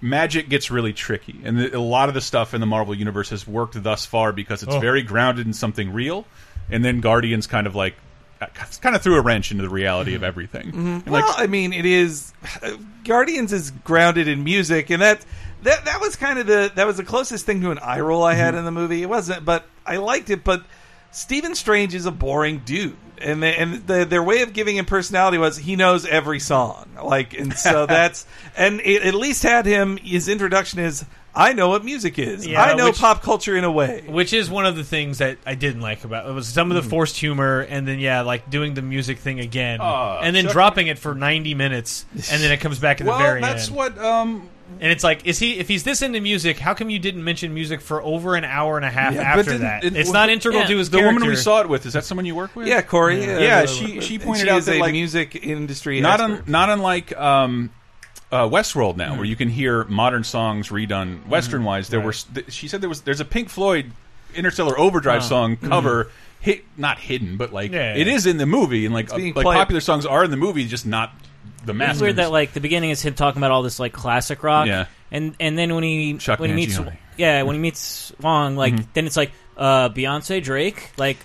magic 0.00 0.48
gets 0.48 0.70
really 0.70 0.92
tricky, 0.92 1.36
and 1.44 1.58
the, 1.58 1.76
a 1.76 1.80
lot 1.80 2.08
of 2.08 2.14
the 2.14 2.20
stuff 2.20 2.54
in 2.54 2.60
the 2.60 2.66
Marvel 2.66 2.94
universe 2.94 3.30
has 3.30 3.46
worked 3.46 3.80
thus 3.82 4.06
far 4.06 4.32
because 4.32 4.62
it's 4.62 4.74
Oh. 4.74 4.80
very 4.80 5.02
grounded 5.02 5.46
in 5.46 5.52
something 5.52 5.92
real, 5.92 6.24
and 6.70 6.82
then 6.84 7.00
Guardians 7.00 7.46
kind 7.46 7.66
of 7.66 7.74
like 7.74 7.94
kind 8.80 8.96
of 8.96 9.02
threw 9.02 9.16
a 9.16 9.20
wrench 9.20 9.50
into 9.50 9.62
the 9.62 9.68
reality 9.68 10.14
of 10.14 10.22
everything. 10.22 10.70
And, 10.74 11.06
like, 11.06 11.24
Well, 11.26 11.34
I 11.36 11.46
mean, 11.46 11.72
it 11.72 11.84
is 11.86 12.32
Guardians 13.04 13.52
is 13.52 13.70
grounded 13.70 14.28
in 14.28 14.44
music, 14.44 14.90
and 14.90 15.02
that 15.02 15.24
that 15.62 15.84
that 15.84 16.00
was 16.00 16.16
kind 16.16 16.38
of 16.38 16.46
the 16.46 16.72
that 16.74 16.86
was 16.86 16.96
the 16.96 17.04
closest 17.04 17.46
thing 17.46 17.60
to 17.62 17.70
an 17.70 17.78
eye 17.78 18.00
roll 18.00 18.22
I 18.22 18.32
Mm-hmm. 18.32 18.40
had 18.40 18.54
in 18.54 18.64
the 18.64 18.70
movie. 18.70 19.02
It 19.02 19.08
wasn't, 19.08 19.44
but 19.44 19.64
I 19.86 19.96
liked 19.96 20.30
it. 20.30 20.42
But 20.44 20.62
Stephen 21.12 21.54
Strange 21.54 21.94
is 21.94 22.06
a 22.06 22.10
boring 22.10 22.58
dude, 22.64 22.96
and 23.18 23.42
they, 23.42 23.56
and 23.56 23.86
the, 23.86 24.04
their 24.04 24.22
way 24.22 24.42
of 24.42 24.52
giving 24.52 24.76
him 24.76 24.84
personality 24.84 25.38
was 25.38 25.56
he 25.56 25.76
knows 25.76 26.06
every 26.06 26.38
song, 26.40 26.88
like, 27.02 27.34
and 27.38 27.52
so 27.54 27.86
that's 27.86 28.26
and 28.56 28.80
it 28.80 29.02
at 29.02 29.14
least 29.14 29.42
had 29.42 29.66
him. 29.66 29.96
His 29.98 30.28
introduction 30.28 30.78
is. 30.80 31.04
I 31.32 31.52
know 31.52 31.68
what 31.68 31.84
music 31.84 32.18
is. 32.18 32.44
Yeah, 32.44 32.60
I 32.60 32.74
know 32.74 32.86
which- 32.86 32.98
pop 32.98 33.22
culture 33.22 33.56
in 33.56 33.62
a 33.62 33.70
way. 33.70 34.02
Which 34.08 34.32
is 34.32 34.50
one 34.50 34.66
of 34.66 34.74
the 34.74 34.82
things 34.82 35.18
that 35.18 35.38
I 35.46 35.54
didn't 35.54 35.80
like 35.80 36.02
about 36.02 36.28
it 36.28 36.32
was 36.32 36.48
some 36.48 36.72
of 36.72 36.82
the 36.82 36.88
forced 36.88 37.16
humor, 37.18 37.60
and 37.60 37.86
then 37.86 38.00
yeah, 38.00 38.22
like 38.22 38.50
doing 38.50 38.74
the 38.74 38.82
music 38.82 39.18
thing 39.18 39.38
again, 39.38 39.78
Oh, 39.80 40.18
and 40.20 40.34
then 40.34 40.44
Chuck- 40.44 40.52
dropping 40.52 40.88
it 40.88 40.98
for 40.98 41.14
ninety 41.14 41.54
minutes, 41.54 42.04
and 42.12 42.42
then 42.42 42.50
it 42.50 42.58
comes 42.58 42.80
back 42.80 43.00
at 43.00 43.06
well, 43.06 43.18
the 43.18 43.24
very 43.24 43.40
that's 43.40 43.68
end. 43.68 43.76
what. 43.76 43.98
Um, 43.98 44.48
and 44.80 44.92
it's 44.92 45.02
like, 45.04 45.26
is 45.26 45.38
he? 45.38 45.58
If 45.58 45.68
he's 45.68 45.82
this 45.84 46.02
into 46.02 46.20
music, 46.20 46.58
how 46.58 46.74
come 46.74 46.88
you 46.90 46.98
didn't 46.98 47.24
mention 47.24 47.52
music 47.54 47.80
for 47.80 48.02
over 48.02 48.34
an 48.36 48.44
hour 48.44 48.76
and 48.76 48.84
a 48.84 48.90
half 48.90 49.14
Yeah, 49.14 49.20
but 49.34 49.38
after 49.40 49.42
didn't- 49.52 49.60
that? 49.62 49.84
it- 49.84 49.96
it's 49.96 50.06
well, 50.08 50.14
not 50.14 50.30
integral 50.30 50.60
yeah, 50.62 50.66
to 50.68 50.76
his 50.78 50.90
the 50.90 50.98
character. 50.98 51.14
woman 51.14 51.28
we 51.28 51.36
saw 51.36 51.60
it 51.60 51.68
with 51.68 51.86
is 51.86 51.94
that 51.94 52.04
someone 52.04 52.24
you 52.26 52.34
work 52.34 52.54
with? 52.54 52.66
Yeah, 52.68 52.82
Corey. 52.82 53.20
Yeah, 53.24 53.38
Yeah, 53.38 53.66
she 53.66 54.00
she 54.00 54.18
pointed 54.18 54.44
she 54.44 54.50
out 54.50 54.58
is 54.58 54.66
that 54.66 54.76
a 54.76 54.80
like 54.80 54.92
music 54.92 55.34
industry 55.36 56.00
not 56.00 56.20
expert. 56.20 56.38
un, 56.38 56.44
not 56.46 56.68
unlike 56.70 57.16
um, 57.16 57.70
uh, 58.32 58.48
Westworld 58.48 58.96
now, 58.96 59.16
where 59.16 59.24
you 59.24 59.36
can 59.36 59.48
hear 59.48 59.84
modern 59.84 60.22
songs 60.24 60.68
redone 60.68 61.26
Western 61.26 61.64
wise. 61.64 61.88
There 61.88 62.00
were 62.00 62.12
th- 62.12 62.52
she 62.52 62.68
said 62.68 62.80
there 62.80 62.88
was 62.88 63.00
there's 63.00 63.20
a 63.20 63.24
Pink 63.24 63.48
Floyd 63.48 63.90
Interstellar 64.34 64.78
Overdrive 64.78 65.22
Oh. 65.22 65.26
song 65.28 65.56
Mhm. 65.56 65.68
cover. 65.68 66.10
Hit 66.42 66.64
not 66.78 66.98
hidden, 66.98 67.36
but 67.36 67.52
like 67.52 67.70
Yeah. 67.70 67.94
it 67.94 68.08
is 68.08 68.24
in 68.24 68.38
the 68.38 68.46
movie, 68.46 68.86
and 68.86 68.94
like 68.94 69.12
uh, 69.12 69.16
being 69.16 69.34
like 69.34 69.44
played- 69.44 69.56
popular 69.58 69.80
songs 69.82 70.06
are 70.06 70.24
in 70.24 70.30
the 70.30 70.38
movie, 70.38 70.64
just 70.66 70.86
not 70.86 71.12
the 71.64 71.74
It's 71.74 72.00
weird 72.00 72.16
that 72.16 72.30
like 72.30 72.52
the 72.52 72.60
beginning 72.60 72.90
is 72.90 73.02
him 73.02 73.14
talking 73.14 73.40
about 73.40 73.50
all 73.50 73.62
this 73.62 73.78
like 73.78 73.92
classic 73.92 74.42
rock, 74.42 74.66
Yeah. 74.66 74.86
and 75.10 75.34
and 75.40 75.56
then 75.58 75.74
when 75.74 75.84
he 75.84 76.14
Chuck 76.18 76.38
when 76.40 76.50
he 76.50 76.56
meets 76.56 76.76
Mangione. 76.78 76.96
yeah 77.16 77.42
when 77.42 77.56
he 77.56 77.60
meets 77.60 78.12
Wong, 78.20 78.56
like 78.56 78.74
Mhm. 78.74 78.86
then 78.94 79.06
it's 79.06 79.16
like 79.16 79.32
uh 79.56 79.88
Beyonce 79.90 80.42
Drake, 80.42 80.90
like 80.96 81.18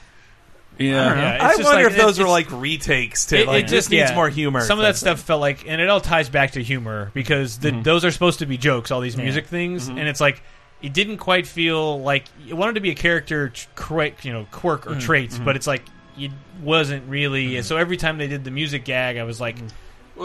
yeah, 0.78 1.02
I 1.06 1.08
don't 1.10 1.18
know. 1.18 1.24
Yeah, 1.24 1.38
I 1.40 1.48
just 1.52 1.64
wonder 1.64 1.84
like- 1.84 1.92
if 1.94 1.98
those 1.98 2.20
it's- 2.20 2.26
are 2.26 2.30
like 2.30 2.48
retakes 2.52 3.28
to 3.28 3.40
It, 3.40 3.48
like 3.48 3.64
it 3.64 3.68
just 3.70 3.90
needs 3.90 4.10
yeah. 4.10 4.16
more 4.16 4.28
humor. 4.30 4.60
Some 4.60 4.78
of 4.78 4.84
that 4.84 4.98
stuff 4.98 5.22
felt 5.22 5.40
like, 5.40 5.64
and 5.66 5.80
it 5.80 5.88
all 5.88 6.02
ties 6.02 6.28
back 6.28 6.52
to 6.52 6.62
humor 6.64 7.12
because 7.14 7.60
the, 7.60 7.72
those 7.72 8.04
are 8.04 8.12
supposed 8.12 8.40
to 8.40 8.46
be 8.46 8.58
jokes. 8.58 8.92
All 8.92 9.00
these 9.00 9.16
music 9.16 9.46
things, 9.48 9.88
and 9.88 10.00
it's 10.00 10.20
like 10.20 10.42
it 10.82 10.92
didn't 10.94 11.18
quite 11.20 11.48
feel 11.48 12.02
like 12.02 12.26
it 12.46 12.56
wanted 12.56 12.74
to 12.76 12.82
be 12.82 12.90
a 12.92 12.96
character, 12.96 13.50
tr- 13.50 13.68
quirk, 13.76 14.26
you 14.26 14.34
know, 14.34 14.46
quirk 14.52 14.86
or 14.86 14.96
Mhm. 14.96 15.02
traits, 15.02 15.40
but 15.40 15.56
it's 15.56 15.66
like 15.66 15.84
it 16.20 16.32
wasn't 16.62 17.08
really. 17.10 17.62
So 17.62 17.78
every 17.78 17.96
time 17.96 18.18
they 18.18 18.28
did 18.28 18.44
the 18.44 18.52
music 18.52 18.84
gag, 18.84 19.16
I 19.18 19.24
was 19.24 19.40
like. 19.40 19.56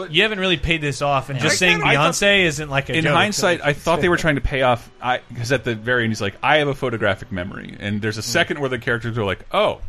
You 0.09 0.23
haven't 0.23 0.39
really 0.39 0.57
paid 0.57 0.81
this 0.81 1.01
off, 1.01 1.29
and 1.29 1.39
just 1.39 1.53
I 1.53 1.55
saying 1.57 1.83
I 1.83 1.95
thought- 1.95 2.13
Beyonce 2.13 2.45
isn't 2.45 2.69
like 2.69 2.89
a 2.89 2.95
in 2.97 3.03
joke. 3.03 3.13
hindsight, 3.13 3.61
I 3.61 3.73
thought 3.73 3.99
they 4.01 4.09
were 4.09 4.17
trying 4.17 4.35
to 4.35 4.41
pay 4.41 4.61
off. 4.61 4.89
I 5.01 5.19
because 5.29 5.51
at 5.51 5.63
the 5.63 5.75
very 5.75 6.03
end, 6.03 6.11
he's 6.11 6.21
like, 6.21 6.35
"I 6.41 6.57
have 6.57 6.67
a 6.67 6.75
photographic 6.75 7.31
memory," 7.31 7.75
and 7.79 8.01
there's 8.01 8.17
a 8.17 8.21
mm. 8.21 8.25
second 8.25 8.59
where 8.59 8.69
the 8.69 8.79
characters 8.79 9.17
are 9.17 9.25
like, 9.25 9.45
"Oh." 9.51 9.81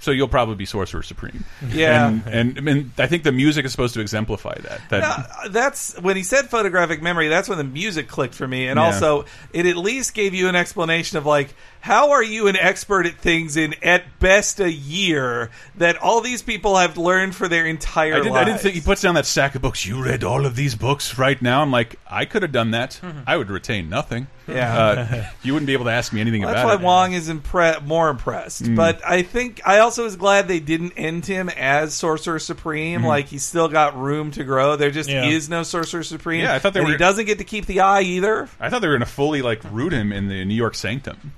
So 0.00 0.10
you'll 0.10 0.28
probably 0.28 0.56
be 0.56 0.66
Sorcerer 0.66 1.02
Supreme, 1.02 1.46
Yeah. 1.72 2.08
and, 2.08 2.26
and 2.58 2.68
and 2.68 2.90
I 2.98 3.06
think 3.06 3.22
the 3.22 3.32
music 3.32 3.64
is 3.64 3.70
supposed 3.70 3.94
to 3.94 4.00
exemplify 4.00 4.54
that. 4.60 4.80
That 4.90 5.30
that's 5.50 5.98
when 5.98 6.14
he 6.14 6.22
said 6.22 6.50
photographic 6.50 7.00
memory. 7.00 7.28
That's 7.28 7.48
when 7.48 7.56
the 7.56 7.64
music 7.64 8.06
clicked 8.06 8.34
for 8.34 8.46
me, 8.46 8.68
and 8.68 8.76
Yeah. 8.76 8.84
also 8.84 9.24
it 9.54 9.64
at 9.64 9.78
least 9.78 10.12
gave 10.12 10.34
you 10.34 10.48
an 10.48 10.56
explanation 10.56 11.16
of 11.16 11.24
like 11.24 11.54
how 11.84 12.12
are 12.12 12.22
you 12.22 12.48
an 12.48 12.56
expert 12.56 13.04
at 13.04 13.18
things 13.18 13.58
in 13.58 13.74
at 13.82 14.18
best 14.18 14.58
a 14.58 14.72
year 14.72 15.50
that 15.76 15.98
all 15.98 16.22
these 16.22 16.40
people 16.40 16.78
have 16.78 16.96
learned 16.96 17.34
for 17.34 17.46
their 17.46 17.66
entire 17.66 18.14
I 18.14 18.20
didn't, 18.20 18.32
I 18.36 18.44
didn't 18.44 18.60
think 18.60 18.74
he 18.74 18.80
puts 18.80 19.02
down 19.02 19.16
that 19.16 19.26
stack 19.26 19.54
of 19.54 19.60
books. 19.60 19.84
You 19.84 20.02
read 20.02 20.24
all 20.24 20.46
of 20.46 20.56
these 20.56 20.74
books 20.74 21.18
right 21.18 21.40
now. 21.42 21.60
I'm 21.60 21.70
like, 21.70 21.96
I 22.10 22.24
could 22.24 22.40
have 22.40 22.52
done 22.52 22.70
that. 22.70 22.98
I 23.26 23.36
would 23.36 23.50
retain 23.50 23.90
nothing. 23.90 24.28
Yeah. 24.48 24.78
uh, 24.78 25.24
you 25.42 25.52
wouldn't 25.52 25.66
be 25.66 25.74
able 25.74 25.84
to 25.84 25.90
ask 25.90 26.10
me 26.10 26.22
anything 26.22 26.40
That's 26.40 26.52
about 26.54 26.66
why 26.66 26.74
it. 26.74 26.80
Wong 26.80 27.12
is 27.12 27.28
impre- 27.28 27.84
more 27.84 28.08
impressed. 28.08 28.62
Mm. 28.62 28.76
But 28.76 29.02
I 29.06 29.20
think 29.20 29.60
I 29.66 29.80
also 29.80 30.04
was 30.04 30.16
glad 30.16 30.48
they 30.48 30.60
didn't 30.60 30.92
end 30.96 31.26
him 31.26 31.50
as 31.50 31.92
Sorcerer 31.92 32.38
Supreme. 32.38 33.02
Mhm. 33.02 33.06
Like 33.06 33.26
he's 33.26 33.42
still 33.44 33.68
got 33.68 33.94
room 33.98 34.30
to 34.32 34.44
grow. 34.44 34.76
There 34.76 34.90
just 34.90 35.10
Yeah. 35.10 35.26
is 35.26 35.50
no 35.50 35.62
Sorcerer 35.64 36.02
Supreme. 36.02 36.40
Yeah, 36.40 36.54
I 36.54 36.60
thought 36.60 36.72
they 36.72 36.80
and 36.80 36.86
were- 36.88 36.92
He 36.92 36.98
doesn't 36.98 37.26
get 37.26 37.36
to 37.38 37.44
keep 37.44 37.66
the 37.66 37.80
eye 37.80 38.00
either. 38.02 38.48
I 38.58 38.70
thought 38.70 38.80
they 38.80 38.88
were 38.88 38.94
going 38.94 39.00
to 39.06 39.12
fully 39.14 39.42
like 39.42 39.60
root 39.70 39.92
him 39.92 40.12
in 40.14 40.28
the 40.28 40.44
New 40.46 40.54
York 40.54 40.74
Sanctum. 40.74 41.32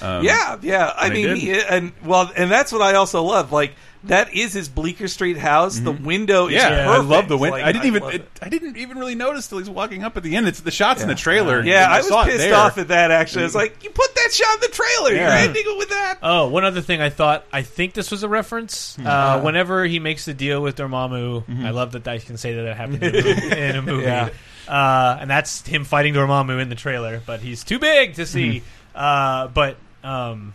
Um, 0.00 0.24
yeah, 0.24 0.56
yeah. 0.62 0.92
I 0.96 1.10
mean, 1.10 1.36
he, 1.36 1.60
and 1.60 1.92
well, 2.04 2.30
and 2.36 2.50
that's 2.50 2.72
what 2.72 2.82
I 2.82 2.94
also 2.94 3.22
love. 3.22 3.52
Like 3.52 3.72
that 4.04 4.32
is 4.34 4.52
his 4.52 4.68
Bleecker 4.68 5.08
Street 5.08 5.36
house. 5.36 5.80
The 5.80 5.90
window 5.90 6.46
is 6.46 6.54
Mm-hmm. 6.62 6.72
yeah, 6.72 6.86
perfect. 6.86 7.04
I 7.10 7.16
love 7.16 7.28
the 7.28 7.36
window. 7.38 7.56
Like, 7.56 7.64
I 7.64 7.72
didn't 7.72 7.86
even 7.86 8.02
love 8.04 8.14
it, 8.14 8.28
I 8.40 8.48
didn't 8.48 8.76
even 8.76 8.98
really 8.98 9.14
notice 9.16 9.48
till 9.48 9.58
he's 9.58 9.68
walking 9.70 10.04
up 10.04 10.16
at 10.16 10.22
the 10.22 10.36
end. 10.36 10.46
It's 10.46 10.60
the 10.60 10.70
shots 10.70 11.02
in 11.02 11.08
the 11.08 11.14
trailer. 11.16 11.60
Yeah, 11.64 11.84
and 11.84 11.92
I 11.92 11.98
was 11.98 12.26
pissed 12.26 12.38
there. 12.38 12.54
off 12.54 12.78
at 12.78 12.88
that. 12.88 13.10
Actually, 13.10 13.42
I 13.42 13.46
was 13.46 13.54
like, 13.56 13.82
you 13.82 13.90
put 13.90 14.14
that 14.14 14.32
shot 14.32 14.54
in 14.54 14.60
the 14.60 14.68
trailer. 14.68 15.10
You're 15.10 15.18
Yeah. 15.20 15.38
ending 15.38 15.64
it 15.66 15.78
with 15.78 15.88
that. 15.90 16.18
Oh, 16.22 16.48
one 16.48 16.64
other 16.64 16.82
thing 16.82 17.00
I 17.00 17.10
thought. 17.10 17.44
I 17.52 17.62
think 17.62 17.94
this 17.94 18.10
was 18.12 18.22
a 18.22 18.28
reference. 18.28 18.94
Hmm. 18.96 19.06
Uh, 19.06 19.10
Uh-huh. 19.10 19.40
whenever 19.40 19.84
he 19.86 19.98
makes 19.98 20.24
the 20.24 20.34
deal 20.34 20.60
with 20.62 20.76
Dormammu, 20.76 21.44
Mm-hmm. 21.46 21.66
I 21.66 21.70
love 21.70 21.92
that 21.92 22.06
I 22.06 22.18
can 22.18 22.36
say 22.36 22.54
that 22.54 22.62
that 22.62 22.76
happened 22.76 23.02
in 23.02 23.14
a 23.16 23.22
movie. 23.24 23.60
in 23.60 23.76
a 23.76 23.82
movie. 23.82 24.02
Yeah. 24.04 24.28
Uh, 24.68 25.18
and 25.20 25.30
that's 25.30 25.64
him 25.66 25.84
fighting 25.84 26.14
Dormammu 26.14 26.60
in 26.60 26.68
the 26.68 26.74
trailer, 26.74 27.20
but 27.24 27.40
he's 27.40 27.62
too 27.64 27.78
big 27.78 28.14
to 28.14 28.26
see. 28.26 28.62
Mm-hmm. 28.96 29.44
Uh, 29.44 29.48
but 29.48 29.76
um, 30.02 30.54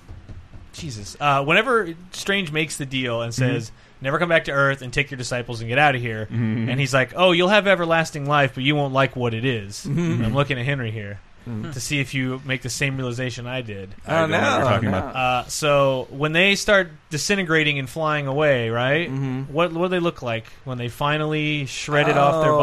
Jesus, 0.74 1.16
uh, 1.20 1.44
whenever 1.44 1.94
Strange 2.12 2.52
makes 2.52 2.78
the 2.78 2.86
deal 2.86 3.22
and 3.22 3.34
says. 3.34 3.68
Mm-hmm. 3.68 3.76
Never 4.04 4.18
come 4.18 4.30
back 4.30 4.46
to 4.46 4.52
Earth 4.52 4.82
and 4.82 4.92
take 4.92 5.12
your 5.12 5.20
disciples 5.20 5.60
and 5.62 5.70
get 5.70 5.78
out 5.78 5.94
of 5.94 6.02
here. 6.02 6.26
Mhm. 6.32 6.72
And 6.72 6.80
he's 6.80 6.92
like, 6.92 7.14
"Oh, 7.16 7.34
you'll 7.34 7.50
have 7.50 7.68
everlasting 7.68 8.26
life, 8.26 8.54
but 8.56 8.64
you 8.64 8.76
won't 8.76 8.96
like 8.96 9.16
what 9.16 9.36
it 9.36 9.46
is." 9.46 9.86
Mhm. 9.88 10.26
I'm 10.26 10.34
looking 10.34 10.58
at 10.58 10.66
Henry 10.66 10.90
here. 10.90 11.20
to 11.46 11.80
see 11.80 12.00
if 12.00 12.14
you 12.16 12.42
make 12.46 12.62
the 12.64 12.70
same 12.70 12.98
realization 12.98 13.46
I 13.48 13.62
did. 13.62 13.90
I 14.08 14.20
don't 14.20 14.32
know 14.32 14.40
what 14.40 14.58
you're 14.60 14.70
talking 14.70 14.92
no. 14.92 14.98
about. 14.98 15.16
Uh, 15.16 15.46
so 15.50 16.08
when 16.10 16.34
they 16.34 16.56
start 16.56 16.90
disintegrating 17.12 17.78
and 17.78 17.88
flying 17.90 18.26
away, 18.26 18.70
right? 18.72 19.08
What 19.52 19.72
what 19.74 19.84
do 19.84 19.90
they 19.90 20.00
look 20.00 20.22
like 20.24 20.46
when 20.66 20.80
they 20.80 20.88
finally 20.88 21.68
shredded 21.68 22.18
off 22.18 22.44
their 22.44 22.54
Oh. 22.54 22.60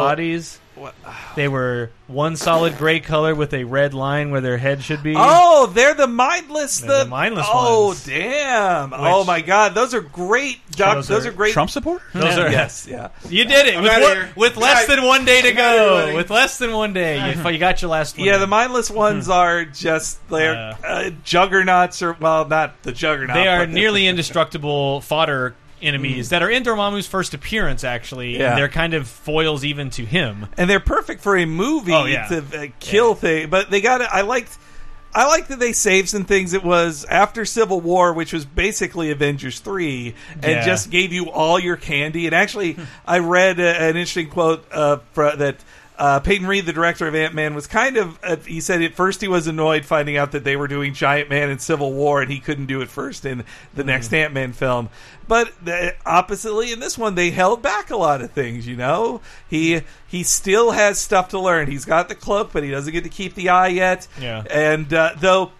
Bodies? 0.79 0.95
They 1.35 1.47
were 1.47 1.91
one 2.07 2.35
solid 2.35 2.77
gray 2.77 2.99
color 2.99 3.35
with 3.35 3.53
a 3.53 3.63
red 3.63 3.93
line 3.93 4.31
where 4.31 4.41
their 4.41 4.57
head 4.57 4.81
should 4.81 5.03
be. 5.03 5.13
Oh, 5.17 5.67
they're 5.67 5.93
the 5.93 6.07
mindless. 6.07 6.79
They're 6.79 6.99
the, 6.99 7.03
the 7.03 7.09
mindless 7.09 7.45
Oh, 7.49 7.87
ones. 7.87 8.05
damn! 8.05 8.93
oh 8.93 9.23
my 9.23 9.41
god, 9.41 9.75
those 9.75 9.93
are 9.93 10.01
great. 10.01 10.59
Doc, 10.71 10.95
Those 10.95 11.07
those, 11.07 11.25
are 11.25 11.29
are, 11.29 11.33
great. 11.33 11.53
Trump 11.53 11.69
support? 11.69 12.01
Those 12.13 12.37
are 12.37 12.49
yes, 12.49 12.87
yeah. 12.89 13.09
You 13.29 13.43
did 13.45 13.67
it 13.67 13.81
with, 13.81 13.91
outta 13.91 14.29
with 14.35 14.57
less 14.57 14.87
Yeah, 14.87 14.95
than 14.95 15.05
one 15.05 15.25
day 15.25 15.41
to 15.41 15.49
I'm 15.49 15.55
go. 15.55 16.15
With 16.15 16.29
less 16.29 16.57
than 16.57 16.71
one 16.71 16.93
day, 16.93 17.35
you, 17.35 17.49
you 17.49 17.57
got 17.57 17.81
your 17.81 17.91
last 17.91 18.17
one. 18.17 18.25
Yeah, 18.25 18.37
the 18.37 18.47
mindless 18.47 18.89
ones 18.89 19.27
are 19.29 19.65
just 19.65 20.25
they're 20.29 20.77
uh, 20.83 21.09
juggernauts, 21.23 22.01
or 22.01 22.13
well, 22.13 22.47
not 22.47 22.81
the 22.83 22.91
juggernaut. 22.91 23.35
They 23.35 23.47
are 23.47 23.67
nearly 23.67 24.07
indestructible 24.39 25.01
fodder 25.01 25.55
enemies 25.81 26.29
that 26.29 26.41
are 26.41 26.49
in 26.49 26.63
Dormammu's 26.63 27.07
first 27.07 27.33
appearance. 27.33 27.83
Actually, 27.83 28.37
Yeah. 28.37 28.49
and 28.49 28.57
they're 28.57 28.69
kind 28.69 28.93
of 28.93 29.07
foils 29.07 29.63
even 29.63 29.89
to 29.91 30.05
him. 30.05 30.47
and 30.57 30.69
they're 30.69 30.79
perfect 30.79 31.21
for 31.21 31.37
a 31.37 31.45
movie 31.45 31.93
Oh, 31.93 32.05
yeah. 32.05 32.27
to 32.27 32.37
uh, 32.37 32.65
kill 32.79 33.15
things. 33.15 33.49
But 33.49 33.69
they 33.71 33.81
got 33.81 34.01
it. 34.01 34.07
I 34.11 34.21
liked. 34.21 34.57
I 35.11 35.25
liked 35.27 35.49
that 35.49 35.57
they 35.59 35.73
saved 35.73 36.07
some 36.09 36.23
things. 36.25 36.53
It 36.53 36.63
was 36.63 37.03
after 37.09 37.43
Civil 37.43 37.81
War, 37.81 38.13
which 38.13 38.31
was 38.31 38.45
basically 38.45 39.09
Avengers 39.09 39.59
three, 39.59 40.13
and 40.35 40.43
Yeah. 40.43 40.65
just 40.65 40.91
gave 40.91 41.11
you 41.11 41.31
all 41.31 41.59
your 41.59 41.77
candy. 41.77 42.27
And 42.27 42.35
actually, 42.35 42.77
I 43.07 43.17
read 43.17 43.59
uh, 43.59 43.63
an 43.63 43.95
interesting 43.97 44.29
quote 44.29 44.65
uh, 44.71 44.97
fr- 45.13 45.35
that. 45.37 45.57
Uh, 45.99 46.21
Peyton 46.21 46.47
Reed, 46.47 46.65
the 46.65 46.71
director 46.71 47.07
of 47.07 47.13
Ant 47.13 47.35
Man, 47.35 47.53
was 47.53 47.67
kind 47.67 47.97
of. 47.97 48.17
Uh, 48.23 48.37
he 48.37 48.61
said 48.61 48.81
at 48.81 48.95
first 48.95 49.19
he 49.19 49.27
was 49.27 49.47
annoyed 49.47 49.83
finding 49.83 50.15
out 50.15 50.31
that 50.31 50.45
they 50.45 50.55
were 50.55 50.69
doing 50.69 50.93
Giant 50.93 51.29
Man 51.29 51.49
in 51.49 51.59
Civil 51.59 51.91
War, 51.91 52.21
and 52.21 52.31
he 52.31 52.39
couldn't 52.39 52.67
do 52.67 52.79
it 52.79 52.89
first 52.89 53.25
in 53.25 53.43
the 53.75 53.83
next 53.83 54.13
Ant 54.13 54.33
Man 54.33 54.53
film. 54.53 54.87
But 55.27 55.53
the, 55.63 55.95
oppositely, 56.05 56.71
in 56.71 56.79
this 56.79 56.97
one, 56.97 57.15
they 57.15 57.31
held 57.31 57.61
back 57.61 57.91
a 57.91 57.97
lot 57.97 58.21
of 58.21 58.31
things. 58.31 58.65
You 58.65 58.77
know, 58.77 59.19
he 59.49 59.81
he 60.07 60.23
still 60.23 60.71
has 60.71 60.99
stuff 60.99 61.27
to 61.29 61.39
learn. 61.39 61.69
He's 61.69 61.85
got 61.85 62.07
the 62.07 62.15
cloak, 62.15 62.51
but 62.53 62.63
he 62.63 62.71
doesn't 62.71 62.93
get 62.93 63.03
to 63.03 63.09
keep 63.09 63.35
the 63.35 63.49
eye 63.49 63.67
yet. 63.67 64.07
Yeah. 64.21 64.43
And 64.49 64.91
uh, 64.93 65.11
though 65.17 65.51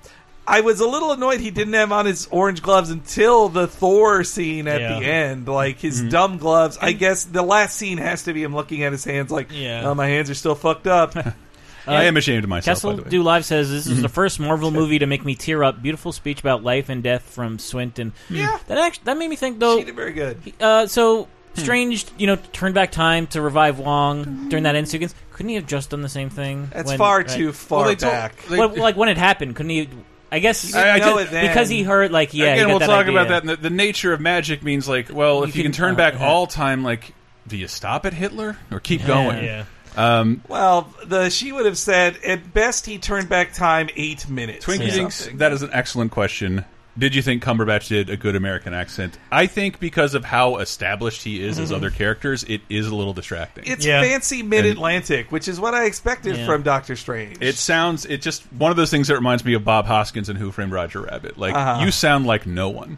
I 0.48 0.62
was 0.62 0.80
a 0.80 0.88
little 0.88 1.12
annoyed 1.12 1.40
he 1.42 1.52
didn't 1.52 1.74
have 1.74 1.92
on 1.92 2.06
his 2.08 2.28
orange 2.32 2.62
gloves 2.64 2.90
until 2.90 3.50
the 3.50 3.68
Thor 3.68 4.24
scene 4.24 4.68
at 4.68 4.82
Yeah. 4.82 5.00
the 5.00 5.06
end, 5.06 5.48
like 5.48 5.80
his 5.80 6.00
Mm-hmm. 6.00 6.10
dumb 6.10 6.38
gloves. 6.40 6.78
I 6.82 6.92
guess 6.94 7.24
the 7.26 7.44
last 7.44 7.76
scene 7.78 8.00
has 8.00 8.24
to 8.24 8.34
be 8.34 8.42
him 8.44 8.56
looking 8.56 8.84
at 8.84 8.92
his 8.92 9.04
hands, 9.04 9.30
like, 9.32 9.50
Yeah. 9.52 9.84
oh, 9.86 9.94
my 9.94 10.08
hands 10.08 10.30
are 10.30 10.36
still 10.36 10.56
fucked 10.56 10.88
up. 10.88 11.16
I 11.88 12.04
am 12.06 12.18
ashamed 12.18 12.44
of 12.44 12.50
myself. 12.50 12.78
Kessel 12.78 12.92
by 12.92 12.96
the 12.98 13.04
way. 13.04 13.10
Do 13.10 13.24
Live 13.24 13.46
says 13.46 13.70
this 13.72 13.88
is 13.88 14.02
the 14.02 14.10
first 14.10 14.40
Marvel 14.40 14.70
movie 14.70 15.00
to 15.00 15.08
make 15.08 15.26
me 15.26 15.34
tear 15.36 15.64
up. 15.64 15.82
Beautiful 15.82 16.12
speech 16.12 16.40
about 16.40 16.64
life 16.64 16.90
and 16.90 17.02
death 17.02 17.24
from 17.24 17.58
Swinton. 17.58 18.14
Yeah. 18.30 18.58
that 18.68 18.78
actually 18.78 19.04
that 19.06 19.18
made 19.18 19.30
me 19.30 19.36
think 19.36 19.60
though. 19.60 19.80
She 19.80 19.86
did 19.86 19.96
very 19.96 20.14
good. 20.14 20.38
Uh, 20.60 20.86
so 20.88 21.28
Hmm. 21.56 21.62
Strange, 21.62 22.06
you 22.20 22.28
know, 22.28 22.36
turn 22.54 22.74
back 22.74 22.92
time 22.92 23.26
to 23.28 23.42
revive 23.42 23.80
Wong 23.80 24.50
during 24.50 24.64
that 24.66 24.76
end 24.76 24.88
sequence. 24.88 25.16
Couldn't 25.32 25.50
he 25.50 25.56
have 25.56 25.66
just 25.66 25.90
done 25.90 26.04
the 26.04 26.10
same 26.10 26.30
thing? 26.30 26.70
That's 26.72 26.94
far 26.94 27.24
too 27.24 27.52
far 27.54 27.80
Well, 27.80 27.88
they 27.88 27.96
told- 27.96 28.14
back. 28.14 28.36
they- 28.48 28.58
Well, 28.60 28.70
like 28.78 28.96
when 28.96 29.10
it 29.10 29.18
happened, 29.18 29.56
couldn't 29.56 29.72
he? 29.72 29.90
I 30.32 30.40
guess 30.40 30.74
I- 30.76 30.90
I 30.92 31.00
know 31.00 31.18
did- 31.18 31.28
it 31.28 31.32
then. 31.32 31.48
because 31.48 31.70
he 31.70 31.84
heard 31.84 32.12
like 32.12 32.34
yeah. 32.34 32.46
he 32.46 32.52
Again, 32.52 32.64
got 32.66 32.70
we'll 32.70 32.80
that 32.80 32.86
talk 32.88 33.06
idea. 33.08 33.20
about 33.22 33.28
that. 33.46 33.46
The, 33.62 33.70
the 33.70 33.76
nature 33.76 34.14
of 34.14 34.22
magic 34.22 34.62
means 34.64 34.88
like, 34.88 35.12
well, 35.12 35.44
if 35.44 35.56
you, 35.56 35.64
can, 35.64 35.72
can- 35.72 35.78
turn 35.78 35.94
uh, 35.94 35.98
back 35.98 36.14
yeah. 36.16 36.28
all 36.28 36.46
time, 36.48 36.84
like, 36.84 37.14
do 37.48 37.58
you 37.58 37.68
stop 37.68 38.06
at 38.06 38.14
Hitler 38.14 38.58
or 38.72 38.80
keep 38.80 39.02
Yeah. 39.02 39.08
going? 39.08 39.44
Yeah. 39.44 39.66
Um, 39.98 40.42
Well, 40.48 40.94
the 41.06 41.30
she 41.30 41.52
would 41.52 41.66
have 41.66 41.78
said 41.78 42.18
at 42.24 42.54
best 42.54 42.86
he 42.86 43.00
turned 43.00 43.28
back 43.28 43.54
time 43.54 43.90
eight 43.96 44.30
minutes. 44.30 44.66
Twinkie 44.66 44.88
or 44.88 44.92
thinks 44.92 45.16
something. 45.16 45.38
that 45.38 45.52
is 45.52 45.64
an 45.64 45.72
excellent 45.74 46.12
question. 46.12 46.64
Did 46.98 47.16
you 47.16 47.22
think 47.22 47.42
Cumberbatch 47.44 47.88
did 47.88 48.10
a 48.10 48.18
good 48.18 48.36
American 48.36 48.74
accent? 48.74 49.18
I 49.32 49.46
think 49.46 49.80
because 49.80 50.16
of 50.16 50.26
how 50.26 50.58
established 50.58 51.24
he 51.24 51.42
is 51.42 51.58
as 51.58 51.72
Mhm. 51.72 51.76
other 51.76 51.90
characters, 51.92 52.44
it 52.44 52.60
is 52.70 52.88
a 52.88 52.96
little 52.96 53.14
distracting. 53.14 53.64
It's 53.68 53.86
Yeah. 53.86 54.02
fancy 54.02 54.44
mid 54.44 54.66
Atlantic, 54.66 55.32
which 55.32 55.48
is 55.48 55.60
what 55.62 55.74
I 55.74 55.86
expected 55.86 56.36
Yeah. 56.36 56.46
from 56.46 56.64
Doctor 56.64 56.96
Strange. 56.98 57.38
It 57.40 57.56
sounds 57.58 58.06
it 58.06 58.22
just 58.22 58.44
one 58.52 58.72
of 58.72 58.76
those 58.78 58.90
things 58.92 59.08
that 59.08 59.16
reminds 59.16 59.46
me 59.46 59.54
of 59.54 59.64
Bob 59.64 59.86
Hoskins 59.86 60.28
and 60.28 60.38
Who 60.38 60.52
Framed 60.52 60.74
Roger 60.74 61.02
Rabbit. 61.02 61.38
Like 61.38 61.56
Uh-huh. 61.56 61.84
you 61.86 61.92
sound 61.92 62.26
like 62.26 62.46
no 62.46 62.68
one. 62.70 62.98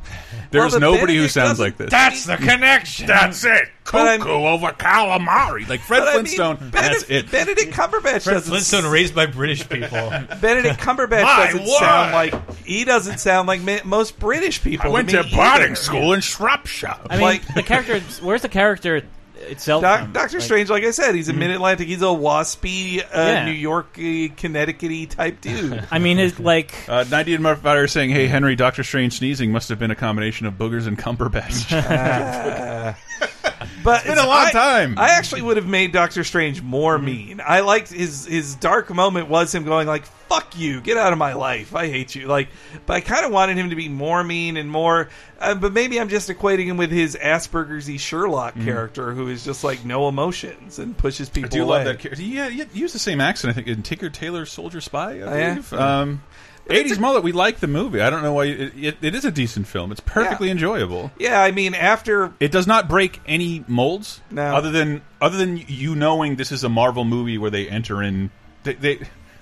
There's 0.50 0.72
but 0.74 0.82
nobody 0.82 1.14
who 1.14 1.28
Benedict 1.28 1.34
sounds 1.34 1.50
doesn't- 1.50 1.66
like 1.66 1.78
this. 1.78 1.92
That's 1.92 2.26
the 2.26 2.38
connection. 2.38 3.06
That's 3.08 3.44
it. 3.44 3.70
But 3.92 4.08
I'm- 4.08 4.20
Cuckoo 4.22 4.32
over 4.46 4.72
calamari. 4.72 5.68
Like 5.68 5.82
Fred 5.82 6.00
But 6.00 6.08
I 6.08 6.12
mean, 6.18 6.26
Flintstone. 6.26 6.58
that's 6.72 7.04
Benedict, 7.04 7.12
it. 7.12 7.32
Benedict 7.32 7.74
Cumberbatch 7.74 8.24
Fred 8.24 8.34
doesn't 8.36 8.50
Flintstone 8.50 8.86
raised 8.92 9.14
by 9.16 9.26
British 9.26 9.68
people. 9.68 9.90
Benedict 10.42 10.80
Cumberbatch 10.80 11.24
My 11.24 11.46
doesn't 11.48 11.62
word. 11.62 11.80
sound 11.80 12.12
like 12.14 12.58
he 12.66 12.86
doesn't 12.86 13.18
sound 13.20 13.48
like 13.48 13.62
ma- 13.62 13.80
most 13.86 14.20
British 14.20 14.62
people. 14.64 14.88
I 14.90 14.94
went 14.94 15.08
me 15.08 15.14
to 15.14 15.24
boarding 15.24 15.38
either. 15.68 15.76
school 15.76 16.14
in 16.14 16.22
Shropshire. 16.22 16.96
I 17.10 17.14
mean, 17.16 17.22
like- 17.22 17.54
the 17.54 17.64
character. 17.64 18.00
Where's 18.24 18.42
the 18.42 18.50
character 18.50 19.02
itself? 19.36 19.82
Doc, 19.82 20.02
from? 20.02 20.12
Doctor 20.14 20.38
Like, 20.38 20.44
Strange, 20.46 20.70
like 20.70 20.84
I 20.84 20.92
said, 20.92 21.16
he's 21.16 21.28
a 21.30 21.34
mid 21.34 21.50
Atlantic. 21.52 21.88
He's 21.88 22.02
a 22.04 22.06
waspy, 22.06 23.00
uh, 23.02 23.06
Yeah. 23.14 23.46
New 23.46 23.52
York, 23.52 23.94
Connecticut 24.38 25.10
type 25.10 25.42
dude. 25.42 25.84
I 25.92 25.98
mean, 26.00 26.18
his 26.18 26.40
like. 26.40 26.72
Uh, 26.88 27.04
90 27.10 27.38
Mudfire 27.40 27.90
saying, 27.90 28.12
"Hey 28.12 28.28
Henry, 28.28 28.56
Doctor 28.56 28.84
Strange 28.84 29.18
sneezing 29.18 29.52
must 29.52 29.70
have 29.70 29.80
been 29.80 29.92
a 29.92 29.96
combination 29.96 30.46
of 30.46 30.54
boogers 30.56 30.86
and 30.88 30.98
Cumberbatch." 30.98 32.96
But 33.84 34.02
It's 34.02 34.10
been 34.10 34.18
a 34.18 34.28
long 34.28 34.46
I- 34.48 34.52
time. 34.52 34.96
I 34.98 35.10
actually 35.12 35.42
would 35.42 35.58
have 35.58 35.68
made 35.68 35.92
Doctor 35.92 36.24
Strange 36.24 36.62
more 36.62 36.96
Mm-hmm. 36.98 37.06
mean. 37.06 37.42
I 37.46 37.62
liked 37.62 37.92
his 37.92 38.26
his 38.26 38.56
dark 38.56 38.90
moment 38.94 39.28
was 39.30 39.54
him 39.54 39.64
going 39.64 39.88
like 39.88 40.06
"fuck 40.06 40.58
you, 40.58 40.82
get 40.82 40.98
out 40.98 41.12
of 41.14 41.20
my 41.20 41.34
life, 41.34 41.76
I 41.76 41.88
hate 41.88 42.16
you." 42.16 42.28
Like, 42.28 42.50
but 42.86 42.94
I 42.94 43.02
kind 43.02 43.26
of 43.26 43.32
wanted 43.32 43.58
him 43.58 43.70
to 43.72 43.76
be 43.76 43.90
more 43.90 44.24
mean 44.24 44.58
and 44.58 44.70
more. 44.70 45.10
Uh, 45.40 45.56
but 45.56 45.74
maybe 45.74 46.00
I'm 46.00 46.10
just 46.10 46.30
equating 46.30 46.66
him 46.66 46.78
with 46.78 46.92
his 46.92 47.16
Asperger's 47.16 48.00
Sherlock 48.00 48.54
character, 48.62 49.14
who 49.14 49.28
is 49.28 49.44
just 49.44 49.64
like 49.64 49.84
no 49.84 50.08
emotions 50.08 50.78
and 50.80 50.96
pushes 50.98 51.30
Mm-hmm. 51.30 51.46
I 51.46 51.48
do 51.48 51.64
away. 51.64 51.78
love 51.78 51.86
that 51.86 52.00
character. 52.00 52.22
Yeah, 52.24 52.50
he 52.50 52.66
used 52.80 52.94
the 52.96 53.00
same 53.00 53.20
accent. 53.22 53.52
I 53.52 53.56
think 53.56 53.68
in 53.68 53.82
Tinker 53.84 54.10
Tailor 54.10 54.46
Soldier 54.46 54.82
Spy. 54.82 55.14
I 55.14 55.22
Oh, 55.22 55.36
yeah? 55.38 55.50
believe. 55.54 55.74
Um, 55.74 56.24
80s 56.72 57.00
mullet. 57.00 57.24
We 57.24 57.32
like 57.32 57.60
the 57.60 57.68
movie. 57.68 58.02
I 58.02 58.10
don't 58.10 58.22
know 58.24 58.34
why. 58.34 58.46
It, 58.46 58.74
it, 58.78 58.98
it 59.02 59.16
is 59.16 59.26
a 59.26 59.32
decent 59.32 59.68
film. 59.68 59.92
It's 59.92 60.02
perfectly 60.02 60.50
enjoyable. 60.50 61.12
Yeah, 61.20 61.42
I 61.42 61.52
mean, 61.52 61.74
after 61.76 62.34
It 62.40 62.52
does 62.52 62.68
not 62.68 62.88
break 62.88 63.20
any 63.26 63.64
molds. 63.68 64.22
No. 64.30 64.44
Other 64.56 64.72
than 64.72 65.02
other 65.22 65.38
than 65.38 65.58
you 65.58 65.96
knowing 65.96 66.36
this 66.36 66.52
is 66.52 66.64
a 66.64 66.70
Marvel 66.70 67.06
movie 67.06 67.38
where 67.38 67.52
they 67.52 67.68
enter 67.70 68.02
in. 68.04 68.32
They, 68.64 68.74
they 68.74 68.96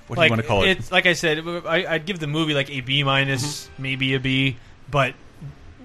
what 0.08 0.18
do 0.18 0.24
you 0.24 0.30
want 0.30 0.42
to 0.42 0.48
call 0.48 0.64
it? 0.64 0.70
It's 0.72 0.92
like 0.92 1.06
I 1.06 1.14
said, 1.14 1.46
I, 1.48 1.86
I'd 1.88 2.06
give 2.06 2.20
the 2.20 2.28
movie 2.28 2.54
like 2.54 2.70
a 2.72 2.82
B 2.82 3.04
minus, 3.04 3.66
Mm-hmm. 3.68 3.84
maybe 3.84 4.14
a 4.16 4.20
B, 4.20 4.58
but 4.90 5.14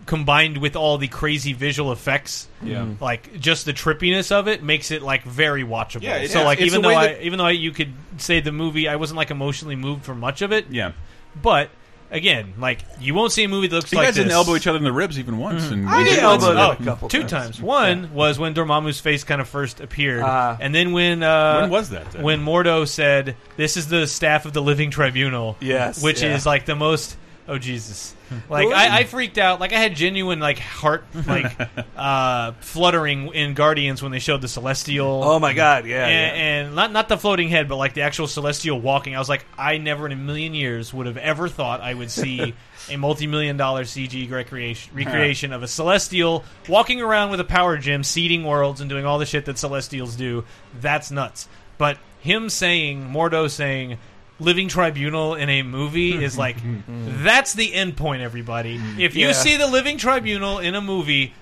combined 0.06 0.58
with 0.58 0.76
all 0.76 0.98
the 0.98 1.08
crazy 1.08 1.52
visual 1.54 1.90
effects, 1.92 2.46
Yeah. 2.62 2.86
like 3.00 3.40
just 3.40 3.64
the 3.64 3.72
trippiness 3.72 4.30
of 4.32 4.48
it 4.48 4.62
makes 4.62 4.90
it 4.90 5.02
like 5.02 5.22
very 5.24 5.64
watchable. 5.64 6.02
Yeah, 6.02 6.16
it's- 6.16 6.32
so 6.32 6.44
like 6.44 6.60
even 6.60 6.82
though 6.82 6.90
I 6.90 7.18
even 7.22 7.38
though 7.38 7.46
I, 7.46 7.50
you 7.52 7.70
could 7.70 7.92
say 8.18 8.40
the 8.40 8.52
movie, 8.52 8.86
I 8.88 8.96
wasn't 8.96 9.16
like 9.16 9.30
emotionally 9.30 9.76
moved 9.76 10.04
for 10.04 10.14
much 10.14 10.42
of 10.42 10.52
it. 10.52 10.66
Yeah. 10.70 10.92
But 11.40 11.70
again, 12.10 12.54
like 12.58 12.80
you 13.00 13.12
won't 13.14 13.32
see 13.32 13.44
a 13.44 13.48
movie 13.48 13.66
that 13.66 13.74
looks 13.76 13.90
You 13.92 13.98
like 13.98 14.06
guys 14.08 14.14
this. 14.14 14.22
didn't 14.24 14.32
elbow 14.34 14.54
each 14.56 14.66
other 14.66 14.78
in 14.78 14.84
the 14.84 14.92
ribs 14.92 15.18
even 15.18 15.38
once. 15.38 15.70
And 15.70 15.88
I 15.88 16.04
did 16.04 16.10
did 16.10 16.18
elbow 16.20 16.54
Oh, 16.56 16.70
a 16.72 16.76
couple 16.76 17.08
two 17.08 17.20
times. 17.20 17.30
times. 17.30 17.60
One 17.60 18.12
was 18.14 18.38
when 18.38 18.54
Dormammu's 18.54 19.00
face 19.00 19.24
kind 19.24 19.40
of 19.40 19.48
first 19.48 19.80
appeared, 19.80 20.22
Ah. 20.24 20.56
and 20.60 20.74
then 20.74 20.92
when 20.92 21.22
uh, 21.22 21.60
When 21.62 21.70
was 21.70 21.90
that, 21.90 22.10
then? 22.12 22.22
When 22.22 22.44
Mordo 22.44 22.86
said, 22.86 23.36
"This 23.56 23.76
is 23.76 23.88
the 23.88 24.06
staff 24.06 24.46
of 24.46 24.52
the 24.52 24.62
Living 24.62 24.90
Tribunal." 24.90 25.56
Yes, 25.60 26.02
which 26.02 26.22
yeah. 26.22 26.34
is 26.36 26.46
like 26.46 26.66
the 26.66 26.76
most. 26.76 27.16
Oh 27.46 27.58
Jesus! 27.58 28.14
Like 28.48 28.68
I, 28.68 29.00
I 29.00 29.04
freaked 29.04 29.36
out. 29.36 29.60
Like 29.60 29.74
I 29.74 29.78
had 29.78 29.94
genuine 29.94 30.40
like 30.40 30.58
heart 30.58 31.04
like 31.26 31.54
uh, 31.96 32.52
fluttering 32.60 33.34
in 33.34 33.52
Guardians 33.52 34.02
when 34.02 34.12
they 34.12 34.18
showed 34.18 34.40
the 34.40 34.48
Celestial. 34.48 35.22
oh 35.22 35.38
my 35.38 35.52
god, 35.52 35.84
yeah, 35.84 36.06
and, 36.06 36.36
yeah. 36.36 36.42
and 36.42 36.74
not 36.74 36.90
not 36.90 37.10
the 37.10 37.18
floating 37.18 37.50
head, 37.50 37.68
but 37.68 37.76
like 37.76 37.92
the 37.92 38.00
actual 38.00 38.26
celestial 38.28 38.80
walking. 38.80 39.14
I 39.14 39.18
was 39.18 39.28
like, 39.28 39.44
I 39.58 39.76
never 39.76 40.06
in 40.06 40.12
a 40.12 40.16
million 40.16 40.54
years 40.54 40.94
would 40.94 41.04
have 41.04 41.18
ever 41.18 41.50
thought 41.50 41.82
I 41.82 41.92
would 41.92 42.10
see 42.10 42.54
a 42.90 42.96
multi-million 42.96 43.58
dollar 43.58 43.84
CG 43.84 44.30
recreation 44.30 44.94
recreation 44.94 45.52
of 45.52 45.62
a 45.62 45.68
celestial 45.68 46.44
walking 46.66 47.02
around 47.02 47.30
with 47.30 47.40
a 47.40 47.44
power 47.44 47.76
gem, 47.76 48.04
seeding 48.04 48.44
worlds, 48.44 48.80
and 48.80 48.88
doing 48.88 49.04
all 49.04 49.18
the 49.18 49.26
shit 49.26 49.44
that 49.44 49.58
celestials 49.58 50.16
do. 50.16 50.44
That's 50.80 51.10
nuts. 51.10 51.46
But 51.76 51.98
him 52.20 52.48
saying, 52.48 53.10
Mordo 53.10 53.50
saying. 53.50 53.98
Living 54.40 54.68
Tribunal 54.68 55.34
in 55.34 55.48
a 55.48 55.62
movie 55.62 56.12
is 56.24 56.36
like 56.36 56.56
mm-hmm. 56.60 57.22
that's 57.24 57.54
the 57.54 57.72
end 57.74 57.96
point. 57.96 58.22
Everybody, 58.22 58.78
mm-hmm. 58.78 59.00
if 59.00 59.14
you 59.14 59.26
Yeah. 59.28 59.32
see 59.32 59.56
the 59.56 59.66
Living 59.68 59.96
Tribunal 59.98 60.58
in 60.58 60.74
a 60.74 60.80
movie, 60.80 61.32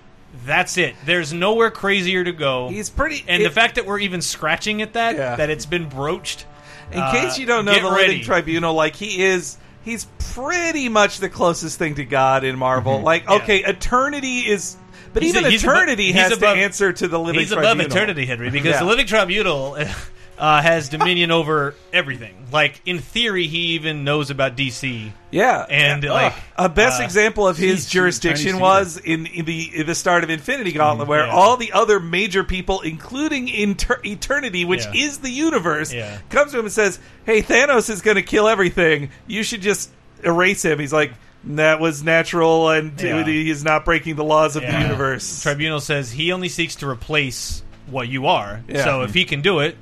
that's 0.45 0.77
it. 0.77 0.95
There's 1.05 1.33
nowhere 1.33 1.71
crazier 1.71 2.23
to 2.23 2.31
go. 2.31 2.69
He's 2.69 2.89
pretty. 2.89 3.23
And 3.27 3.41
it- 3.41 3.45
the 3.45 3.51
fact 3.53 3.75
that 3.75 3.85
we're 3.85 3.99
even 3.99 4.21
scratching 4.21 4.81
at 4.81 4.93
that, 4.93 5.15
Yeah. 5.15 5.35
that 5.35 5.49
it's 5.49 5.65
been 5.65 5.89
broached. 5.89 6.45
In 6.91 6.99
uh, 6.99 7.11
case 7.11 7.39
you 7.39 7.45
don't 7.47 7.65
know 7.65 7.73
get 7.73 7.81
the 7.83 7.91
ready. 7.91 8.07
Living 8.09 8.23
Tribunal, 8.23 8.73
like 8.75 8.95
he 8.95 9.23
is, 9.23 9.57
he's 9.83 10.05
pretty 10.33 10.89
much 10.89 11.17
the 11.19 11.29
closest 11.29 11.79
thing 11.79 11.95
to 11.95 12.05
God 12.05 12.43
in 12.43 12.57
Marvel. 12.57 12.95
Mm-hmm. 12.97 13.05
Like, 13.05 13.27
okay, 13.29 13.63
eternity 13.63 14.39
is, 14.41 14.77
but 15.13 15.23
He's 15.23 15.31
even 15.33 15.45
a- 15.45 15.49
he's 15.49 15.63
above- 15.63 15.75
eternity 15.75 16.05
he's 16.07 16.15
has 16.15 16.31
above- 16.37 16.55
to 16.57 16.61
answer 16.61 16.93
to 16.93 17.07
the 17.07 17.19
Living 17.19 17.39
He's 17.41 17.49
Tribunal. 17.51 17.71
above 17.81 17.85
eternity, 17.91 18.25
Henry, 18.27 18.49
because 18.51 18.73
Yeah. 18.73 18.79
the 18.79 18.85
Living 18.85 19.07
Tribunal, 19.07 19.77
uh, 20.37 20.61
has 20.61 20.89
dominion 20.89 21.31
over 21.31 21.75
everything. 21.91 22.35
Like 22.51 22.81
in 22.85 22.99
theory, 22.99 23.47
he 23.47 23.73
even 23.73 24.03
knows 24.03 24.29
about 24.29 24.55
DC. 24.55 25.11
Yeah, 25.31 25.65
and 25.69 26.03
like 26.03 26.33
a 26.55 26.69
best 26.69 27.01
uh, 27.01 27.05
example 27.05 27.47
of 27.47 27.57
his 27.57 27.85
Jeez, 27.85 27.89
jurisdiction 27.89 28.51
Chinese 28.51 28.61
was 28.61 28.97
in, 28.97 29.25
in 29.25 29.45
the 29.45 29.71
in 29.79 29.87
the 29.87 29.95
start 29.95 30.23
of 30.23 30.29
Infinity 30.29 30.71
Gauntlet, 30.73 31.07
where 31.07 31.25
yeah. 31.25 31.33
all 31.33 31.57
the 31.57 31.71
other 31.71 31.99
major 31.99 32.43
people, 32.43 32.81
including 32.81 33.47
Inter- 33.47 33.99
Eternity, 34.05 34.65
which 34.65 34.85
Yeah. 34.85 35.05
is 35.05 35.19
the 35.19 35.29
universe, 35.31 35.91
Yeah. 35.91 36.17
comes 36.29 36.51
to 36.51 36.59
him 36.59 36.65
and 36.65 36.73
says, 36.73 36.99
"Hey, 37.25 37.41
Thanos 37.41 37.89
is 37.89 38.01
going 38.01 38.15
to 38.15 38.23
kill 38.23 38.47
everything. 38.47 39.09
You 39.27 39.43
should 39.43 39.61
just 39.61 39.89
erase 40.23 40.63
him." 40.63 40.77
He's 40.79 40.93
like, 40.93 41.13
"That 41.45 41.79
was 41.79 42.03
natural, 42.03 42.69
and 42.69 42.99
Yeah. 43.01 43.23
he 43.23 43.49
is 43.49 43.63
not 43.63 43.85
breaking 43.85 44.15
the 44.15 44.23
laws 44.23 44.55
of 44.55 44.61
the 44.63 44.79
universe." 44.79 45.41
Tribunal 45.41 45.79
says 45.79 46.11
he 46.11 46.31
only 46.31 46.49
seeks 46.49 46.75
to 46.75 46.87
replace 46.89 47.63
what 47.87 48.07
you 48.07 48.27
are. 48.27 48.61
Yeah. 48.67 48.83
So 48.83 49.01
if 49.01 49.13
he 49.13 49.25
can 49.25 49.41
do 49.41 49.59
it, 49.59 49.77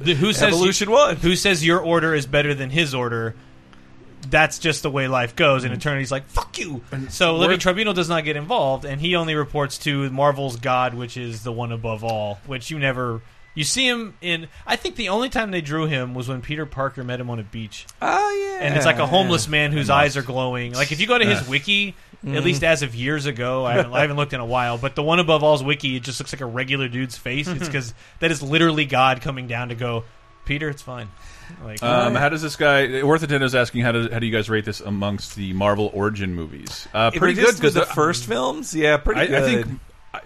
the, 0.00 0.14
who 0.14 0.32
says 0.32 0.54
Evolution 0.54 0.90
won? 0.90 1.16
Who 1.16 1.36
says 1.36 1.64
your 1.64 1.80
order 1.80 2.14
is 2.14 2.26
better 2.26 2.54
than 2.54 2.70
his 2.70 2.94
order? 2.94 3.34
That's 4.28 4.58
just 4.58 4.82
the 4.82 4.90
way 4.90 5.06
life 5.06 5.36
goes. 5.36 5.64
And 5.64 5.72
Eternity's 5.74 6.10
like, 6.10 6.26
"Fuck 6.28 6.58
you." 6.58 6.82
So 7.10 7.36
Living 7.36 7.58
Tribunal 7.58 7.92
does 7.92 8.08
not 8.08 8.24
get 8.24 8.36
involved, 8.36 8.84
and 8.84 9.00
he 9.00 9.16
only 9.16 9.34
reports 9.34 9.76
to 9.78 10.10
Marvel's 10.10 10.56
God, 10.56 10.94
which 10.94 11.16
is 11.16 11.42
the 11.42 11.52
one 11.52 11.72
above 11.72 12.02
all. 12.02 12.40
Which 12.46 12.70
you 12.70 12.78
never. 12.78 13.20
You 13.54 13.64
see 13.64 13.86
him 13.86 14.14
in. 14.20 14.48
I 14.66 14.76
think 14.76 14.96
the 14.96 15.10
only 15.10 15.28
time 15.28 15.50
they 15.50 15.60
drew 15.60 15.86
him 15.86 16.14
was 16.14 16.26
when 16.26 16.40
Peter 16.40 16.66
Parker 16.66 17.04
met 17.04 17.20
him 17.20 17.30
on 17.30 17.38
a 17.38 17.44
beach. 17.44 17.86
Oh 18.02 18.56
yeah, 18.58 18.64
And 18.66 18.74
it's 18.74 18.86
like 18.86 18.98
a 18.98 19.06
homeless 19.06 19.46
man 19.46 19.70
whose 19.72 19.90
eyes 19.90 20.16
are 20.16 20.22
glowing. 20.22 20.72
Like 20.72 20.90
if 20.90 21.00
you 21.00 21.06
go 21.06 21.18
to 21.18 21.24
his 21.24 21.46
wiki, 21.46 21.94
Mhm. 22.24 22.36
at 22.36 22.44
least 22.44 22.64
as 22.64 22.82
of 22.82 22.94
years 22.94 23.26
ago, 23.26 23.64
I 23.66 23.74
haven't, 23.74 23.92
I 23.92 24.00
haven't 24.00 24.16
looked 24.16 24.32
in 24.32 24.40
a 24.40 24.46
while. 24.46 24.78
But 24.78 24.94
the 24.94 25.02
one 25.02 25.18
above 25.18 25.42
all's 25.42 25.62
wiki, 25.62 25.96
it 25.96 26.02
just 26.02 26.20
looks 26.20 26.32
like 26.32 26.40
a 26.40 26.46
regular 26.46 26.88
dude's 26.88 27.16
face. 27.18 27.46
It's 27.48 27.66
because 27.66 27.92
that 28.20 28.30
is 28.30 28.42
literally 28.42 28.86
God 28.86 29.20
coming 29.20 29.46
down 29.46 29.68
to 29.68 29.74
go, 29.74 30.04
Peter, 30.44 30.68
it's 30.68 30.82
fine. 30.82 31.08
Like, 31.64 31.82
Um, 31.82 32.14
how 32.14 32.30
does 32.30 32.40
this 32.42 32.56
guy? 32.56 33.02
Worth 33.02 33.22
Nintendo's 33.22 33.54
asking 33.54 33.82
how 33.82 33.92
do 33.92 34.08
how 34.10 34.18
do 34.18 34.26
you 34.26 34.32
guys 34.32 34.48
rate 34.48 34.64
this 34.64 34.80
amongst 34.80 35.36
the 35.36 35.52
Marvel 35.52 35.90
origin 35.92 36.34
movies? 36.34 36.88
Uh, 36.94 37.10
pretty 37.10 37.34
we're 37.34 37.34
good 37.34 37.46
with 37.46 37.56
because 37.56 37.74
the 37.74 37.84
first 37.86 38.24
films, 38.26 38.74
yeah, 38.74 38.96
pretty 38.96 39.20
I, 39.22 39.26
good. 39.26 39.42
I 39.42 39.62
think 39.62 39.80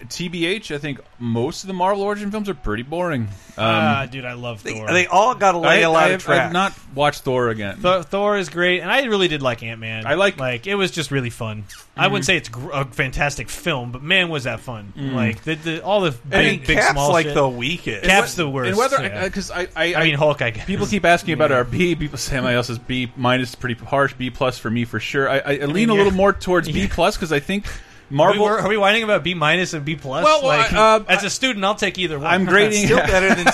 TBH. 0.05 0.73
I 0.73 0.77
think 0.77 0.99
most 1.19 1.63
of 1.63 1.67
the 1.67 1.73
Marvel 1.73 2.03
origin 2.03 2.31
films 2.31 2.49
are 2.49 2.53
pretty 2.53 2.83
boring. 2.83 3.23
Um, 3.23 3.29
Ah, 3.57 4.07
dude, 4.09 4.25
I 4.25 4.33
love 4.33 4.61
Thor. 4.61 4.87
they 4.87 5.05
all 5.07 5.35
got 5.35 5.51
to 5.53 5.57
lay 5.57 5.79
I- 5.83 5.87
a 5.87 5.91
lot 5.91 6.03
I 6.03 6.09
of 6.09 6.25
have- 6.25 6.45
I've 6.47 6.51
not 6.53 6.73
watched 6.95 7.23
Thor 7.23 7.49
again. 7.49 7.77
Thor, 7.77 8.03
Thor 8.03 8.37
is 8.37 8.49
great, 8.49 8.79
and 8.81 8.89
I 8.91 9.03
really 9.03 9.27
did 9.27 9.41
like 9.41 9.63
Ant 9.63 9.79
Man. 9.79 10.05
I 10.07 10.13
like 10.13 10.39
like 10.39 10.67
it 10.67 10.75
was 10.75 10.91
just 10.91 11.11
really 11.11 11.29
fun. 11.29 11.65
I 11.97 12.03
Mm-hmm. 12.03 12.11
wouldn't 12.13 12.25
say 12.25 12.37
it's 12.37 12.49
gr- 12.49 12.71
a 12.71 12.85
fantastic 12.85 13.49
film, 13.49 13.91
but 13.91 14.01
man, 14.01 14.29
was 14.29 14.45
that 14.45 14.61
fun! 14.61 14.93
Mm. 14.97 15.13
Like 15.13 15.43
the, 15.43 15.55
the 15.55 15.83
all 15.83 16.01
the 16.01 16.15
I 16.31 16.37
mean, 16.41 16.59
big, 16.59 16.67
big 16.67 16.77
Cap's 16.77 16.91
small 16.91 17.11
like 17.11 17.25
shit. 17.25 17.35
the 17.35 17.49
weakest. 17.49 18.05
Cap's 18.05 18.35
the 18.35 18.47
worst. 18.49 18.69
and 18.69 18.77
whether- 18.77 19.01
yeah. 19.03 19.25
because 19.25 19.51
I, 19.51 19.67
I, 19.75 19.95
I 19.95 20.03
mean 20.05 20.15
Hulk. 20.15 20.41
I 20.41 20.51
guess 20.51 20.65
People 20.65 20.87
keep 20.87 21.03
asking 21.03 21.33
about 21.33 21.51
our 21.51 21.63
B. 21.65 21.95
People 21.95 22.17
say 22.17 22.39
my 22.39 22.53
else 22.55 22.69
is 22.69 22.79
B 22.79 23.11
minus, 23.17 23.55
pretty 23.55 23.83
harsh. 23.83 24.13
B 24.13 24.29
plus 24.29 24.57
for 24.57 24.69
me 24.69 24.85
for 24.85 24.99
sure. 25.01 25.29
I, 25.29 25.37
I, 25.39 25.39
I 25.39 25.65
lean 25.65 25.73
mean, 25.73 25.89
a 25.89 25.93
yeah. 25.93 25.97
little 26.03 26.13
more 26.13 26.31
towards 26.31 26.71
B 26.71 26.87
plus 26.87 27.17
because 27.17 27.33
I 27.33 27.39
think 27.41 27.65
Marvel. 28.09 28.45
Are 28.45 28.55
we, 28.57 28.61
are 28.61 28.69
we 28.69 28.77
whining 28.77 29.03
about 29.03 29.23
B 29.23 29.33
minus 29.33 29.73
and 29.73 29.85
B 29.85 29.95
plus? 29.95 30.23
Well, 30.23 30.41
well, 30.43 30.57
like, 30.57 30.73
I- 30.73 30.95
uh, 30.95 31.03
as 31.07 31.23
a 31.23 31.29
student, 31.29 31.63
I'll 31.65 31.75
take 31.75 31.97
either 31.97 32.17
one. 32.17 32.27
I'm 32.27 32.45
grading. 32.45 32.85
Still 32.85 32.97
better 33.05 33.33
than 33.35 33.45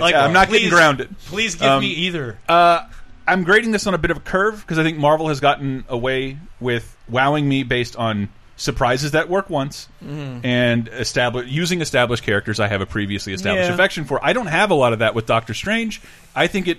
Like, 0.00 0.12
Yeah, 0.12 0.24
I'm 0.24 0.32
not 0.32 0.48
please- 0.48 0.58
getting 0.58 0.70
grounded. 0.70 1.16
Please 1.26 1.54
give 1.54 1.68
Um, 1.68 1.80
me 1.80 1.88
either. 1.88 2.38
Uh, 2.48 2.86
I'm 3.28 3.44
grading 3.44 3.70
this 3.70 3.86
on 3.86 3.94
a 3.94 3.98
bit 3.98 4.10
of 4.10 4.16
a 4.16 4.20
curve 4.20 4.60
because 4.60 4.78
I 4.78 4.82
think 4.82 4.98
Marvel 4.98 5.28
has 5.28 5.38
gotten 5.40 5.84
away 5.88 6.38
with 6.58 6.96
wowing 7.08 7.48
me 7.48 7.62
based 7.62 7.94
on 7.96 8.28
surprises 8.56 9.12
that 9.12 9.28
work 9.30 9.48
once 9.48 9.88
Mhm. 10.04 10.44
and 10.44 10.88
establish 10.88 11.48
using 11.50 11.80
established 11.80 12.24
characters 12.24 12.60
I 12.60 12.68
have 12.68 12.80
a 12.82 12.86
previously 12.86 13.32
established 13.32 13.68
Yeah. 13.68 13.74
affection 13.74 14.04
for. 14.04 14.18
I 14.22 14.32
don't 14.34 14.48
have 14.48 14.70
a 14.70 14.74
lot 14.74 14.92
of 14.92 14.98
that 14.98 15.14
with 15.14 15.24
Doctor 15.26 15.54
Strange. 15.54 16.00
I 16.36 16.46
think 16.46 16.68
it 16.68 16.78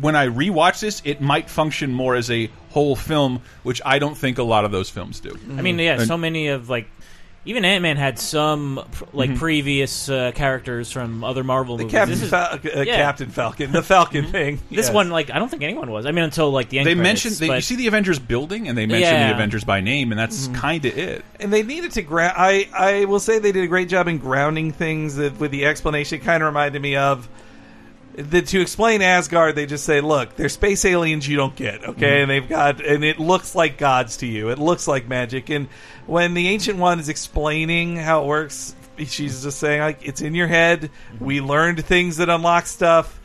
when 0.00 0.14
I 0.14 0.28
rewatch 0.28 0.78
this, 0.80 1.02
it 1.04 1.20
might 1.20 1.50
function 1.50 1.92
more 1.92 2.14
as 2.14 2.30
a 2.30 2.48
whole 2.78 2.96
film, 2.96 3.40
which 3.62 3.80
I 3.84 3.98
don't 3.98 4.16
think 4.16 4.38
a 4.38 4.42
lot 4.42 4.64
of 4.64 4.70
those 4.70 4.88
films 4.90 5.20
do. 5.20 5.36
I 5.56 5.62
mean, 5.62 5.78
yeah, 5.78 5.94
And- 5.98 6.06
so 6.06 6.16
many 6.16 6.48
of 6.48 6.68
like. 6.68 6.88
Even 7.44 7.64
Ant 7.64 7.80
Man 7.82 7.96
had 7.96 8.18
some 8.18 8.84
pr- 8.92 9.04
like 9.14 9.30
Mhm. 9.30 9.38
previous 9.38 10.10
uh, 10.10 10.32
characters 10.34 10.92
from 10.92 11.24
other 11.24 11.42
Marvel 11.42 11.78
The 11.78 11.84
movies. 11.84 11.92
Captain 11.98 12.14
This 12.14 12.22
is- 12.24 12.30
Fal- 12.30 12.58
uh, 12.76 12.82
yeah. 12.82 12.96
Captain 12.96 13.30
Falcon, 13.30 13.72
the 13.72 13.82
Falcon 13.82 14.26
thing. 14.26 14.56
This 14.70 14.86
yes. 14.86 14.92
one, 14.92 15.08
like, 15.08 15.30
I 15.30 15.38
don't 15.38 15.48
think 15.48 15.62
anyone 15.62 15.90
was. 15.90 16.04
I 16.04 16.10
mean, 16.10 16.24
until 16.24 16.50
like 16.50 16.68
the 16.68 16.78
end. 16.80 16.86
They 16.86 16.94
credits, 16.94 17.24
mentioned 17.24 17.36
they, 17.48 17.54
you 17.54 17.60
see 17.62 17.76
the 17.76 17.86
Avengers 17.86 18.18
building, 18.18 18.68
and 18.68 18.76
they 18.76 18.84
mention 18.84 19.14
Yeah. 19.14 19.28
the 19.28 19.34
Avengers 19.34 19.64
by 19.64 19.80
name, 19.80 20.10
and 20.12 20.18
that's 20.18 20.48
Mhm. 20.48 20.54
kind 20.56 20.84
of 20.84 20.98
it. 20.98 21.24
and 21.40 21.50
they 21.50 21.62
needed 21.62 21.92
to 21.92 22.02
ground. 22.02 22.34
I 22.36 22.68
I 22.76 23.04
will 23.06 23.20
say 23.20 23.38
they 23.38 23.52
did 23.52 23.64
a 23.64 23.68
great 23.68 23.88
job 23.88 24.08
in 24.08 24.18
grounding 24.18 24.72
things 24.72 25.16
that, 25.16 25.38
with 25.40 25.50
the 25.50 25.64
explanation. 25.64 26.18
It 26.20 26.24
kind 26.24 26.42
of 26.42 26.48
reminded 26.48 26.82
me 26.82 26.96
of 26.96 27.28
the, 28.18 28.42
to 28.42 28.60
explain 28.60 29.00
Asgard. 29.00 29.54
They 29.54 29.66
just 29.66 29.84
say, 29.84 30.00
"Look, 30.00 30.36
they're 30.36 30.48
space 30.48 30.84
aliens 30.84 31.26
you 31.28 31.36
don't 31.36 31.54
get, 31.54 31.84
okay? 31.84 32.18
Mhm. 32.18 32.22
And 32.22 32.30
they've 32.30 32.48
got, 32.48 32.84
and 32.84 33.04
it 33.04 33.18
looks 33.18 33.54
like 33.54 33.78
gods 33.78 34.18
to 34.18 34.26
you. 34.26 34.50
It 34.50 34.58
looks 34.58 34.88
like 34.88 35.08
magic." 35.08 35.50
And 35.50 35.68
when 36.06 36.34
the 36.34 36.48
ancient 36.48 36.78
one 36.78 36.98
is 37.00 37.08
explaining 37.08 37.96
how 37.96 38.22
it 38.22 38.26
works. 38.26 38.74
She's 39.06 39.44
just 39.44 39.60
saying 39.60 39.80
like 39.80 40.00
it's 40.02 40.20
in 40.20 40.34
your 40.34 40.48
head. 40.48 40.90
We 41.20 41.40
learned 41.40 41.84
things 41.84 42.16
that 42.16 42.28
unlock 42.28 42.66
stuff. 42.66 43.20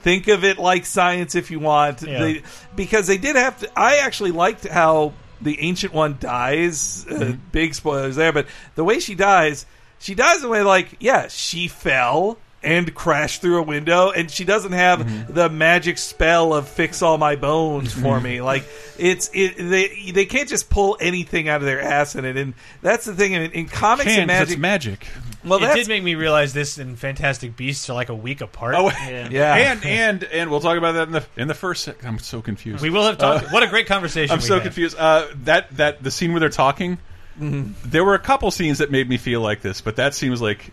Think 0.00 0.26
of 0.28 0.42
it 0.42 0.56
like 0.58 0.86
science 0.86 1.34
if 1.34 1.50
you 1.50 1.60
want. 1.60 2.00
Yeah. 2.00 2.18
They, 2.18 2.42
because 2.74 3.06
they 3.06 3.18
did 3.18 3.36
have 3.36 3.58
to. 3.60 3.68
I 3.78 3.98
actually 3.98 4.30
liked 4.30 4.66
how 4.66 5.12
the 5.42 5.60
ancient 5.60 5.92
one 5.92 6.16
dies. 6.18 7.04
Uh, 7.10 7.34
big 7.52 7.74
spoilers 7.74 8.16
there, 8.16 8.32
but 8.32 8.46
the 8.74 8.84
way 8.84 9.00
she 9.00 9.14
dies, 9.14 9.66
she 9.98 10.14
dies 10.14 10.38
in 10.38 10.46
a 10.46 10.48
way 10.48 10.62
like, 10.62 10.96
yeah, 10.98 11.28
she 11.28 11.68
fell 11.68 12.38
and 12.62 12.92
crash 12.94 13.38
through 13.38 13.58
a 13.58 13.62
window, 13.62 14.10
and 14.10 14.30
she 14.30 14.44
doesn't 14.44 14.72
have 14.72 15.32
the 15.32 15.48
magic 15.48 15.96
spell 15.98 16.52
of 16.52 16.68
fix 16.68 17.02
all 17.02 17.16
my 17.18 17.36
bones 17.36 17.92
for 17.92 18.20
me. 18.20 18.40
Like 18.42 18.64
it's 18.98 19.30
it 19.32 19.56
they 19.58 20.10
they 20.12 20.26
can't 20.26 20.48
just 20.48 20.68
pull 20.68 20.96
anything 21.00 21.48
out 21.48 21.60
of 21.60 21.66
their 21.66 21.80
ass 21.80 22.14
in 22.16 22.24
it, 22.24 22.36
and 22.36 22.54
that's 22.82 23.04
the 23.04 23.14
thing 23.14 23.32
in, 23.32 23.52
in 23.52 23.66
comics 23.68 24.12
Can't, 24.14 24.26
magic. 24.26 24.52
it's 24.54 24.58
magic. 24.58 25.06
Well, 25.44 25.62
it 25.62 25.72
did 25.74 25.86
make 25.86 26.02
me 26.02 26.16
realize 26.16 26.52
this 26.52 26.78
and 26.78 26.98
Fantastic 26.98 27.56
Beasts 27.56 27.88
are 27.88 27.94
like 27.94 28.08
a 28.08 28.14
week 28.14 28.40
apart. 28.40 28.74
Oh, 28.76 28.88
Yeah. 29.30 29.54
and 29.54 29.84
and 29.86 30.24
and 30.24 30.50
we'll 30.50 30.60
talk 30.60 30.76
about 30.76 30.92
that 30.92 31.06
in 31.06 31.12
the 31.12 31.24
in 31.36 31.46
the 31.48 31.54
first. 31.54 31.84
Sec- 31.84 32.04
I'm 32.04 32.18
so 32.18 32.42
confused. 32.42 32.82
We 32.82 32.90
will 32.90 33.04
have 33.04 33.18
talked. 33.18 33.46
Uh, 33.46 33.48
what 33.50 33.62
a 33.62 33.68
great 33.68 33.86
conversation! 33.86 34.32
I'm 34.32 34.38
we 34.40 34.44
so 34.46 34.54
had. 34.54 34.64
confused. 34.64 34.96
Uh, 34.98 35.26
that 35.44 35.70
that 35.76 36.02
the 36.02 36.10
scene 36.10 36.32
where 36.32 36.40
they're 36.40 36.48
talking. 36.48 36.98
Mhm. 37.40 37.74
There 37.84 38.04
were 38.04 38.14
a 38.14 38.18
couple 38.18 38.50
scenes 38.50 38.78
that 38.78 38.90
made 38.90 39.08
me 39.08 39.16
feel 39.16 39.40
like 39.40 39.60
this, 39.62 39.80
but 39.80 39.94
that 39.96 40.12
scene 40.12 40.32
was 40.32 40.42
like, 40.42 40.72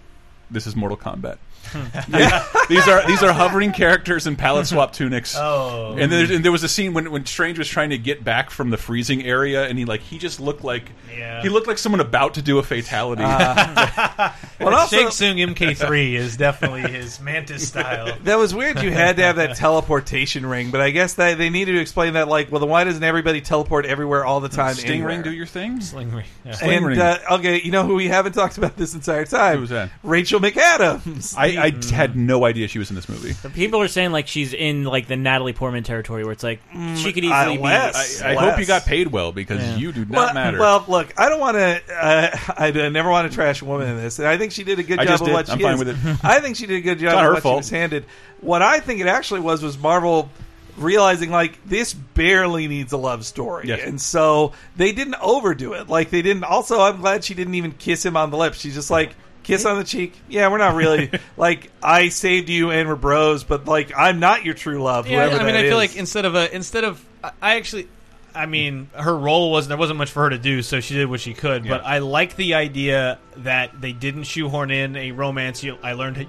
this 0.49 0.65
is 0.65 0.75
Mortal 0.75 0.97
Kombat. 0.97 1.37
these 2.69 2.87
are 2.87 3.05
these 3.07 3.23
are 3.23 3.33
hovering 3.33 3.71
characters 3.71 4.27
in 4.27 4.35
palette 4.35 4.67
swap 4.67 4.93
tunics. 4.93 5.35
Oh. 5.45 5.95
and, 5.97 6.11
there, 6.11 6.31
and 6.31 6.43
there 6.45 6.51
was 6.51 6.63
a 6.63 6.67
scene 6.67 6.93
when 6.93 7.11
when 7.11 7.25
Strange 7.25 7.57
was 7.57 7.67
trying 7.67 7.91
to 7.91 7.97
get 7.97 8.23
back 8.23 8.49
from 8.49 8.69
the 8.69 8.77
freezing 8.77 9.23
area, 9.23 9.65
and 9.67 9.77
he 9.77 9.85
like 9.85 10.01
he 10.01 10.17
just 10.17 10.39
looked 10.39 10.63
like 10.63 10.91
Yeah. 11.15 11.41
he 11.41 11.49
looked 11.49 11.67
like 11.67 11.77
someone 11.77 11.99
about 12.01 12.35
to 12.35 12.41
do 12.41 12.57
a 12.59 12.63
fatality. 12.63 13.23
Well, 14.59 14.73
also- 14.73 14.95
Shang 14.97 15.11
Tsung 15.11 15.35
MK3 15.35 16.13
is 16.13 16.37
definitely 16.37 16.81
his 16.83 17.19
Mantis 17.19 17.67
style. 17.67 18.17
That 18.23 18.37
was 18.37 18.55
weird. 18.55 18.81
You 18.81 18.89
had 18.91 19.17
to 19.17 19.23
have 19.23 19.35
that 19.35 19.57
teleportation 19.57 20.45
ring, 20.45 20.71
but 20.71 20.79
I 20.79 20.91
guess 20.91 21.15
that 21.15 21.37
they 21.37 21.49
needed 21.49 21.73
to 21.73 21.79
explain 21.81 22.13
that. 22.13 22.29
Like, 22.29 22.51
well, 22.51 22.61
then 22.61 22.69
why 22.69 22.85
doesn't 22.85 23.03
everybody 23.03 23.41
teleport 23.41 23.85
everywhere 23.85 24.25
all 24.25 24.39
the 24.39 24.47
time? 24.49 24.75
Sting 24.75 24.91
anywhere? 24.91 25.09
ring, 25.09 25.21
do 25.23 25.31
your 25.33 25.45
thing. 25.45 25.81
Sling 25.81 26.11
ring. 26.13 26.25
Yeah. 26.45 26.53
Sling 26.53 26.71
and 26.77 26.85
ring. 26.85 26.99
uh, 26.99 27.17
okay, 27.33 27.61
you 27.61 27.71
know 27.71 27.83
who 27.83 27.95
we 27.95 28.07
haven't 28.07 28.31
talked 28.31 28.57
about 28.57 28.77
this 28.77 28.93
entire 28.95 29.25
time? 29.25 29.59
Who's 29.59 29.69
that? 29.69 29.91
Rachel 30.03 30.39
McAdams. 30.39 31.35
I, 31.37 31.54
I 31.57 31.71
had 31.93 32.15
no 32.15 32.45
idea 32.45 32.67
she 32.67 32.79
was 32.79 32.89
in 32.89 32.95
this 32.95 33.07
movie. 33.09 33.33
But 33.41 33.53
people 33.53 33.81
are 33.81 33.87
saying 33.87 34.11
like 34.11 34.27
she's 34.27 34.53
in 34.53 34.83
like 34.83 35.07
the 35.07 35.15
Natalie 35.15 35.53
Portman 35.53 35.83
territory, 35.83 36.23
where 36.23 36.33
it's 36.33 36.43
like 36.43 36.59
she 36.95 37.11
could 37.13 37.23
uh, 37.25 37.27
easily 37.49 37.57
less. 37.57 38.19
be. 38.19 38.25
I, 38.25 38.31
I 38.31 38.35
hope 38.35 38.59
you 38.59 38.65
got 38.65 38.85
paid 38.85 39.07
well 39.07 39.31
because 39.31 39.61
Yeah. 39.61 39.77
you 39.77 39.91
do 39.91 40.05
not 40.05 40.11
well, 40.11 40.33
matter. 40.33 40.59
well, 40.59 40.85
look, 40.87 41.13
I 41.19 41.29
don't 41.29 41.39
want 41.39 41.57
to. 41.57 41.81
Uh, 41.93 42.37
I 42.57 42.71
d- 42.71 42.89
never 42.89 43.09
want 43.09 43.29
to 43.29 43.35
trash 43.35 43.61
a 43.61 43.65
woman 43.65 43.89
in 43.89 43.97
this. 43.97 44.19
And 44.19 44.27
I 44.27 44.37
think 44.37 44.51
she 44.51 44.63
did 44.63 44.79
a 44.79 44.83
good 44.83 44.99
I 44.99 45.03
job 45.05 45.11
just 45.13 45.21
of 45.21 45.27
did. 45.27 45.33
what 45.33 45.45
she 45.47 45.51
I'm 45.53 45.59
fine 45.59 45.73
is. 45.73 45.79
with 45.79 45.89
it. 45.89 46.19
I 46.23 46.39
think 46.39 46.55
she 46.55 46.65
did 46.65 46.77
a 46.77 46.81
good 46.81 46.99
job 46.99 47.13
not 47.13 47.19
of 47.23 47.27
her 47.29 47.33
what 47.35 47.43
fault. 47.43 47.55
she 47.55 47.57
was 47.59 47.69
handed. 47.69 48.05
What 48.41 48.61
I 48.61 48.79
think 48.79 49.01
it 49.01 49.07
actually 49.07 49.39
was 49.41 49.61
was 49.63 49.77
Marvel 49.77 50.29
realizing 50.77 51.31
like 51.31 51.57
this 51.65 51.93
barely 51.93 52.67
needs 52.67 52.91
a 52.91 52.97
love 52.97 53.25
story, 53.25 53.67
Yes. 53.69 53.81
and 53.85 53.99
so 53.99 54.51
they 54.75 54.91
didn't 54.91 55.15
overdo 55.21 55.73
it. 55.73 55.87
Like 55.89 56.09
they 56.09 56.21
didn't. 56.21 56.43
Also, 56.43 56.81
I'm 56.81 56.99
glad 57.01 57.23
she 57.23 57.33
didn't 57.33 57.55
even 57.55 57.71
kiss 57.71 58.05
him 58.05 58.17
on 58.17 58.29
the 58.31 58.37
lips. 58.37 58.59
She's 58.59 58.73
just 58.75 58.91
like. 58.91 59.15
Kiss 59.45 59.65
on 59.65 59.77
the 59.77 59.83
cheek. 59.83 60.13
Yeah, 60.27 60.49
we're 60.49 60.57
not 60.57 60.75
really 60.75 61.11
like 61.37 61.71
I 61.81 62.09
saved 62.09 62.49
you 62.49 62.71
and 62.71 62.87
we're 62.89 62.95
bros, 62.95 63.43
but 63.43 63.65
like 63.65 63.91
I'm 63.95 64.19
not 64.19 64.43
your 64.43 64.53
true 64.53 64.81
love. 64.83 65.07
Yeah, 65.07 65.27
whoever 65.27 65.41
I 65.43 65.45
mean, 65.45 65.55
I 65.55 65.61
feel 65.63 65.79
is. 65.79 65.89
like 65.91 65.95
instead 65.95 66.25
of 66.25 66.35
a 66.35 66.53
instead 66.53 66.83
of 66.83 67.03
I- 67.23 67.31
I 67.41 67.55
actually, 67.57 67.87
I 68.33 68.45
mean, 68.47 68.89
her 68.93 69.17
role 69.17 69.51
was 69.51 69.67
there 69.67 69.77
wasn't 69.77 69.97
much 69.97 70.11
for 70.11 70.23
her 70.23 70.29
to 70.31 70.37
do, 70.37 70.61
so 70.61 70.79
she 70.81 70.93
did 70.95 71.05
what 71.09 71.21
she 71.21 71.33
could. 71.33 71.67
But 71.67 71.85
I 71.85 71.99
like 71.99 72.35
the 72.35 72.55
idea 72.55 73.19
that 73.37 73.79
they 73.79 73.93
didn't 73.93 74.23
shoehorn 74.23 74.71
in 74.71 74.95
a 74.95 75.11
romance. 75.11 75.63
You, 75.63 75.77
I 75.81 75.93
learned, 75.93 76.25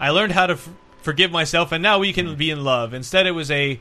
I 0.00 0.10
learned 0.10 0.32
how 0.32 0.46
to 0.46 0.54
f- 0.54 0.68
forgive 1.02 1.30
myself, 1.30 1.72
and 1.72 1.82
now 1.82 1.98
we 1.98 2.12
can 2.12 2.36
be 2.36 2.50
in 2.50 2.64
love. 2.64 2.94
Instead, 2.94 3.26
it 3.26 3.32
was 3.32 3.50
a 3.50 3.78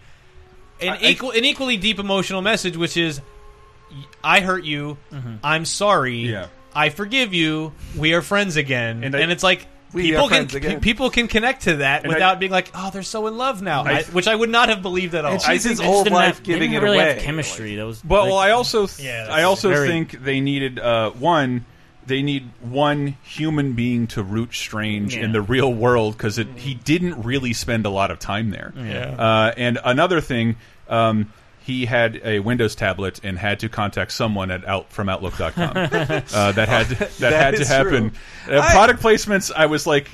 an 0.81 0.89
I- 0.89 0.99
equal, 1.01 1.31
an 1.31 1.45
equally 1.45 1.77
deep 1.77 1.99
emotional 1.99 2.41
message, 2.41 2.75
which 2.75 2.97
is, 2.97 3.21
I 4.23 4.39
hurt 4.41 4.63
you, 4.63 4.97
mm-hmm. 5.11 5.35
I'm 5.43 5.65
sorry, 5.65 6.17
Yeah. 6.29 6.47
I 6.76 6.89
forgive 6.89 7.34
you, 7.34 7.73
we 7.98 8.14
are 8.14 8.22
friends 8.22 8.56
again, 8.57 9.03
And 9.03 9.14
and, 9.15 9.31
it's 9.31 9.43
like. 9.43 9.68
We 9.93 10.03
people 10.03 10.30
can 10.30 10.43
again. 10.43 10.76
pe- 10.76 10.80
people 10.80 11.10
can 11.10 11.27
connect 11.27 11.64
to 11.64 11.76
that 11.77 12.03
And 12.03 12.14
I- 12.14 12.15
without 12.15 12.39
being 12.39 12.52
like, 12.53 12.72
oh, 12.73 12.91
they're 12.93 13.03
so 13.03 13.27
in 13.27 13.35
love 13.38 13.61
now, 13.61 13.84
I- 13.84 13.91
I, 13.91 14.03
which 14.03 14.26
I 14.26 14.34
would 14.34 14.49
not 14.49 14.69
have 14.69 14.81
believed 14.81 15.14
at 15.15 15.26
all. 15.26 15.34
And 15.34 15.41
she's 15.41 15.64
They 15.64 15.69
his 15.72 15.80
just 15.80 15.89
old 15.89 16.06
didn't 16.06 16.15
life 16.15 16.35
have- 16.38 16.43
giving 16.43 16.72
didn't 16.72 16.76
it 16.84 16.85
really 16.85 16.98
away. 16.99 17.14
have 17.15 17.23
chemistry. 17.23 17.76
That 17.76 17.85
was 17.85 18.02
Well, 18.06 18.22
like, 18.22 18.30
well, 18.30 18.38
I 18.39 18.52
also 18.52 18.88
th- 18.88 19.06
Yeah, 19.06 19.27
I 19.30 19.43
also 19.43 19.68
very- 19.68 19.89
think 19.89 20.23
they 20.23 20.39
needed 20.39 20.80
uh, 20.80 21.10
one. 21.11 21.65
They 22.07 22.22
need 22.22 22.49
one 22.61 23.18
human 23.22 23.73
being 23.73 24.07
to 24.07 24.23
root 24.23 24.53
Strange 24.56 25.14
Yeah. 25.18 25.23
in 25.26 25.34
the 25.34 25.41
real 25.41 25.73
world 25.73 26.15
because 26.18 26.39
he 26.56 26.73
didn't 26.73 27.22
really 27.23 27.52
spend 27.52 27.85
a 27.85 27.89
lot 27.89 28.11
of 28.11 28.19
time 28.19 28.49
there. 28.49 28.73
Yeah. 28.77 29.10
Uh, 29.19 29.53
and 29.57 29.77
another 29.84 30.22
thing, 30.22 30.56
um, 30.88 31.34
he 31.63 31.85
had 31.85 32.19
a 32.23 32.39
Windows 32.39 32.75
tablet 32.75 33.19
and 33.23 33.38
had 33.38 33.59
to 33.61 33.69
contact 33.69 34.11
someone 34.11 34.49
at 34.51 34.65
out 34.67 34.91
from 34.91 35.09
Outlook.com. 35.09 35.53
uh, 35.77 36.51
that 36.51 36.67
had 36.67 36.88
that, 36.88 37.11
That 37.19 37.33
had 37.33 37.55
to 37.55 37.65
happen. 37.65 38.13
Uh, 38.49 38.59
I- 38.59 38.71
product 38.71 39.01
placements. 39.01 39.51
I 39.55 39.67
was 39.67 39.85
like, 39.85 40.09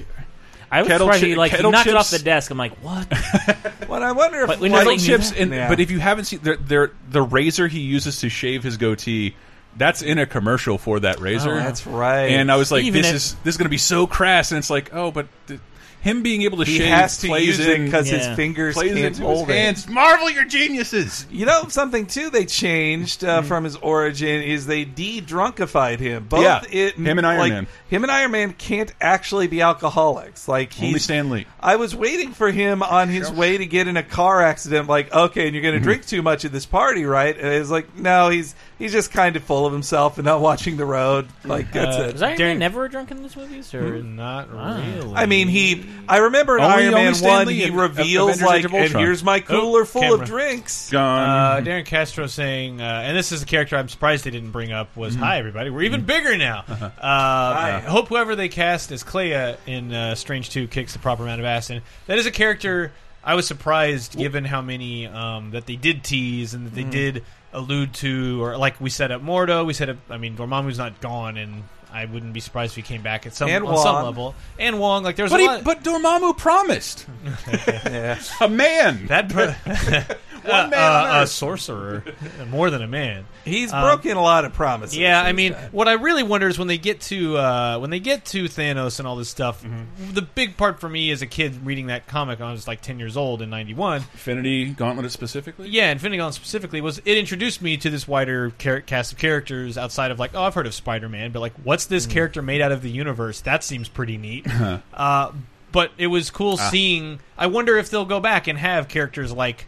I 0.69 0.81
was 0.81 0.89
kettle 0.89 1.07
surprised 1.07 1.23
he 1.23 1.35
like 1.35 1.51
he 1.51 1.55
kettle 1.57 1.71
knocked 1.71 1.87
it 1.87 1.95
off 1.95 2.09
the 2.09 2.19
desk. 2.19 2.51
I'm 2.51 2.57
like, 2.57 2.75
what? 2.83 3.07
Well, 3.87 4.03
I 4.03 4.11
wonder 4.11 4.41
if 4.41 4.47
But 4.47 4.59
kettle 4.59 4.69
never 4.69 4.97
chips. 4.97 5.31
And, 5.31 5.51
Yeah. 5.51 5.69
But 5.69 5.79
if 5.79 5.91
you 5.91 5.99
haven't 5.99 6.25
seen, 6.25 6.39
they're, 6.43 6.57
they're, 6.57 6.91
the 7.09 7.21
razor 7.21 7.69
he 7.69 7.79
uses 7.79 8.19
to 8.19 8.27
shave 8.29 8.63
his 8.63 8.75
goatee. 8.75 9.33
That's 9.77 10.01
in 10.01 10.17
a 10.19 10.25
commercial 10.25 10.77
for 10.77 10.99
that 10.99 11.21
razor. 11.21 11.51
Oh, 11.53 11.55
that's 11.55 11.87
right. 11.87 12.25
And 12.31 12.51
I 12.51 12.57
was 12.57 12.69
like, 12.69 12.83
Even 12.83 13.03
this 13.03 13.09
if- 13.09 13.15
is 13.15 13.35
this 13.45 13.53
is 13.53 13.57
going 13.57 13.67
to 13.67 13.69
be 13.69 13.77
so 13.77 14.05
crass. 14.07 14.51
And 14.51 14.59
it's 14.59 14.69
like, 14.69 14.93
oh, 14.93 15.11
but 15.11 15.27
th 15.47 15.61
him 16.07 16.23
being 16.23 16.43
able 16.43 16.57
to 16.59 16.63
he 16.65 16.77
shave 16.77 16.89
has 16.89 17.17
to 17.19 17.27
plays 17.27 17.45
use 17.47 17.59
it 17.59 17.79
in 17.79 17.85
because 17.85 18.07
his 18.09 18.25
fingers 18.35 18.75
plays 18.75 18.93
can't 18.93 19.05
into 19.05 19.23
hold 19.23 19.47
his 19.47 19.55
it. 19.55 19.59
hands. 19.59 19.87
Marvel, 19.87 20.29
your 20.29 20.45
geniuses. 20.45 21.25
You 21.31 21.45
know 21.45 21.67
something 21.69 22.05
too 22.07 22.29
they 22.29 22.45
changed 22.45 23.23
uh, 23.23 23.39
Mm-hmm. 23.39 23.47
from 23.47 23.63
his 23.65 23.75
origin 23.77 24.41
is 24.41 24.65
they 24.67 24.85
de-drunkified 24.85 25.99
him. 25.99 26.25
Both 26.27 26.41
Yeah, 26.43 26.61
it, 26.71 26.95
him 26.95 27.17
and 27.17 27.27
Iron 27.27 27.39
like, 27.39 27.51
Man. 27.53 27.67
Him 27.89 28.03
and 28.03 28.11
Iron 28.11 28.31
Man 28.31 28.53
can't 28.53 28.93
actually 29.01 29.47
be 29.47 29.61
alcoholics. 29.61 30.47
Like 30.47 30.73
he's, 30.73 30.87
Only 30.87 30.99
Stan 30.99 31.29
Lee. 31.29 31.45
I 31.59 31.75
was 31.75 31.95
waiting 31.95 32.31
for 32.33 32.51
him 32.51 32.81
on 32.83 33.09
his 33.09 33.31
way 33.31 33.57
to 33.57 33.65
get 33.65 33.87
in 33.87 33.97
a 33.97 34.03
car 34.03 34.41
accident. 34.41 34.87
Like, 34.87 35.13
okay, 35.13 35.45
and 35.47 35.53
you're 35.53 35.61
going 35.61 35.75
Mm-hmm. 35.75 35.83
to 35.83 35.83
drink 35.89 36.05
too 36.07 36.21
much 36.21 36.45
at 36.45 36.51
this 36.51 36.65
party, 36.65 37.03
right? 37.05 37.35
And 37.37 37.47
it's 37.47 37.69
like, 37.69 37.95
no, 37.95 38.29
he's 38.29 38.55
he's 38.79 38.91
just 38.91 39.11
kind 39.11 39.35
of 39.35 39.43
full 39.43 39.65
of 39.65 39.73
himself 39.73 40.17
and 40.17 40.25
not 40.25 40.41
watching 40.41 40.77
the 40.77 40.85
road. 40.85 41.27
Like 41.45 41.71
that's 41.71 41.97
Uh, 41.97 42.01
it. 42.03 42.13
Was 42.13 42.21
Iron 42.21 42.37
Darren- 42.37 42.39
Man 42.47 42.59
never 42.59 42.87
drunk 42.87 43.11
in 43.11 43.21
these 43.23 43.35
movies? 43.35 43.73
Or 43.73 44.01
not 44.01 44.49
Ah. 44.53 44.77
really. 44.95 45.15
I 45.15 45.25
mean, 45.25 45.47
he. 45.47 45.85
I 46.07 46.17
remember 46.17 46.57
in 46.57 46.63
Only- 46.63 46.83
Iron 46.85 46.93
Man 46.93 47.13
one, 47.15 47.47
he 47.47 47.63
in 47.63 47.75
reveals 47.75 48.41
like, 48.41 48.63
and 48.65 48.73
here's 48.95 49.23
my 49.23 49.39
cooler 49.39 49.85
full 49.85 50.01
camera. 50.01 50.19
of 50.21 50.25
drinks. 50.25 50.89
Gone. 50.89 51.29
Uh, 51.29 51.61
Darren 51.65 51.85
Castro 51.85 52.27
saying, 52.27 52.81
uh, 52.81 53.01
and 53.05 53.17
this 53.17 53.31
is 53.31 53.41
a 53.41 53.45
character 53.45 53.75
I'm 53.77 53.89
surprised 53.89 54.23
they 54.25 54.31
didn't 54.31 54.51
bring 54.51 54.71
up. 54.71 54.95
Was 54.95 55.15
hi 55.15 55.37
everybody, 55.39 55.69
we're 55.69 55.83
even 55.83 56.01
bigger 56.03 56.37
now. 56.37 56.63
Uh, 56.69 56.89
I 57.01 57.79
hope 57.85 58.07
whoever 58.09 58.35
they 58.35 58.49
cast 58.49 58.91
as 58.91 59.03
Clea 59.03 59.55
in 59.65 59.93
uh, 59.93 60.15
Strange 60.15 60.49
Two 60.49 60.67
kicks 60.67 60.93
the 60.93 60.99
proper 60.99 61.23
amount 61.23 61.39
of 61.39 61.45
ass. 61.45 61.69
And 61.69 61.81
that 62.07 62.17
is 62.17 62.25
a 62.25 62.31
character 62.31 62.91
I 63.23 63.35
was 63.35 63.45
surprised 63.47 64.17
given 64.17 64.45
how 64.45 64.61
many 64.61 65.05
um, 65.07 65.51
that 65.51 65.65
they 65.65 65.75
did 65.75 66.03
tease 66.03 66.53
and 66.53 66.65
that 66.65 66.75
they 66.75 66.83
did 66.83 67.23
allude 67.53 67.93
to, 67.95 68.43
or 68.43 68.57
like 68.57 68.79
we 68.81 68.89
set 68.89 69.11
up 69.11 69.21
Mordo, 69.23 69.65
we 69.65 69.73
set 69.73 69.89
up. 69.89 69.97
I 70.09 70.17
mean, 70.17 70.35
Dormammu's 70.35 70.77
not 70.77 70.99
gone, 71.01 71.37
and 71.37 71.63
I 71.91 72.05
wouldn't 72.05 72.33
be 72.33 72.39
surprised 72.39 72.73
if 72.73 72.75
he 72.77 72.81
came 72.81 73.01
back 73.01 73.25
at 73.25 73.33
some 73.33 73.49
And 73.49 73.63
on 73.65 73.77
some 73.77 73.95
Wong. 73.95 74.03
level. 74.05 74.35
And 74.59 74.79
Wong, 74.79 75.03
like 75.03 75.15
there's 75.15 75.31
but 75.31 75.39
a 75.39 75.43
he, 75.43 75.47
lot. 75.47 75.63
but 75.63 75.83
Dormammu 75.83 76.37
promised 76.37 77.05
yeah. 77.85 78.19
a 78.41 78.49
man. 78.49 79.07
that 79.07 79.29
pro- 79.29 79.55
One 80.47 80.69
man 80.69 80.79
uh, 80.91 80.95
on 80.95 81.05
uh, 81.07 81.19
a 81.19 81.21
Earth. 81.23 81.29
sorcerer, 81.29 82.03
more 82.49 82.69
than 82.69 82.81
a 82.81 82.87
man. 82.87 83.25
He's 83.45 83.71
Um, 83.71 83.81
broken 83.81 84.17
a 84.17 84.21
lot 84.21 84.43
of 84.45 84.53
promises. 84.53 84.97
Yeah, 84.97 85.21
I 85.21 85.27
He's 85.27 85.35
mean, 85.35 85.51
done. 85.53 85.69
what 85.71 85.87
I 85.87 85.93
really 85.93 86.23
wonder 86.23 86.47
is 86.47 86.57
when 86.59 86.67
they 86.67 86.77
get 86.77 87.01
to 87.01 87.37
uh, 87.37 87.79
when 87.79 87.89
they 87.89 87.99
get 87.99 88.25
to 88.25 88.45
Thanos 88.45 88.99
and 88.99 89.07
all 89.07 89.15
this 89.15 89.29
stuff. 89.29 89.63
Mm-hmm. 89.63 90.13
The 90.13 90.21
big 90.21 90.57
part 90.57 90.79
for 90.79 90.89
me 90.89 91.11
as 91.11 91.21
a 91.21 91.25
kid 91.27 91.65
reading 91.65 91.87
that 91.87 92.07
comic, 92.07 92.41
I 92.41 92.51
was 92.51 92.67
like 92.67 92.81
ten 92.81 92.99
years 92.99 93.15
old 93.17 93.41
in 93.41 93.49
'91. 93.49 93.97
Infinity 93.97 94.65
Gauntlet 94.71 95.11
specifically. 95.11 95.69
Yeah, 95.69 95.91
Infinity 95.91 96.17
Gauntlet 96.17 96.35
specifically 96.35 96.81
was 96.81 96.99
it 97.05 97.17
introduced 97.17 97.61
me 97.61 97.77
to 97.77 97.89
this 97.89 98.07
wider 98.07 98.51
char- 98.59 98.81
cast 98.81 99.13
of 99.13 99.17
characters 99.17 99.77
outside 99.77 100.11
of 100.11 100.19
like, 100.19 100.31
oh, 100.33 100.43
I've 100.43 100.53
heard 100.53 100.67
of 100.67 100.73
Spider 100.73 101.07
Man, 101.09 101.31
but 101.31 101.39
like, 101.39 101.53
what's 101.63 101.85
Mm. 101.85 101.89
this 101.89 102.05
character 102.05 102.41
made 102.41 102.61
out 102.61 102.71
of 102.71 102.81
the 102.81 102.89
universe? 102.89 103.41
That 103.41 103.63
seems 103.63 103.87
pretty 103.87 104.17
neat. 104.17 104.45
uh, 104.93 105.31
but 105.71 105.91
it 105.97 106.07
was 106.07 106.29
cool 106.31 106.57
Ah. 106.59 106.69
seeing. 106.69 107.19
I 107.37 107.47
wonder 107.47 107.77
if 107.77 107.89
they'll 107.89 108.05
go 108.05 108.19
back 108.19 108.47
and 108.47 108.57
have 108.57 108.87
characters 108.87 109.31
like 109.31 109.67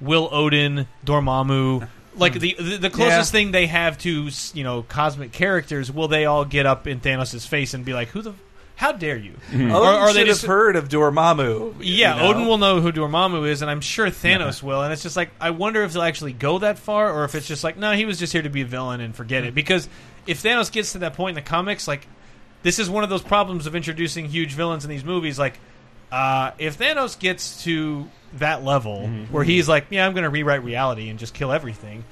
Will 0.00 0.28
Odin, 0.32 0.86
Dormammu. 1.04 1.88
Like 2.16 2.34
hmm. 2.34 2.38
the 2.40 2.56
the, 2.58 2.76
the 2.78 2.90
closest 2.90 3.32
Yeah. 3.32 3.38
thing 3.38 3.52
they 3.52 3.66
have 3.66 3.98
to 3.98 4.30
you 4.54 4.64
know 4.64 4.82
cosmic 4.82 5.32
characters, 5.32 5.92
will 5.92 6.08
they 6.08 6.24
all 6.26 6.44
get 6.44 6.66
up 6.66 6.86
in 6.86 7.00
Thanos' 7.00 7.46
face 7.46 7.72
and 7.74 7.84
be 7.84 7.92
like, 7.92 8.08
"Who 8.08 8.22
the? 8.22 8.34
How 8.76 8.92
dare 8.92 9.16
you?" 9.16 9.32
Hmm. 9.50 9.70
Odin 9.70 9.72
Or 9.72 9.84
are 9.84 10.12
they 10.12 10.24
just 10.24 10.42
have 10.42 10.48
heard 10.48 10.74
of 10.74 10.88
Dormammu. 10.88 11.76
yeah, 11.80 12.16
you 12.16 12.22
know? 12.22 12.28
Odin 12.30 12.46
will 12.46 12.58
know 12.58 12.80
who 12.80 12.90
Dormammu 12.92 13.46
is, 13.48 13.62
and 13.62 13.70
I'm 13.70 13.80
sure 13.80 14.06
Thanos 14.08 14.62
will. 14.62 14.82
And 14.82 14.92
it's 14.92 15.02
just 15.02 15.16
like 15.16 15.30
I 15.40 15.50
wonder 15.50 15.82
if 15.84 15.92
they'll 15.92 16.02
actually 16.02 16.32
go 16.32 16.58
that 16.58 16.78
far, 16.78 17.12
or 17.12 17.24
if 17.24 17.34
it's 17.34 17.46
just 17.46 17.62
like, 17.62 17.76
no, 17.76 17.92
he 17.92 18.06
was 18.06 18.18
just 18.18 18.32
here 18.32 18.42
to 18.42 18.50
be 18.50 18.62
a 18.62 18.66
villain 18.66 19.00
and 19.00 19.14
forget 19.14 19.44
it. 19.44 19.50
Hmm. 19.50 19.54
Because 19.54 19.88
if 20.26 20.42
Thanos 20.42 20.72
gets 20.72 20.92
to 20.92 20.98
that 21.00 21.14
point 21.14 21.38
in 21.38 21.44
the 21.44 21.48
comics, 21.48 21.86
like 21.86 22.06
this 22.62 22.78
is 22.78 22.90
one 22.90 23.04
of 23.04 23.10
those 23.10 23.22
problems 23.22 23.66
of 23.66 23.74
introducing 23.74 24.26
huge 24.26 24.52
villains 24.52 24.84
in 24.84 24.90
these 24.90 25.04
movies. 25.04 25.38
Like, 25.38 25.58
uh, 26.12 26.50
if 26.58 26.78
Thanos 26.78 27.18
gets 27.18 27.62
to 27.64 28.08
that 28.34 28.62
level 28.62 28.98
mm-hmm. 28.98 29.32
where 29.32 29.44
he's 29.44 29.68
like, 29.68 29.86
yeah, 29.90 30.06
I'm 30.06 30.12
going 30.12 30.24
to 30.24 30.30
rewrite 30.30 30.64
reality 30.64 31.08
and 31.08 31.18
just 31.18 31.34
kill 31.34 31.52
everything. 31.52 32.04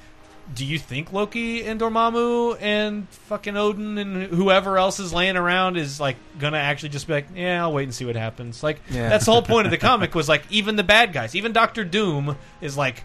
Do 0.53 0.65
you 0.65 0.79
think 0.79 1.13
Loki 1.13 1.63
and 1.63 1.79
Dormammu 1.79 2.59
and 2.59 3.07
fucking 3.09 3.55
Odin 3.55 3.99
and 3.99 4.23
whoever 4.23 4.79
else 4.79 4.99
is 4.99 5.13
laying 5.13 5.37
around 5.37 5.77
is 5.77 5.99
like 5.99 6.15
gonna 6.39 6.57
actually 6.57 6.89
just 6.89 7.05
be 7.05 7.13
like, 7.13 7.27
yeah, 7.35 7.61
I'll 7.61 7.71
wait 7.71 7.83
and 7.83 7.93
see 7.93 8.03
what 8.03 8.15
happens? 8.15 8.63
Like 8.63 8.81
Yeah. 8.89 9.09
that's 9.09 9.25
the 9.25 9.31
whole 9.31 9.43
point 9.43 9.67
of 9.67 9.71
the 9.71 9.77
comic 9.89 10.15
was 10.15 10.27
like 10.27 10.41
even 10.49 10.75
the 10.75 10.83
bad 10.83 11.13
guys, 11.13 11.35
even 11.35 11.53
Doctor 11.53 11.83
Doom 11.83 12.35
is 12.61 12.75
like 12.75 13.03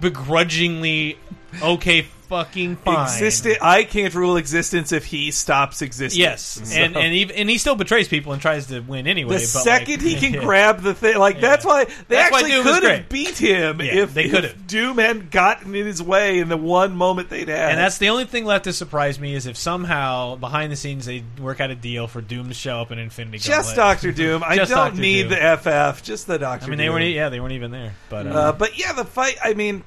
begrudgingly 0.00 1.18
okay, 1.60 2.06
fucking 2.28 2.76
fine. 2.76 3.56
I 3.62 3.84
can't 3.84 4.14
rule 4.14 4.36
existence 4.36 4.92
if 4.92 5.04
he 5.04 5.30
stops 5.30 5.82
existing. 5.82 6.20
Yes, 6.20 6.42
So- 6.42 6.74
and 6.80 6.96
and 6.96 7.14
even, 7.14 7.36
and 7.36 7.48
he 7.50 7.58
still 7.58 7.74
betrays 7.76 8.08
people 8.08 8.32
and 8.32 8.40
tries 8.42 8.66
to 8.68 8.80
win 8.80 9.06
anyway. 9.06 9.34
the 9.34 9.40
second 9.40 10.02
like, 10.02 10.12
he 10.12 10.16
can 10.16 10.34
yeah. 10.34 10.40
grab 10.40 10.80
the 10.80 10.94
thing, 10.94 11.16
like 11.18 11.40
that's 11.40 11.64
why 11.64 11.84
they 11.84 11.92
That's 12.08 12.34
actually 12.34 12.62
could 12.62 12.82
have 12.82 13.08
beat 13.08 13.38
him 13.38 13.80
Yeah, 13.80 14.02
if 14.02 14.14
they 14.14 14.28
could've. 14.28 14.66
Doom 14.66 14.98
hadn't 14.98 15.30
gotten 15.30 15.74
in 15.74 15.86
his 15.86 16.02
way 16.02 16.38
in 16.38 16.48
the 16.48 16.56
one 16.56 16.96
moment 16.96 17.28
they'd 17.30 17.48
had. 17.48 17.70
And 17.70 17.78
that's 17.78 17.98
the 17.98 18.08
only 18.08 18.24
thing 18.24 18.44
left 18.44 18.64
to 18.64 18.72
surprise 18.72 19.18
me 19.20 19.34
is 19.34 19.46
if 19.46 19.56
somehow 19.56 20.36
behind 20.36 20.72
the 20.72 20.76
scenes 20.76 21.06
they 21.06 21.24
work 21.40 21.60
out 21.60 21.70
a 21.70 21.74
deal 21.74 22.06
for 22.06 22.20
Doom 22.20 22.48
to 22.48 22.54
show 22.54 22.80
up 22.80 22.90
in 22.90 22.98
Infinity 22.98 23.38
just 23.38 23.76
Doctor 23.76 24.12
Doom. 24.12 24.42
I 24.44 24.56
don't 24.56 24.68
Dr. 24.68 25.00
need 25.00 25.28
Doom. 25.28 25.30
the 25.30 25.92
FF, 25.94 26.02
just 26.02 26.26
the 26.26 26.38
Doctor. 26.38 26.66
I 26.66 26.68
mean, 26.70 26.78
they 26.78 26.84
Doom. 26.86 26.94
weren't. 26.94 27.04
Yeah, 27.14 27.28
they 27.28 27.40
weren't 27.40 27.52
even 27.52 27.70
there. 27.70 27.94
But 28.08 28.26
uh, 28.26 28.30
Uh, 28.30 28.52
but 28.52 28.78
yeah, 28.78 28.92
the 28.92 29.04
fight. 29.04 29.36
I 29.42 29.54
mean, 29.54 29.82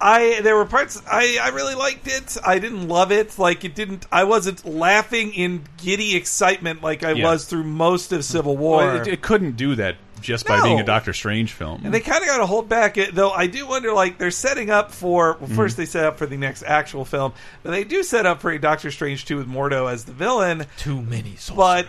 I 0.00 0.40
there 0.42 0.56
were 0.56 0.66
parts 0.66 1.02
I 1.10 1.38
I 1.42 1.48
really 1.48 1.74
liked 1.74 2.06
it. 2.06 2.36
I 2.46 2.58
didn't 2.58 2.88
love 2.88 3.10
it. 3.12 3.38
Like 3.38 3.64
it 3.64 3.74
didn't. 3.74 4.06
I 4.12 4.24
wasn't 4.24 4.64
laughing 4.66 5.32
in 5.32 5.64
giddy 5.78 6.16
excitement 6.16 6.82
like 6.82 7.02
I 7.02 7.12
Yeah. 7.12 7.24
was 7.30 7.44
through 7.46 7.64
most 7.64 8.12
of 8.12 8.24
Civil 8.24 8.56
War. 8.56 8.78
Well, 8.78 8.96
it, 9.00 9.06
it 9.08 9.22
couldn't 9.22 9.56
do 9.56 9.74
that 9.76 9.96
just 10.20 10.46
by 10.46 10.60
being 10.62 10.80
a 10.80 10.84
Doctor 10.84 11.12
Strange 11.12 11.52
film. 11.52 11.82
and 11.84 11.94
they 11.94 12.00
kind 12.00 12.20
of 12.20 12.26
got 12.26 12.38
to 12.38 12.46
hold 12.46 12.68
back 12.68 12.96
it, 12.96 13.14
though. 13.14 13.30
I 13.30 13.46
do 13.46 13.66
wonder, 13.66 13.92
like 13.92 14.18
they're 14.18 14.30
setting 14.30 14.70
up 14.70 14.90
for. 14.90 15.36
Well, 15.40 15.48
Mhm. 15.48 15.54
first 15.56 15.76
they 15.76 15.86
set 15.86 16.04
up 16.04 16.18
for 16.18 16.26
the 16.26 16.36
next 16.38 16.62
actual 16.66 17.04
film, 17.04 17.32
but 17.62 17.70
they 17.70 17.84
do 17.84 18.02
set 18.02 18.26
up 18.26 18.40
for 18.40 18.50
a 18.50 18.58
Doctor 18.58 18.90
Strange 18.90 19.24
two 19.24 19.36
with 19.36 19.48
Mordo 19.48 19.90
as 19.92 20.04
the 20.04 20.12
villain. 20.12 20.66
Too 20.78 21.00
many, 21.02 21.36
but 21.54 21.86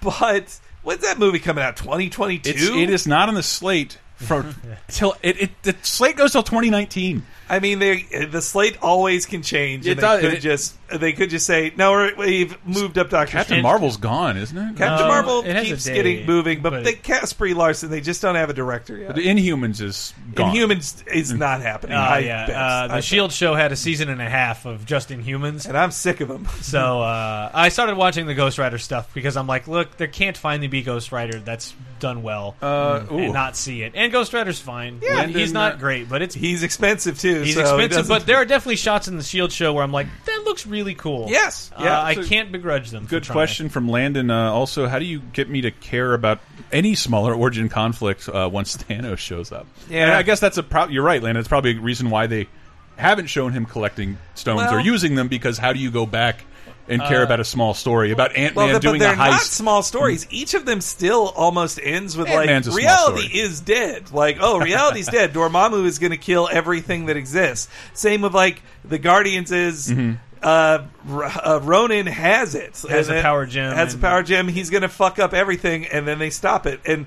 but 0.00 0.58
when's 0.82 1.02
that 1.02 1.18
movie 1.18 1.38
coming 1.38 1.62
out? 1.64 1.76
Twenty 1.76 2.08
twenty 2.08 2.36
It's, 2.44 2.66
two. 2.66 2.78
it 2.78 2.88
is 2.90 3.06
not 3.06 3.28
on 3.28 3.34
the 3.34 3.42
slate 3.42 3.98
for 4.16 4.54
till 4.88 5.14
it, 5.22 5.42
it. 5.42 5.62
The 5.62 5.74
slate 5.82 6.16
goes 6.16 6.32
till 6.32 6.42
2019. 6.44 7.24
I 7.48 7.60
mean, 7.60 7.78
they 7.78 8.02
the 8.30 8.42
slate 8.42 8.78
always 8.82 9.26
can 9.26 9.42
change. 9.42 9.86
It 9.86 9.92
and 9.92 10.00
does, 10.00 10.20
they 10.20 10.26
and 10.26 10.34
could 10.36 10.38
it- 10.44 10.48
just 10.48 10.74
they 10.88 11.12
could 11.12 11.30
just 11.30 11.46
say 11.46 11.72
no. 11.76 11.92
we're- 11.92 12.14
We've 12.16 12.56
moved 12.66 12.96
up 12.98 13.10
Doctor 13.10 13.32
Captain 13.32 13.44
Strange. 13.46 13.62
Marvel's 13.62 13.96
gone, 13.96 14.36
isn't 14.36 14.56
it? 14.56 14.76
Captain 14.76 15.06
No, 15.06 15.08
Marvel 15.08 15.42
it 15.44 15.64
keeps 15.64 15.84
day, 15.84 15.94
getting 15.94 16.26
moving, 16.26 16.60
but, 16.62 16.70
but- 16.70 16.84
they 16.84 16.92
cast 16.92 17.36
Brie 17.38 17.54
Larson. 17.54 17.90
They 17.90 18.00
just 18.00 18.22
don't 18.22 18.34
have 18.36 18.50
a 18.50 18.52
director 18.52 18.96
yet. 18.96 19.14
The 19.14 19.26
Inhumans 19.26 19.80
is 19.80 20.14
gone. 20.34 20.54
Inhumans 20.54 21.02
is 21.12 21.32
not 21.32 21.60
happening. 21.62 21.96
Oh 21.96 22.00
I 22.00 22.18
yeah, 22.20 22.46
bet. 22.46 22.56
uh, 22.56 22.86
the 22.88 22.94
I 22.94 23.00
Shield 23.00 23.32
show 23.32 23.54
had 23.54 23.72
a 23.72 23.76
season 23.76 24.08
and 24.08 24.20
a 24.22 24.28
half 24.28 24.64
of 24.64 24.84
just 24.86 25.08
Inhumans, 25.10 25.66
and 25.68 25.76
I'm 25.76 25.90
sick 25.90 26.20
of 26.20 26.28
them. 26.28 26.46
so 26.62 27.00
uh, 27.02 27.50
I 27.52 27.68
started 27.70 27.96
watching 27.96 28.26
the 28.26 28.34
Ghost 28.34 28.58
Rider 28.58 28.78
stuff 28.78 29.12
because 29.14 29.36
I'm 29.36 29.46
like, 29.46 29.66
look, 29.68 29.96
there 29.96 30.06
can't 30.08 30.36
finally 30.36 30.68
be 30.68 30.82
Ghost 30.82 31.10
Rider 31.12 31.38
that's 31.40 31.74
done 31.98 32.22
well 32.22 32.54
Uh, 32.60 33.04
ooh. 33.10 33.18
and 33.18 33.32
not 33.32 33.56
see 33.56 33.82
it. 33.82 33.92
And 33.94 34.12
Ghost 34.12 34.32
Rider's 34.34 34.60
fine. 34.60 35.00
Yeah, 35.02 35.22
And 35.22 35.34
he's 35.34 35.52
not 35.52 35.72
uh, 35.72 35.76
great, 35.76 36.08
but 36.08 36.20
it's 36.22 36.34
He's 36.34 36.62
expensive 36.62 37.18
too. 37.18 37.35
He's 37.44 37.54
so 37.54 37.60
expensive. 37.60 37.90
doesn't- 37.90 38.08
But 38.18 38.26
there 38.26 38.36
are 38.40 38.44
definitely 38.44 38.76
shots 38.76 39.08
in 39.08 39.16
the 39.16 39.22
Shield 39.22 39.52
show 39.52 39.72
where 39.72 39.82
I'm 39.84 39.92
like, 39.92 40.06
that 40.24 40.42
looks 40.44 40.66
really 40.66 40.94
cool. 40.94 41.26
Yes, 41.28 41.70
Uh, 41.76 41.82
yeah. 41.84 42.02
I 42.02 42.14
can't 42.14 42.50
begrudge 42.52 42.90
them. 42.90 43.06
Good 43.06 43.28
question 43.28 43.68
from 43.68 43.88
Landon. 43.88 44.30
Uh, 44.30 44.50
also, 44.52 44.86
how 44.86 44.98
do 44.98 45.04
you 45.04 45.20
get 45.20 45.48
me 45.48 45.60
to 45.62 45.70
care 45.70 46.14
about 46.14 46.40
any 46.72 46.94
smaller 46.94 47.34
origin 47.34 47.68
conflict 47.68 48.28
uh, 48.28 48.48
once 48.52 48.76
Thanos 48.88 49.18
shows 49.18 49.52
up? 49.52 49.66
Yeah. 49.88 50.04
And 50.06 50.12
I 50.14 50.22
guess 50.22 50.40
that's 50.40 50.58
a. 50.58 50.62
Pro 50.62 50.88
you're 50.88 51.02
right, 51.04 51.22
Landon. 51.22 51.40
It's 51.40 51.48
probably 51.48 51.76
a 51.76 51.80
reason 51.80 52.10
why 52.10 52.26
they 52.26 52.48
haven't 52.96 53.26
shown 53.26 53.52
him 53.52 53.66
collecting 53.66 54.16
stones 54.34 54.72
or 54.72 54.80
using 54.80 55.14
them 55.16 55.28
because 55.28 55.58
how 55.58 55.72
do 55.72 55.78
you 55.78 55.90
go 55.90 56.06
back 56.06 56.44
and 56.88 57.02
care 57.02 57.20
Uh, 57.20 57.24
about 57.24 57.40
a 57.40 57.44
small 57.44 57.74
story 57.74 58.10
about 58.12 58.36
Ant 58.36 58.54
Man 58.56 58.66
Well, 58.66 58.74
but 58.74 58.82
doing 58.82 59.00
they're 59.00 59.12
a 59.14 59.16
not 59.16 59.40
small 59.40 59.82
stories. 59.82 60.26
Each 60.30 60.54
of 60.54 60.64
them 60.66 60.80
still 60.80 61.32
almost 61.36 61.80
ends 61.82 62.16
with 62.16 62.28
Ant-Man's 62.28 62.68
like 62.68 62.76
reality 62.76 63.38
is 63.40 63.60
dead. 63.60 64.12
Like 64.12 64.38
oh, 64.40 64.58
reality's 64.58 65.08
dead. 65.08 65.32
Dormammu 65.34 65.84
is 65.84 65.98
going 65.98 66.12
to 66.12 66.16
kill 66.16 66.48
everything 66.50 67.06
that 67.06 67.16
exists. 67.16 67.68
Same 67.94 68.22
with 68.22 68.34
like 68.34 68.62
the 68.84 68.98
Guardians 68.98 69.50
is. 69.52 69.88
Mhm. 69.88 70.18
Uh, 70.42 70.84
uh, 71.08 71.58
Ronan 71.62 72.06
has 72.06 72.54
it. 72.54 72.80
Has 72.88 73.08
And 73.08 73.18
a 73.18 73.22
power 73.22 73.46
gem 73.46 73.74
Has 73.74 73.94
a 73.94 73.98
power 73.98 74.22
gem. 74.22 74.46
He's 74.48 74.68
going 74.68 74.82
to 74.82 74.88
fuck 74.88 75.18
up 75.18 75.32
everything, 75.32 75.86
and 75.86 76.06
then 76.06 76.18
they 76.18 76.28
stop 76.30 76.66
it. 76.66 76.78
And 76.84 77.06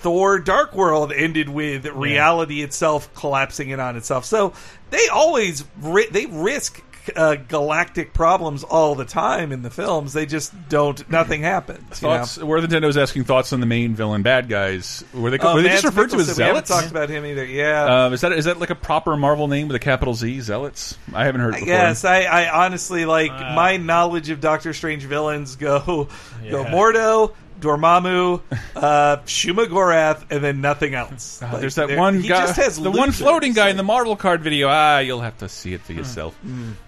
Thor: 0.00 0.38
Dark 0.40 0.74
World 0.74 1.12
ended 1.12 1.50
with 1.50 1.86
reality 1.86 2.62
itself 2.62 3.12
collapsing 3.14 3.68
in 3.68 3.78
on 3.80 3.96
itself. 3.96 4.24
So 4.24 4.54
they 4.90 5.06
always 5.08 5.64
ri- 5.80 6.08
they 6.10 6.26
risk 6.26 6.82
uh, 7.16 7.34
galactic 7.36 8.12
problems 8.14 8.64
all 8.64 8.94
the 8.94 9.04
time 9.04 9.52
in 9.52 9.62
the 9.62 9.70
films. 9.70 10.12
They 10.12 10.26
just 10.26 10.52
don't. 10.68 11.08
Nothing 11.10 11.42
happens. 11.42 12.00
you 12.02 12.08
know? 12.08 12.18
Thoughts? 12.18 12.38
Where 12.38 12.60
Nintendo's 12.60 12.96
asking 12.96 13.24
thoughts 13.24 13.52
on 13.52 13.60
the 13.60 13.66
main 13.66 13.94
villain 13.94 14.22
bad 14.22 14.48
guys. 14.48 15.04
Were 15.14 15.30
they, 15.30 15.38
Oh, 15.38 15.54
were 15.54 15.62
they 15.62 15.68
just 15.70 15.84
Mads 15.84 15.96
referred 15.96 16.10
to 16.10 16.16
as 16.16 16.28
Mikkelsen, 16.28 16.38
We 16.38 16.44
haven't 16.44 16.66
talked 16.66 16.90
about 16.90 17.08
him 17.08 17.24
either. 17.26 17.44
Yeah. 17.44 18.06
Uh, 18.06 18.10
is 18.10 18.20
that 18.22 18.32
is 18.32 18.44
that 18.46 18.58
like 18.60 18.70
a 18.70 18.74
proper 18.74 19.16
Marvel 19.16 19.48
name 19.48 19.68
with 19.68 19.76
a 19.76 19.80
capital 19.80 20.14
Z? 20.14 20.40
Zealots? 20.40 20.98
I 21.14 21.24
haven't 21.24 21.40
heard. 21.40 21.54
It 21.54 21.56
I 21.56 21.60
before. 21.60 21.74
guess 21.76 22.04
I, 22.04 22.22
I 22.22 22.64
honestly 22.64 23.04
like 23.04 23.30
Uh, 23.30 23.54
my 23.54 23.76
knowledge 23.76 24.30
of 24.30 24.40
Doctor 24.40 24.72
Strange 24.72 25.04
villains 25.04 25.56
go 25.56 25.80
go 25.80 26.08
Yeah. 26.42 26.70
Mordo, 26.70 27.34
Dormammu, 27.60 28.40
uh, 28.76 29.16
Shuma 29.26 29.66
Gorath, 29.66 30.24
and 30.30 30.42
then 30.42 30.60
nothing 30.60 30.94
else. 30.94 31.42
Uh, 31.42 31.48
Like, 31.52 31.60
there's 31.60 31.74
that 31.76 31.96
one 31.96 32.20
He 32.20 32.28
guy, 32.28 32.40
just 32.46 32.56
has 32.56 32.76
the 32.80 32.90
one 32.90 33.08
losers. 33.08 33.18
floating 33.20 33.52
guy 33.52 33.68
in 33.68 33.76
the 33.76 33.82
Marvel 33.82 34.16
card 34.16 34.40
video. 34.42 34.68
Ah, 34.68 34.98
you'll 34.98 35.20
have 35.20 35.38
to 35.38 35.48
see 35.48 35.74
it 35.74 35.80
for 35.82 35.92
yourself. 35.92 36.36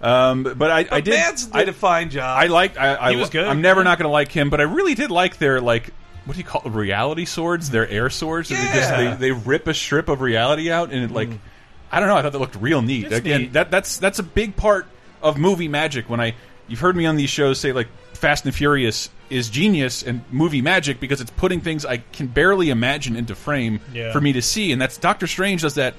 Um, 0.01 0.43
but 0.43 0.71
I, 0.71 0.87
I 0.91 1.01
did. 1.01 1.11
Mads 1.15 1.45
did 1.45 1.55
I, 1.67 1.71
a 1.71 1.73
fine 1.73 2.09
job. 2.09 2.37
I 2.41 2.47
liked. 2.47 2.77
I, 2.77 2.95
I, 2.95 3.11
He 3.11 3.17
was 3.17 3.29
good. 3.29 3.45
I'm 3.47 3.61
never 3.61 3.83
not 3.83 3.97
going 3.97 4.07
to 4.07 4.11
like 4.11 4.31
him, 4.31 4.49
but 4.49 4.59
I 4.59 4.63
really 4.63 4.95
did 4.95 5.11
like 5.11 5.37
their 5.37 5.61
like. 5.61 5.91
What 6.25 6.33
do 6.33 6.39
you 6.39 6.45
call 6.45 6.61
it? 6.65 6.69
reality 6.69 7.25
swords? 7.25 7.69
Their 7.69 7.87
air 7.89 8.09
swords. 8.09 8.47
They 8.49 8.55
just 8.55 8.75
Yeah. 8.75 9.15
they, 9.15 9.15
they 9.17 9.31
rip 9.31 9.67
a 9.67 9.73
strip 9.73 10.07
of 10.07 10.21
reality 10.21 10.71
out, 10.71 10.91
and 10.91 11.03
it 11.03 11.11
like 11.11 11.29
I 11.91 11.99
don't 11.99 12.07
know. 12.07 12.15
I 12.15 12.21
thought 12.21 12.31
that 12.31 12.39
looked 12.39 12.55
real 12.55 12.81
neat. 12.81 13.05
It's 13.07 13.15
Again, 13.15 13.41
neat. 13.41 13.53
that 13.53 13.71
that's 13.71 13.97
that's 13.97 14.19
a 14.19 14.23
big 14.23 14.55
part 14.55 14.85
of 15.21 15.37
movie 15.37 15.67
magic. 15.67 16.09
When 16.09 16.21
I 16.21 16.35
you've 16.67 16.79
heard 16.79 16.95
me 16.95 17.05
on 17.05 17.17
these 17.17 17.29
shows 17.29 17.59
say 17.59 17.73
like 17.73 17.87
Fast 18.23 18.45
and 18.45 18.55
Furious 18.55 19.09
is 19.29 19.49
genius 19.49 20.01
and 20.01 20.21
movie 20.31 20.61
magic 20.61 21.01
because 21.01 21.19
it's 21.19 21.29
putting 21.31 21.59
things 21.59 21.85
I 21.85 21.97
can 21.97 22.27
barely 22.27 22.69
imagine 22.69 23.17
into 23.17 23.35
frame 23.35 23.81
Yeah. 23.93 24.13
for 24.13 24.21
me 24.21 24.31
to 24.31 24.41
see, 24.41 24.71
and 24.71 24.81
that's 24.81 24.97
Doctor 24.97 25.27
Strange 25.27 25.61
does 25.61 25.73
that 25.75 25.93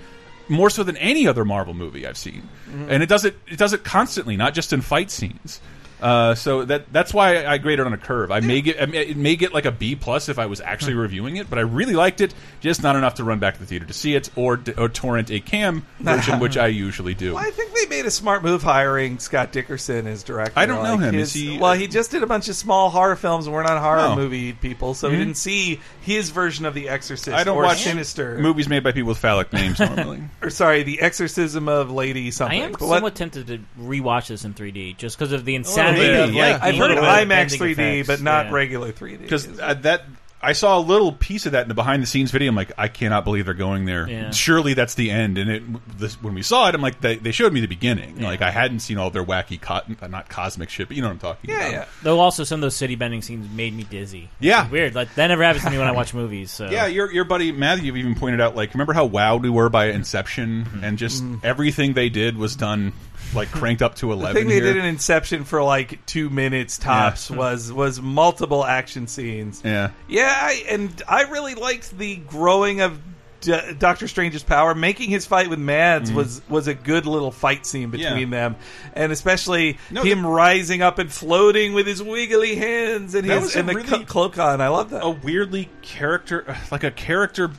more 0.48 0.70
so 0.70 0.82
than 0.84 0.96
any 0.96 1.28
other 1.28 1.44
Marvel 1.44 1.74
movie 1.74 2.06
I've 2.06 2.16
seen, 2.16 2.48
Mhm. 2.70 2.86
and 2.88 3.02
it 3.02 3.10
does 3.10 3.26
it 3.26 3.36
it 3.46 3.58
does 3.58 3.74
it 3.74 3.84
constantly, 3.84 4.38
not 4.38 4.54
just 4.54 4.72
in 4.72 4.80
fight 4.80 5.10
scenes. 5.10 5.60
Uh, 6.02 6.34
so 6.34 6.64
that 6.64 6.92
that's 6.92 7.14
why 7.14 7.46
I 7.46 7.58
grade 7.58 7.78
it 7.80 7.86
on 7.86 7.92
a 7.92 7.98
curve. 7.98 8.30
I 8.30 8.40
may 8.40 8.60
get 8.60 8.80
I 8.82 8.86
may, 8.86 9.06
it 9.06 9.16
may 9.16 9.36
get 9.36 9.54
like 9.54 9.64
a 9.64 9.72
B 9.72 9.94
plus 9.96 10.28
if 10.28 10.38
I 10.38 10.46
was 10.46 10.60
actually 10.60 10.94
reviewing 10.94 11.36
it, 11.36 11.48
but 11.48 11.58
I 11.58 11.62
really 11.62 11.94
liked 11.94 12.20
it. 12.20 12.34
Just 12.60 12.82
not 12.82 12.96
enough 12.96 13.14
to 13.16 13.24
run 13.24 13.38
back 13.38 13.54
to 13.54 13.60
the 13.60 13.66
theater 13.66 13.86
to 13.86 13.92
see 13.92 14.14
it 14.14 14.28
or, 14.36 14.60
or 14.78 14.88
torrent 14.88 15.30
a 15.30 15.40
cam 15.40 15.86
version, 16.00 16.40
which 16.40 16.56
I 16.56 16.66
usually 16.68 17.14
do. 17.14 17.34
Well, 17.34 17.44
I 17.44 17.50
think 17.50 17.72
they 17.74 17.86
made 17.86 18.06
a 18.06 18.10
smart 18.10 18.42
move 18.42 18.62
hiring 18.62 19.18
Scott 19.18 19.52
Derrickson 19.52 20.06
as 20.06 20.22
director. 20.22 20.58
I 20.58 20.66
don't 20.66 20.82
know 20.82 20.94
Like, 20.94 21.00
him. 21.00 21.14
his- 21.14 21.34
Is 21.34 21.42
he- 21.42 21.58
Well, 21.58 21.74
he 21.74 21.86
just 21.88 22.10
did 22.10 22.22
a 22.22 22.26
bunch 22.26 22.48
of 22.48 22.56
small 22.56 22.90
horror 22.90 23.16
films, 23.16 23.46
and 23.46 23.54
we're 23.54 23.62
not 23.62 23.80
horror 23.80 24.00
Oh. 24.12 24.16
movie 24.16 24.52
people, 24.52 24.94
so 24.94 25.08
Mhm. 25.08 25.12
we 25.12 25.18
didn't 25.18 25.36
see 25.36 25.80
his 26.00 26.30
version 26.30 26.64
of 26.66 26.74
The 26.74 26.88
Exorcist. 26.88 27.28
I 27.36 27.44
don't 27.44 27.56
or 27.56 27.62
watch 27.64 27.82
Sinister. 27.84 28.38
movies 28.38 28.68
made 28.68 28.82
by 28.82 28.92
people 28.92 29.08
with 29.08 29.18
phallic 29.18 29.52
names 29.52 29.78
normally. 29.80 30.20
or 30.42 30.50
sorry, 30.50 30.82
The 30.84 31.00
Exorcism 31.02 31.68
of 31.68 31.90
Lady 31.90 32.30
something. 32.30 32.60
I 32.60 32.64
am 32.64 32.72
But 32.72 32.80
what- 32.82 32.96
somewhat 32.96 33.14
tempted 33.14 33.46
to 33.48 33.60
rewatch 33.80 34.28
this 34.28 34.44
in 34.44 34.54
3D 34.54 34.96
just 34.96 35.18
because 35.18 35.32
of 35.32 35.44
the 35.44 35.54
insanity 35.54 35.83
bit, 35.92 36.20
of 36.28 36.34
yeah. 36.34 36.46
like 36.52 36.62
I've 36.62 36.76
heard 36.76 36.90
of 36.92 36.98
IMAX 36.98 37.56
3D, 37.58 37.70
effects. 37.72 38.06
but 38.08 38.20
not 38.22 38.46
Yeah. 38.46 38.52
regular 38.52 38.92
3D. 38.92 39.18
because 39.22 39.58
uh, 39.60 39.74
that 39.82 40.04
I 40.42 40.52
saw 40.52 40.76
a 40.78 40.80
little 40.80 41.10
piece 41.10 41.46
of 41.46 41.52
that 41.52 41.62
in 41.62 41.68
the 41.68 41.74
behind 41.74 42.02
the 42.02 42.06
scenes 42.06 42.30
video. 42.30 42.50
I'm 42.50 42.54
like, 42.54 42.72
I 42.76 42.88
cannot 42.88 43.24
believe 43.24 43.46
they're 43.46 43.54
going 43.54 43.86
there. 43.86 44.06
Yeah. 44.06 44.30
Surely 44.30 44.74
that's 44.74 44.92
the 44.94 45.10
end. 45.10 45.38
And 45.38 45.50
it 45.50 45.62
this, 45.98 46.20
when 46.22 46.34
we 46.34 46.42
saw 46.42 46.68
it, 46.68 46.74
I'm 46.74 46.82
like, 46.82 47.00
they, 47.00 47.16
they 47.16 47.32
showed 47.32 47.50
me 47.50 47.60
the 47.60 47.66
beginning. 47.66 48.20
Like 48.20 48.42
I 48.42 48.50
hadn't 48.50 48.80
seen 48.80 48.98
all 48.98 49.08
their 49.08 49.24
wacky, 49.24 49.58
co 49.58 49.76
uh, 50.02 50.06
not 50.06 50.28
cosmic 50.28 50.68
shit, 50.68 50.86
but 50.86 50.96
you 50.98 51.02
know 51.02 51.08
what 51.08 51.14
I'm 51.14 51.18
talking 51.20 51.50
about. 51.50 51.72
Yeah, 51.72 51.84
Though 52.02 52.20
also 52.20 52.44
some 52.44 52.58
of 52.58 52.60
those 52.60 52.76
city 52.76 52.94
bending 52.94 53.22
scenes 53.22 53.48
made 53.56 53.72
me 53.74 53.84
dizzy. 53.84 54.28
Yeah. 54.38 54.64
It's 54.64 54.70
weird. 54.72 54.94
Like 54.94 55.14
that 55.14 55.28
never 55.28 55.42
happens 55.42 55.64
to 55.64 55.70
me 55.70 55.78
when 55.78 55.86
I 55.86 55.92
watch 55.92 56.12
movies. 56.12 56.50
So 56.50 56.68
Yeah, 56.68 56.88
your 56.88 57.10
your 57.10 57.24
buddy 57.24 57.50
Matthew 57.50 57.96
even 57.96 58.14
pointed 58.14 58.42
out 58.42 58.54
like, 58.54 58.74
remember 58.74 58.92
how 58.92 59.08
wowed 59.08 59.40
we 59.40 59.48
were 59.48 59.70
by 59.70 59.86
Inception, 59.86 60.66
Mm-hmm. 60.66 60.84
and 60.84 60.98
just 60.98 61.24
everything 61.42 61.94
they 61.94 62.10
did 62.10 62.36
was 62.36 62.54
done 62.54 62.92
like 63.34 63.50
cranked 63.50 63.82
up 63.82 63.94
to 63.96 64.06
The 64.06 64.12
eleven. 64.12 64.46
they 64.48 64.54
here. 64.54 64.62
did 64.64 64.76
in 64.76 64.84
Inception 64.84 65.44
for 65.44 65.62
like 65.62 66.04
two 66.06 66.30
minutes 66.30 66.78
tops 66.78 67.30
Yeah. 67.30 67.36
was 67.36 67.72
was 67.72 68.00
multiple 68.00 68.64
action 68.64 69.06
scenes. 69.06 69.62
Yeah. 69.64 69.90
Yeah, 70.08 70.32
I, 70.34 70.64
and 70.70 71.02
I 71.08 71.22
really 71.22 71.54
liked 71.54 71.96
the 71.98 72.16
growing 72.16 72.80
of 72.80 72.98
D- 73.40 73.52
Doctor 73.78 74.08
Strange's 74.08 74.42
power. 74.42 74.74
Making 74.74 75.10
his 75.10 75.26
fight 75.26 75.50
with 75.50 75.58
Mads 75.58 76.10
Mhm. 76.10 76.14
was 76.14 76.40
was 76.48 76.66
a 76.66 76.72
good 76.74 77.04
little 77.04 77.30
fight 77.30 77.66
scene 77.66 77.90
between 77.90 78.30
Yeah. 78.30 78.36
them, 78.48 78.56
and 78.94 79.12
especially 79.12 79.76
No, 79.90 80.02
him 80.02 80.24
rising 80.24 80.80
up 80.80 80.98
and 80.98 81.12
floating 81.12 81.74
with 81.74 81.86
his 81.86 82.02
wiggly 82.02 82.54
hands 82.56 83.14
and 83.14 83.26
his 83.30 83.54
and 83.54 83.68
the 83.68 83.74
really- 83.74 84.04
cloak 84.06 84.38
on. 84.38 84.62
I 84.62 84.68
love 84.68 84.90
that. 84.90 85.04
a 85.04 85.10
weirdly 85.10 85.68
character 85.82 86.56
like 86.70 86.84
a 86.84 86.90
character 86.90 87.50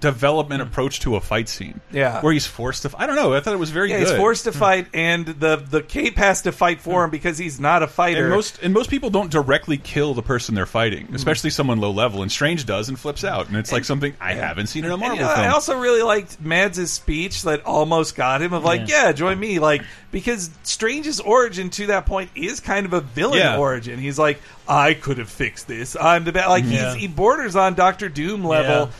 development 0.00 0.62
approach 0.62 1.00
to 1.00 1.16
a 1.16 1.20
fight 1.20 1.48
scene. 1.48 1.80
Yeah. 1.92 2.20
where 2.20 2.32
he's 2.32 2.46
forced 2.46 2.82
to. 2.82 2.90
I 2.96 3.06
don't 3.06 3.16
know. 3.16 3.34
I 3.34 3.40
thought 3.40 3.54
it 3.54 3.58
was 3.58 3.70
very 3.70 3.90
yeah, 3.90 3.98
good. 3.98 4.08
he's 4.08 4.16
forced 4.16 4.44
to 4.44 4.52
fight, 4.52 4.86
and 4.94 5.26
the 5.26 5.56
the 5.56 5.82
cape 5.82 6.16
has 6.18 6.42
to 6.42 6.52
fight 6.52 6.80
for 6.80 7.04
him 7.04 7.10
because 7.10 7.38
he's 7.38 7.58
not 7.60 7.82
a 7.82 7.86
fighter. 7.86 8.24
And 8.26 8.30
most 8.34 8.62
and 8.62 8.72
most 8.72 8.90
people 8.90 9.10
don't 9.10 9.30
directly 9.30 9.76
kill 9.76 10.14
the 10.14 10.22
person 10.22 10.54
they're 10.54 10.66
fighting, 10.66 11.08
Mm. 11.08 11.14
especially 11.14 11.50
someone 11.50 11.78
low 11.80 11.90
level. 11.90 12.22
And 12.22 12.30
Strange 12.30 12.66
does 12.66 12.88
and 12.88 12.98
flips 12.98 13.24
out, 13.24 13.48
and 13.48 13.56
it's 13.56 13.72
like 13.72 13.84
something 13.84 14.14
I 14.20 14.34
haven't 14.34 14.68
seen 14.68 14.84
in 14.84 14.90
a 14.90 14.94
And, 14.94 15.00
Marvel 15.00 15.18
you 15.18 15.24
know, 15.24 15.28
film. 15.34 15.46
I 15.46 15.48
also 15.48 15.78
really 15.78 16.02
liked 16.02 16.40
Mads' 16.40 16.90
speech 16.90 17.42
that 17.42 17.64
almost 17.64 18.14
got 18.16 18.42
him 18.42 18.52
of 18.52 18.64
like, 18.64 18.88
yeah. 18.88 19.12
join 19.12 19.38
me, 19.38 19.58
like 19.58 19.82
because 20.10 20.50
Strange's 20.64 21.20
origin 21.20 21.70
to 21.70 21.86
that 21.86 22.06
point 22.06 22.30
is 22.34 22.60
kind 22.60 22.84
of 22.86 22.92
a 22.92 23.00
villain 23.00 23.38
Yeah. 23.38 23.58
origin. 23.58 23.98
He's 23.98 24.18
like, 24.18 24.40
I 24.68 24.94
could 24.94 25.18
have 25.18 25.28
fixed 25.30 25.68
this. 25.68 25.96
I'm 26.00 26.24
the 26.24 26.32
best. 26.32 26.48
Like 26.48 26.64
Yeah. 26.66 26.92
he's 26.92 27.02
he 27.02 27.06
borders 27.08 27.56
on 27.56 27.74
Doctor 27.74 28.08
Doom 28.08 28.44
level. 28.44 28.90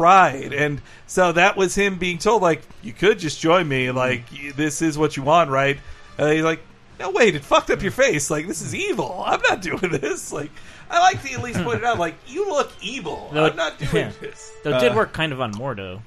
Yeah. 0.00 0.38
Pride 0.40 0.52
and 0.54 0.80
so 1.06 1.32
that 1.32 1.56
was 1.56 1.74
him 1.74 1.98
being 1.98 2.18
told 2.18 2.42
like 2.42 2.62
you 2.82 2.92
could 2.92 3.18
just 3.18 3.40
join 3.40 3.68
me 3.68 3.90
like 3.90 4.22
this 4.56 4.80
is 4.82 4.96
what 4.96 5.16
you 5.16 5.22
want 5.22 5.50
right 5.50 5.78
and 6.18 6.32
he's 6.32 6.42
like 6.42 6.60
no 6.98 7.10
wait 7.10 7.34
it 7.34 7.42
fucked 7.44 7.70
up 7.70 7.82
your 7.82 7.92
face 7.92 8.30
like 8.30 8.46
this 8.46 8.62
is 8.62 8.74
evil 8.74 9.22
I'm 9.26 9.40
not 9.42 9.60
doing 9.62 9.78
this 9.92 10.32
like 10.32 10.50
I 10.90 11.00
like 11.00 11.22
to 11.22 11.32
at 11.32 11.42
least 11.42 11.62
point 11.62 11.78
it 11.78 11.84
out 11.84 11.98
like 11.98 12.14
you 12.26 12.48
look 12.48 12.72
evil 12.82 13.30
Though 13.32 13.46
I'm 13.50 13.56
not 13.56 13.78
doing 13.78 14.06
yeah. 14.06 14.12
this 14.20 14.50
Though 14.64 14.76
it 14.76 14.80
did 14.80 14.92
Uh, 14.92 14.96
work 14.96 15.12
kind 15.12 15.32
of 15.32 15.40
on 15.40 15.52
Mordo. 15.54 16.00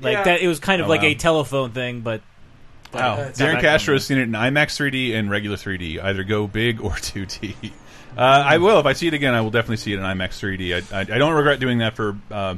Like 0.00 0.12
Yeah. 0.12 0.22
that, 0.24 0.40
it 0.42 0.46
was 0.46 0.60
kind 0.60 0.80
of 0.80 0.86
Oh, 0.86 0.90
like 0.90 1.02
wow. 1.02 1.08
a 1.08 1.14
telephone 1.14 1.72
thing, 1.72 2.00
but. 2.02 2.20
but 2.92 3.00
Wow. 3.00 3.16
it's 3.22 3.40
Darren 3.40 3.60
Castro 3.60 3.94
on 3.94 3.96
has 3.96 4.06
seen 4.06 4.18
it 4.18 4.22
in 4.22 4.32
IMAX 4.32 4.76
3D 4.78 5.12
and 5.14 5.28
regular 5.28 5.56
3D. 5.56 6.00
Either 6.02 6.22
go 6.22 6.46
big 6.46 6.80
or 6.80 6.90
2D. 6.92 7.72
Uh, 8.16 8.20
I 8.20 8.58
will 8.58 8.78
if 8.80 8.86
I 8.86 8.92
see 8.94 9.06
it 9.08 9.14
again. 9.14 9.34
I 9.34 9.40
will 9.40 9.50
definitely 9.50 9.76
see 9.78 9.92
it 9.92 9.98
in 9.98 10.04
IMAX 10.04 10.38
3D. 10.40 10.92
I, 10.92 10.96
I, 10.96 11.00
I 11.00 11.18
don't 11.18 11.34
regret 11.34 11.58
doing 11.60 11.78
that 11.78 11.94
for 11.96 12.16
uh, 12.30 12.54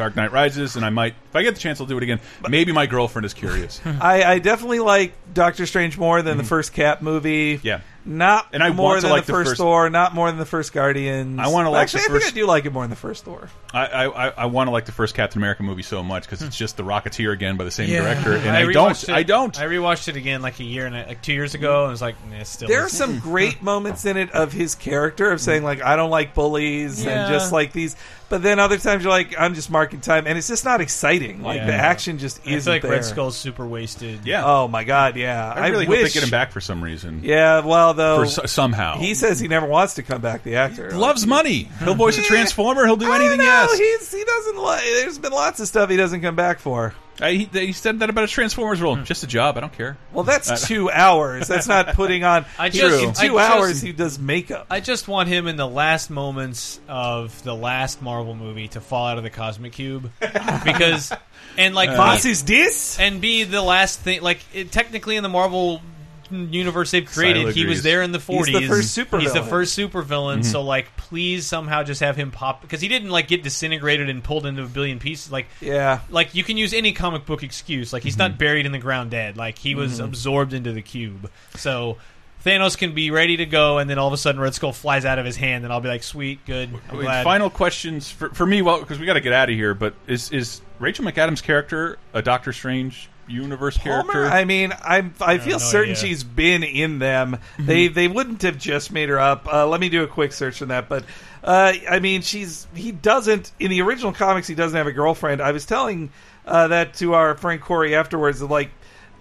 Dark 0.00 0.16
Knight 0.16 0.32
Rises, 0.32 0.76
and 0.76 0.84
I 0.84 0.90
might 0.90 1.12
if 1.28 1.36
I 1.36 1.42
get 1.42 1.54
the 1.54 1.60
chance, 1.60 1.78
I'll 1.80 1.86
do 1.86 1.96
it 1.98 2.02
again. 2.02 2.20
Maybe 2.48 2.72
my 2.72 2.86
girlfriend 2.86 3.26
is 3.26 3.34
curious. 3.34 3.80
I, 3.84 4.22
I 4.24 4.38
definitely 4.38 4.80
like 4.80 5.12
Doctor 5.34 5.66
Strange 5.66 5.98
more 5.98 6.22
than 6.22 6.38
the 6.38 6.44
first 6.44 6.72
Cap 6.72 7.02
movie. 7.02 7.58
Mm-hmm. 7.58 7.66
Yeah. 7.66 7.80
Not 8.02 8.48
And 8.54 8.62
I 8.62 8.70
more 8.70 8.92
want 8.92 9.00
to 9.02 9.06
than 9.08 9.10
like 9.10 9.26
the 9.26 9.32
the 9.32 9.38
first, 9.38 9.50
first- 9.50 9.58
Thor, 9.58 9.90
not 9.90 10.14
more 10.14 10.30
than 10.30 10.38
the 10.38 10.46
first 10.46 10.72
Guardians. 10.72 11.38
I 11.38 11.48
wanna 11.48 11.68
like 11.68 11.82
Actually, 11.82 11.98
the 11.98 12.04
I 12.04 12.06
think 12.12 12.22
first- 12.22 12.32
I 12.32 12.34
do 12.34 12.46
like 12.46 12.64
it 12.64 12.72
more 12.72 12.82
than 12.82 12.88
the 12.90 12.96
first 12.96 13.24
Thor. 13.26 13.50
I 13.74 13.86
I, 13.86 14.06
I, 14.06 14.28
I 14.38 14.46
want 14.46 14.68
to 14.68 14.70
like 14.72 14.86
the 14.86 14.92
first 14.92 15.14
Captain 15.14 15.38
America 15.38 15.62
movie 15.62 15.82
so 15.82 16.02
much 16.02 16.22
because 16.24 16.40
it's 16.40 16.56
just 16.56 16.78
the 16.78 16.82
Rocketeer 16.82 17.30
again 17.34 17.58
by 17.58 17.64
the 17.64 17.70
same 17.70 17.90
director, 17.90 18.32
and 18.32 18.48
I, 18.56 18.62
rewatched 18.62 18.72
don't. 18.72 19.08
It, 19.10 19.10
I 19.10 19.22
don't. 19.22 19.60
I 19.60 19.66
rewatched 19.66 20.08
it 20.08 20.16
again 20.16 20.40
like 20.40 20.58
a 20.60 20.64
year 20.64 20.86
and 20.86 20.96
a, 20.96 21.06
like 21.08 21.20
two 21.20 21.34
years 21.34 21.54
ago, 21.54 21.80
and 21.82 21.88
I 21.88 21.90
was 21.90 22.00
like, 22.00 22.16
nah, 22.30 22.42
still. 22.44 22.68
There 22.68 22.80
are 22.82 22.88
some 22.88 23.18
great 23.18 23.60
moments 23.62 24.06
in 24.06 24.16
it 24.16 24.30
of 24.32 24.50
his 24.54 24.74
character 24.74 25.30
of 25.30 25.40
saying 25.42 25.62
like 25.62 25.82
I 25.82 25.96
don't 25.96 26.10
like 26.10 26.34
bullies 26.34 27.04
Yeah. 27.04 27.26
and 27.26 27.32
just 27.34 27.52
like 27.52 27.72
these, 27.74 27.96
but 28.30 28.42
then 28.42 28.58
other 28.58 28.78
times 28.78 29.04
you're 29.04 29.12
like 29.12 29.34
I'm 29.38 29.52
just 29.54 29.70
marking 29.70 30.00
time 30.00 30.26
and 30.26 30.38
it's 30.38 30.48
just 30.48 30.64
not 30.64 30.80
exciting. 30.80 31.42
Like 31.42 31.58
Yeah. 31.58 31.66
the 31.66 31.74
action 31.74 32.16
just 32.16 32.40
I 32.46 32.52
isn't 32.52 32.62
feel 32.62 32.72
like 32.72 32.82
there. 32.82 32.90
Red 32.92 33.04
Skull's 33.04 33.36
super 33.36 33.66
wasted. 33.66 34.20
Yeah. 34.24 34.42
Oh 34.46 34.66
my 34.68 34.84
god, 34.84 35.16
yeah. 35.16 35.52
I 35.54 35.68
really 35.68 35.84
hope 35.84 35.96
wish, 35.96 36.14
they 36.14 36.20
get 36.20 36.22
him 36.24 36.30
back 36.30 36.52
for 36.52 36.62
some 36.62 36.82
reason. 36.82 37.20
Yeah, 37.22 37.60
well 37.60 37.92
though 37.92 38.24
For 38.24 38.44
s- 38.44 38.50
somehow. 38.52 38.96
he 38.96 39.12
says 39.14 39.38
he 39.38 39.48
never 39.48 39.66
wants 39.66 39.94
to 39.96 40.02
come 40.02 40.22
back. 40.22 40.42
The 40.44 40.56
actor 40.56 40.92
Loves 40.92 41.26
money. 41.26 41.68
He'll 41.84 41.94
voice 41.94 42.16
a 42.16 42.22
transformer. 42.22 42.86
He'll 42.86 42.96
do 42.96 43.04
I 43.10 43.18
don't 43.18 43.26
anything. 43.26 43.38
know. 43.38 43.44
Yes. 43.44 43.78
He's, 43.78 44.12
he 44.14 44.24
doesn't 44.24 44.56
like. 44.56 44.82
There's 44.82 45.18
been 45.18 45.32
lots 45.32 45.60
of 45.60 45.68
stuff 45.68 45.90
he 45.90 45.96
doesn't 45.98 46.22
come 46.22 46.36
back 46.36 46.58
for. 46.60 46.94
Uh, 47.20 47.28
he, 47.28 47.44
he 47.52 47.72
said 47.72 48.00
that 48.00 48.08
about 48.10 48.24
a 48.24 48.28
Transformers 48.28 48.80
role. 48.80 48.96
Just 48.96 49.22
a 49.22 49.26
job. 49.26 49.56
I 49.56 49.60
don't 49.60 49.72
care. 49.72 49.96
Well, 50.12 50.24
that's 50.24 50.50
Uh, 50.50 50.56
two 50.56 50.90
hours. 50.90 51.48
That's 51.48 51.66
not 51.68 51.88
putting 51.94 52.24
on. 52.24 52.46
I 52.58 52.68
he- 52.70 52.78
just- 52.78 53.02
in 53.02 53.10
I 53.10 53.12
two 53.28 53.34
just- 53.34 53.50
hours 53.50 53.80
he 53.82 53.92
does 53.92 54.18
makeup. 54.18 54.66
I 54.70 54.80
just 54.80 55.06
want 55.08 55.28
him 55.28 55.46
in 55.46 55.56
the 55.56 55.68
last 55.68 56.10
moments 56.10 56.80
of 56.88 57.42
the 57.42 57.54
last 57.54 58.00
Marvel 58.02 58.34
movie 58.34 58.68
to 58.68 58.80
fall 58.80 59.06
out 59.06 59.18
of 59.18 59.24
the 59.24 59.30
cosmic 59.30 59.72
cube 59.72 60.10
because 60.64 61.12
and 61.58 61.74
like 61.74 61.90
Was 61.90 62.24
be- 62.24 62.30
is 62.30 62.42
this? 62.44 62.98
and 62.98 63.20
be 63.20 63.44
the 63.44 63.62
last 63.62 64.00
thing 64.00 64.22
like 64.22 64.38
it, 64.54 64.72
technically 64.72 65.16
in 65.16 65.22
the 65.22 65.28
Marvel 65.28 65.82
universe 66.30 66.90
they've 66.90 67.04
created. 67.04 67.40
Silo 67.40 67.52
He 67.52 67.66
was 67.66 67.82
there 67.82 68.02
in 68.02 68.12
the 68.12 68.18
40s. 68.18 68.46
He's 68.46 68.50
forties. 68.50 68.60
the 68.60 68.66
first 68.68 68.98
supervillain. 68.98 69.20
He's 69.20 69.32
the 69.32 69.42
first 69.42 69.78
supervillain. 69.78 70.38
Mhm. 70.38 70.44
So 70.44 70.62
like, 70.62 70.96
please 70.96 71.46
somehow 71.46 71.82
just 71.82 72.00
have 72.00 72.16
him 72.16 72.30
pop 72.30 72.62
because 72.62 72.80
he 72.80 72.88
didn't 72.88 73.10
like 73.10 73.28
get 73.28 73.42
disintegrated 73.42 74.08
and 74.08 74.22
pulled 74.22 74.46
into 74.46 74.62
a 74.62 74.66
billion 74.66 74.98
pieces. 74.98 75.30
Like, 75.32 75.46
Yeah. 75.60 76.00
like 76.10 76.34
you 76.34 76.44
can 76.44 76.56
use 76.56 76.72
any 76.72 76.92
comic 76.92 77.26
book 77.26 77.42
excuse. 77.42 77.92
Like 77.92 78.02
he's 78.02 78.14
Mm-hmm. 78.14 78.22
not 78.32 78.38
buried 78.38 78.66
in 78.66 78.72
the 78.72 78.78
ground 78.78 79.10
dead. 79.10 79.36
Like 79.36 79.58
he 79.58 79.74
was 79.74 80.00
Mhm. 80.00 80.04
absorbed 80.04 80.52
into 80.52 80.72
the 80.72 80.82
cube. 80.82 81.30
So. 81.56 81.98
Thanos 82.42 82.78
can 82.78 82.94
be 82.94 83.10
ready 83.10 83.36
to 83.36 83.44
go, 83.44 83.76
and 83.76 83.90
then 83.90 83.98
all 83.98 84.06
of 84.06 84.14
a 84.14 84.16
sudden 84.16 84.40
Red 84.40 84.54
Skull 84.54 84.72
flies 84.72 85.04
out 85.04 85.18
of 85.18 85.26
his 85.26 85.36
hand, 85.36 85.64
and 85.64 85.70
I'll 85.70 85.82
be 85.82 85.90
like, 85.90 86.02
"Sweet, 86.02 86.38
good, 86.46 86.70
I'm 86.88 86.96
Wait, 86.96 87.04
glad." 87.04 87.22
Final 87.22 87.50
questions 87.50 88.10
for 88.10 88.30
for 88.30 88.46
me. 88.46 88.62
Well, 88.62 88.80
because 88.80 88.98
we 88.98 89.04
got 89.04 89.12
to 89.12 89.20
get 89.20 89.34
out 89.34 89.50
of 89.50 89.54
here. 89.54 89.74
But 89.74 89.92
is 90.06 90.32
is 90.32 90.62
Rachel 90.78 91.04
McAdams' 91.04 91.42
character 91.42 91.98
a 92.14 92.22
Doctor 92.22 92.54
Strange 92.54 93.09
universe 93.30 93.78
Palmer, 93.78 94.12
character? 94.12 94.26
I 94.26 94.44
mean, 94.44 94.72
I'm 94.82 95.14
I 95.20 95.38
feel 95.38 95.58
no 95.58 95.64
certain 95.64 95.92
idea. 95.92 96.08
she's 96.08 96.24
been 96.24 96.62
in 96.62 96.98
them. 96.98 97.38
They 97.58 97.88
they 97.88 98.08
wouldn't 98.08 98.42
have 98.42 98.58
just 98.58 98.92
made 98.92 99.08
her 99.08 99.18
up. 99.18 99.46
Uh, 99.52 99.66
let 99.66 99.80
me 99.80 99.88
do 99.88 100.02
a 100.02 100.06
quick 100.06 100.32
search 100.32 100.60
on 100.62 100.68
that. 100.68 100.88
But 100.88 101.04
uh, 101.42 101.72
I 101.88 102.00
mean, 102.00 102.22
she's 102.22 102.66
he 102.74 102.92
doesn't 102.92 103.52
in 103.58 103.70
the 103.70 103.80
original 103.82 104.12
comics. 104.12 104.46
He 104.46 104.54
doesn't 104.54 104.76
have 104.76 104.86
a 104.86 104.92
girlfriend. 104.92 105.40
I 105.40 105.52
was 105.52 105.64
telling 105.66 106.10
uh, 106.46 106.68
that 106.68 106.94
to 106.94 107.14
our 107.14 107.36
friend 107.36 107.60
Corey 107.60 107.94
afterwards. 107.94 108.42
Like. 108.42 108.70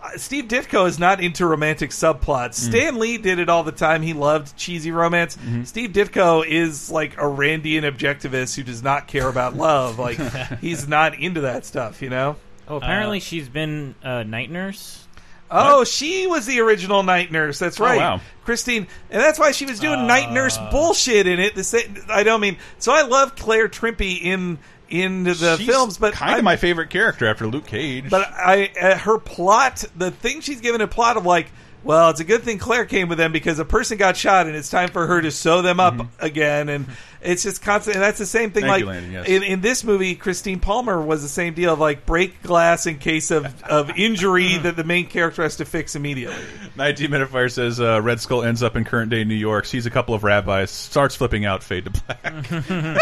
uh, 0.01 0.17
Steve 0.17 0.45
Ditko 0.45 0.87
is 0.87 0.97
not 0.97 1.19
into 1.21 1.45
romantic 1.45 1.89
subplots. 1.91 2.53
Stan 2.53 2.99
Lee 2.99 3.17
did 3.17 3.37
it 3.37 3.49
all 3.49 3.63
the 3.63 3.73
time. 3.73 4.01
He 4.01 4.13
loved 4.13 4.55
cheesy 4.55 4.91
romance. 4.91 5.37
Steve 5.65 5.91
Ditko 5.91 6.45
is 6.47 6.89
like 6.89 7.15
a 7.17 7.25
Randian 7.25 7.83
objectivist 7.83 8.55
who 8.55 8.63
does 8.63 8.81
not 8.81 9.07
care 9.07 9.27
about 9.27 9.57
love. 9.57 9.99
Like 9.99 10.17
he's 10.61 10.87
not 10.87 11.19
into 11.19 11.41
that 11.41 11.65
stuff, 11.65 12.01
you 12.01 12.09
know. 12.09 12.37
Oh, 12.69 12.75
uh, 12.75 12.77
apparently 12.77 13.19
she's 13.19 13.49
been 13.49 13.95
a 14.03 14.23
night 14.23 14.51
nurse. 14.51 15.07
Oh, 15.51 15.83
she 15.83 16.27
was 16.27 16.45
the 16.45 16.59
original 16.59 17.01
night 17.01 17.31
nurse. 17.31 17.57
That's 17.57 17.79
Oh, 17.79 17.85
right, 17.85 17.97
wow. 17.97 18.21
Christine, 18.45 18.87
and 19.09 19.21
that's 19.21 19.39
why 19.39 19.51
she 19.51 19.65
was 19.65 19.79
doing 19.79 20.05
night 20.05 20.27
uh, 20.27 20.33
nurse 20.33 20.57
bullshit 20.71 21.25
in 21.25 21.39
it. 21.39 21.55
The 21.55 21.63
same, 21.63 21.97
I 22.07 22.23
don't 22.23 22.41
mean. 22.41 22.57
So 22.77 22.91
I 22.91 23.01
love 23.01 23.35
Claire 23.35 23.67
Temple 23.67 24.05
in 24.21 24.59
in 24.89 25.23
the 25.23 25.33
She's 25.57 25.67
films, 25.67 25.97
but 25.97 26.13
kind 26.13 26.31
of 26.31 26.35
I'm- 26.35 26.43
my 26.43 26.55
favorite 26.55 26.89
character 26.89 27.27
after 27.27 27.47
Luke 27.47 27.65
Cage. 27.67 28.09
But 28.09 28.27
I, 28.31 28.71
uh, 28.79 28.97
her 28.97 29.17
plot, 29.19 29.83
the 29.95 30.11
thing 30.11 30.41
she's 30.41 30.61
given 30.61 30.81
a 30.81 30.87
plot 30.87 31.17
of 31.17 31.25
like, 31.25 31.51
well, 31.83 32.09
it's 32.09 32.19
a 32.19 32.23
good 32.23 32.43
thing 32.43 32.57
Claire 32.57 32.85
came 32.85 33.07
with 33.07 33.17
them 33.17 33.31
because 33.31 33.59
a 33.59 33.65
person 33.65 33.97
got 33.97 34.17
shot 34.17 34.47
and 34.47 34.55
it's 34.55 34.69
time 34.69 34.89
for 34.89 35.07
her 35.07 35.21
to 35.21 35.31
sew 35.31 35.61
them 35.61 35.79
up 35.79 35.95
mm-hmm. 35.95 36.25
again, 36.25 36.69
and 36.69 36.87
it's 37.21 37.43
just 37.43 37.61
constant. 37.61 37.95
And 37.95 38.03
that's 38.03 38.19
the 38.19 38.25
same 38.25 38.51
thing. 38.51 38.61
Thank 38.61 38.71
like 38.71 38.79
you, 38.81 38.87
Landon, 38.87 39.11
yes. 39.11 39.27
in 39.27 39.43
in 39.43 39.61
this 39.61 39.83
movie, 39.83 40.15
Christine 40.15 40.59
Palmer 40.59 41.01
was 41.01 41.21
the 41.21 41.29
same 41.29 41.53
deal 41.53 41.73
of 41.73 41.79
like 41.79 42.05
break 42.05 42.41
glass 42.41 42.85
in 42.85 42.97
case 42.97 43.31
of 43.31 43.63
of 43.63 43.91
injury 43.97 44.57
that 44.63 44.75
the 44.75 44.83
main 44.83 45.07
character 45.07 45.43
has 45.43 45.57
to 45.57 45.65
fix 45.65 45.95
immediately. 45.95 46.43
19 46.75 47.11
Minute 47.11 47.29
Fire 47.29 47.49
says 47.49 47.79
uh, 47.79 48.01
Red 48.01 48.19
Skull 48.19 48.43
ends 48.43 48.63
up 48.63 48.75
in 48.75 48.85
current 48.85 49.11
day 49.11 49.23
New 49.23 49.35
York, 49.35 49.65
sees 49.65 49.85
a 49.85 49.89
couple 49.89 50.15
of 50.15 50.23
rabbis, 50.23 50.71
starts 50.71 51.15
flipping 51.15 51.45
out, 51.45 51.63
fade 51.63 51.85
to 51.85 51.91
black. 51.91 52.99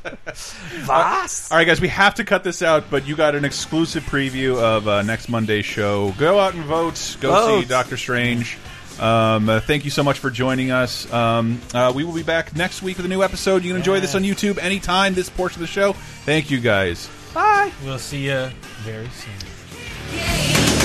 Was? 0.86 1.50
All 1.50 1.58
right, 1.58 1.66
guys, 1.66 1.80
we 1.80 1.88
have 1.88 2.14
to 2.16 2.24
cut 2.24 2.44
this 2.44 2.62
out, 2.62 2.84
but 2.90 3.06
you 3.06 3.16
got 3.16 3.34
an 3.34 3.44
exclusive 3.44 4.04
preview 4.04 4.56
of 4.56 4.86
uh, 4.88 5.02
next 5.02 5.28
Monday's 5.28 5.64
show. 5.64 6.12
Go 6.12 6.38
out 6.38 6.54
and 6.54 6.64
vote. 6.64 7.16
Go 7.20 7.32
Vote. 7.32 7.62
see 7.62 7.68
Doctor 7.68 7.96
Strange. 7.96 8.56
Um, 9.00 9.48
uh, 9.48 9.60
thank 9.60 9.84
you 9.84 9.90
so 9.90 10.02
much 10.02 10.18
for 10.18 10.30
joining 10.30 10.70
us. 10.70 11.10
Um, 11.12 11.60
uh, 11.72 11.92
we 11.94 12.04
will 12.04 12.14
be 12.14 12.22
back 12.22 12.54
next 12.54 12.82
week 12.82 12.98
with 12.98 13.06
a 13.06 13.08
new 13.08 13.22
episode. 13.22 13.64
You 13.64 13.70
can 13.70 13.76
enjoy 13.76 14.00
this 14.00 14.14
on 14.14 14.22
YouTube 14.22 14.58
anytime, 14.58 15.14
this 15.14 15.30
portion 15.30 15.62
of 15.62 15.68
the 15.68 15.72
show. 15.72 15.94
Thank 16.24 16.50
you, 16.50 16.60
guys. 16.60 17.08
Bye. 17.32 17.72
We'll 17.84 17.98
see 17.98 18.26
you 18.26 18.50
very 18.82 19.08
soon. 19.08 19.32
Yeah. 20.14 20.76